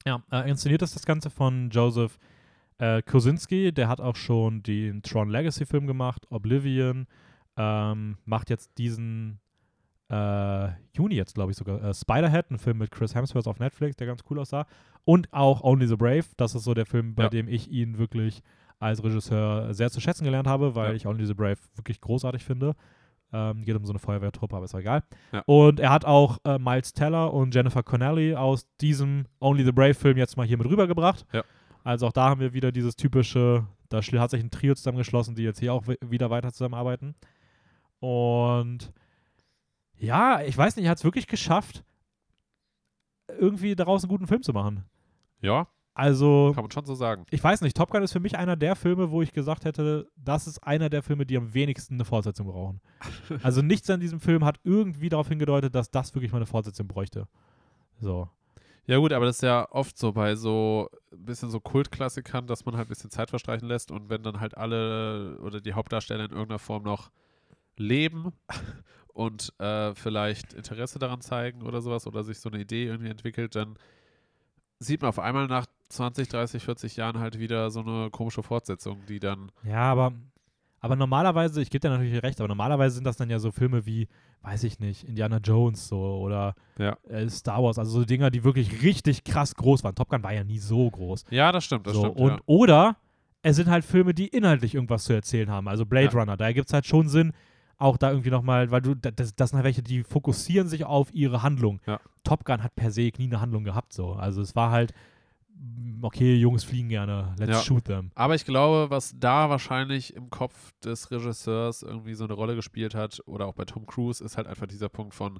Ja, 0.06 0.22
äh, 0.30 0.48
inszeniert 0.48 0.82
ist 0.82 0.96
das 0.96 1.04
Ganze 1.04 1.30
von 1.30 1.70
Joseph 1.70 2.18
äh, 2.78 3.02
Kosinski. 3.02 3.72
Der 3.72 3.88
hat 3.88 4.00
auch 4.00 4.16
schon 4.16 4.62
den 4.62 5.02
Tron 5.02 5.28
Legacy 5.28 5.66
Film 5.66 5.86
gemacht, 5.86 6.26
Oblivion. 6.30 7.06
Ähm, 7.56 8.16
macht 8.24 8.50
jetzt 8.50 8.78
diesen 8.78 9.40
äh, 10.10 10.68
Juni 10.96 11.16
jetzt, 11.16 11.34
glaube 11.34 11.50
ich 11.52 11.58
sogar, 11.58 11.82
äh, 11.82 11.92
Spiderhead, 11.92 12.50
ein 12.50 12.58
Film 12.58 12.78
mit 12.78 12.90
Chris 12.90 13.14
Hemsworth 13.14 13.46
auf 13.46 13.58
Netflix, 13.58 13.96
der 13.96 14.06
ganz 14.06 14.22
cool 14.30 14.38
aussah. 14.38 14.66
Und 15.08 15.32
auch 15.32 15.62
Only 15.64 15.86
the 15.86 15.96
Brave. 15.96 16.24
Das 16.36 16.54
ist 16.54 16.64
so 16.64 16.74
der 16.74 16.84
Film, 16.84 17.14
bei 17.14 17.22
Ja. 17.22 17.28
dem 17.30 17.48
ich 17.48 17.70
ihn 17.70 17.96
wirklich 17.96 18.42
als 18.78 19.02
Regisseur 19.02 19.72
sehr 19.72 19.90
zu 19.90 20.00
schätzen 20.02 20.24
gelernt 20.24 20.46
habe, 20.46 20.74
weil 20.74 20.90
Ja. 20.90 20.94
ich 20.96 21.06
Only 21.06 21.24
the 21.24 21.32
Brave 21.32 21.56
wirklich 21.76 22.02
großartig 22.02 22.44
finde. 22.44 22.74
Ähm, 23.32 23.64
geht 23.64 23.74
um 23.74 23.86
so 23.86 23.92
eine 23.92 23.98
Feuerwehrtruppe, 24.00 24.54
aber 24.54 24.66
ist 24.66 24.74
auch 24.74 24.80
egal. 24.80 25.02
Ja. 25.32 25.42
Und 25.46 25.80
er 25.80 25.88
hat 25.90 26.04
auch 26.04 26.36
äh, 26.44 26.58
Miles 26.58 26.92
Teller 26.92 27.32
und 27.32 27.54
Jennifer 27.54 27.82
Connelly 27.82 28.34
aus 28.34 28.66
diesem 28.82 29.24
Only 29.40 29.64
the 29.64 29.72
Brave 29.72 29.94
Film 29.94 30.18
jetzt 30.18 30.36
mal 30.36 30.46
hier 30.46 30.58
mit 30.58 30.66
rübergebracht. 30.68 31.24
Ja. 31.32 31.42
Also 31.84 32.06
auch 32.06 32.12
da 32.12 32.28
haben 32.28 32.40
wir 32.42 32.52
wieder 32.52 32.70
dieses 32.70 32.94
typische, 32.94 33.66
da 33.88 34.02
hat 34.02 34.30
sich 34.30 34.42
ein 34.42 34.50
Trio 34.50 34.74
zusammengeschlossen, 34.74 35.34
die 35.34 35.42
jetzt 35.42 35.58
hier 35.60 35.72
auch 35.72 35.86
wi- 35.88 35.96
wieder 36.02 36.28
weiter 36.28 36.52
zusammenarbeiten. 36.52 37.14
Und 38.00 38.92
ja, 39.96 40.42
ich 40.42 40.56
weiß 40.56 40.76
nicht, 40.76 40.84
er 40.84 40.90
hat 40.90 40.98
es 40.98 41.04
wirklich 41.04 41.26
geschafft, 41.26 41.82
irgendwie 43.38 43.74
daraus 43.74 44.04
einen 44.04 44.10
guten 44.10 44.26
Film 44.26 44.42
zu 44.42 44.52
machen. 44.52 44.84
Ja, 45.40 45.68
Also, 45.94 46.52
kann 46.54 46.64
man 46.64 46.70
schon 46.70 46.86
so 46.86 46.94
sagen. 46.94 47.24
ich 47.30 47.42
weiß 47.42 47.60
nicht, 47.62 47.76
Top 47.76 47.90
Gun 47.90 48.02
ist 48.02 48.12
für 48.12 48.20
mich 48.20 48.38
einer 48.38 48.56
der 48.56 48.76
Filme, 48.76 49.10
wo 49.10 49.22
ich 49.22 49.32
gesagt 49.32 49.64
hätte, 49.64 50.08
das 50.16 50.46
ist 50.46 50.58
einer 50.64 50.88
der 50.88 51.02
Filme, 51.02 51.26
die 51.26 51.36
am 51.36 51.54
wenigsten 51.54 51.94
eine 51.94 52.04
Fortsetzung 52.04 52.46
brauchen. 52.46 52.80
also 53.42 53.62
nichts 53.62 53.90
an 53.90 54.00
diesem 54.00 54.20
Film 54.20 54.44
hat 54.44 54.60
irgendwie 54.64 55.08
darauf 55.08 55.28
hingedeutet, 55.28 55.74
dass 55.74 55.90
das 55.90 56.14
wirklich 56.14 56.32
mal 56.32 56.38
eine 56.38 56.46
Fortsetzung 56.46 56.86
bräuchte. 56.86 57.26
So. 58.00 58.28
Ja 58.86 58.96
gut, 58.96 59.12
aber 59.12 59.26
das 59.26 59.36
ist 59.36 59.42
ja 59.42 59.68
oft 59.70 59.98
so 59.98 60.12
bei 60.12 60.34
so 60.34 60.88
ein 61.12 61.24
bisschen 61.26 61.50
so 61.50 61.60
Kultklassikern, 61.60 62.46
dass 62.46 62.64
man 62.64 62.76
halt 62.76 62.86
ein 62.86 62.88
bisschen 62.88 63.10
Zeit 63.10 63.28
verstreichen 63.28 63.68
lässt 63.68 63.90
und 63.90 64.08
wenn 64.08 64.22
dann 64.22 64.40
halt 64.40 64.56
alle 64.56 65.38
oder 65.42 65.60
die 65.60 65.74
Hauptdarsteller 65.74 66.24
in 66.24 66.30
irgendeiner 66.30 66.58
Form 66.58 66.84
noch 66.84 67.10
leben 67.76 68.32
und 69.12 69.52
äh, 69.58 69.94
vielleicht 69.94 70.54
Interesse 70.54 70.98
daran 70.98 71.20
zeigen 71.20 71.62
oder 71.62 71.82
sowas 71.82 72.06
oder 72.06 72.24
sich 72.24 72.40
so 72.40 72.48
eine 72.48 72.60
Idee 72.60 72.86
irgendwie 72.86 73.10
entwickelt, 73.10 73.56
dann 73.56 73.76
sieht 74.78 75.02
man 75.02 75.08
auf 75.10 75.18
einmal 75.18 75.46
nach 75.46 75.66
20, 75.88 76.28
30, 76.28 76.62
40 76.62 76.96
Jahren 76.96 77.18
halt 77.18 77.38
wieder 77.38 77.70
so 77.70 77.80
eine 77.80 78.10
komische 78.10 78.42
Fortsetzung, 78.42 78.98
die 79.08 79.18
dann, 79.20 79.50
Ja, 79.64 79.90
aber, 79.90 80.12
aber 80.80 80.96
normalerweise, 80.96 81.60
ich 81.62 81.70
gebe 81.70 81.80
dir 81.80 81.90
natürlich 81.90 82.22
recht, 82.22 82.40
aber 82.40 82.48
normalerweise 82.48 82.96
sind 82.96 83.04
das 83.04 83.16
dann 83.16 83.30
ja 83.30 83.38
so 83.38 83.50
Filme 83.50 83.86
wie, 83.86 84.06
weiß 84.42 84.64
ich 84.64 84.78
nicht, 84.78 85.04
Indiana 85.04 85.38
Jones 85.38 85.88
so 85.88 85.98
oder 85.98 86.54
Ja. 86.78 86.96
äh, 87.08 87.28
Star 87.28 87.62
Wars, 87.62 87.78
also 87.78 88.00
so 88.00 88.04
Dinger, 88.04 88.30
die 88.30 88.44
wirklich 88.44 88.82
richtig 88.82 89.24
krass 89.24 89.54
groß 89.54 89.82
waren. 89.82 89.94
Top 89.94 90.10
Gun 90.10 90.22
war 90.22 90.32
ja 90.34 90.44
nie 90.44 90.58
so 90.58 90.90
groß. 90.90 91.24
ja, 91.30 91.50
das 91.52 91.64
stimmt, 91.64 91.86
das 91.86 91.94
so, 91.94 92.00
stimmt, 92.00 92.16
und, 92.18 92.30
ja. 92.30 92.38
Oder 92.46 92.96
es 93.42 93.56
sind 93.56 93.68
halt 93.68 93.84
Filme, 93.84 94.14
die 94.14 94.28
inhaltlich 94.28 94.74
irgendwas 94.74 95.04
zu 95.04 95.12
erzählen 95.12 95.50
haben. 95.50 95.68
Also 95.68 95.86
Blade 95.86 96.12
Ja. 96.12 96.20
Runner, 96.20 96.36
da 96.36 96.52
gibt 96.52 96.68
es 96.68 96.72
halt 96.74 96.86
schon 96.86 97.08
Sinn, 97.08 97.32
auch 97.78 97.96
da 97.96 98.10
irgendwie 98.10 98.30
nochmal, 98.30 98.70
weil 98.70 98.82
du, 98.82 98.94
da- 98.94 99.10
das, 99.12 99.34
das 99.34 99.50
sind 99.50 99.56
halt 99.58 99.64
welche, 99.64 99.82
die 99.82 100.02
fokussieren 100.02 100.68
sich 100.68 100.84
auf 100.84 101.12
ihre 101.14 101.42
Handlung. 101.42 101.80
Ja. 101.86 102.00
Top 102.24 102.44
Gun 102.44 102.62
hat 102.62 102.74
per 102.74 102.90
se 102.90 103.10
nie 103.18 103.24
eine 103.26 103.40
Handlung 103.40 103.64
gehabt, 103.64 103.92
so. 103.92 104.12
Also 104.14 104.42
es 104.42 104.56
war 104.56 104.70
halt, 104.72 104.92
mm, 105.54 106.02
okay, 106.04 106.34
Jungs 106.36 106.64
fliegen 106.64 106.88
gerne, 106.88 107.34
let's 107.38 107.52
Ja. 107.52 107.62
shoot 107.62 107.84
them. 107.84 108.10
Aber 108.16 108.34
ich 108.34 108.44
glaube, 108.44 108.90
was 108.90 109.14
da 109.18 109.48
wahrscheinlich 109.48 110.14
im 110.14 110.28
Kopf 110.28 110.72
des 110.82 111.10
Regisseurs 111.12 111.82
irgendwie 111.82 112.14
so 112.14 112.24
eine 112.24 112.32
Rolle 112.34 112.56
gespielt 112.56 112.94
hat, 112.96 113.22
oder 113.26 113.46
auch 113.46 113.54
bei 113.54 113.64
Tom 113.64 113.86
Cruise, 113.86 114.22
ist 114.24 114.36
halt 114.36 114.46
einfach 114.48 114.66
dieser 114.66 114.88
Punkt 114.88 115.14
von, 115.14 115.38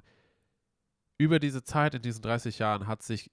über 1.17 1.39
diese 1.39 1.63
Zeit 1.63 1.95
in 1.95 2.01
diesen 2.01 2.21
30 2.21 2.59
Jahren 2.59 2.87
hat 2.87 3.03
sich 3.03 3.29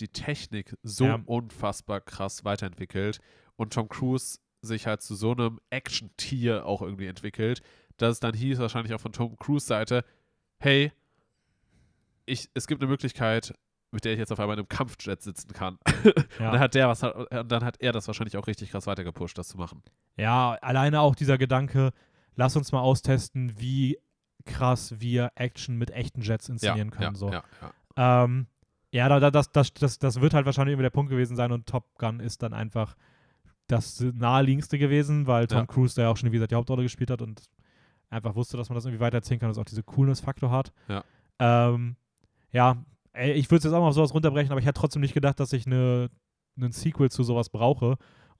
die 0.00 0.08
Technik 0.08 0.76
so 0.82 1.04
Ja. 1.06 1.20
unfassbar 1.26 2.00
krass 2.00 2.44
weiterentwickelt 2.44 3.20
und 3.56 3.72
Tom 3.72 3.88
Cruise 3.88 4.38
sich 4.62 4.86
halt 4.88 5.02
zu 5.02 5.14
so 5.14 5.32
einem 5.32 5.60
Action-Tier 5.70 6.66
auch 6.66 6.82
irgendwie 6.82 7.06
entwickelt, 7.06 7.62
dass 7.98 8.12
es 8.12 8.20
dann 8.20 8.34
hieß, 8.34 8.58
wahrscheinlich 8.58 8.94
auch 8.94 9.00
von 9.00 9.12
Tom 9.12 9.36
Cruise 9.36 9.66
Seite, 9.66 10.04
hey, 10.58 10.92
ich, 12.26 12.48
es 12.54 12.66
gibt 12.66 12.82
eine 12.82 12.88
Möglichkeit, 12.90 13.54
mit 13.90 14.04
der 14.04 14.12
ich 14.12 14.18
jetzt 14.18 14.32
auf 14.32 14.40
einmal 14.40 14.54
in 14.54 14.60
einem 14.60 14.68
Kampfjet 14.68 15.22
sitzen 15.22 15.52
kann. 15.52 15.78
Ja. 16.38 16.46
Und 16.46 16.52
dann 16.52 16.60
hat 16.60 16.74
der 16.74 16.88
was, 16.88 17.02
und 17.02 17.52
dann 17.52 17.64
hat 17.64 17.80
er 17.80 17.92
das 17.92 18.06
wahrscheinlich 18.06 18.36
auch 18.36 18.46
richtig 18.46 18.70
krass 18.70 18.86
weitergepusht, 18.86 19.36
das 19.38 19.48
zu 19.48 19.58
machen. 19.58 19.82
Ja, 20.16 20.56
alleine 20.60 21.00
auch 21.00 21.14
dieser 21.16 21.36
Gedanke, 21.36 21.92
lass 22.36 22.54
uns 22.54 22.70
mal 22.70 22.80
austesten, 22.80 23.58
wie 23.58 23.98
krass 24.44 24.94
wir 25.00 25.32
Action 25.34 25.76
mit 25.76 25.90
echten 25.90 26.20
Jets 26.20 26.48
inszenieren 26.48 26.90
können. 26.90 27.14
ja, 27.14 27.18
so. 27.18 27.30
ja, 27.32 27.42
ja. 27.96 28.24
Ähm, 28.24 28.46
ja, 28.92 29.08
da, 29.08 29.18
da, 29.20 29.30
das, 29.30 29.50
das, 29.50 29.74
das, 29.74 29.98
das 29.98 30.20
wird 30.20 30.32
halt 30.32 30.46
wahrscheinlich 30.46 30.72
irgendwie 30.72 30.84
der 30.84 30.90
Punkt 30.90 31.10
gewesen 31.10 31.36
sein 31.36 31.50
und 31.50 31.66
Top 31.66 31.98
Gun 31.98 32.20
ist 32.20 32.42
dann 32.42 32.54
einfach 32.54 32.94
das 33.66 34.00
naheliegendste 34.00 34.78
gewesen, 34.78 35.26
weil 35.26 35.46
Tom 35.46 35.58
Ja. 35.58 35.66
Cruise 35.66 35.94
da 35.96 36.02
ja 36.02 36.08
auch 36.08 36.16
schon, 36.16 36.30
wie 36.30 36.36
gesagt, 36.36 36.52
die 36.52 36.56
Hauptrolle 36.56 36.84
gespielt 36.84 37.10
hat 37.10 37.20
und 37.20 37.42
einfach 38.10 38.34
wusste, 38.34 38.56
dass 38.56 38.68
man 38.68 38.74
das 38.76 38.84
irgendwie 38.84 39.00
weitererzählen 39.00 39.40
kann 39.40 39.48
und 39.48 39.52
es 39.52 39.58
auch 39.58 39.64
diese 39.64 39.82
Coolness-Faktor 39.82 40.50
hat. 40.50 40.72
Ja. 40.88 41.04
Ähm, 41.38 41.96
ja, 42.52 42.82
ich 43.14 43.50
würde 43.50 43.58
es 43.58 43.64
jetzt 43.64 43.72
auch 43.72 43.80
mal 43.80 43.88
auf 43.88 43.94
sowas 43.94 44.14
runterbrechen, 44.14 44.50
aber 44.52 44.60
ich 44.60 44.66
hätte 44.66 44.80
trotzdem 44.80 45.02
nicht 45.02 45.14
gedacht, 45.14 45.38
dass 45.40 45.52
ich 45.52 45.66
eine, 45.66 46.08
einen 46.56 46.72
Sequel 46.72 47.10
zu 47.10 47.22
sowas 47.22 47.48
brauche. 47.50 47.90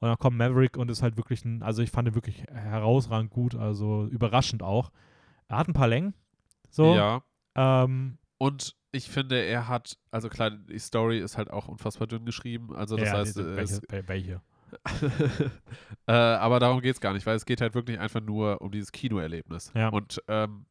Und 0.00 0.08
dann 0.08 0.16
kommt 0.18 0.36
Maverick 0.36 0.76
und 0.76 0.90
ist 0.90 1.02
halt 1.02 1.16
wirklich 1.16 1.44
ein, 1.44 1.62
also 1.62 1.82
ich 1.82 1.90
fand 1.90 2.08
ihn 2.08 2.14
wirklich 2.14 2.44
herausragend 2.52 3.30
gut, 3.30 3.54
also 3.56 4.06
überraschend 4.06 4.62
auch. 4.62 4.90
Er 5.48 5.58
hat 5.58 5.68
ein 5.68 5.74
paar 5.74 5.88
Längen. 5.88 6.14
So. 6.70 6.94
ja. 6.94 7.22
Ähm, 7.56 8.18
Und 8.38 8.76
ich 8.92 9.08
finde, 9.10 9.42
er 9.42 9.66
hat, 9.66 9.98
also 10.12 10.28
klar, 10.28 10.50
die 10.50 10.78
Story 10.78 11.18
ist 11.18 11.36
halt 11.36 11.50
auch 11.50 11.66
unfassbar 11.68 12.06
dünn 12.06 12.24
geschrieben. 12.24 12.74
Also 12.76 12.96
das 12.96 13.08
ja, 13.08 13.14
heißt, 13.16 13.36
die- 13.36 13.40
äh, 13.40 13.56
welche, 13.56 13.80
welche? 14.08 14.40
Äh, 16.06 16.12
aber 16.12 16.60
darum 16.60 16.80
geht 16.80 16.94
es 16.94 17.00
gar 17.00 17.12
nicht, 17.12 17.26
weil 17.26 17.36
es 17.36 17.46
geht 17.46 17.60
halt 17.60 17.74
wirklich 17.74 17.98
einfach 17.98 18.20
nur 18.20 18.60
um 18.60 18.70
dieses 18.70 18.92
Kinoerlebnis. 18.92 19.72
Ja. 19.74 19.88
Und 19.88 20.22
ähm, 20.28 20.66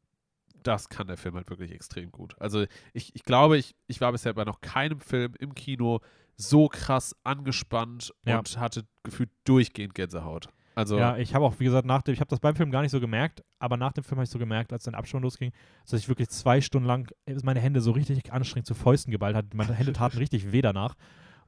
das 0.64 0.90
kann 0.90 1.08
der 1.08 1.18
Film 1.18 1.36
halt 1.36 1.50
wirklich 1.50 1.72
extrem 1.72 2.12
gut. 2.12 2.36
Also 2.40 2.66
ich, 2.94 3.16
ich 3.16 3.24
glaube, 3.24 3.58
ich, 3.58 3.76
ich 3.88 4.02
war 4.02 4.12
bisher 4.12 4.34
bei 4.34 4.44
noch 4.44 4.62
keinem 4.62 5.00
Film 5.00 5.34
im 5.40 5.54
Kino 5.56 6.00
so 6.36 6.68
krass 6.68 7.16
angespannt 7.24 8.14
Ja. 8.26 8.40
und 8.40 8.58
hatte 8.60 8.84
gefühlt 9.04 9.30
durchgehend 9.46 9.96
Gänsehaut. 9.96 10.50
Also 10.76 11.00
Ja, 11.00 11.18
ich 11.18 11.34
habe 11.34 11.44
auch, 11.44 11.56
wie 11.60 11.66
gesagt, 11.66 11.88
nach 11.88 12.04
dem, 12.04 12.14
ich 12.14 12.20
habe 12.20 12.30
das 12.30 12.40
beim 12.40 12.56
Film 12.56 12.70
gar 12.70 12.84
nicht 12.84 12.92
so 12.92 13.00
gemerkt, 13.00 13.44
aber 13.58 13.78
nach 13.78 13.94
dem 13.94 14.04
Film 14.04 14.18
habe 14.18 14.26
ich 14.26 14.30
so 14.30 14.38
gemerkt, 14.38 14.72
als 14.72 14.84
dann 14.84 14.94
Abspann 14.94 15.24
losging, 15.24 15.52
dass 15.90 16.00
ich 16.00 16.08
wirklich 16.08 16.30
zwei 16.30 16.62
Stunden 16.62 16.88
lang 16.88 17.12
äh, 17.26 17.36
meine 17.44 17.60
Hände 17.60 17.82
so 17.82 17.92
richtig 17.92 18.32
anstrengend 18.32 18.68
zu 18.68 18.76
Fäusten 18.76 19.10
geballt 19.12 19.36
hat. 19.36 19.54
Meine 19.56 19.74
Hände 19.74 19.94
taten 19.94 20.18
richtig 20.20 20.52
weh 20.52 20.62
danach. 20.62 20.94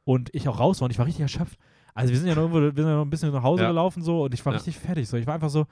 Und 0.04 0.34
ich 0.34 0.48
auch 0.48 0.60
raus 0.60 0.82
war 0.82 0.86
und 0.86 0.92
ich 0.92 0.98
war 0.98 1.06
richtig 1.06 1.22
erschöpft. 1.22 1.60
Also 1.94 2.12
wir 2.14 2.20
sind 2.20 2.28
ja 2.28 2.36
noch 2.36 2.44
irgendwo, 2.44 2.62
wir 2.62 2.72
sind 2.84 2.88
ja 2.92 2.96
noch 2.96 3.06
ein 3.06 3.10
bisschen 3.10 3.32
nach 3.32 3.44
Hause 3.44 3.64
Ja. 3.64 3.70
gelaufen 3.70 4.02
so 4.02 4.24
und 4.24 4.34
ich 4.34 4.46
war 4.46 4.54
Ja. 4.54 4.58
richtig 4.58 4.78
fertig. 4.80 5.08
So. 5.08 5.18
Ich 5.18 5.28
war 5.28 5.34
einfach 5.36 5.50
so, 5.50 5.66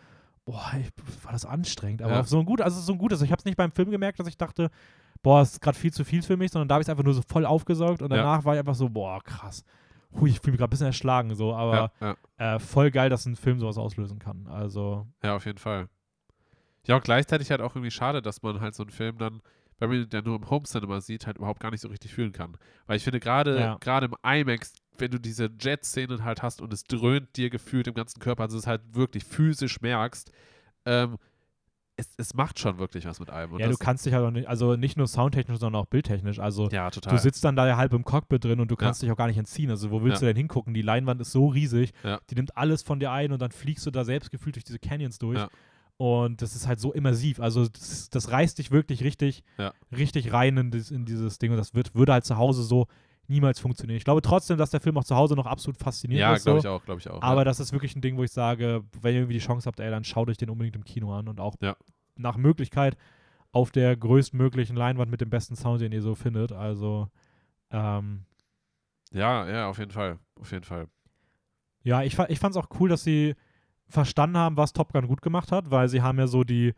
boah, 0.45 0.71
ich, 0.79 0.89
war 1.23 1.31
das 1.31 1.45
anstrengend. 1.45 2.01
Aber 2.01 2.19
auf 2.19 2.27
so 2.29 2.39
ein 2.39 2.45
gut, 2.45 2.61
also 2.61 2.79
so 2.81 2.93
ein 2.93 2.97
gutes. 2.97 3.21
Ich 3.21 3.31
habe 3.31 3.39
es 3.39 3.45
nicht 3.45 3.57
beim 3.57 3.71
Film 3.71 3.91
gemerkt, 3.91 4.19
dass 4.19 4.27
ich 4.27 4.37
dachte, 4.37 4.69
boah, 5.23 5.41
ist 5.41 5.61
gerade 5.61 5.77
viel 5.77 5.91
zu 5.91 6.03
viel 6.05 6.21
für 6.21 6.37
mich, 6.37 6.51
sondern 6.51 6.67
da 6.67 6.75
habe 6.75 6.81
ich 6.81 6.85
es 6.85 6.89
einfach 6.89 7.03
nur 7.03 7.13
so 7.13 7.21
voll 7.27 7.45
aufgesaugt 7.45 8.01
und 8.01 8.09
danach 8.09 8.45
war 8.45 8.53
ich 8.55 8.59
einfach 8.59 8.75
so, 8.75 8.89
boah, 8.89 9.21
krass. 9.23 9.63
Hui, 10.19 10.29
ich 10.29 10.39
fühle 10.39 10.51
mich 10.53 10.59
gerade 10.59 10.69
ein 10.69 10.71
bisschen 10.71 10.85
erschlagen, 10.87 11.35
so, 11.35 11.53
aber 11.53 11.91
äh, 12.37 12.59
voll 12.59 12.91
geil, 12.91 13.09
dass 13.09 13.25
ein 13.25 13.35
Film 13.35 13.59
sowas 13.59 13.77
auslösen 13.77 14.19
kann. 14.19 14.47
Also, 14.47 15.05
ja, 15.23 15.35
auf 15.35 15.45
jeden 15.45 15.57
Fall. 15.57 15.89
Ja, 16.85 16.95
und 16.95 17.03
gleichzeitig 17.03 17.51
halt 17.51 17.59
auch 17.61 17.75
irgendwie 17.75 17.91
schade, 17.91 18.21
dass 18.21 18.41
man 18.41 18.61
halt 18.61 18.73
so 18.73 18.83
einen 18.83 18.91
Film 18.91 19.17
dann, 19.17 19.41
wenn 19.79 19.89
man 19.89 19.97
ihn 20.03 20.09
ja 20.13 20.21
nur 20.21 20.37
im 20.37 20.49
Home 20.49 20.63
Cinema 20.63 21.01
sieht, 21.01 21.27
halt 21.27 21.37
überhaupt 21.37 21.59
gar 21.59 21.71
nicht 21.71 21.81
so 21.81 21.89
richtig 21.89 22.13
fühlen 22.13 22.31
kann. 22.31 22.57
Weil 22.85 22.95
ich 22.95 23.03
finde, 23.03 23.19
gerade 23.19 23.59
Ja. 23.59 23.77
gerade 23.81 24.05
im 24.07 24.15
IMAX, 24.23 24.73
wenn 24.99 25.11
du 25.11 25.19
diese 25.19 25.49
Jet-Szenen 25.59 26.23
halt 26.23 26.41
hast 26.43 26.61
und 26.61 26.73
es 26.73 26.83
dröhnt 26.83 27.35
dir 27.37 27.49
gefühlt 27.49 27.87
im 27.87 27.93
ganzen 27.93 28.19
Körper, 28.19 28.43
also 28.43 28.57
es 28.57 28.67
halt 28.67 28.81
wirklich 28.93 29.23
physisch 29.23 29.81
merkst, 29.81 30.31
ähm, 30.85 31.17
es, 31.99 32.09
es 32.17 32.35
macht 32.35 32.59
schon 32.59 32.77
wirklich 32.77 33.05
was 33.05 33.19
mit 33.19 33.31
einem. 33.31 33.53
Und 33.53 33.59
ja, 33.59 33.67
du 33.69 33.75
kannst 33.77 34.05
dich 34.05 34.13
halt 34.13 34.23
auch 34.23 34.29
nicht, 34.31 34.47
also 34.47 34.75
nicht 34.75 34.97
nur 34.97 35.07
soundtechnisch, 35.07 35.57
sondern 35.57 35.81
auch 35.81 35.87
bildtechnisch. 35.87 36.37
Also, 36.37 36.69
ja, 36.69 36.91
du 36.91 37.17
sitzt 37.17 37.43
dann 37.43 37.55
da 37.55 37.67
ja 37.67 37.75
halb 37.75 37.91
im 37.93 38.03
Cockpit 38.05 38.43
drin 38.43 38.59
und 38.59 38.69
du 38.69 38.75
Ja. 38.75 38.79
kannst 38.79 39.01
dich 39.01 39.09
auch 39.11 39.15
gar 39.17 39.25
nicht 39.25 39.37
entziehen. 39.37 39.71
Also, 39.71 39.89
wo 39.89 40.03
willst 40.03 40.17
Ja. 40.21 40.27
du 40.27 40.33
denn 40.33 40.37
hingucken? 40.37 40.75
Die 40.75 40.83
Leinwand 40.83 41.19
ist 41.21 41.31
so 41.31 41.47
riesig, 41.47 41.93
Ja. 42.03 42.19
die 42.29 42.35
nimmt 42.35 42.55
alles 42.55 42.83
von 42.83 42.99
dir 42.99 43.11
ein 43.11 43.31
und 43.31 43.41
dann 43.41 43.51
fliegst 43.51 43.83
du 43.87 43.89
da 43.91 44.05
selbst 44.05 44.29
gefühlt 44.29 44.55
durch 44.55 44.63
diese 44.63 44.77
Canyons 44.77 45.17
durch. 45.17 45.39
Ja. 45.39 45.49
Und 45.97 46.43
das 46.43 46.55
ist 46.55 46.67
halt 46.67 46.79
so 46.79 46.93
immersiv. 46.93 47.39
Also, 47.39 47.67
das, 47.67 48.11
das 48.11 48.29
reißt 48.31 48.59
dich 48.59 48.69
wirklich 48.69 49.03
richtig, 49.03 49.43
Ja. 49.57 49.73
richtig 49.91 50.31
rein 50.31 50.55
in, 50.57 50.69
dies, 50.69 50.91
in 50.91 51.05
dieses 51.05 51.39
Ding. 51.39 51.49
Und 51.49 51.57
das 51.57 51.73
wird, 51.73 51.95
würde 51.95 52.13
halt 52.13 52.25
zu 52.25 52.37
Hause 52.37 52.61
so 52.61 52.85
niemals 53.27 53.59
funktionieren. 53.59 53.97
Ich 53.97 54.03
glaube 54.05 54.21
trotzdem, 54.21 54.57
dass 54.57 54.69
der 54.69 54.79
Film 54.79 54.97
auch 54.97 55.03
zu 55.03 55.15
Hause 55.15 55.35
noch 55.35 55.45
absolut 55.45 55.77
faszinierend 55.77 56.21
ja, 56.21 56.33
ist. 56.33 56.43
glaube 56.43 56.61
so. 56.61 56.67
ich 56.67 56.71
auch, 56.73 56.83
glaube 56.85 56.99
ich 56.99 57.09
auch. 57.09 57.21
Aber 57.21 57.41
ja. 57.41 57.45
das 57.45 57.59
ist 57.59 57.73
wirklich 57.73 57.95
ein 57.95 58.01
Ding, 58.01 58.17
wo 58.17 58.23
ich 58.23 58.31
sage, 58.31 58.83
wenn 59.01 59.13
ihr 59.13 59.19
irgendwie 59.21 59.33
die 59.33 59.45
Chance 59.45 59.67
habt, 59.67 59.79
ey, 59.79 59.89
dann 59.89 60.03
schaut 60.03 60.29
euch 60.29 60.37
den 60.37 60.49
unbedingt 60.49 60.75
im 60.75 60.83
Kino 60.85 61.13
an 61.13 61.27
und 61.27 61.39
auch 61.39 61.55
Ja. 61.61 61.75
nach 62.15 62.37
Möglichkeit 62.37 62.97
auf 63.51 63.71
der 63.71 63.95
größtmöglichen 63.97 64.75
Leinwand 64.75 65.09
mit 65.11 65.21
dem 65.21 65.29
besten 65.29 65.55
Sound, 65.55 65.81
den 65.81 65.91
ihr 65.91 66.01
so 66.01 66.15
findet. 66.15 66.51
Also, 66.51 67.07
ähm, 67.71 68.25
ja, 69.11 69.47
ja, 69.49 69.69
auf 69.69 69.77
jeden 69.77 69.91
Fall. 69.91 70.19
Auf 70.39 70.51
jeden 70.51 70.63
Fall. 70.65 70.87
ja, 71.83 72.03
ich, 72.03 72.17
ich 72.19 72.39
fand 72.39 72.55
es 72.55 72.61
auch 72.61 72.67
cool, 72.79 72.89
dass 72.89 73.03
sie 73.03 73.35
verstanden 73.87 74.37
haben, 74.37 74.57
was 74.57 74.73
Top 74.73 74.91
Gun 74.91 75.07
gut 75.07 75.21
gemacht 75.21 75.51
hat, 75.51 75.71
weil 75.71 75.87
sie 75.87 76.01
haben 76.01 76.19
ja 76.19 76.27
so 76.27 76.43
die, 76.43 76.73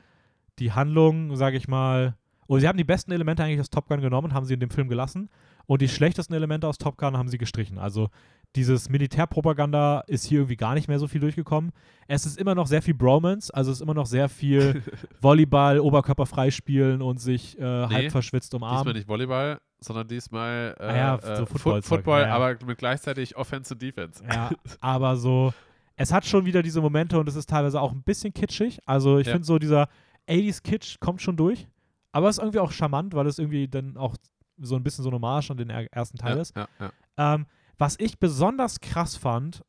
die 0.60 0.72
Handlung, 0.72 1.36
sage 1.36 1.58
ich 1.58 1.68
mal, 1.68 2.16
oder 2.50 2.60
sie 2.62 2.68
haben 2.68 2.78
die 2.78 2.84
besten 2.84 3.12
Elemente 3.12 3.44
eigentlich 3.44 3.60
aus 3.60 3.70
Top 3.70 3.88
Gun 3.88 4.02
genommen, 4.02 4.34
haben 4.34 4.46
sie 4.46 4.56
in 4.56 4.60
dem 4.60 4.72
Film 4.72 4.90
gelassen 4.90 5.30
und 5.68 5.82
die 5.82 5.88
schlechtesten 5.88 6.34
Elemente 6.34 6.68
aus 6.68 6.78
Top 6.80 6.98
Gun 6.98 7.16
haben 7.16 7.30
sie 7.30 7.38
gestrichen. 7.38 7.78
Also 7.78 8.10
dieses 8.56 8.90
Militärpropaganda 8.90 10.02
ist 10.08 10.26
hier 10.26 10.40
irgendwie 10.40 10.56
gar 10.56 10.74
nicht 10.74 10.88
mehr 10.88 10.98
so 10.98 11.08
viel 11.08 11.22
durchgekommen. 11.22 11.72
Es 12.08 12.26
ist 12.26 12.40
immer 12.40 12.56
noch 12.56 12.66
sehr 12.66 12.82
viel 12.82 12.96
Bromance, 12.96 13.54
also 13.54 13.72
es 13.72 13.78
ist 13.78 13.82
immer 13.82 13.94
noch 13.94 14.08
sehr 14.08 14.28
viel 14.30 14.82
Volleyball, 15.22 15.80
Oberkörper 15.80 16.26
freispielen 16.26 17.02
und 17.04 17.20
sich 17.20 17.58
äh, 17.60 17.64
halb 17.64 18.12
verschwitzt 18.12 18.52
Diesmal 18.54 18.72
umarmen. 18.72 18.94
nicht 18.96 19.08
Volleyball, 19.08 19.60
sondern 19.80 20.08
diesmal 20.08 20.76
äh, 20.80 20.84
Ah 20.84 20.96
ja, 20.96 21.16
äh, 21.18 21.36
so 21.38 21.46
Football-Zeug, 21.46 21.86
Football, 21.86 22.22
ja, 22.22 22.28
ja. 22.30 22.36
aber 22.36 22.58
mit 22.66 22.80
gleichzeitig 22.80 23.38
Offense 23.38 23.74
und 23.76 23.82
Defense. 23.82 24.24
Ja, 24.28 24.50
aber 24.82 25.16
so, 25.18 25.54
es 25.96 26.12
hat 26.12 26.26
schon 26.26 26.46
wieder 26.46 26.64
diese 26.64 26.82
Momente 26.82 27.20
und 27.20 27.30
es 27.30 27.36
ist 27.36 27.48
teilweise 27.50 27.80
auch 27.80 27.92
ein 27.92 28.02
bisschen 28.02 28.34
kitschig. 28.34 28.80
Also 28.88 29.20
ich 29.20 29.28
Ja. 29.28 29.34
finde 29.34 29.46
so 29.46 29.60
dieser 29.60 29.88
80s 30.28 30.64
Kitsch 30.64 31.00
kommt 31.00 31.22
schon 31.22 31.38
durch, 31.38 31.68
aber 32.12 32.30
es 32.30 32.38
ist 32.38 32.44
irgendwie 32.44 32.60
auch 32.60 32.72
charmant, 32.72 33.14
weil 33.14 33.28
es 33.28 33.40
irgendwie 33.40 33.68
dann 33.68 33.98
auch 33.98 34.16
so 34.58 34.76
ein 34.76 34.84
bisschen 34.84 35.04
so 35.04 35.10
eine 35.10 35.16
Hommage 35.18 35.52
an 35.52 35.58
den 35.58 35.70
er- 35.70 35.92
ersten 35.94 36.18
Teil 36.18 36.36
ja, 36.36 36.42
ist. 36.42 36.56
ja, 36.56 36.68
ja. 36.80 36.92
Ähm, 37.36 37.46
was 37.78 37.96
ich 38.00 38.20
besonders 38.20 38.80
krass 38.82 39.16
fand, 39.16 39.64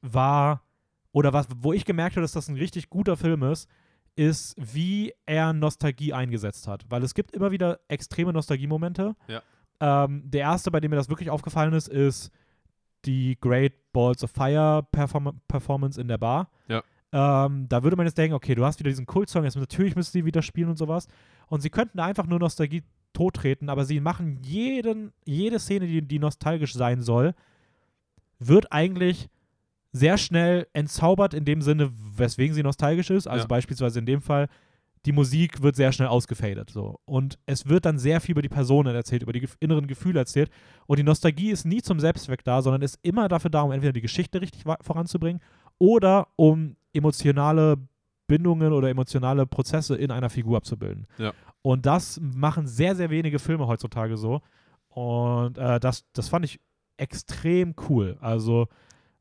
war, 0.00 0.62
oder 1.12 1.32
was, 1.32 1.46
wo 1.58 1.72
ich 1.72 1.84
gemerkt 1.84 2.16
habe, 2.16 2.22
dass 2.22 2.32
das 2.32 2.48
ein 2.48 2.56
richtig 2.56 2.90
guter 2.90 3.16
Film 3.16 3.42
ist, 3.42 3.68
ist, 4.16 4.54
wie 4.58 5.12
er 5.26 5.52
Nostalgie 5.52 6.12
eingesetzt 6.12 6.68
hat. 6.68 6.84
Weil 6.88 7.02
es 7.02 7.14
gibt 7.14 7.32
immer 7.32 7.50
wieder 7.50 7.80
extreme 7.88 8.32
Nostalgiemomente. 8.32 9.16
Ähm, 9.80 10.22
der 10.30 10.40
erste, 10.42 10.70
bei 10.70 10.80
dem 10.80 10.90
mir 10.90 10.96
das 10.96 11.08
wirklich 11.08 11.30
aufgefallen 11.30 11.72
ist, 11.72 11.88
ist 11.88 12.30
die 13.04 13.36
Great 13.40 13.92
Balls 13.92 14.22
of 14.24 14.30
Fire 14.30 14.86
Perform 14.92 15.40
Performance 15.48 16.00
in 16.00 16.08
der 16.08 16.18
Bar. 16.18 16.48
Ja. 16.68 16.82
Ähm, 17.16 17.68
da 17.68 17.84
würde 17.84 17.96
man 17.96 18.06
jetzt 18.06 18.18
denken, 18.18 18.34
okay, 18.34 18.56
du 18.56 18.64
hast 18.64 18.80
wieder 18.80 18.90
diesen 18.90 19.06
Kultsong, 19.06 19.44
jetzt 19.44 19.54
natürlich 19.56 19.94
müsst 19.94 20.12
ihr 20.16 20.24
wieder 20.24 20.42
spielen 20.42 20.68
und 20.70 20.76
sowas. 20.76 21.06
Und 21.46 21.60
sie 21.60 21.70
könnten 21.70 22.00
einfach 22.00 22.26
nur 22.26 22.40
Nostalgie 22.40 22.82
tottreten, 23.12 23.68
aber 23.68 23.84
sie 23.84 24.00
machen 24.00 24.40
jeden, 24.42 25.12
jede 25.24 25.60
Szene, 25.60 25.86
die, 25.86 26.02
die 26.02 26.18
nostalgisch 26.18 26.74
sein 26.74 27.02
soll, 27.02 27.34
wird 28.40 28.72
eigentlich 28.72 29.28
sehr 29.92 30.18
schnell 30.18 30.66
entzaubert 30.72 31.34
in 31.34 31.44
dem 31.44 31.62
Sinne, 31.62 31.92
weswegen 32.16 32.52
sie 32.52 32.64
nostalgisch 32.64 33.10
ist. 33.10 33.28
Also 33.28 33.44
Ja. 33.44 33.46
beispielsweise 33.46 34.00
in 34.00 34.06
dem 34.06 34.20
Fall, 34.20 34.48
die 35.06 35.12
Musik 35.12 35.62
wird 35.62 35.76
sehr 35.76 35.92
schnell 35.92 36.08
ausgefadet. 36.08 36.70
So. 36.70 36.98
Und 37.04 37.38
es 37.46 37.68
wird 37.68 37.84
dann 37.84 37.98
sehr 37.98 38.20
viel 38.20 38.32
über 38.32 38.42
die 38.42 38.48
Personen 38.48 38.92
erzählt, 38.92 39.22
über 39.22 39.32
die 39.32 39.46
inneren 39.60 39.86
Gefühle 39.86 40.18
erzählt. 40.18 40.50
Und 40.88 40.98
die 40.98 41.04
Nostalgie 41.04 41.52
ist 41.52 41.64
nie 41.64 41.80
zum 41.80 42.00
Selbstzweck 42.00 42.42
da, 42.42 42.60
sondern 42.60 42.82
ist 42.82 42.98
immer 43.02 43.28
dafür 43.28 43.50
da, 43.50 43.62
um 43.62 43.70
entweder 43.70 43.92
die 43.92 44.00
Geschichte 44.00 44.40
richtig 44.40 44.64
voranzubringen 44.80 45.40
oder 45.78 46.26
um 46.34 46.74
emotionale 46.94 47.76
Bindungen 48.26 48.72
oder 48.72 48.88
emotionale 48.88 49.46
Prozesse 49.46 49.96
in 49.96 50.10
einer 50.10 50.30
Figur 50.30 50.56
abzubilden. 50.56 51.06
Ja. 51.18 51.32
Und 51.62 51.86
das 51.86 52.20
machen 52.20 52.66
sehr, 52.66 52.94
sehr 52.96 53.10
wenige 53.10 53.38
Filme 53.38 53.66
heutzutage 53.66 54.16
so. 54.16 54.40
Und 54.88 55.58
äh, 55.58 55.80
das, 55.80 56.04
das 56.12 56.28
fand 56.28 56.44
ich 56.44 56.60
extrem 56.96 57.74
cool. 57.88 58.16
Also, 58.20 58.68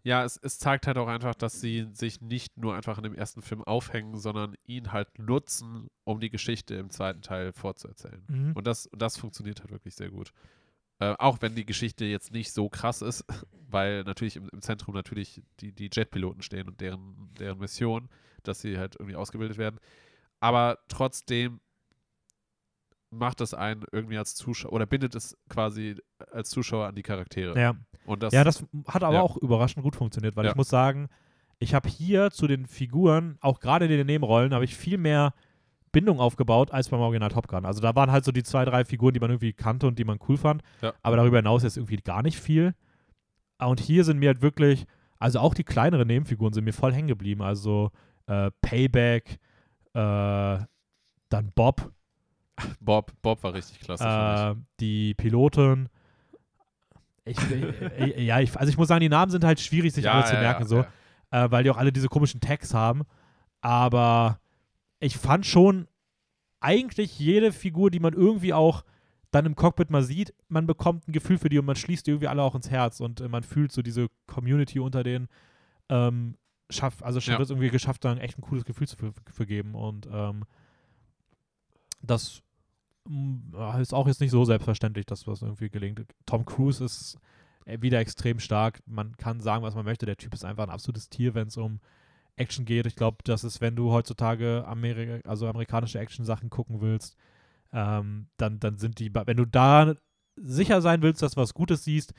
Ja, 0.03 0.23
es, 0.23 0.37
es 0.37 0.59
zeigt 0.59 0.85
halt 0.85 0.97
auch 0.97 1.07
einfach, 1.07 1.35
dass 1.35 1.59
sie 1.61 1.87
sich 1.93 2.21
nicht 2.21 2.57
nur 2.57 2.75
einfach 2.75 2.97
in 2.97 3.03
dem 3.03 3.15
ersten 3.15 3.41
Film 3.41 3.63
aufhängen, 3.63 4.17
sondern 4.17 4.55
ihn 4.65 4.91
halt 4.91 5.17
nutzen, 5.17 5.87
um 6.03 6.19
die 6.19 6.29
Geschichte 6.29 6.75
im 6.75 6.89
zweiten 6.89 7.21
Teil 7.21 7.53
fortzuerzählen. 7.53 8.23
mhm. 8.27 8.51
Und 8.53 8.67
das, 8.67 8.87
und 8.87 9.01
das 9.01 9.17
funktioniert 9.17 9.61
halt 9.61 9.71
wirklich 9.71 9.95
sehr 9.95 10.09
gut. 10.09 10.31
Äh, 11.03 11.15
auch 11.19 11.41
wenn 11.41 11.55
die 11.55 11.65
Geschichte 11.65 12.05
jetzt 12.05 12.31
nicht 12.31 12.53
so 12.53 12.69
krass 12.69 13.01
ist, 13.01 13.25
weil 13.69 14.03
natürlich 14.03 14.35
im, 14.37 14.49
im 14.49 14.61
Zentrum 14.61 14.95
natürlich 14.95 15.41
die, 15.59 15.73
die 15.73 15.89
Jetpiloten 15.91 16.41
stehen 16.41 16.67
und 16.67 16.79
deren, 16.79 17.29
deren 17.39 17.59
Mission, 17.59 18.09
dass 18.43 18.61
sie 18.61 18.77
halt 18.77 18.95
irgendwie 18.95 19.15
ausgebildet 19.15 19.57
werden. 19.57 19.79
Aber 20.39 20.77
trotzdem 20.87 21.59
macht 23.09 23.41
es 23.41 23.53
einen 23.53 23.83
irgendwie 23.91 24.17
als 24.17 24.35
Zuschauer 24.35 24.73
oder 24.73 24.85
bindet 24.85 25.15
es 25.15 25.37
quasi 25.49 25.95
als 26.31 26.49
Zuschauer 26.49 26.87
an 26.87 26.95
die 26.95 27.03
Charaktere. 27.03 27.59
ja. 27.59 27.75
Und 28.05 28.21
das, 28.21 28.33
ja, 28.33 28.43
das 28.43 28.65
hat 28.85 29.01
aber 29.01 29.15
ja. 29.15 29.21
auch 29.21 29.37
überraschend 29.37 29.81
gut 29.81 29.95
funktioniert, 29.95 30.35
weil 30.35 30.43
Ja. 30.43 30.51
ich 30.51 30.57
muss 30.57 30.67
sagen, 30.67 31.07
ich 31.59 31.73
habe 31.73 31.87
hier 31.87 32.31
zu 32.31 32.47
den 32.47 32.65
Figuren, 32.65 33.37
auch 33.39 33.61
gerade 33.61 33.85
in 33.85 33.91
den 33.91 34.05
Nebenrollen, 34.05 34.53
habe 34.53 34.65
ich 34.65 34.75
viel 34.75 34.97
mehr 34.97 35.33
Bindung 35.93 36.19
aufgebaut 36.19 36.71
als 36.71 36.89
beim 36.89 36.99
Original 36.99 37.29
Top 37.29 37.47
Gun. 37.47 37.65
Also 37.65 37.79
da 37.79 37.95
waren 37.95 38.11
halt 38.11 38.25
so 38.25 38.33
die 38.33 38.43
zwei, 38.43 38.65
drei 38.65 38.83
Figuren, 38.83 39.13
die 39.13 39.21
man 39.21 39.29
irgendwie 39.29 39.53
kannte 39.53 39.87
und 39.87 39.97
die 39.97 40.03
man 40.03 40.19
cool 40.27 40.35
fand. 40.35 40.61
Ja. 40.81 40.93
Aber 41.01 41.15
darüber 41.15 41.37
hinaus 41.37 41.63
jetzt 41.63 41.77
irgendwie 41.77 41.95
gar 41.97 42.21
nicht 42.21 42.37
viel. 42.37 42.75
Und 43.59 43.79
hier 43.79 44.03
sind 44.03 44.19
mir 44.19 44.27
halt 44.29 44.41
wirklich, 44.41 44.85
also 45.19 45.39
auch 45.39 45.53
die 45.53 45.63
kleineren 45.63 46.07
Nebenfiguren 46.07 46.51
sind 46.51 46.65
mir 46.65 46.73
voll 46.73 46.91
hängen 46.91 47.07
geblieben. 47.07 47.41
Also 47.41 47.91
äh, 48.25 48.51
Payback, 48.61 49.39
äh, 49.93 50.57
dann 51.29 51.51
Bob, 51.55 51.93
Bob, 52.79 53.11
Bob 53.21 53.43
war 53.43 53.53
richtig 53.53 53.79
klasse. 53.79 54.03
äh, 54.03 54.61
die 54.79 55.13
Pilotin. 55.13 55.89
Ich, 57.25 57.37
äh, 57.51 58.23
ja, 58.25 58.39
ich, 58.39 58.57
also 58.57 58.69
ich 58.69 58.77
muss 58.77 58.87
sagen, 58.87 59.01
die 59.01 59.09
Namen 59.09 59.31
sind 59.31 59.43
halt 59.43 59.59
schwierig, 59.59 59.89
ich. 59.89 59.95
sich 59.95 60.09
alle 60.09 60.25
zu 60.25 60.33
merken, 60.35 60.65
so, 60.65 60.85
ja. 61.31 61.45
Äh, 61.45 61.51
weil 61.51 61.63
die 61.63 61.69
auch 61.69 61.77
alle 61.77 61.91
diese 61.91 62.09
komischen 62.09 62.41
Tags 62.41 62.73
haben. 62.73 63.03
Aber 63.61 64.39
ich 65.03 65.17
fand 65.17 65.45
schon 65.45 65.87
eigentlich 66.59 67.19
jede 67.19 67.51
Figur, 67.51 67.91
die 67.91 67.99
man 67.99 68.13
irgendwie 68.13 68.53
auch 68.53 68.83
dann 69.31 69.45
im 69.45 69.55
Cockpit 69.55 69.89
mal 69.89 70.03
sieht, 70.03 70.33
man 70.47 70.67
bekommt 70.67 71.07
ein 71.07 71.11
Gefühl 71.11 71.37
für 71.37 71.49
die 71.49 71.59
und 71.59 71.65
man 71.65 71.75
schließt 71.75 72.05
die 72.05 72.11
irgendwie 72.11 72.27
alle 72.27 72.43
auch 72.43 72.55
ins 72.55 72.69
Herz 72.69 72.99
und 72.99 73.19
äh, 73.19 73.27
man 73.27 73.43
fühlt 73.43 73.71
so 73.71 73.81
diese 73.81 74.07
Community 74.27 74.79
unter 74.79 75.03
denen. 75.03 75.27
Ähm, 75.89 76.37
schafft, 76.69 77.03
also 77.03 77.19
Ja. 77.19 77.39
es 77.39 77.49
irgendwie 77.49 77.69
geschafft, 77.69 78.05
da 78.05 78.11
ein 78.11 78.17
echt 78.19 78.37
ein 78.37 78.41
cooles 78.41 78.63
Gefühl 78.63 78.87
zu 78.87 78.95
für, 78.95 79.13
für 79.31 79.45
geben. 79.45 79.75
Und 79.75 80.07
ähm, 80.11 80.45
das 82.01 82.41
mm, 83.07 83.55
ist 83.81 83.93
auch 83.93 84.07
jetzt 84.07 84.21
nicht 84.21 84.31
so 84.31 84.45
selbstverständlich, 84.45 85.05
dass 85.05 85.23
das 85.25 85.41
irgendwie 85.41 85.69
gelingt. 85.69 86.01
Tom 86.25 86.45
Cruise 86.45 86.83
ist 86.83 87.17
äh, 87.65 87.81
wieder 87.81 87.99
extrem 87.99 88.39
stark. 88.39 88.81
Man 88.85 89.17
kann 89.17 89.41
sagen, 89.41 89.63
was 89.63 89.75
man 89.75 89.85
möchte. 89.85 90.05
Der 90.05 90.17
Typ 90.17 90.33
ist 90.33 90.45
einfach 90.45 90.63
ein 90.63 90.69
absolutes 90.69 91.09
Tier, 91.09 91.33
wenn 91.33 91.47
es 91.47 91.57
um 91.57 91.79
Action 92.35 92.65
geht. 92.65 92.85
Ich 92.85 92.95
glaube, 92.95 93.17
das 93.23 93.43
ist, 93.43 93.61
wenn 93.61 93.75
du 93.75 93.91
heutzutage 93.91 94.63
Ameri 94.67 95.21
also 95.25 95.47
amerikanische 95.47 95.99
Action-Sachen 95.99 96.49
gucken 96.49 96.81
willst, 96.81 97.15
ähm, 97.71 98.27
dann, 98.37 98.59
dann 98.59 98.77
sind 98.77 98.99
die, 98.99 99.13
wenn 99.13 99.37
du 99.37 99.45
da 99.45 99.95
sicher 100.35 100.81
sein 100.81 101.01
willst, 101.01 101.21
dass 101.21 101.33
du 101.33 101.41
was 101.41 101.53
Gutes 101.53 101.83
siehst, 101.83 102.13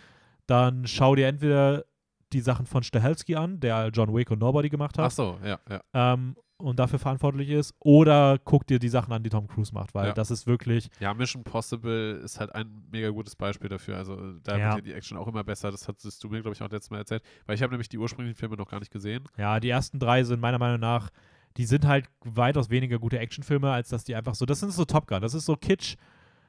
dann 0.46 0.86
schau 0.86 1.14
dir 1.14 1.26
entweder 1.26 1.84
die 2.32 2.40
Sachen 2.40 2.66
von 2.66 2.82
Stahelski 2.82 3.36
an, 3.36 3.60
der 3.60 3.88
John 3.92 4.14
Wick 4.14 4.30
und 4.30 4.40
Nobody 4.40 4.68
gemacht 4.68 4.98
hat. 4.98 5.06
Ach 5.06 5.10
so, 5.10 5.38
ja, 5.44 5.58
ja. 5.68 5.80
Ähm, 5.92 6.36
und 6.66 6.78
dafür 6.78 6.98
verantwortlich 6.98 7.48
ist, 7.50 7.74
oder 7.80 8.38
guck 8.44 8.66
dir 8.66 8.78
die 8.78 8.88
Sachen 8.88 9.12
an, 9.12 9.22
die 9.22 9.30
Tom 9.30 9.46
Cruise 9.48 9.72
macht, 9.74 9.94
weil 9.94 10.08
Ja. 10.08 10.12
das 10.12 10.30
ist 10.30 10.46
wirklich, 10.46 10.88
Ja, 11.00 11.14
Mission 11.14 11.44
Possible 11.44 12.20
ist 12.24 12.40
halt 12.40 12.54
ein 12.54 12.84
mega 12.90 13.10
gutes 13.10 13.36
Beispiel 13.36 13.68
dafür. 13.68 13.96
Also 13.96 14.16
da 14.42 14.58
Ja. 14.58 14.64
wird 14.66 14.74
ja 14.76 14.80
die 14.80 14.92
Action 14.94 15.16
auch 15.18 15.26
immer 15.28 15.44
besser. 15.44 15.70
Das 15.70 15.86
hattest 15.88 16.22
du 16.24 16.28
mir, 16.28 16.40
glaube 16.42 16.54
ich, 16.54 16.62
auch 16.62 16.70
letztes 16.70 16.90
Mal 16.90 16.98
erzählt. 16.98 17.22
Weil 17.46 17.54
ich 17.54 17.62
habe 17.62 17.72
nämlich 17.72 17.88
die 17.88 17.98
ursprünglichen 17.98 18.36
Filme 18.36 18.56
noch 18.56 18.68
gar 18.68 18.80
nicht 18.80 18.90
gesehen. 18.92 19.24
ja, 19.38 19.60
die 19.60 19.68
ersten 19.70 19.98
drei 19.98 20.24
sind 20.24 20.40
meiner 20.40 20.58
Meinung 20.58 20.80
nach, 20.80 21.10
die 21.56 21.66
sind 21.66 21.86
halt 21.86 22.06
weitaus 22.24 22.68
weniger 22.70 22.98
gute 22.98 23.18
Actionfilme, 23.18 23.70
als 23.70 23.88
dass 23.88 24.02
die 24.04 24.14
einfach 24.16 24.34
so, 24.34 24.44
das 24.46 24.60
sind 24.60 24.72
so 24.72 24.84
Top 24.84 25.06
Gun, 25.06 25.20
das 25.22 25.34
ist 25.34 25.46
so 25.46 25.56
kitsch. 25.56 25.96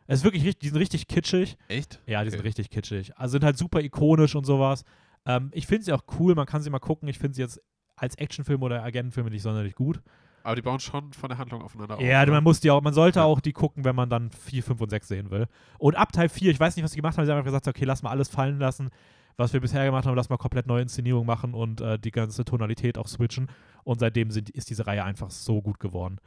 Es 0.07 0.19
ist 0.19 0.23
wirklich 0.23 0.43
richtig, 0.43 0.59
die 0.61 0.69
sind 0.69 0.77
richtig 0.77 1.07
kitschig. 1.07 1.57
Echt? 1.67 1.99
Ja, 2.05 2.21
die 2.23 2.27
Okay. 2.29 2.37
sind 2.37 2.45
richtig 2.45 2.69
kitschig. 2.69 3.17
Also 3.17 3.33
sind 3.33 3.43
halt 3.43 3.57
super 3.57 3.81
ikonisch 3.81 4.35
und 4.35 4.45
sowas. 4.45 4.83
Ähm, 5.25 5.49
ich 5.51 5.65
finde 5.67 5.83
sie 5.85 5.93
auch 5.93 6.03
cool, 6.19 6.35
man 6.35 6.45
kann 6.45 6.61
sie 6.61 6.69
mal 6.69 6.77
gucken. 6.79 7.07
Ich 7.09 7.17
finde 7.17 7.35
sie 7.35 7.41
jetzt 7.41 7.59
als 7.95 8.15
Actionfilm 8.15 8.61
oder 8.63 8.83
Agentenfilme 8.83 9.29
nicht 9.29 9.41
sonderlich 9.41 9.75
gut. 9.75 10.01
Aber 10.43 10.55
die 10.55 10.61
bauen 10.61 10.79
schon 10.79 11.11
von 11.13 11.29
der 11.29 11.37
Handlung 11.39 11.63
aufeinander 11.63 11.99
Ja, 12.01 12.19
auf. 12.21 12.25
ne? 12.27 12.31
man 12.33 12.43
muss 12.43 12.59
die 12.59 12.69
auch, 12.69 12.81
man 12.81 12.93
sollte 12.93 13.19
Ja. 13.19 13.25
auch 13.25 13.39
die 13.39 13.53
gucken, 13.53 13.83
wenn 13.83 13.95
man 13.95 14.09
dann 14.09 14.29
4, 14.29 14.61
5 14.63 14.79
und 14.81 14.89
6 14.89 15.07
sehen 15.07 15.31
will. 15.31 15.47
Und 15.79 15.95
ab 15.95 16.11
Teil 16.11 16.29
4, 16.29 16.51
ich 16.51 16.59
weiß 16.59 16.75
nicht, 16.75 16.83
was 16.83 16.91
sie 16.91 16.97
gemacht 16.97 17.17
haben, 17.17 17.25
sie 17.25 17.31
haben 17.31 17.37
einfach 17.39 17.47
gesagt, 17.49 17.67
okay, 17.67 17.85
lass 17.85 18.03
mal 18.03 18.11
alles 18.11 18.29
fallen 18.29 18.59
lassen, 18.59 18.89
was 19.37 19.53
wir 19.53 19.59
bisher 19.59 19.83
gemacht 19.85 20.05
haben, 20.05 20.15
lass 20.15 20.29
mal 20.29 20.37
komplett 20.37 20.67
neue 20.67 20.83
Inszenierung 20.83 21.25
machen 21.25 21.53
und 21.55 21.81
äh, 21.81 21.97
die 21.97 22.11
ganze 22.11 22.45
Tonalität 22.45 22.97
auch 22.99 23.07
switchen. 23.07 23.49
Und 23.83 23.99
seitdem 23.99 24.29
sind, 24.31 24.49
ist 24.51 24.69
diese 24.69 24.85
Reihe 24.85 25.03
einfach 25.03 25.31
so 25.31 25.61
gut 25.61 25.79
geworden. 25.79 26.19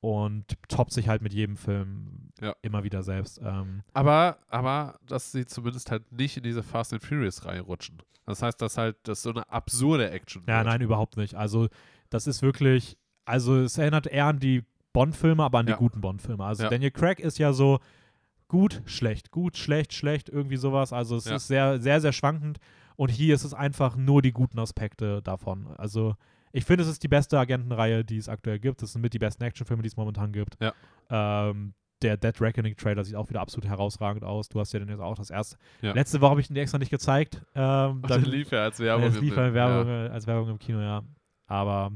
Und 0.00 0.56
toppt 0.68 0.92
sich 0.92 1.08
halt 1.08 1.20
mit 1.20 1.32
jedem 1.34 1.56
Film 1.58 2.30
Ja. 2.40 2.54
immer 2.62 2.84
wieder 2.84 3.02
selbst. 3.02 3.38
Ähm, 3.44 3.82
Aber, 3.92 4.38
aber, 4.48 4.98
dass 5.06 5.30
sie 5.32 5.44
zumindest 5.44 5.90
halt 5.90 6.10
nicht 6.10 6.36
in 6.38 6.42
diese 6.42 6.62
Fast 6.62 6.92
and 6.94 7.02
Furious-Reihe 7.04 7.60
rutschen. 7.60 7.98
Das 8.24 8.42
heißt, 8.42 8.62
dass 8.62 8.78
halt 8.78 8.96
das 9.02 9.22
so 9.22 9.30
eine 9.30 9.48
absurde 9.50 10.10
Action 10.10 10.42
Ja, 10.46 10.58
wird. 10.58 10.66
nein, 10.68 10.80
überhaupt 10.80 11.16
nicht. 11.18 11.34
Also, 11.34 11.68
das 12.08 12.26
ist 12.26 12.40
wirklich, 12.40 12.96
also 13.26 13.58
es 13.58 13.76
erinnert 13.76 14.06
eher 14.06 14.26
an 14.26 14.38
die 14.38 14.64
Bond-Filme, 14.94 15.42
aber 15.44 15.58
an 15.58 15.66
die 15.66 15.72
Ja. 15.72 15.78
guten 15.78 16.00
Bond-Filme. 16.00 16.44
Also 16.44 16.62
Ja. 16.62 16.70
Daniel 16.70 16.90
Craig 16.92 17.20
ist 17.20 17.38
ja 17.38 17.52
so 17.52 17.78
gut, 18.48 18.82
schlecht, 18.86 19.30
gut, 19.30 19.56
schlecht, 19.56 19.92
schlecht, 19.92 20.28
irgendwie 20.28 20.56
sowas. 20.56 20.92
Also 20.92 21.16
es 21.16 21.26
ist 21.26 21.46
sehr, 21.46 21.78
sehr, 21.80 22.00
sehr 22.00 22.12
schwankend. 22.12 22.58
Und 22.96 23.10
hier 23.10 23.34
ist 23.34 23.44
es 23.44 23.54
einfach 23.54 23.96
nur 23.96 24.22
die 24.22 24.32
guten 24.32 24.58
Aspekte 24.58 25.20
davon. 25.22 25.66
Also 25.76 26.14
ich 26.52 26.64
finde, 26.64 26.82
es 26.84 26.88
ist 26.90 27.02
die 27.02 27.08
beste 27.08 27.38
Agentenreihe, 27.38 28.04
die 28.04 28.16
es 28.16 28.28
aktuell 28.28 28.58
gibt. 28.58 28.82
Das 28.82 28.92
sind 28.92 29.02
mit 29.02 29.12
die 29.14 29.18
besten 29.18 29.42
Actionfilme, 29.44 29.82
die 29.82 29.88
es 29.88 29.96
momentan 29.96 30.32
gibt. 30.32 30.56
Ja. 30.60 30.72
Ähm, 31.10 31.74
der 32.02 32.16
Dead 32.16 32.40
Reckoning 32.40 32.76
Trailer 32.76 33.04
sieht 33.04 33.14
auch 33.14 33.28
wieder 33.28 33.40
absolut 33.42 33.68
herausragend 33.68 34.24
aus. 34.24 34.48
Du 34.48 34.58
hast 34.58 34.72
ja 34.72 34.78
den 34.78 34.88
jetzt 34.88 35.00
auch 35.00 35.16
das 35.16 35.28
erste. 35.30 35.56
Ja. 35.82 35.92
Letzte 35.92 36.20
Woche 36.20 36.30
habe 36.30 36.40
ich 36.40 36.48
den 36.48 36.56
extra 36.56 36.78
nicht 36.78 36.90
gezeigt. 36.90 37.42
Ähm, 37.54 38.02
dann- 38.08 38.22
lief 38.24 38.50
ja 38.50 38.64
als 38.64 38.78
Werbung. 38.80 39.14
im- 39.14 39.20
lief 39.20 39.36
als 39.36 39.52
Werbung, 39.54 39.88
äh, 39.92 40.08
als 40.08 40.26
Werbung 40.26 40.48
im 40.50 40.58
Kino, 40.58 40.80
ja. 40.80 41.02
Aber 41.46 41.92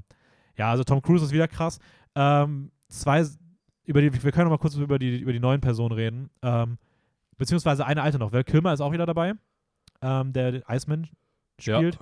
ja, 0.58 0.70
also 0.70 0.84
Tom 0.84 1.00
Cruise 1.00 1.24
ist 1.24 1.32
wieder 1.32 1.48
krass. 1.48 1.78
Ähm, 2.14 2.70
zwei, 2.88 3.24
über 3.86 4.02
die, 4.02 4.12
wir 4.22 4.30
können 4.32 4.44
noch 4.50 4.56
mal 4.56 4.58
kurz 4.60 4.74
über 4.76 4.98
die, 4.98 5.18
über 5.18 5.32
die 5.32 5.40
neuen 5.40 5.60
Personen 5.62 5.92
reden. 5.94 6.30
Ähm, 6.42 6.76
beziehungsweise 7.38 7.86
eine 7.86 8.02
alte 8.02 8.18
noch. 8.18 8.30
Val 8.32 8.44
Kilmer 8.44 8.72
ist 8.74 8.80
auch 8.82 8.92
wieder 8.92 9.06
dabei, 9.06 9.32
ähm, 10.02 10.32
der 10.34 10.62
Iceman 10.68 11.08
Ja. 11.60 11.78
spielt. 11.78 11.98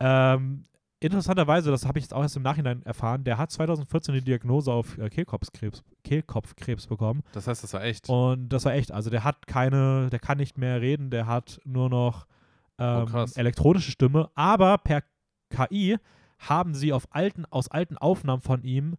Ähm, 0.00 0.64
interessanterweise, 1.00 1.70
das 1.70 1.86
habe 1.86 1.98
ich 1.98 2.04
jetzt 2.04 2.14
auch 2.14 2.22
erst 2.22 2.36
im 2.36 2.42
Nachhinein 2.42 2.82
erfahren, 2.82 3.24
der 3.24 3.38
hat 3.38 3.50
2014 3.50 4.14
die 4.14 4.22
Diagnose 4.22 4.72
auf 4.72 4.98
äh, 4.98 5.08
Kehlkopfkrebs, 5.08 5.82
Kehlkopfkrebs 6.04 6.86
bekommen. 6.86 7.22
Das 7.32 7.46
heißt, 7.46 7.62
das 7.62 7.72
war 7.72 7.82
echt. 7.84 8.08
Und 8.08 8.48
das 8.48 8.64
war 8.64 8.74
echt, 8.74 8.92
also 8.92 9.10
der 9.10 9.24
hat 9.24 9.46
keine, 9.46 10.08
der 10.10 10.18
kann 10.18 10.38
nicht 10.38 10.58
mehr 10.58 10.80
reden, 10.80 11.10
der 11.10 11.26
hat 11.26 11.60
nur 11.64 11.88
noch 11.88 12.26
ähm, 12.78 13.06
Oh, 13.12 13.24
elektronische 13.34 13.90
Stimme, 13.90 14.30
aber 14.34 14.78
per 14.78 15.02
KI 15.50 15.98
haben 16.38 16.74
sie 16.74 16.92
auf 16.92 17.08
alten, 17.10 17.44
aus 17.46 17.68
alten 17.68 17.98
Aufnahmen 17.98 18.40
von 18.40 18.62
ihm 18.62 18.96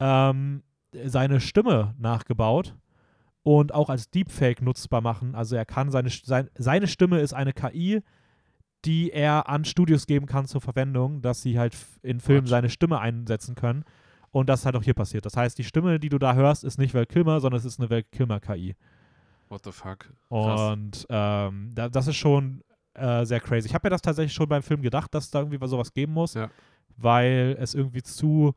ähm, 0.00 0.62
seine 1.04 1.40
Stimme 1.40 1.94
nachgebaut 1.98 2.74
und 3.42 3.74
auch 3.74 3.90
als 3.90 4.10
Deepfake 4.10 4.62
nutzbar 4.62 5.00
machen. 5.00 5.34
Also 5.34 5.56
er 5.56 5.66
kann 5.66 5.90
seine, 5.90 6.08
sein, 6.08 6.48
seine 6.56 6.86
Stimme 6.86 7.20
ist 7.20 7.34
eine 7.34 7.52
KI, 7.52 8.02
die 8.84 9.10
er 9.10 9.48
an 9.48 9.64
Studios 9.64 10.06
geben 10.06 10.26
kann 10.26 10.46
zur 10.46 10.60
Verwendung, 10.60 11.20
dass 11.22 11.42
sie 11.42 11.58
halt 11.58 11.76
in 12.02 12.20
Filmen 12.20 12.46
seine 12.46 12.70
Stimme 12.70 13.00
einsetzen 13.00 13.54
können. 13.54 13.84
Und 14.30 14.48
das 14.48 14.60
ist 14.60 14.66
halt 14.66 14.76
auch 14.76 14.82
hier 14.82 14.94
passiert. 14.94 15.24
Das 15.26 15.36
heißt, 15.36 15.58
die 15.58 15.64
Stimme, 15.64 15.98
die 15.98 16.10
du 16.10 16.18
da 16.18 16.34
hörst, 16.34 16.62
ist 16.64 16.78
nicht 16.78 16.94
Val 16.94 17.06
Kilmer, 17.06 17.40
sondern 17.40 17.58
es 17.58 17.64
ist 17.64 17.80
eine 17.80 17.88
Val 17.90 18.02
Kilmer-KI. 18.02 18.76
What 19.48 19.64
the 19.64 19.72
fuck? 19.72 20.00
Krass. 20.28 20.60
Und 20.72 21.06
ähm, 21.08 21.70
da, 21.74 21.88
das 21.88 22.06
ist 22.08 22.16
schon 22.16 22.62
äh, 22.94 23.24
sehr 23.24 23.40
crazy. 23.40 23.66
Ich 23.66 23.74
habe 23.74 23.86
mir 23.86 23.90
das 23.90 24.02
tatsächlich 24.02 24.34
schon 24.34 24.48
beim 24.48 24.62
Film 24.62 24.82
gedacht, 24.82 25.14
dass 25.14 25.30
da 25.30 25.40
irgendwie 25.40 25.66
sowas 25.66 25.92
geben 25.94 26.12
muss, 26.12 26.34
Ja. 26.34 26.50
weil 26.98 27.56
es 27.58 27.74
irgendwie 27.74 28.02
zu 28.02 28.54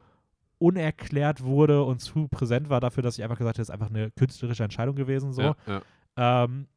unerklärt 0.57 1.41
wurde 1.41 1.84
und 1.84 1.99
zu 2.02 2.27
präsent 2.27 2.69
war 2.69 2.80
dafür, 2.81 3.02
dass 3.02 3.18
ich 3.18 3.23
einfach 3.23 3.38
gesagt 3.38 3.56
habe, 3.57 3.61
es 3.64 3.69
ist 3.69 3.73
einfach 3.73 3.89
eine 3.89 4.11
künstlerische 4.11 4.64
Entscheidung 4.64 4.95
gewesen. 4.95 5.34
So. 5.34 5.41
Ja, 5.41 5.56
ja. 6.18 6.43
Ähm, 6.43 6.68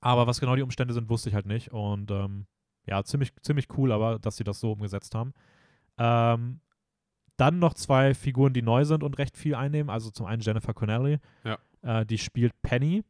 aber 0.00 0.26
was 0.26 0.40
genau 0.40 0.56
die 0.56 0.62
Umstände 0.62 0.92
sind, 0.92 1.08
wusste 1.08 1.28
ich 1.28 1.34
halt 1.34 1.46
nicht. 1.46 1.72
Und 1.72 2.10
ähm, 2.10 2.46
ja, 2.88 3.02
ziemlich, 3.04 3.32
ziemlich 3.42 3.66
cool, 3.76 3.92
aber 3.92 4.18
dass 4.18 4.36
sie 4.36 4.44
das 4.44 4.60
so 4.60 4.72
umgesetzt 4.72 5.14
haben. 5.14 5.32
Ähm, 5.98 6.60
dann 7.36 7.58
noch 7.60 7.74
zwei 7.74 8.14
Figuren, 8.14 8.52
die 8.52 8.62
neu 8.62 8.84
sind 8.84 9.02
und 9.04 9.18
recht 9.18 9.36
viel 9.36 9.54
einnehmen. 9.54 9.90
Also 9.90 10.10
zum 10.10 10.26
einen 10.26 10.42
Jennifer 10.42 10.74
Connelly. 10.74 11.18
Ja. 11.44 11.58
Äh, 11.82 12.06
die 12.06 12.18
spielt 12.18 12.52
Penny. 12.62 13.04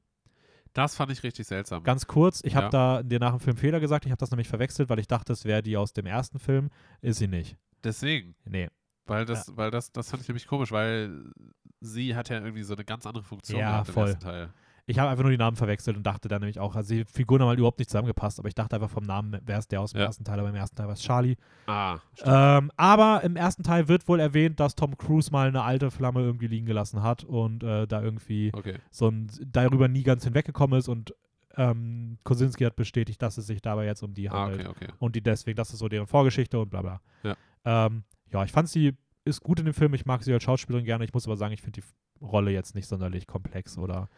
Das 0.75 0.95
fand 0.97 1.11
ich 1.11 1.23
richtig 1.23 1.47
seltsam. 1.47 1.83
Ganz 1.83 2.07
kurz, 2.07 2.43
ich 2.45 2.55
habe 2.55 2.67
Ja. 2.67 2.71
da 2.99 3.03
dir 3.03 3.19
nach 3.21 3.31
dem 3.31 3.41
Film 3.41 3.57
Fehler 3.57 3.81
gesagt. 3.81 4.05
Ich 4.05 4.11
habe 4.11 4.19
das 4.21 4.31
nämlich 4.31 4.49
verwechselt, 4.49 4.91
weil 4.91 4.99
ich 4.99 5.07
dachte, 5.09 5.33
es 5.33 5.45
wäre 5.47 5.63
die 5.63 5.77
aus 5.77 5.93
dem 5.95 6.05
ersten 6.07 6.39
Film. 6.39 6.69
Ist 7.01 7.19
sie 7.19 7.27
nicht. 7.29 7.57
Deswegen. 7.83 8.35
Nee. 8.45 8.69
Weil 9.07 9.25
das, 9.25 9.57
weil 9.57 9.71
das, 9.71 9.91
das 9.93 10.11
fand 10.11 10.23
ich 10.23 10.29
nämlich 10.29 10.47
komisch, 10.47 10.71
weil 10.71 11.33
sie 11.81 12.15
hat 12.15 12.29
ja 12.29 12.37
irgendwie 12.41 12.63
so 12.65 12.75
eine 12.75 12.85
ganz 12.85 13.07
andere 13.07 13.25
Funktion 13.25 13.59
Ja, 13.61 13.71
gehabt 13.71 13.89
im 13.89 13.95
voll. 13.95 14.09
ersten 14.09 14.21
Teil. 14.21 14.53
Ich 14.89 14.99
habe 14.99 15.11
einfach 15.11 15.23
nur 15.23 15.31
die 15.31 15.37
Namen 15.39 15.57
verwechselt 15.57 15.97
und 15.97 16.03
dachte 16.05 16.29
dann 16.29 16.41
nämlich 16.41 16.59
auch, 16.59 16.75
also 16.75 16.95
die 16.95 17.05
Figuren 17.05 17.41
haben 17.43 17.49
halt 17.49 17.59
überhaupt 17.59 17.79
nicht 17.79 17.91
zusammengepasst, 17.91 18.39
aber 18.39 18.49
ich 18.49 18.55
dachte 18.55 18.77
einfach 18.77 18.91
vom 18.91 19.05
Namen 19.05 19.39
wäre 19.45 19.59
es 19.59 19.69
der 19.69 19.81
aus 19.83 19.93
dem 19.93 20.01
Ja. 20.01 20.07
ersten 20.07 20.25
Teil, 20.25 20.41
aber 20.41 20.49
im 20.49 20.55
ersten 20.55 20.77
Teil 20.77 20.87
war 20.87 20.95
es 20.95 21.03
Charlie. 21.03 21.37
Ah, 21.67 21.99
Ähm, 22.25 22.73
aber 22.77 23.23
im 23.23 23.37
ersten 23.37 23.63
Teil 23.63 23.87
wird 23.89 24.09
wohl 24.09 24.19
erwähnt, 24.19 24.59
dass 24.61 24.75
Tom 24.75 24.97
Cruise 24.97 25.31
mal 25.31 25.49
eine 25.49 25.63
alte 25.63 25.91
Flamme 25.91 26.21
irgendwie 26.23 26.47
liegen 26.47 26.67
gelassen 26.67 27.03
hat 27.03 27.23
und 27.25 27.63
äh, 27.63 27.87
da 27.87 28.03
irgendwie 28.03 28.51
okay. 28.55 28.77
so 28.91 29.09
ein, 29.09 29.31
darüber 29.47 29.89
nie 29.89 30.03
ganz 30.03 30.25
hinweggekommen 30.25 30.79
ist 30.79 30.89
und 30.89 31.15
ähm, 31.57 32.19
Kosinski 32.25 32.65
hat 32.65 32.77
bestätigt, 32.77 33.21
dass 33.21 33.37
es 33.37 33.47
sich 33.47 33.61
dabei 33.61 33.85
jetzt 33.87 34.03
um 34.03 34.15
die 34.15 34.31
Ah, 34.31 34.45
handelt. 34.47 34.69
okay, 34.69 34.85
okay. 34.87 34.93
Und 34.99 35.17
die 35.17 35.21
deswegen, 35.23 35.57
das 35.57 35.73
ist 35.73 35.81
so 35.81 35.89
deren 35.89 36.07
Vorgeschichte 36.07 36.59
und 36.59 36.71
bla 36.71 36.83
bla. 36.83 37.01
Ja. 37.25 37.37
Ähm, 37.65 38.05
ja, 38.33 38.45
ich 38.45 38.53
fand 38.53 38.69
sie 38.69 38.97
ist 39.25 39.43
gut 39.43 39.59
in 39.59 39.67
dem 39.67 39.75
Film. 39.75 39.93
Ich 39.93 40.07
mag 40.07 40.23
sie 40.23 40.33
als 40.33 40.43
Schauspielerin 40.45 40.87
gerne. 40.87 41.05
Ich 41.05 41.13
muss 41.13 41.27
aber 41.27 41.37
sagen, 41.37 41.53
ich 41.53 41.61
finde 41.61 41.81
die 41.83 42.25
Rolle 42.25 42.51
jetzt 42.51 42.75
nicht 42.75 42.87
sonderlich 42.87 43.27
komplex 43.27 43.77
oder 43.77 44.09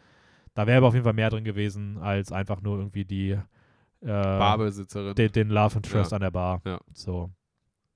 da 0.53 0.67
wäre 0.67 0.77
aber 0.77 0.87
auf 0.87 0.93
jeden 0.93 1.03
Fall 1.03 1.13
mehr 1.13 1.29
drin 1.29 1.43
gewesen, 1.43 1.97
als 1.97 2.31
einfach 2.31 2.61
nur 2.61 2.77
irgendwie 2.77 3.05
die 3.05 3.31
äh, 3.31 4.05
Barbesitzerin. 4.05 5.15
den, 5.15 5.31
den 5.31 5.49
Love 5.49 5.77
Interest 5.77 6.11
Ja. 6.11 6.15
an 6.15 6.21
der 6.21 6.31
Bar. 6.31 6.61
Ja. 6.65 6.79
So. 6.93 7.29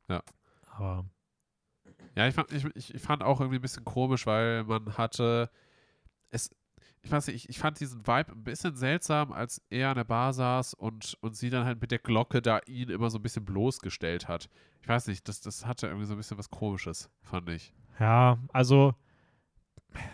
Ja. 0.08 0.22
Aber 0.72 1.06
Ja, 2.16 2.28
ich 2.28 2.36
fand, 2.36 2.52
ich, 2.52 2.94
ich, 2.94 3.02
fand 3.02 3.24
auch 3.24 3.40
irgendwie 3.42 3.60
ein 3.60 3.62
bisschen 3.62 3.86
komisch, 3.86 4.26
weil 4.26 4.64
man 4.64 4.98
hatte 4.98 5.50
es, 6.30 6.50
ich 7.02 7.12
weiß 7.12 7.28
nicht, 7.28 7.36
ich, 7.36 7.50
ich 7.50 7.60
fand 7.60 7.80
diesen 7.80 8.06
Vibe 8.08 8.32
ein 8.32 8.44
bisschen 8.44 8.76
seltsam, 8.76 9.32
als 9.32 9.62
er 9.70 9.90
an 9.90 9.96
der 9.96 10.04
Bar 10.06 10.34
saß 10.34 10.74
und, 10.76 11.18
und 11.22 11.36
sie 11.36 11.50
dann 11.50 11.66
halt 11.66 11.82
mit 11.82 11.92
der 11.92 12.00
Glocke 12.00 12.42
da 12.42 12.60
ihn 12.68 12.90
immer 12.90 13.10
so 13.10 13.20
ein 13.20 13.22
bisschen 13.24 13.46
bloßgestellt 13.46 14.28
hat. 14.28 14.50
Ich 14.82 14.88
weiß 14.88 15.08
nicht, 15.08 15.28
das, 15.28 15.42
das 15.42 15.66
hatte 15.66 15.88
irgendwie 15.88 16.06
so 16.06 16.14
ein 16.14 16.18
bisschen 16.18 16.38
was 16.38 16.50
Komisches, 16.50 17.10
fand 17.24 17.50
ich. 17.50 17.74
Ja, 18.00 18.38
also 18.54 18.94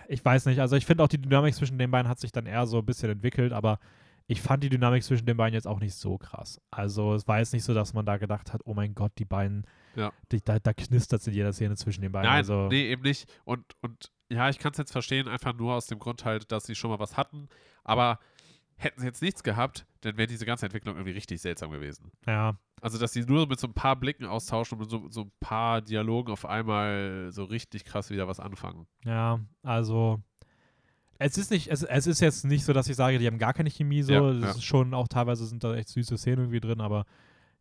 ich 0.07 0.23
weiß 0.23 0.45
nicht. 0.45 0.59
Also 0.59 0.75
ich 0.75 0.85
finde 0.85 1.03
auch 1.03 1.07
die 1.07 1.21
Dynamik 1.21 1.53
zwischen 1.55 1.77
den 1.77 1.91
beiden 1.91 2.07
hat 2.09 2.19
sich 2.19 2.31
dann 2.31 2.45
eher 2.45 2.65
so 2.67 2.79
ein 2.79 2.85
bisschen 2.85 3.09
entwickelt, 3.09 3.53
aber 3.53 3.79
ich 4.27 4.41
fand 4.41 4.63
die 4.63 4.69
Dynamik 4.69 5.03
zwischen 5.03 5.25
den 5.25 5.35
beiden 5.37 5.53
jetzt 5.53 5.67
auch 5.67 5.79
nicht 5.79 5.95
so 5.95 6.17
krass. 6.17 6.61
Also 6.71 7.13
es 7.15 7.27
war 7.27 7.39
jetzt 7.39 7.53
nicht 7.53 7.63
so, 7.63 7.73
dass 7.73 7.93
man 7.93 8.05
da 8.05 8.17
gedacht 8.17 8.53
hat, 8.53 8.61
oh 8.65 8.73
mein 8.73 8.93
Gott, 8.95 9.11
die 9.17 9.25
beiden, 9.25 9.65
Ja. 9.95 10.13
die, 10.31 10.41
da, 10.43 10.59
da 10.59 10.73
knistert 10.73 11.21
es 11.21 11.27
in 11.27 11.33
jeder 11.33 11.51
Szene 11.53 11.75
zwischen 11.75 12.01
den 12.01 12.11
beiden. 12.11 12.29
Nein, 12.29 12.37
also, 12.37 12.67
nee, 12.69 12.89
eben 12.91 13.01
nicht. 13.01 13.29
Und, 13.43 13.65
und 13.81 14.11
ja, 14.29 14.47
ich 14.49 14.59
kann 14.59 14.71
es 14.71 14.77
jetzt 14.77 14.91
verstehen, 14.93 15.27
einfach 15.27 15.53
nur 15.53 15.73
aus 15.73 15.87
dem 15.87 15.99
Grund 15.99 16.23
halt, 16.23 16.51
dass 16.51 16.65
sie 16.65 16.75
schon 16.75 16.91
mal 16.91 16.99
was 16.99 17.17
hatten. 17.17 17.49
Aber 17.83 18.19
hätten 18.77 19.01
sie 19.01 19.07
jetzt 19.07 19.21
nichts 19.21 19.43
gehabt, 19.43 19.85
dann 20.01 20.15
wäre 20.17 20.27
diese 20.27 20.45
ganze 20.45 20.65
Entwicklung 20.65 20.95
irgendwie 20.95 21.11
richtig 21.13 21.41
seltsam 21.41 21.71
gewesen. 21.71 22.11
Ja, 22.25 22.55
Also, 22.81 22.97
dass 22.97 23.13
sie 23.13 23.21
nur 23.21 23.47
mit 23.47 23.59
so 23.59 23.67
ein 23.67 23.73
paar 23.73 23.95
Blicken 23.95 24.25
austauschen 24.25 24.77
und 24.77 24.81
mit 24.81 24.89
so, 24.89 25.07
so 25.09 25.21
ein 25.21 25.31
paar 25.39 25.81
Dialogen 25.81 26.31
auf 26.31 26.45
einmal 26.45 27.29
so 27.31 27.43
richtig 27.43 27.85
krass 27.85 28.09
wieder 28.09 28.27
was 28.27 28.39
anfangen. 28.39 28.87
ja, 29.05 29.39
also 29.63 30.19
es 31.23 31.37
ist 31.37 31.51
nicht, 31.51 31.67
es, 31.67 31.83
es 31.83 32.07
ist 32.07 32.19
jetzt 32.19 32.45
nicht 32.45 32.65
so, 32.65 32.73
dass 32.73 32.89
ich 32.89 32.95
sage, 32.95 33.19
die 33.19 33.27
haben 33.27 33.37
gar 33.37 33.53
keine 33.53 33.69
Chemie 33.69 34.01
so. 34.01 34.11
Ja, 34.11 34.31
ja. 34.31 34.49
ist 34.49 34.63
schon 34.63 34.95
auch 34.95 35.07
teilweise 35.07 35.45
sind 35.45 35.63
da 35.63 35.75
echt 35.75 35.89
süße 35.89 36.17
Szenen 36.17 36.39
irgendwie 36.39 36.59
drin, 36.59 36.81
aber 36.81 37.05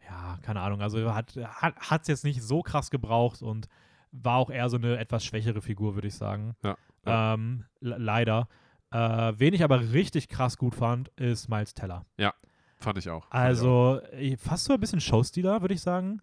ja, 0.08 0.38
keine 0.40 0.62
Ahnung, 0.62 0.80
also 0.80 1.14
hat 1.14 1.36
es 1.36 1.44
hat, 1.90 2.08
jetzt 2.08 2.24
nicht 2.24 2.42
so 2.42 2.62
krass 2.62 2.90
gebraucht 2.90 3.42
und 3.42 3.68
war 4.12 4.38
auch 4.38 4.48
eher 4.50 4.70
so 4.70 4.78
eine 4.78 4.96
etwas 4.96 5.26
schwächere 5.26 5.60
Figur, 5.60 5.94
würde 5.94 6.08
ich 6.08 6.14
sagen. 6.14 6.54
Ja. 6.62 6.76
ja. 7.04 7.34
Ähm, 7.34 7.66
leider. 7.80 8.48
Äh, 8.92 9.34
wen 9.36 9.52
ich 9.52 9.62
aber 9.62 9.92
richtig 9.92 10.28
krass 10.28 10.56
gut 10.56 10.74
fand, 10.74 11.08
ist 11.16 11.48
Miles 11.48 11.74
Teller. 11.74 12.06
Ja, 12.16 12.32
fand 12.80 12.98
ich 12.98 13.08
auch. 13.08 13.26
Also 13.30 14.00
ich 14.18 14.34
auch. 14.34 14.40
fast 14.40 14.64
so 14.64 14.72
ein 14.72 14.80
bisschen 14.80 15.00
Showstealer, 15.00 15.60
würde 15.60 15.74
ich 15.74 15.80
sagen. 15.80 16.20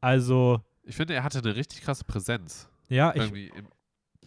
Also. 0.00 0.60
Ich 0.84 0.96
finde, 0.96 1.14
er 1.14 1.22
hatte 1.22 1.38
eine 1.38 1.54
richtig 1.56 1.82
krasse 1.82 2.04
Präsenz. 2.04 2.68
Ja, 2.88 3.14
ich, 3.14 3.52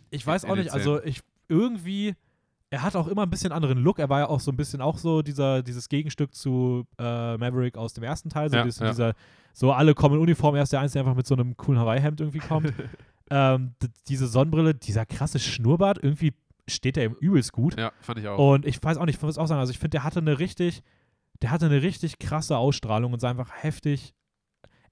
ich 0.09 0.25
weiß 0.25 0.45
auch 0.45 0.55
nicht, 0.55 0.71
also 0.71 1.03
ich 1.03 1.21
irgendwie, 1.49 2.15
er 2.69 2.81
hat 2.81 2.95
auch 2.95 3.07
immer 3.07 3.23
ein 3.23 3.29
bisschen 3.29 3.51
anderen 3.51 3.77
Look. 3.77 3.99
Er 3.99 4.09
war 4.09 4.19
ja 4.19 4.27
auch 4.27 4.39
so 4.39 4.51
ein 4.51 4.57
bisschen 4.57 4.81
auch 4.81 4.97
so 4.97 5.21
dieser, 5.21 5.61
dieses 5.61 5.89
Gegenstück 5.89 6.33
zu 6.33 6.85
äh, 6.97 7.37
Maverick 7.37 7.77
aus 7.77 7.93
dem 7.93 8.03
ersten 8.03 8.29
Teil. 8.29 8.49
So, 8.49 8.55
ja, 8.55 8.63
dieses, 8.63 8.79
ja. 8.79 8.89
dieser, 8.89 9.13
so 9.53 9.71
alle 9.73 9.93
kommen 9.93 10.15
in 10.15 10.21
Uniform, 10.21 10.55
er 10.55 10.63
ist 10.63 10.71
der 10.71 10.79
Einzige, 10.79 10.99
der 10.99 11.03
einfach 11.03 11.17
mit 11.17 11.27
so 11.27 11.35
einem 11.35 11.57
coolen 11.57 11.79
Hawaii-Hemd 11.79 12.21
irgendwie 12.21 12.39
kommt. 12.39 12.73
ähm, 13.29 13.73
diese 14.07 14.27
Sonnenbrille, 14.27 14.73
dieser 14.73 15.05
krasse 15.05 15.39
Schnurrbart, 15.39 15.99
irgendwie 16.01 16.33
steht 16.67 16.97
er 16.97 17.05
ihm 17.05 17.15
übelst 17.19 17.51
gut. 17.51 17.77
Ja, 17.77 17.91
fand 17.99 18.19
ich 18.19 18.27
auch. 18.27 18.53
Und 18.53 18.65
ich 18.65 18.81
weiß 18.81 18.97
auch 18.97 19.05
nicht, 19.05 19.17
ich 19.17 19.21
muss 19.21 19.37
auch 19.37 19.47
sagen, 19.47 19.59
also 19.59 19.71
ich 19.71 19.79
finde, 19.79 19.91
der 19.91 20.03
hatte 20.03 20.19
eine 20.19 20.39
richtig, 20.39 20.81
der 21.43 21.51
hatte 21.51 21.67
eine 21.67 21.83
richtig 21.83 22.17
krasse 22.17 22.57
Ausstrahlung 22.57 23.13
und 23.13 23.19
sah 23.19 23.29
einfach 23.29 23.51
heftig 23.53 24.15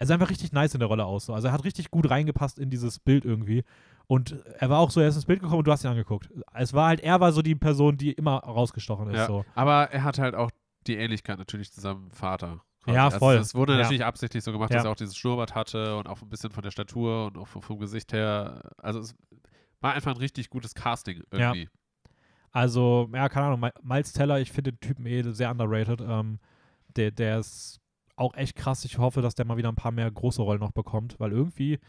er 0.01 0.07
sah 0.07 0.15
einfach 0.15 0.31
richtig 0.31 0.51
nice 0.51 0.73
in 0.73 0.79
der 0.79 0.89
Rolle 0.89 1.05
aus. 1.05 1.27
So. 1.27 1.33
Also 1.35 1.49
er 1.49 1.53
hat 1.53 1.63
richtig 1.63 1.91
gut 1.91 2.09
reingepasst 2.09 2.57
in 2.57 2.71
dieses 2.71 2.97
Bild 2.97 3.23
irgendwie. 3.23 3.63
Und 4.07 4.31
er 4.57 4.67
war 4.67 4.79
auch 4.79 4.89
so, 4.89 4.99
er 4.99 5.07
ist 5.07 5.15
ins 5.15 5.27
Bild 5.27 5.41
gekommen 5.41 5.59
und 5.59 5.67
du 5.67 5.71
hast 5.71 5.83
ihn 5.83 5.91
angeguckt. 5.91 6.27
Es 6.55 6.73
war 6.73 6.87
halt, 6.87 7.01
er 7.01 7.19
war 7.19 7.31
so 7.31 7.43
die 7.43 7.53
Person, 7.53 7.97
die 7.97 8.11
immer 8.11 8.37
rausgestochen 8.37 9.11
ist. 9.11 9.17
Ja, 9.17 9.27
so. 9.27 9.45
Aber 9.53 9.91
er 9.91 10.03
hat 10.03 10.17
halt 10.17 10.33
auch 10.33 10.49
die 10.87 10.95
Ähnlichkeit 10.95 11.37
natürlich 11.37 11.71
zu 11.71 11.81
seinem 11.81 12.09
Vater. 12.09 12.63
Quasi. 12.83 12.97
Ja, 12.97 13.11
voll. 13.11 13.33
Also 13.35 13.43
das 13.43 13.53
wurde 13.53 13.73
ja. 13.73 13.79
natürlich 13.81 14.03
absichtlich 14.03 14.43
so 14.43 14.51
gemacht, 14.51 14.71
ja. 14.71 14.77
dass 14.77 14.85
er 14.85 14.91
auch 14.91 14.95
dieses 14.95 15.15
Schnurrbart 15.15 15.53
hatte 15.53 15.95
und 15.95 16.09
auch 16.09 16.19
ein 16.19 16.29
bisschen 16.29 16.49
von 16.49 16.63
der 16.63 16.71
Statur 16.71 17.27
und 17.27 17.37
auch 17.37 17.47
vom, 17.47 17.61
vom 17.61 17.77
Gesicht 17.77 18.11
her. 18.11 18.71
Also 18.77 19.01
es 19.01 19.13
war 19.81 19.93
einfach 19.93 20.15
ein 20.15 20.17
richtig 20.17 20.49
gutes 20.49 20.73
Casting 20.73 21.21
irgendwie. 21.29 21.69
Ja. 22.53 22.61
Also, 22.61 23.09
ja, 23.13 23.29
keine 23.29 23.47
Ahnung, 23.47 23.69
Miles 23.81 24.13
Teller, 24.13 24.39
ich 24.39 24.51
finde 24.51 24.73
den 24.73 24.79
Typen 24.79 25.05
eh 25.05 25.23
sehr 25.33 25.51
underrated. 25.51 26.01
Ähm, 26.01 26.39
der, 26.95 27.11
der 27.11 27.39
ist 27.39 27.79
auch 28.15 28.33
echt 28.35 28.55
krass. 28.55 28.85
Ich 28.85 28.97
hoffe, 28.97 29.21
dass 29.21 29.35
der 29.35 29.45
mal 29.45 29.57
wieder 29.57 29.69
ein 29.69 29.75
paar 29.75 29.91
mehr 29.91 30.09
große 30.11 30.41
Rollen 30.41 30.59
noch 30.59 30.71
bekommt, 30.71 31.19
weil 31.19 31.31
irgendwie, 31.31 31.79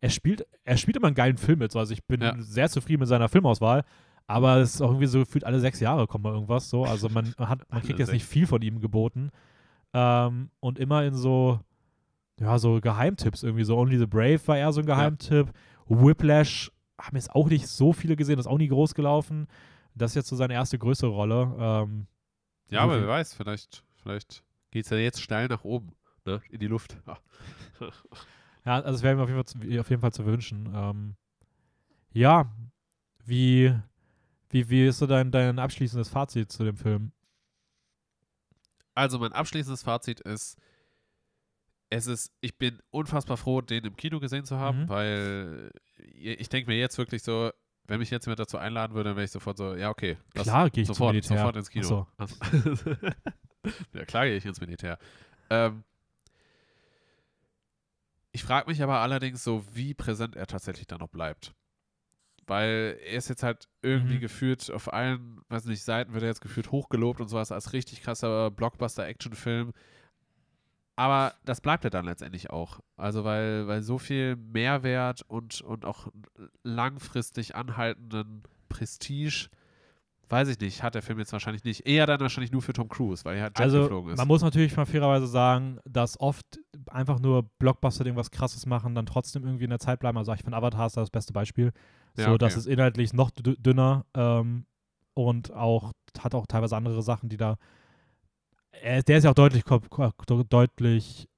er 0.00 0.10
spielt, 0.10 0.46
er 0.64 0.76
spielt 0.76 0.96
immer 0.96 1.08
einen 1.08 1.16
geilen 1.16 1.36
Film 1.38 1.58
mit. 1.60 1.74
Also 1.74 1.92
ich 1.92 2.04
bin 2.04 2.20
Ja. 2.20 2.34
sehr 2.38 2.68
zufrieden 2.68 3.00
mit 3.00 3.08
seiner 3.08 3.28
Filmauswahl, 3.28 3.84
aber 4.26 4.58
es 4.58 4.74
ist 4.74 4.82
auch 4.82 4.88
irgendwie 4.90 5.06
so 5.06 5.20
gefühlt 5.20 5.44
alle 5.44 5.58
sechs 5.60 5.80
Jahre 5.80 6.06
kommt 6.06 6.24
mal 6.24 6.32
irgendwas 6.34 6.70
so. 6.70 6.84
Also 6.84 7.08
man 7.08 7.34
hat, 7.38 7.60
man 7.70 7.82
kriegt 7.82 7.98
jetzt 7.98 8.12
nicht 8.12 8.24
viel 8.24 8.46
von 8.46 8.62
ihm 8.62 8.80
geboten. 8.80 9.30
Ähm, 9.92 10.50
und 10.60 10.78
immer 10.78 11.04
in 11.04 11.14
so, 11.14 11.58
ja, 12.38 12.58
so 12.58 12.80
Geheimtipps 12.80 13.42
irgendwie. 13.42 13.64
So 13.64 13.76
Only 13.76 13.98
the 13.98 14.06
Brave 14.06 14.40
war 14.46 14.56
eher 14.58 14.72
so 14.72 14.80
ein 14.80 14.86
Geheimtipp. 14.86 15.48
Whiplash 15.88 16.70
haben 17.00 17.16
jetzt 17.16 17.34
auch 17.34 17.48
nicht 17.48 17.66
so 17.66 17.92
viele 17.92 18.14
gesehen, 18.14 18.38
ist 18.38 18.46
auch 18.46 18.58
nie 18.58 18.68
groß 18.68 18.94
gelaufen. 18.94 19.48
Das 19.94 20.12
ist 20.12 20.14
jetzt 20.16 20.28
so 20.28 20.36
seine 20.36 20.54
erste 20.54 20.78
größere 20.78 21.10
Rolle. 21.10 21.54
Ähm, 21.58 22.06
Ja, 22.68 22.82
aber 22.82 23.00
wer 23.00 23.08
weiß, 23.08 23.34
vielleicht, 23.34 23.82
vielleicht 24.02 24.42
geht 24.70 24.84
es 24.84 24.90
ja 24.90 24.96
jetzt 24.98 25.20
steil 25.22 25.48
nach 25.48 25.64
oben, 25.64 25.92
ne? 26.24 26.40
In 26.50 26.60
die 26.60 26.66
Luft. 26.68 26.96
Ja, 28.66 28.74
also 28.82 28.96
es 28.96 29.02
wäre 29.02 29.16
mir 29.16 29.22
auf 29.22 29.28
jeden 29.30 29.42
Fall 29.42 29.46
zu, 29.46 29.80
auf 29.80 29.88
jeden 29.90 30.02
Fall 30.02 30.12
zu 30.12 30.26
wünschen. 30.26 30.70
Ähm, 30.74 31.16
ja, 32.12 32.52
wie, 33.24 33.74
wie, 34.50 34.68
wie 34.68 34.86
ist 34.86 34.98
so 34.98 35.06
dein, 35.06 35.30
dein 35.30 35.58
abschließendes 35.58 36.10
Fazit 36.10 36.52
zu 36.52 36.64
dem 36.64 36.76
Film? 36.76 37.10
Also 38.94 39.18
mein 39.18 39.32
abschließendes 39.32 39.82
Fazit 39.82 40.20
ist, 40.20 40.58
es 41.88 42.06
ist, 42.06 42.32
ich 42.42 42.58
bin 42.58 42.78
unfassbar 42.90 43.38
froh, 43.38 43.62
den 43.62 43.84
im 43.84 43.96
Kino 43.96 44.20
gesehen 44.20 44.44
zu 44.44 44.58
haben, 44.58 44.82
Mhm. 44.82 44.88
weil 44.90 45.70
ich 45.96 46.48
denke 46.50 46.70
mir 46.70 46.78
jetzt 46.78 46.98
wirklich 46.98 47.22
so, 47.22 47.50
wenn 47.90 47.98
mich 47.98 48.10
jetzt 48.10 48.24
jemand 48.26 48.38
dazu 48.38 48.56
einladen 48.56 48.94
würde, 48.94 49.10
dann 49.10 49.16
wäre 49.16 49.24
ich 49.24 49.32
sofort 49.32 49.56
so, 49.58 49.74
ja, 49.74 49.90
okay. 49.90 50.16
Klar 50.34 50.70
gehe 50.70 50.82
ich 50.82 50.86
sofort, 50.88 51.12
Militär. 51.12 51.36
sofort 51.38 51.56
ins 51.56 51.70
Kino. 51.70 52.06
Ach 52.18 52.28
ja, 53.92 54.04
klar 54.04 54.26
gehe 54.26 54.36
ich 54.36 54.46
ins 54.46 54.60
Militär. 54.60 54.96
Ähm, 55.50 55.82
ich 58.32 58.44
frage 58.44 58.70
mich 58.70 58.80
aber 58.82 58.98
allerdings 59.00 59.42
so, 59.42 59.64
wie 59.72 59.92
präsent 59.94 60.36
er 60.36 60.46
tatsächlich 60.46 60.86
dann 60.86 61.00
noch 61.00 61.08
bleibt. 61.08 61.52
Weil 62.46 62.98
er 63.04 63.16
ist 63.16 63.28
jetzt 63.28 63.42
halt 63.42 63.68
irgendwie 63.82 64.16
Mhm. 64.16 64.20
gefühlt 64.20 64.70
auf 64.70 64.92
allen, 64.92 65.40
weiß 65.48 65.64
nicht, 65.64 65.82
Seiten 65.82 66.12
wird 66.12 66.22
er 66.22 66.28
jetzt 66.28 66.40
gefühlt 66.40 66.70
hochgelobt 66.70 67.20
und 67.20 67.28
sowas 67.28 67.50
als 67.52 67.72
richtig 67.72 68.02
krasser 68.02 68.50
Blockbuster-Action-Film. 68.52 69.72
Aber 71.00 71.32
das 71.46 71.62
bleibt 71.62 71.84
er 71.84 71.90
dann 71.90 72.04
letztendlich 72.04 72.50
auch. 72.50 72.80
Also 72.98 73.24
weil, 73.24 73.66
weil 73.66 73.80
so 73.80 73.96
viel 73.96 74.36
Mehrwert 74.36 75.22
und, 75.22 75.62
und 75.62 75.86
auch 75.86 76.08
langfristig 76.62 77.56
anhaltenden 77.56 78.42
Prestige, 78.68 79.48
weiß 80.28 80.48
ich 80.48 80.60
nicht, 80.60 80.82
hat 80.82 80.94
der 80.94 81.00
Film 81.00 81.18
jetzt 81.18 81.32
wahrscheinlich 81.32 81.64
nicht. 81.64 81.86
Eher 81.86 82.04
dann 82.04 82.20
wahrscheinlich 82.20 82.52
nur 82.52 82.60
für 82.60 82.74
Tom 82.74 82.88
Cruise, 82.90 83.24
weil 83.24 83.36
er 83.38 83.44
halt 83.44 83.58
Jet 83.58 83.64
Also 83.64 83.80
geflogen 83.82 84.12
ist. 84.12 84.18
man 84.18 84.28
muss 84.28 84.42
natürlich 84.42 84.76
mal 84.76 84.84
fairerweise 84.84 85.26
sagen, 85.26 85.78
dass 85.86 86.20
oft 86.20 86.44
einfach 86.90 87.18
nur 87.18 87.44
Blockbuster 87.58 88.04
irgendwas 88.04 88.30
krasses 88.30 88.66
machen, 88.66 88.94
dann 88.94 89.06
trotzdem 89.06 89.44
irgendwie 89.44 89.64
in 89.64 89.70
der 89.70 89.78
Zeit 89.78 90.00
bleiben. 90.00 90.18
Also 90.18 90.34
ich 90.34 90.42
finde 90.42 90.58
Avatar 90.58 90.86
ist 90.86 90.98
da 90.98 91.00
das 91.00 91.10
beste 91.10 91.32
Beispiel. 91.32 91.72
Ja, 92.18 92.24
so, 92.26 92.30
okay. 92.32 92.38
das 92.38 92.58
ist 92.58 92.66
inhaltlich 92.66 93.14
noch 93.14 93.30
dü- 93.30 93.58
dünner 93.58 94.04
ähm, 94.14 94.66
und 95.14 95.50
auch 95.54 95.92
hat 96.18 96.34
auch 96.34 96.46
teilweise 96.46 96.76
andere 96.76 97.02
Sachen, 97.02 97.30
die 97.30 97.38
da. 97.38 97.56
Äh, 98.82 99.02
der 99.02 99.18
ist 99.18 99.24
ja 99.24 99.30
auch 99.30 99.34
deutlich, 99.34 99.64
deutlich 100.48 101.28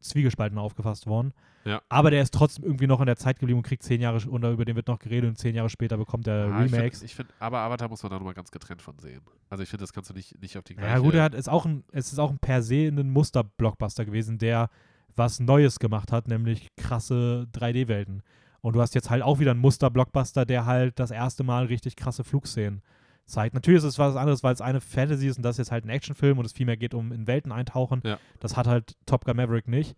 zwiegespalten 0.00 0.58
aufgefasst 0.58 1.06
worden. 1.06 1.32
Ja. 1.64 1.82
Aber 1.88 2.10
der 2.10 2.22
ist 2.22 2.32
trotzdem 2.32 2.64
irgendwie 2.64 2.86
noch 2.86 3.00
in 3.00 3.06
der 3.06 3.16
Zeit 3.16 3.40
geblieben 3.40 3.58
und 3.58 3.66
kriegt 3.66 3.82
zehn 3.82 4.00
Jahre, 4.00 4.26
oder 4.28 4.52
über 4.52 4.64
den 4.64 4.76
wird 4.76 4.86
noch 4.86 4.98
geredet 5.00 5.28
und 5.28 5.36
zehn 5.36 5.54
Jahre 5.54 5.68
später 5.68 5.96
bekommt 5.98 6.26
er 6.28 6.46
Ah, 6.52 6.64
ich 6.64 6.72
Remakes. 6.72 7.00
find- 7.00 7.10
Ich 7.10 7.14
finde, 7.16 7.34
aber 7.40 7.58
Avatar 7.58 7.88
muss 7.88 8.02
man 8.02 8.10
da 8.10 8.16
nochmal 8.16 8.32
ganz 8.34 8.50
getrennt 8.50 8.80
von 8.80 8.98
sehen. 8.98 9.20
Also 9.50 9.64
ich 9.64 9.68
finde, 9.68 9.82
das 9.82 9.92
kannst 9.92 10.08
du 10.08 10.14
nicht, 10.14 10.40
nicht 10.40 10.56
auf 10.56 10.64
die 10.64 10.76
gleiche... 10.76 10.92
Ja, 10.92 10.98
gut, 11.00 11.14
er 11.14 11.24
hat, 11.24 11.34
ist 11.34 11.48
auch 11.48 11.66
ein, 11.66 11.84
es 11.92 12.12
ist 12.12 12.18
auch 12.20 12.30
ein 12.30 12.38
per 12.38 12.62
se 12.62 12.86
ein 12.88 13.10
Muster-Blockbuster 13.10 14.04
gewesen, 14.04 14.38
der 14.38 14.70
was 15.16 15.40
Neues 15.40 15.78
gemacht 15.80 16.12
hat, 16.12 16.28
nämlich 16.28 16.68
krasse 16.76 17.48
3D-Welten. 17.52 18.22
Und 18.60 18.74
du 18.76 18.80
hast 18.80 18.94
jetzt 18.94 19.10
halt 19.10 19.22
auch 19.22 19.40
wieder 19.40 19.50
einen 19.50 19.60
Muster-Blockbuster, 19.60 20.46
der 20.46 20.64
halt 20.64 20.98
das 21.00 21.10
erste 21.10 21.42
Mal 21.42 21.66
richtig 21.66 21.96
krasse 21.96 22.22
Flugszenen 22.24 22.82
zeigt. 23.28 23.54
Natürlich 23.54 23.78
ist 23.78 23.84
es 23.84 23.98
was 23.98 24.16
anderes, 24.16 24.42
weil 24.42 24.54
es 24.54 24.60
eine 24.60 24.80
Fantasy 24.80 25.28
ist 25.28 25.36
und 25.36 25.42
das 25.42 25.54
ist 25.54 25.58
jetzt 25.58 25.72
halt 25.72 25.84
ein 25.84 25.90
Actionfilm 25.90 26.38
und 26.38 26.44
es 26.44 26.52
viel 26.52 26.66
mehr 26.66 26.76
geht 26.76 26.94
um 26.94 27.12
in 27.12 27.26
Welten 27.26 27.52
eintauchen. 27.52 28.00
Ja. 28.04 28.18
Das 28.40 28.56
hat 28.56 28.66
halt 28.66 28.96
Top 29.06 29.24
Gun 29.24 29.36
Maverick 29.36 29.68
nicht. 29.68 29.96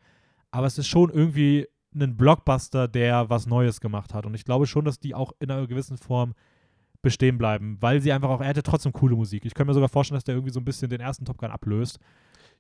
Aber 0.51 0.67
es 0.67 0.79
ist 0.79 0.89
schon 0.89 1.11
irgendwie 1.11 1.69
ein 1.95 2.17
Blockbuster, 2.17 2.89
der 2.89 3.31
was 3.31 3.47
Neues 3.47 3.81
gemacht 3.81 4.15
hat. 4.15 4.27
Und 4.27 4.35
ich 4.35 4.45
glaube 4.45 4.67
schon, 4.67 4.85
dass 4.85 5.01
die 5.01 5.15
auch 5.15 5.33
in 5.39 5.51
einer 5.51 5.67
gewissen 5.67 5.97
Form 5.97 6.35
bestehen 7.03 7.39
bleiben, 7.39 7.79
weil 7.81 8.01
sie 8.01 8.13
einfach 8.13 8.29
auch, 8.29 8.41
er 8.41 8.49
hatte 8.49 8.63
trotzdem 8.63 8.93
coole 8.93 9.17
Musik. 9.17 9.45
Ich 9.45 9.55
könnte 9.55 9.71
mir 9.71 9.75
sogar 9.75 9.89
vorstellen, 9.89 10.17
dass 10.17 10.25
der 10.25 10.35
irgendwie 10.35 10.53
so 10.53 10.61
ein 10.61 10.65
bisschen 10.65 10.91
den 10.91 11.01
ersten 11.01 11.25
Top 11.25 11.39
Gun 11.39 11.51
ablöst. 11.51 11.99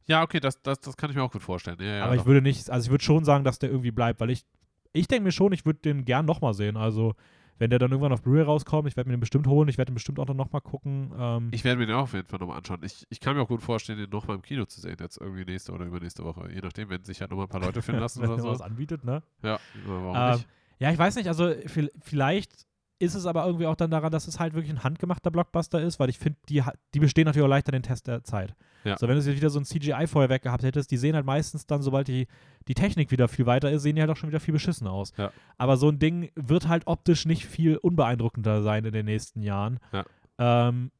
Ja, 0.06 0.22
okay, 0.22 0.40
das, 0.40 0.62
das, 0.62 0.80
das 0.80 0.96
kann 0.96 1.10
ich 1.10 1.16
mir 1.16 1.22
auch 1.22 1.30
gut 1.30 1.42
vorstellen. 1.42 1.76
Ja, 1.80 1.96
ja, 1.96 2.04
aber 2.04 2.14
ich 2.14 2.22
doch. 2.22 2.26
würde 2.26 2.42
nicht, 2.42 2.70
also 2.70 2.86
ich 2.86 2.90
würde 2.90 3.04
schon 3.04 3.24
sagen, 3.24 3.44
dass 3.44 3.58
der 3.58 3.70
irgendwie 3.70 3.90
bleibt, 3.90 4.20
weil 4.20 4.30
ich, 4.30 4.44
ich 4.92 5.08
denke 5.08 5.24
mir 5.24 5.32
schon, 5.32 5.52
ich 5.52 5.66
würde 5.66 5.80
den 5.80 6.04
gern 6.04 6.24
nochmal 6.24 6.54
sehen. 6.54 6.76
Also, 6.76 7.14
wenn 7.60 7.70
der 7.70 7.78
dann 7.78 7.92
irgendwann 7.92 8.12
auf 8.12 8.22
Blu-ray 8.22 8.42
rauskommt, 8.42 8.88
ich 8.88 8.96
werde 8.96 9.08
mir 9.08 9.14
den 9.16 9.20
bestimmt 9.20 9.46
holen, 9.46 9.68
ich 9.68 9.78
werde 9.78 9.92
den 9.92 9.94
bestimmt 9.94 10.18
auch 10.18 10.24
dann 10.26 10.36
nochmal 10.36 10.60
gucken. 10.62 11.12
Ähm, 11.16 11.48
Ich 11.52 11.62
werde 11.62 11.78
mir 11.78 11.86
den 11.86 11.94
auch 11.94 12.02
auf 12.02 12.14
jeden 12.14 12.26
Fall 12.26 12.40
nochmal 12.40 12.56
anschauen. 12.56 12.80
Ich, 12.82 13.06
ich 13.10 13.20
kann 13.20 13.36
mir 13.36 13.42
auch 13.42 13.48
gut 13.48 13.62
vorstellen, 13.62 13.98
den 13.98 14.10
nochmal 14.10 14.34
im 14.36 14.42
Kino 14.42 14.64
zu 14.64 14.80
sehen, 14.80 14.96
jetzt 14.98 15.18
irgendwie 15.18 15.44
nächste 15.44 15.70
oder 15.72 15.84
übernächste 15.84 16.24
Woche. 16.24 16.50
Je 16.52 16.60
nachdem, 16.60 16.88
wenn 16.90 17.04
sich 17.04 17.20
halt 17.20 17.30
nochmal 17.30 17.46
ein 17.46 17.50
paar 17.50 17.60
Leute 17.60 17.82
finden 17.82 18.00
lassen 18.02 18.22
wenn 18.22 18.30
oder 18.30 18.42
er 18.42 18.48
was 18.50 18.58
so. 18.58 18.64
anbietet, 18.64 19.04
ne? 19.04 19.22
Ja, 19.44 19.60
warum 19.86 20.16
Ähm, 20.16 20.32
nicht? 20.32 20.48
Ja, 20.80 20.90
ich 20.90 20.98
weiß 20.98 21.14
nicht, 21.16 21.28
also 21.28 21.44
vi- 21.44 21.90
vielleicht 22.00 22.66
ist 23.00 23.14
es 23.14 23.24
aber 23.26 23.46
irgendwie 23.46 23.66
auch 23.66 23.74
dann 23.74 23.90
daran, 23.90 24.12
dass 24.12 24.28
es 24.28 24.38
halt 24.38 24.52
wirklich 24.54 24.70
ein 24.70 24.84
handgemachter 24.84 25.30
Blockbuster 25.30 25.80
ist, 25.80 25.98
weil 25.98 26.10
ich 26.10 26.18
finde, 26.18 26.38
die, 26.48 26.62
die 26.94 27.00
bestehen 27.00 27.24
natürlich 27.24 27.44
auch 27.44 27.50
leichter 27.50 27.72
den 27.72 27.82
Test 27.82 28.06
der 28.06 28.22
Zeit. 28.24 28.54
Ja. 28.84 28.96
So, 28.98 29.08
wenn 29.08 29.16
du 29.18 29.22
jetzt 29.22 29.34
wieder 29.36 29.50
so 29.50 29.58
ein 29.58 29.64
CGI-Feuerwerk 29.64 30.42
gehabt 30.42 30.62
hättest, 30.62 30.90
die 30.90 30.98
sehen 30.98 31.14
halt 31.14 31.24
meistens 31.24 31.66
dann, 31.66 31.82
sobald 31.82 32.08
die, 32.08 32.26
die 32.68 32.74
Technik 32.74 33.10
wieder 33.10 33.26
viel 33.28 33.46
weiter 33.46 33.70
ist, 33.70 33.82
sehen 33.82 33.96
die 33.96 34.02
halt 34.02 34.10
auch 34.10 34.16
schon 34.16 34.28
wieder 34.28 34.40
viel 34.40 34.52
beschissen 34.52 34.86
aus. 34.86 35.12
Ja. 35.16 35.32
Aber 35.56 35.76
so 35.78 35.88
ein 35.88 35.98
Ding 35.98 36.30
wird 36.36 36.68
halt 36.68 36.86
optisch 36.86 37.24
nicht 37.24 37.46
viel 37.46 37.78
unbeeindruckender 37.78 38.62
sein 38.62 38.84
in 38.84 38.92
den 38.92 39.06
nächsten 39.06 39.42
Jahren. 39.42 39.78
Ja. 39.92 40.04
Ähm, 40.38 40.90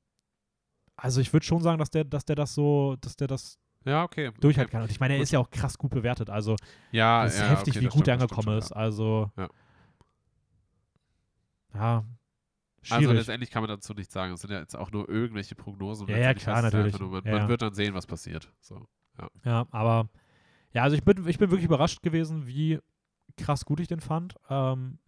also 0.97 1.21
ich 1.21 1.33
würde 1.33 1.45
schon 1.45 1.63
sagen, 1.63 1.79
dass 1.79 1.91
der, 1.91 2.05
dass 2.05 2.25
der 2.25 2.37
das 2.37 2.55
so, 2.55 2.97
dass 3.01 3.17
der 3.17 3.29
das 3.29 3.59
Ja, 3.85 4.05
okay. 4.05 4.31
durchhalten 4.41 4.73
kann. 4.73 4.83
Und 4.83 4.91
ich 4.91 5.01
meine, 5.01 5.15
er 5.15 5.21
ist 5.21 5.33
ja 5.33 5.39
auch 5.39 5.51
krass 5.51 5.77
gut 5.79 5.91
bewertet. 5.91 6.31
Also 6.31 6.57
Ja, 6.93 7.25
es 7.27 7.35
ist 7.35 7.43
heftig, 7.49 7.77
okay, 7.77 7.85
wie 7.85 7.89
gut 7.89 8.09
er 8.09 8.17
stimmt, 8.17 8.31
das 8.31 8.39
angekommen 8.39 8.63
stimmt 8.63 8.65
ist. 8.65 8.73
Also 8.73 9.31
Ja. 11.75 11.81
ja, 11.81 11.89
ja. 11.91 12.05
Also 12.91 12.97
schwierig. 12.97 13.17
letztendlich 13.19 13.51
kann 13.51 13.63
man 13.63 13.69
dazu 13.69 13.93
nichts 13.95 14.13
sagen. 14.13 14.33
Es 14.33 14.41
sind 14.41 14.51
ja 14.51 14.59
jetzt 14.61 14.77
auch 14.77 14.91
nur 14.91 15.09
irgendwelche 15.09 15.55
Prognosen. 15.55 16.09
Ja, 16.09 16.17
ja, 16.17 16.35
klar, 16.35 16.63
natürlich. 16.63 16.99
Nur, 16.99 17.11
man, 17.11 17.25
Ja, 17.25 17.33
man 17.33 17.43
ja. 17.43 17.49
wird 17.49 17.63
dann 17.63 17.75
sehen, 17.75 17.95
was 17.95 18.07
passiert. 18.07 18.51
So. 18.61 18.87
Ja, 19.45 19.67
aber 19.71 20.09
ja, 20.73 20.83
also 20.83 20.97
ich 20.97 21.05
bin, 21.05 21.27
ich 21.27 21.39
bin 21.39 21.51
wirklich 21.51 21.67
überrascht 21.67 22.03
gewesen, 22.03 22.47
wie 22.47 22.79
krass 23.37 23.65
gut 23.65 23.81
ich 23.81 23.89
den 23.89 24.01
fand. 24.01 24.35
Ähm, 24.49 24.99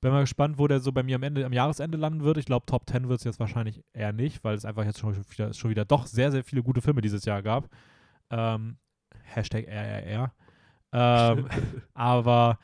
bin 0.00 0.12
mal 0.12 0.20
gespannt, 0.20 0.58
wo 0.58 0.66
der 0.66 0.80
so 0.80 0.92
bei 0.92 1.02
mir 1.02 1.16
am 1.16 1.22
Ende, 1.22 1.44
am 1.44 1.52
Jahresende 1.52 1.98
landen 1.98 2.22
wird. 2.22 2.38
Ich 2.38 2.46
glaube, 2.46 2.66
Top 2.66 2.88
10 2.88 3.08
wird 3.08 3.18
es 3.18 3.24
jetzt 3.24 3.40
wahrscheinlich 3.40 3.82
eher 3.92 4.12
nicht, 4.12 4.42
weil 4.44 4.54
es 4.54 4.64
einfach 4.64 4.84
jetzt 4.84 4.98
schon 4.98 5.16
wieder, 5.30 5.52
schon 5.52 5.70
wieder 5.70 5.84
doch 5.84 6.06
sehr, 6.06 6.30
sehr 6.30 6.44
viele 6.44 6.62
gute 6.62 6.80
Filme 6.80 7.00
dieses 7.00 7.24
Jahr 7.24 7.42
gab. 7.42 7.68
Ähm, 8.30 8.78
Hashtag 9.24 9.66
RRR. 9.66 10.32
Ähm, 10.92 11.46
aber 11.94 12.58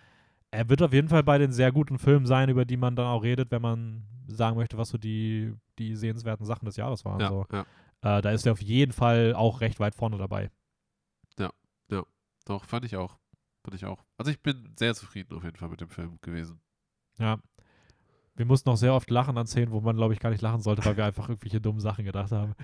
er 0.51 0.69
wird 0.69 0.83
auf 0.83 0.93
jeden 0.93 1.09
Fall 1.09 1.23
bei 1.23 1.39
den 1.39 1.53
sehr 1.53 1.73
guten 1.73 1.99
Filmen 1.99 2.27
sein, 2.27 2.49
über 2.49 2.65
die 2.65 2.77
man 2.77 2.97
dann 2.97 3.07
auch 3.07 3.23
redet, 3.23 3.51
wenn 3.51 3.63
man 3.63 4.05
sagen 4.29 4.57
möchte, 4.57 4.79
was 4.79 4.89
so 4.89 4.99
die, 4.99 5.55
die 5.79 5.95
sehenswerten 5.97 6.47
Sachen 6.47 6.67
des 6.67 6.77
Jahres 6.77 7.05
waren. 7.05 7.21
Ja, 7.21 7.29
so. 7.29 7.47
ja. 7.53 7.61
Äh, 8.03 8.23
da 8.23 8.31
ist 8.31 8.47
er 8.47 8.53
auf 8.53 8.63
jeden 8.63 8.93
Fall 8.93 9.35
auch 9.35 9.61
recht 9.61 9.81
weit 9.81 9.95
vorne 9.95 10.19
dabei. 10.19 10.51
Doch, 12.47 12.65
fand 12.65 12.85
ich 12.85 12.97
auch. 12.97 13.19
Fand 13.65 13.75
ich 13.75 13.85
auch. 13.85 14.05
Also 14.17 14.31
ich 14.31 14.41
bin 14.41 14.73
sehr 14.79 14.95
zufrieden 14.95 15.37
auf 15.37 15.45
jeden 15.45 15.57
Fall 15.57 15.69
mit 15.69 15.81
dem 15.81 15.89
Film 15.89 16.19
gewesen. 16.23 16.61
Ja. 17.19 17.39
Wir 18.37 18.47
mussten 18.47 18.71
auch 18.71 18.77
sehr 18.77 18.95
oft 18.95 19.11
lachen 19.11 19.37
an 19.37 19.47
Szenen, 19.47 19.73
wo 19.73 19.81
man, 19.81 19.97
glaube 19.97 20.15
ich, 20.15 20.21
gar 20.21 20.31
nicht 20.31 20.43
lachen 20.43 20.61
sollte, 20.61 20.85
weil 20.85 20.97
wir 20.97 21.05
einfach 21.05 21.29
irgendwelche 21.29 21.61
dummen 21.61 21.81
Sachen 21.81 22.05
gedacht 22.05 22.31
haben. 22.33 22.55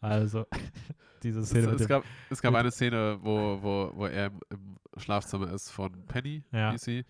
Also, 0.00 0.46
diese 1.22 1.40
Es, 1.40 1.48
Szene 1.50 1.70
es, 1.70 1.78
dem, 1.78 1.88
gab, 1.88 2.04
es 2.30 2.40
gab 2.40 2.54
eine 2.54 2.70
Szene, 2.70 3.18
wo, 3.20 3.60
wo, 3.62 3.90
wo 3.94 4.06
er 4.06 4.26
im, 4.26 4.40
im 4.50 4.76
Schlafzimmer 4.96 5.50
ist 5.52 5.70
von 5.70 6.06
Penny, 6.06 6.44
Ja. 6.52 6.70
hieß 6.70 6.82
sie, 6.82 7.04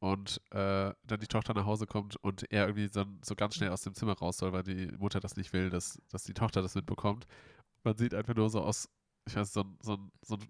und 0.00 0.40
äh, 0.50 0.92
dann 1.06 1.20
die 1.20 1.26
Tochter 1.26 1.54
nach 1.54 1.66
Hause 1.66 1.86
kommt 1.86 2.16
und 2.16 2.50
er 2.52 2.66
irgendwie 2.66 2.88
so, 2.88 3.04
so 3.24 3.34
ganz 3.34 3.56
schnell 3.56 3.70
aus 3.70 3.82
dem 3.82 3.94
Zimmer 3.94 4.12
raus 4.16 4.38
soll, 4.38 4.52
weil 4.52 4.62
die 4.62 4.92
Mutter 4.98 5.20
das 5.20 5.36
nicht 5.36 5.52
will, 5.52 5.70
dass, 5.70 6.00
dass 6.10 6.22
die 6.24 6.34
Tochter 6.34 6.62
das 6.62 6.74
mitbekommt. 6.74 7.26
Man 7.84 7.96
sieht 7.96 8.14
einfach 8.14 8.34
nur 8.34 8.48
so 8.50 8.60
aus, 8.60 8.88
ich 9.26 9.34
weiß, 9.36 9.52
so, 9.52 9.62
ein- 9.62 9.78
so, 9.82 9.94
ein- 9.94 10.12
so 10.22 10.34
ein 10.36 10.48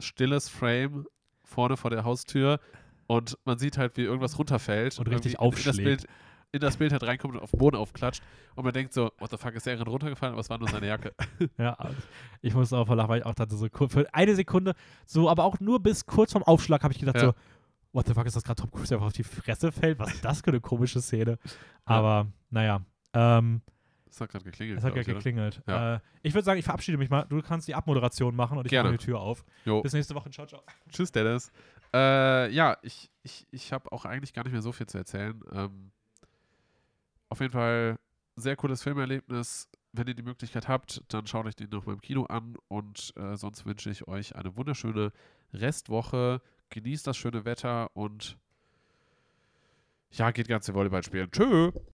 stilles 0.00 0.48
Frame 0.48 1.06
vorne 1.44 1.76
vor 1.76 1.90
der 1.90 2.04
Haustür 2.04 2.60
und 3.06 3.38
man 3.44 3.58
sieht 3.58 3.78
halt, 3.78 3.96
wie 3.96 4.02
irgendwas 4.02 4.38
runterfällt 4.38 4.98
Und 4.98 5.08
richtig 5.08 5.34
irgendwie 5.40 5.46
in, 5.46 5.58
in 5.58 5.64
das 5.64 5.68
aufschlägt. 5.68 5.84
Bild 5.84 6.06
in 6.50 6.60
das 6.60 6.78
Bild 6.78 6.92
halt 6.92 7.02
reinkommt 7.02 7.34
und 7.34 7.42
auf 7.42 7.50
den 7.50 7.58
Boden 7.58 7.76
aufklatscht 7.76 8.22
und 8.54 8.64
man 8.64 8.72
denkt 8.72 8.94
so, 8.94 9.12
what 9.18 9.30
the 9.30 9.36
fuck, 9.36 9.54
ist 9.54 9.66
der 9.66 9.76
gerade 9.76 9.90
runtergefallen, 9.90 10.32
aber 10.32 10.40
es 10.40 10.48
war 10.48 10.56
nur 10.56 10.68
seine 10.68 10.86
Jacke. 10.86 11.12
Ja, 11.58 11.76
ich 12.40 12.54
musste 12.54 12.78
auch 12.78 12.86
verlachen, 12.86 13.10
weil 13.10 13.20
ich 13.20 13.26
auch 13.26 13.34
dachte, 13.34 13.54
so 13.54 13.68
für 13.88 14.14
eine 14.14 14.34
Sekunde, 14.34 14.74
so, 15.04 15.28
aber 15.28 15.44
auch 15.44 15.60
nur 15.60 15.78
bis 15.82 16.06
kurz 16.06 16.32
vorm 16.32 16.42
Aufschlag 16.44 16.82
habe 16.84 16.92
ich 16.94 16.98
gedacht, 17.00 17.16
Ja. 17.16 17.20
so, 17.26 17.34
what 17.98 18.06
the 18.06 18.14
fuck, 18.14 18.26
ist 18.26 18.36
das 18.36 18.44
gerade 18.44 18.60
Tom 18.62 18.70
Cruise, 18.70 18.88
der 18.88 18.98
einfach 18.98 19.08
auf 19.08 19.12
die 19.12 19.24
Fresse 19.24 19.72
fällt? 19.72 19.98
Was 19.98 20.14
ist 20.14 20.24
das 20.24 20.40
für 20.40 20.48
eine 20.48 20.60
komische 20.60 21.00
Szene? 21.02 21.36
Aber, 21.84 22.28
naja, 22.50 22.80
ähm, 23.12 23.60
Das 24.06 24.20
hat 24.20 24.30
gerade 24.30 24.44
geklingelt. 24.44 24.78
es 24.78 24.84
hat 24.84 24.94
gerade 24.94 25.12
geklingelt. 25.14 25.60
Ja. 25.66 25.96
Äh, 25.96 26.00
ich 26.22 26.32
würde 26.32 26.44
sagen, 26.44 26.58
ich 26.60 26.64
verabschiede 26.64 26.96
mich 26.96 27.10
mal. 27.10 27.26
Du 27.28 27.42
kannst 27.42 27.66
die 27.66 27.74
Abmoderation 27.74 28.36
machen 28.36 28.56
und 28.56 28.66
ich 28.66 28.72
mache 28.72 28.92
die 28.92 28.98
Tür 29.04 29.20
auf. 29.20 29.44
Jo. 29.64 29.82
Bis 29.82 29.92
nächste 29.94 30.14
Woche. 30.14 30.30
Ciao, 30.30 30.46
ciao. 30.46 30.62
Tschüss, 30.90 31.10
Dennis. 31.10 31.50
Äh, 31.92 32.50
ja, 32.52 32.76
ich, 32.82 33.10
ich, 33.22 33.46
ich 33.50 33.72
habe 33.72 33.90
auch 33.90 34.04
eigentlich 34.04 34.32
gar 34.32 34.44
nicht 34.44 34.52
mehr 34.52 34.62
so 34.62 34.70
viel 34.72 34.86
zu 34.86 34.96
erzählen. 34.98 35.40
Ähm, 35.52 35.90
auf 37.30 37.40
jeden 37.40 37.52
Fall 37.52 37.98
sehr 38.36 38.54
cooles 38.56 38.82
Filmerlebnis. 38.82 39.68
Wenn 39.92 40.06
ihr 40.06 40.14
die 40.14 40.22
Möglichkeit 40.22 40.68
habt, 40.68 41.02
dann 41.08 41.26
schaut 41.26 41.46
euch 41.46 41.56
den 41.56 41.70
noch 41.70 41.84
mal 41.86 41.94
im 41.94 42.00
Kino 42.00 42.24
an. 42.26 42.54
Und 42.68 43.12
äh, 43.16 43.36
sonst 43.36 43.66
wünsche 43.66 43.90
ich 43.90 44.06
euch 44.06 44.36
eine 44.36 44.56
wunderschöne 44.56 45.12
Restwoche. 45.52 46.40
Genießt 46.70 47.06
das 47.06 47.16
schöne 47.16 47.44
Wetter 47.44 47.90
und 47.94 48.36
ja, 50.12 50.30
geht 50.30 50.48
ganz 50.48 50.66
viel 50.66 50.74
Volleyball 50.74 51.02
spielen. 51.02 51.30
Tschö. 51.30 51.72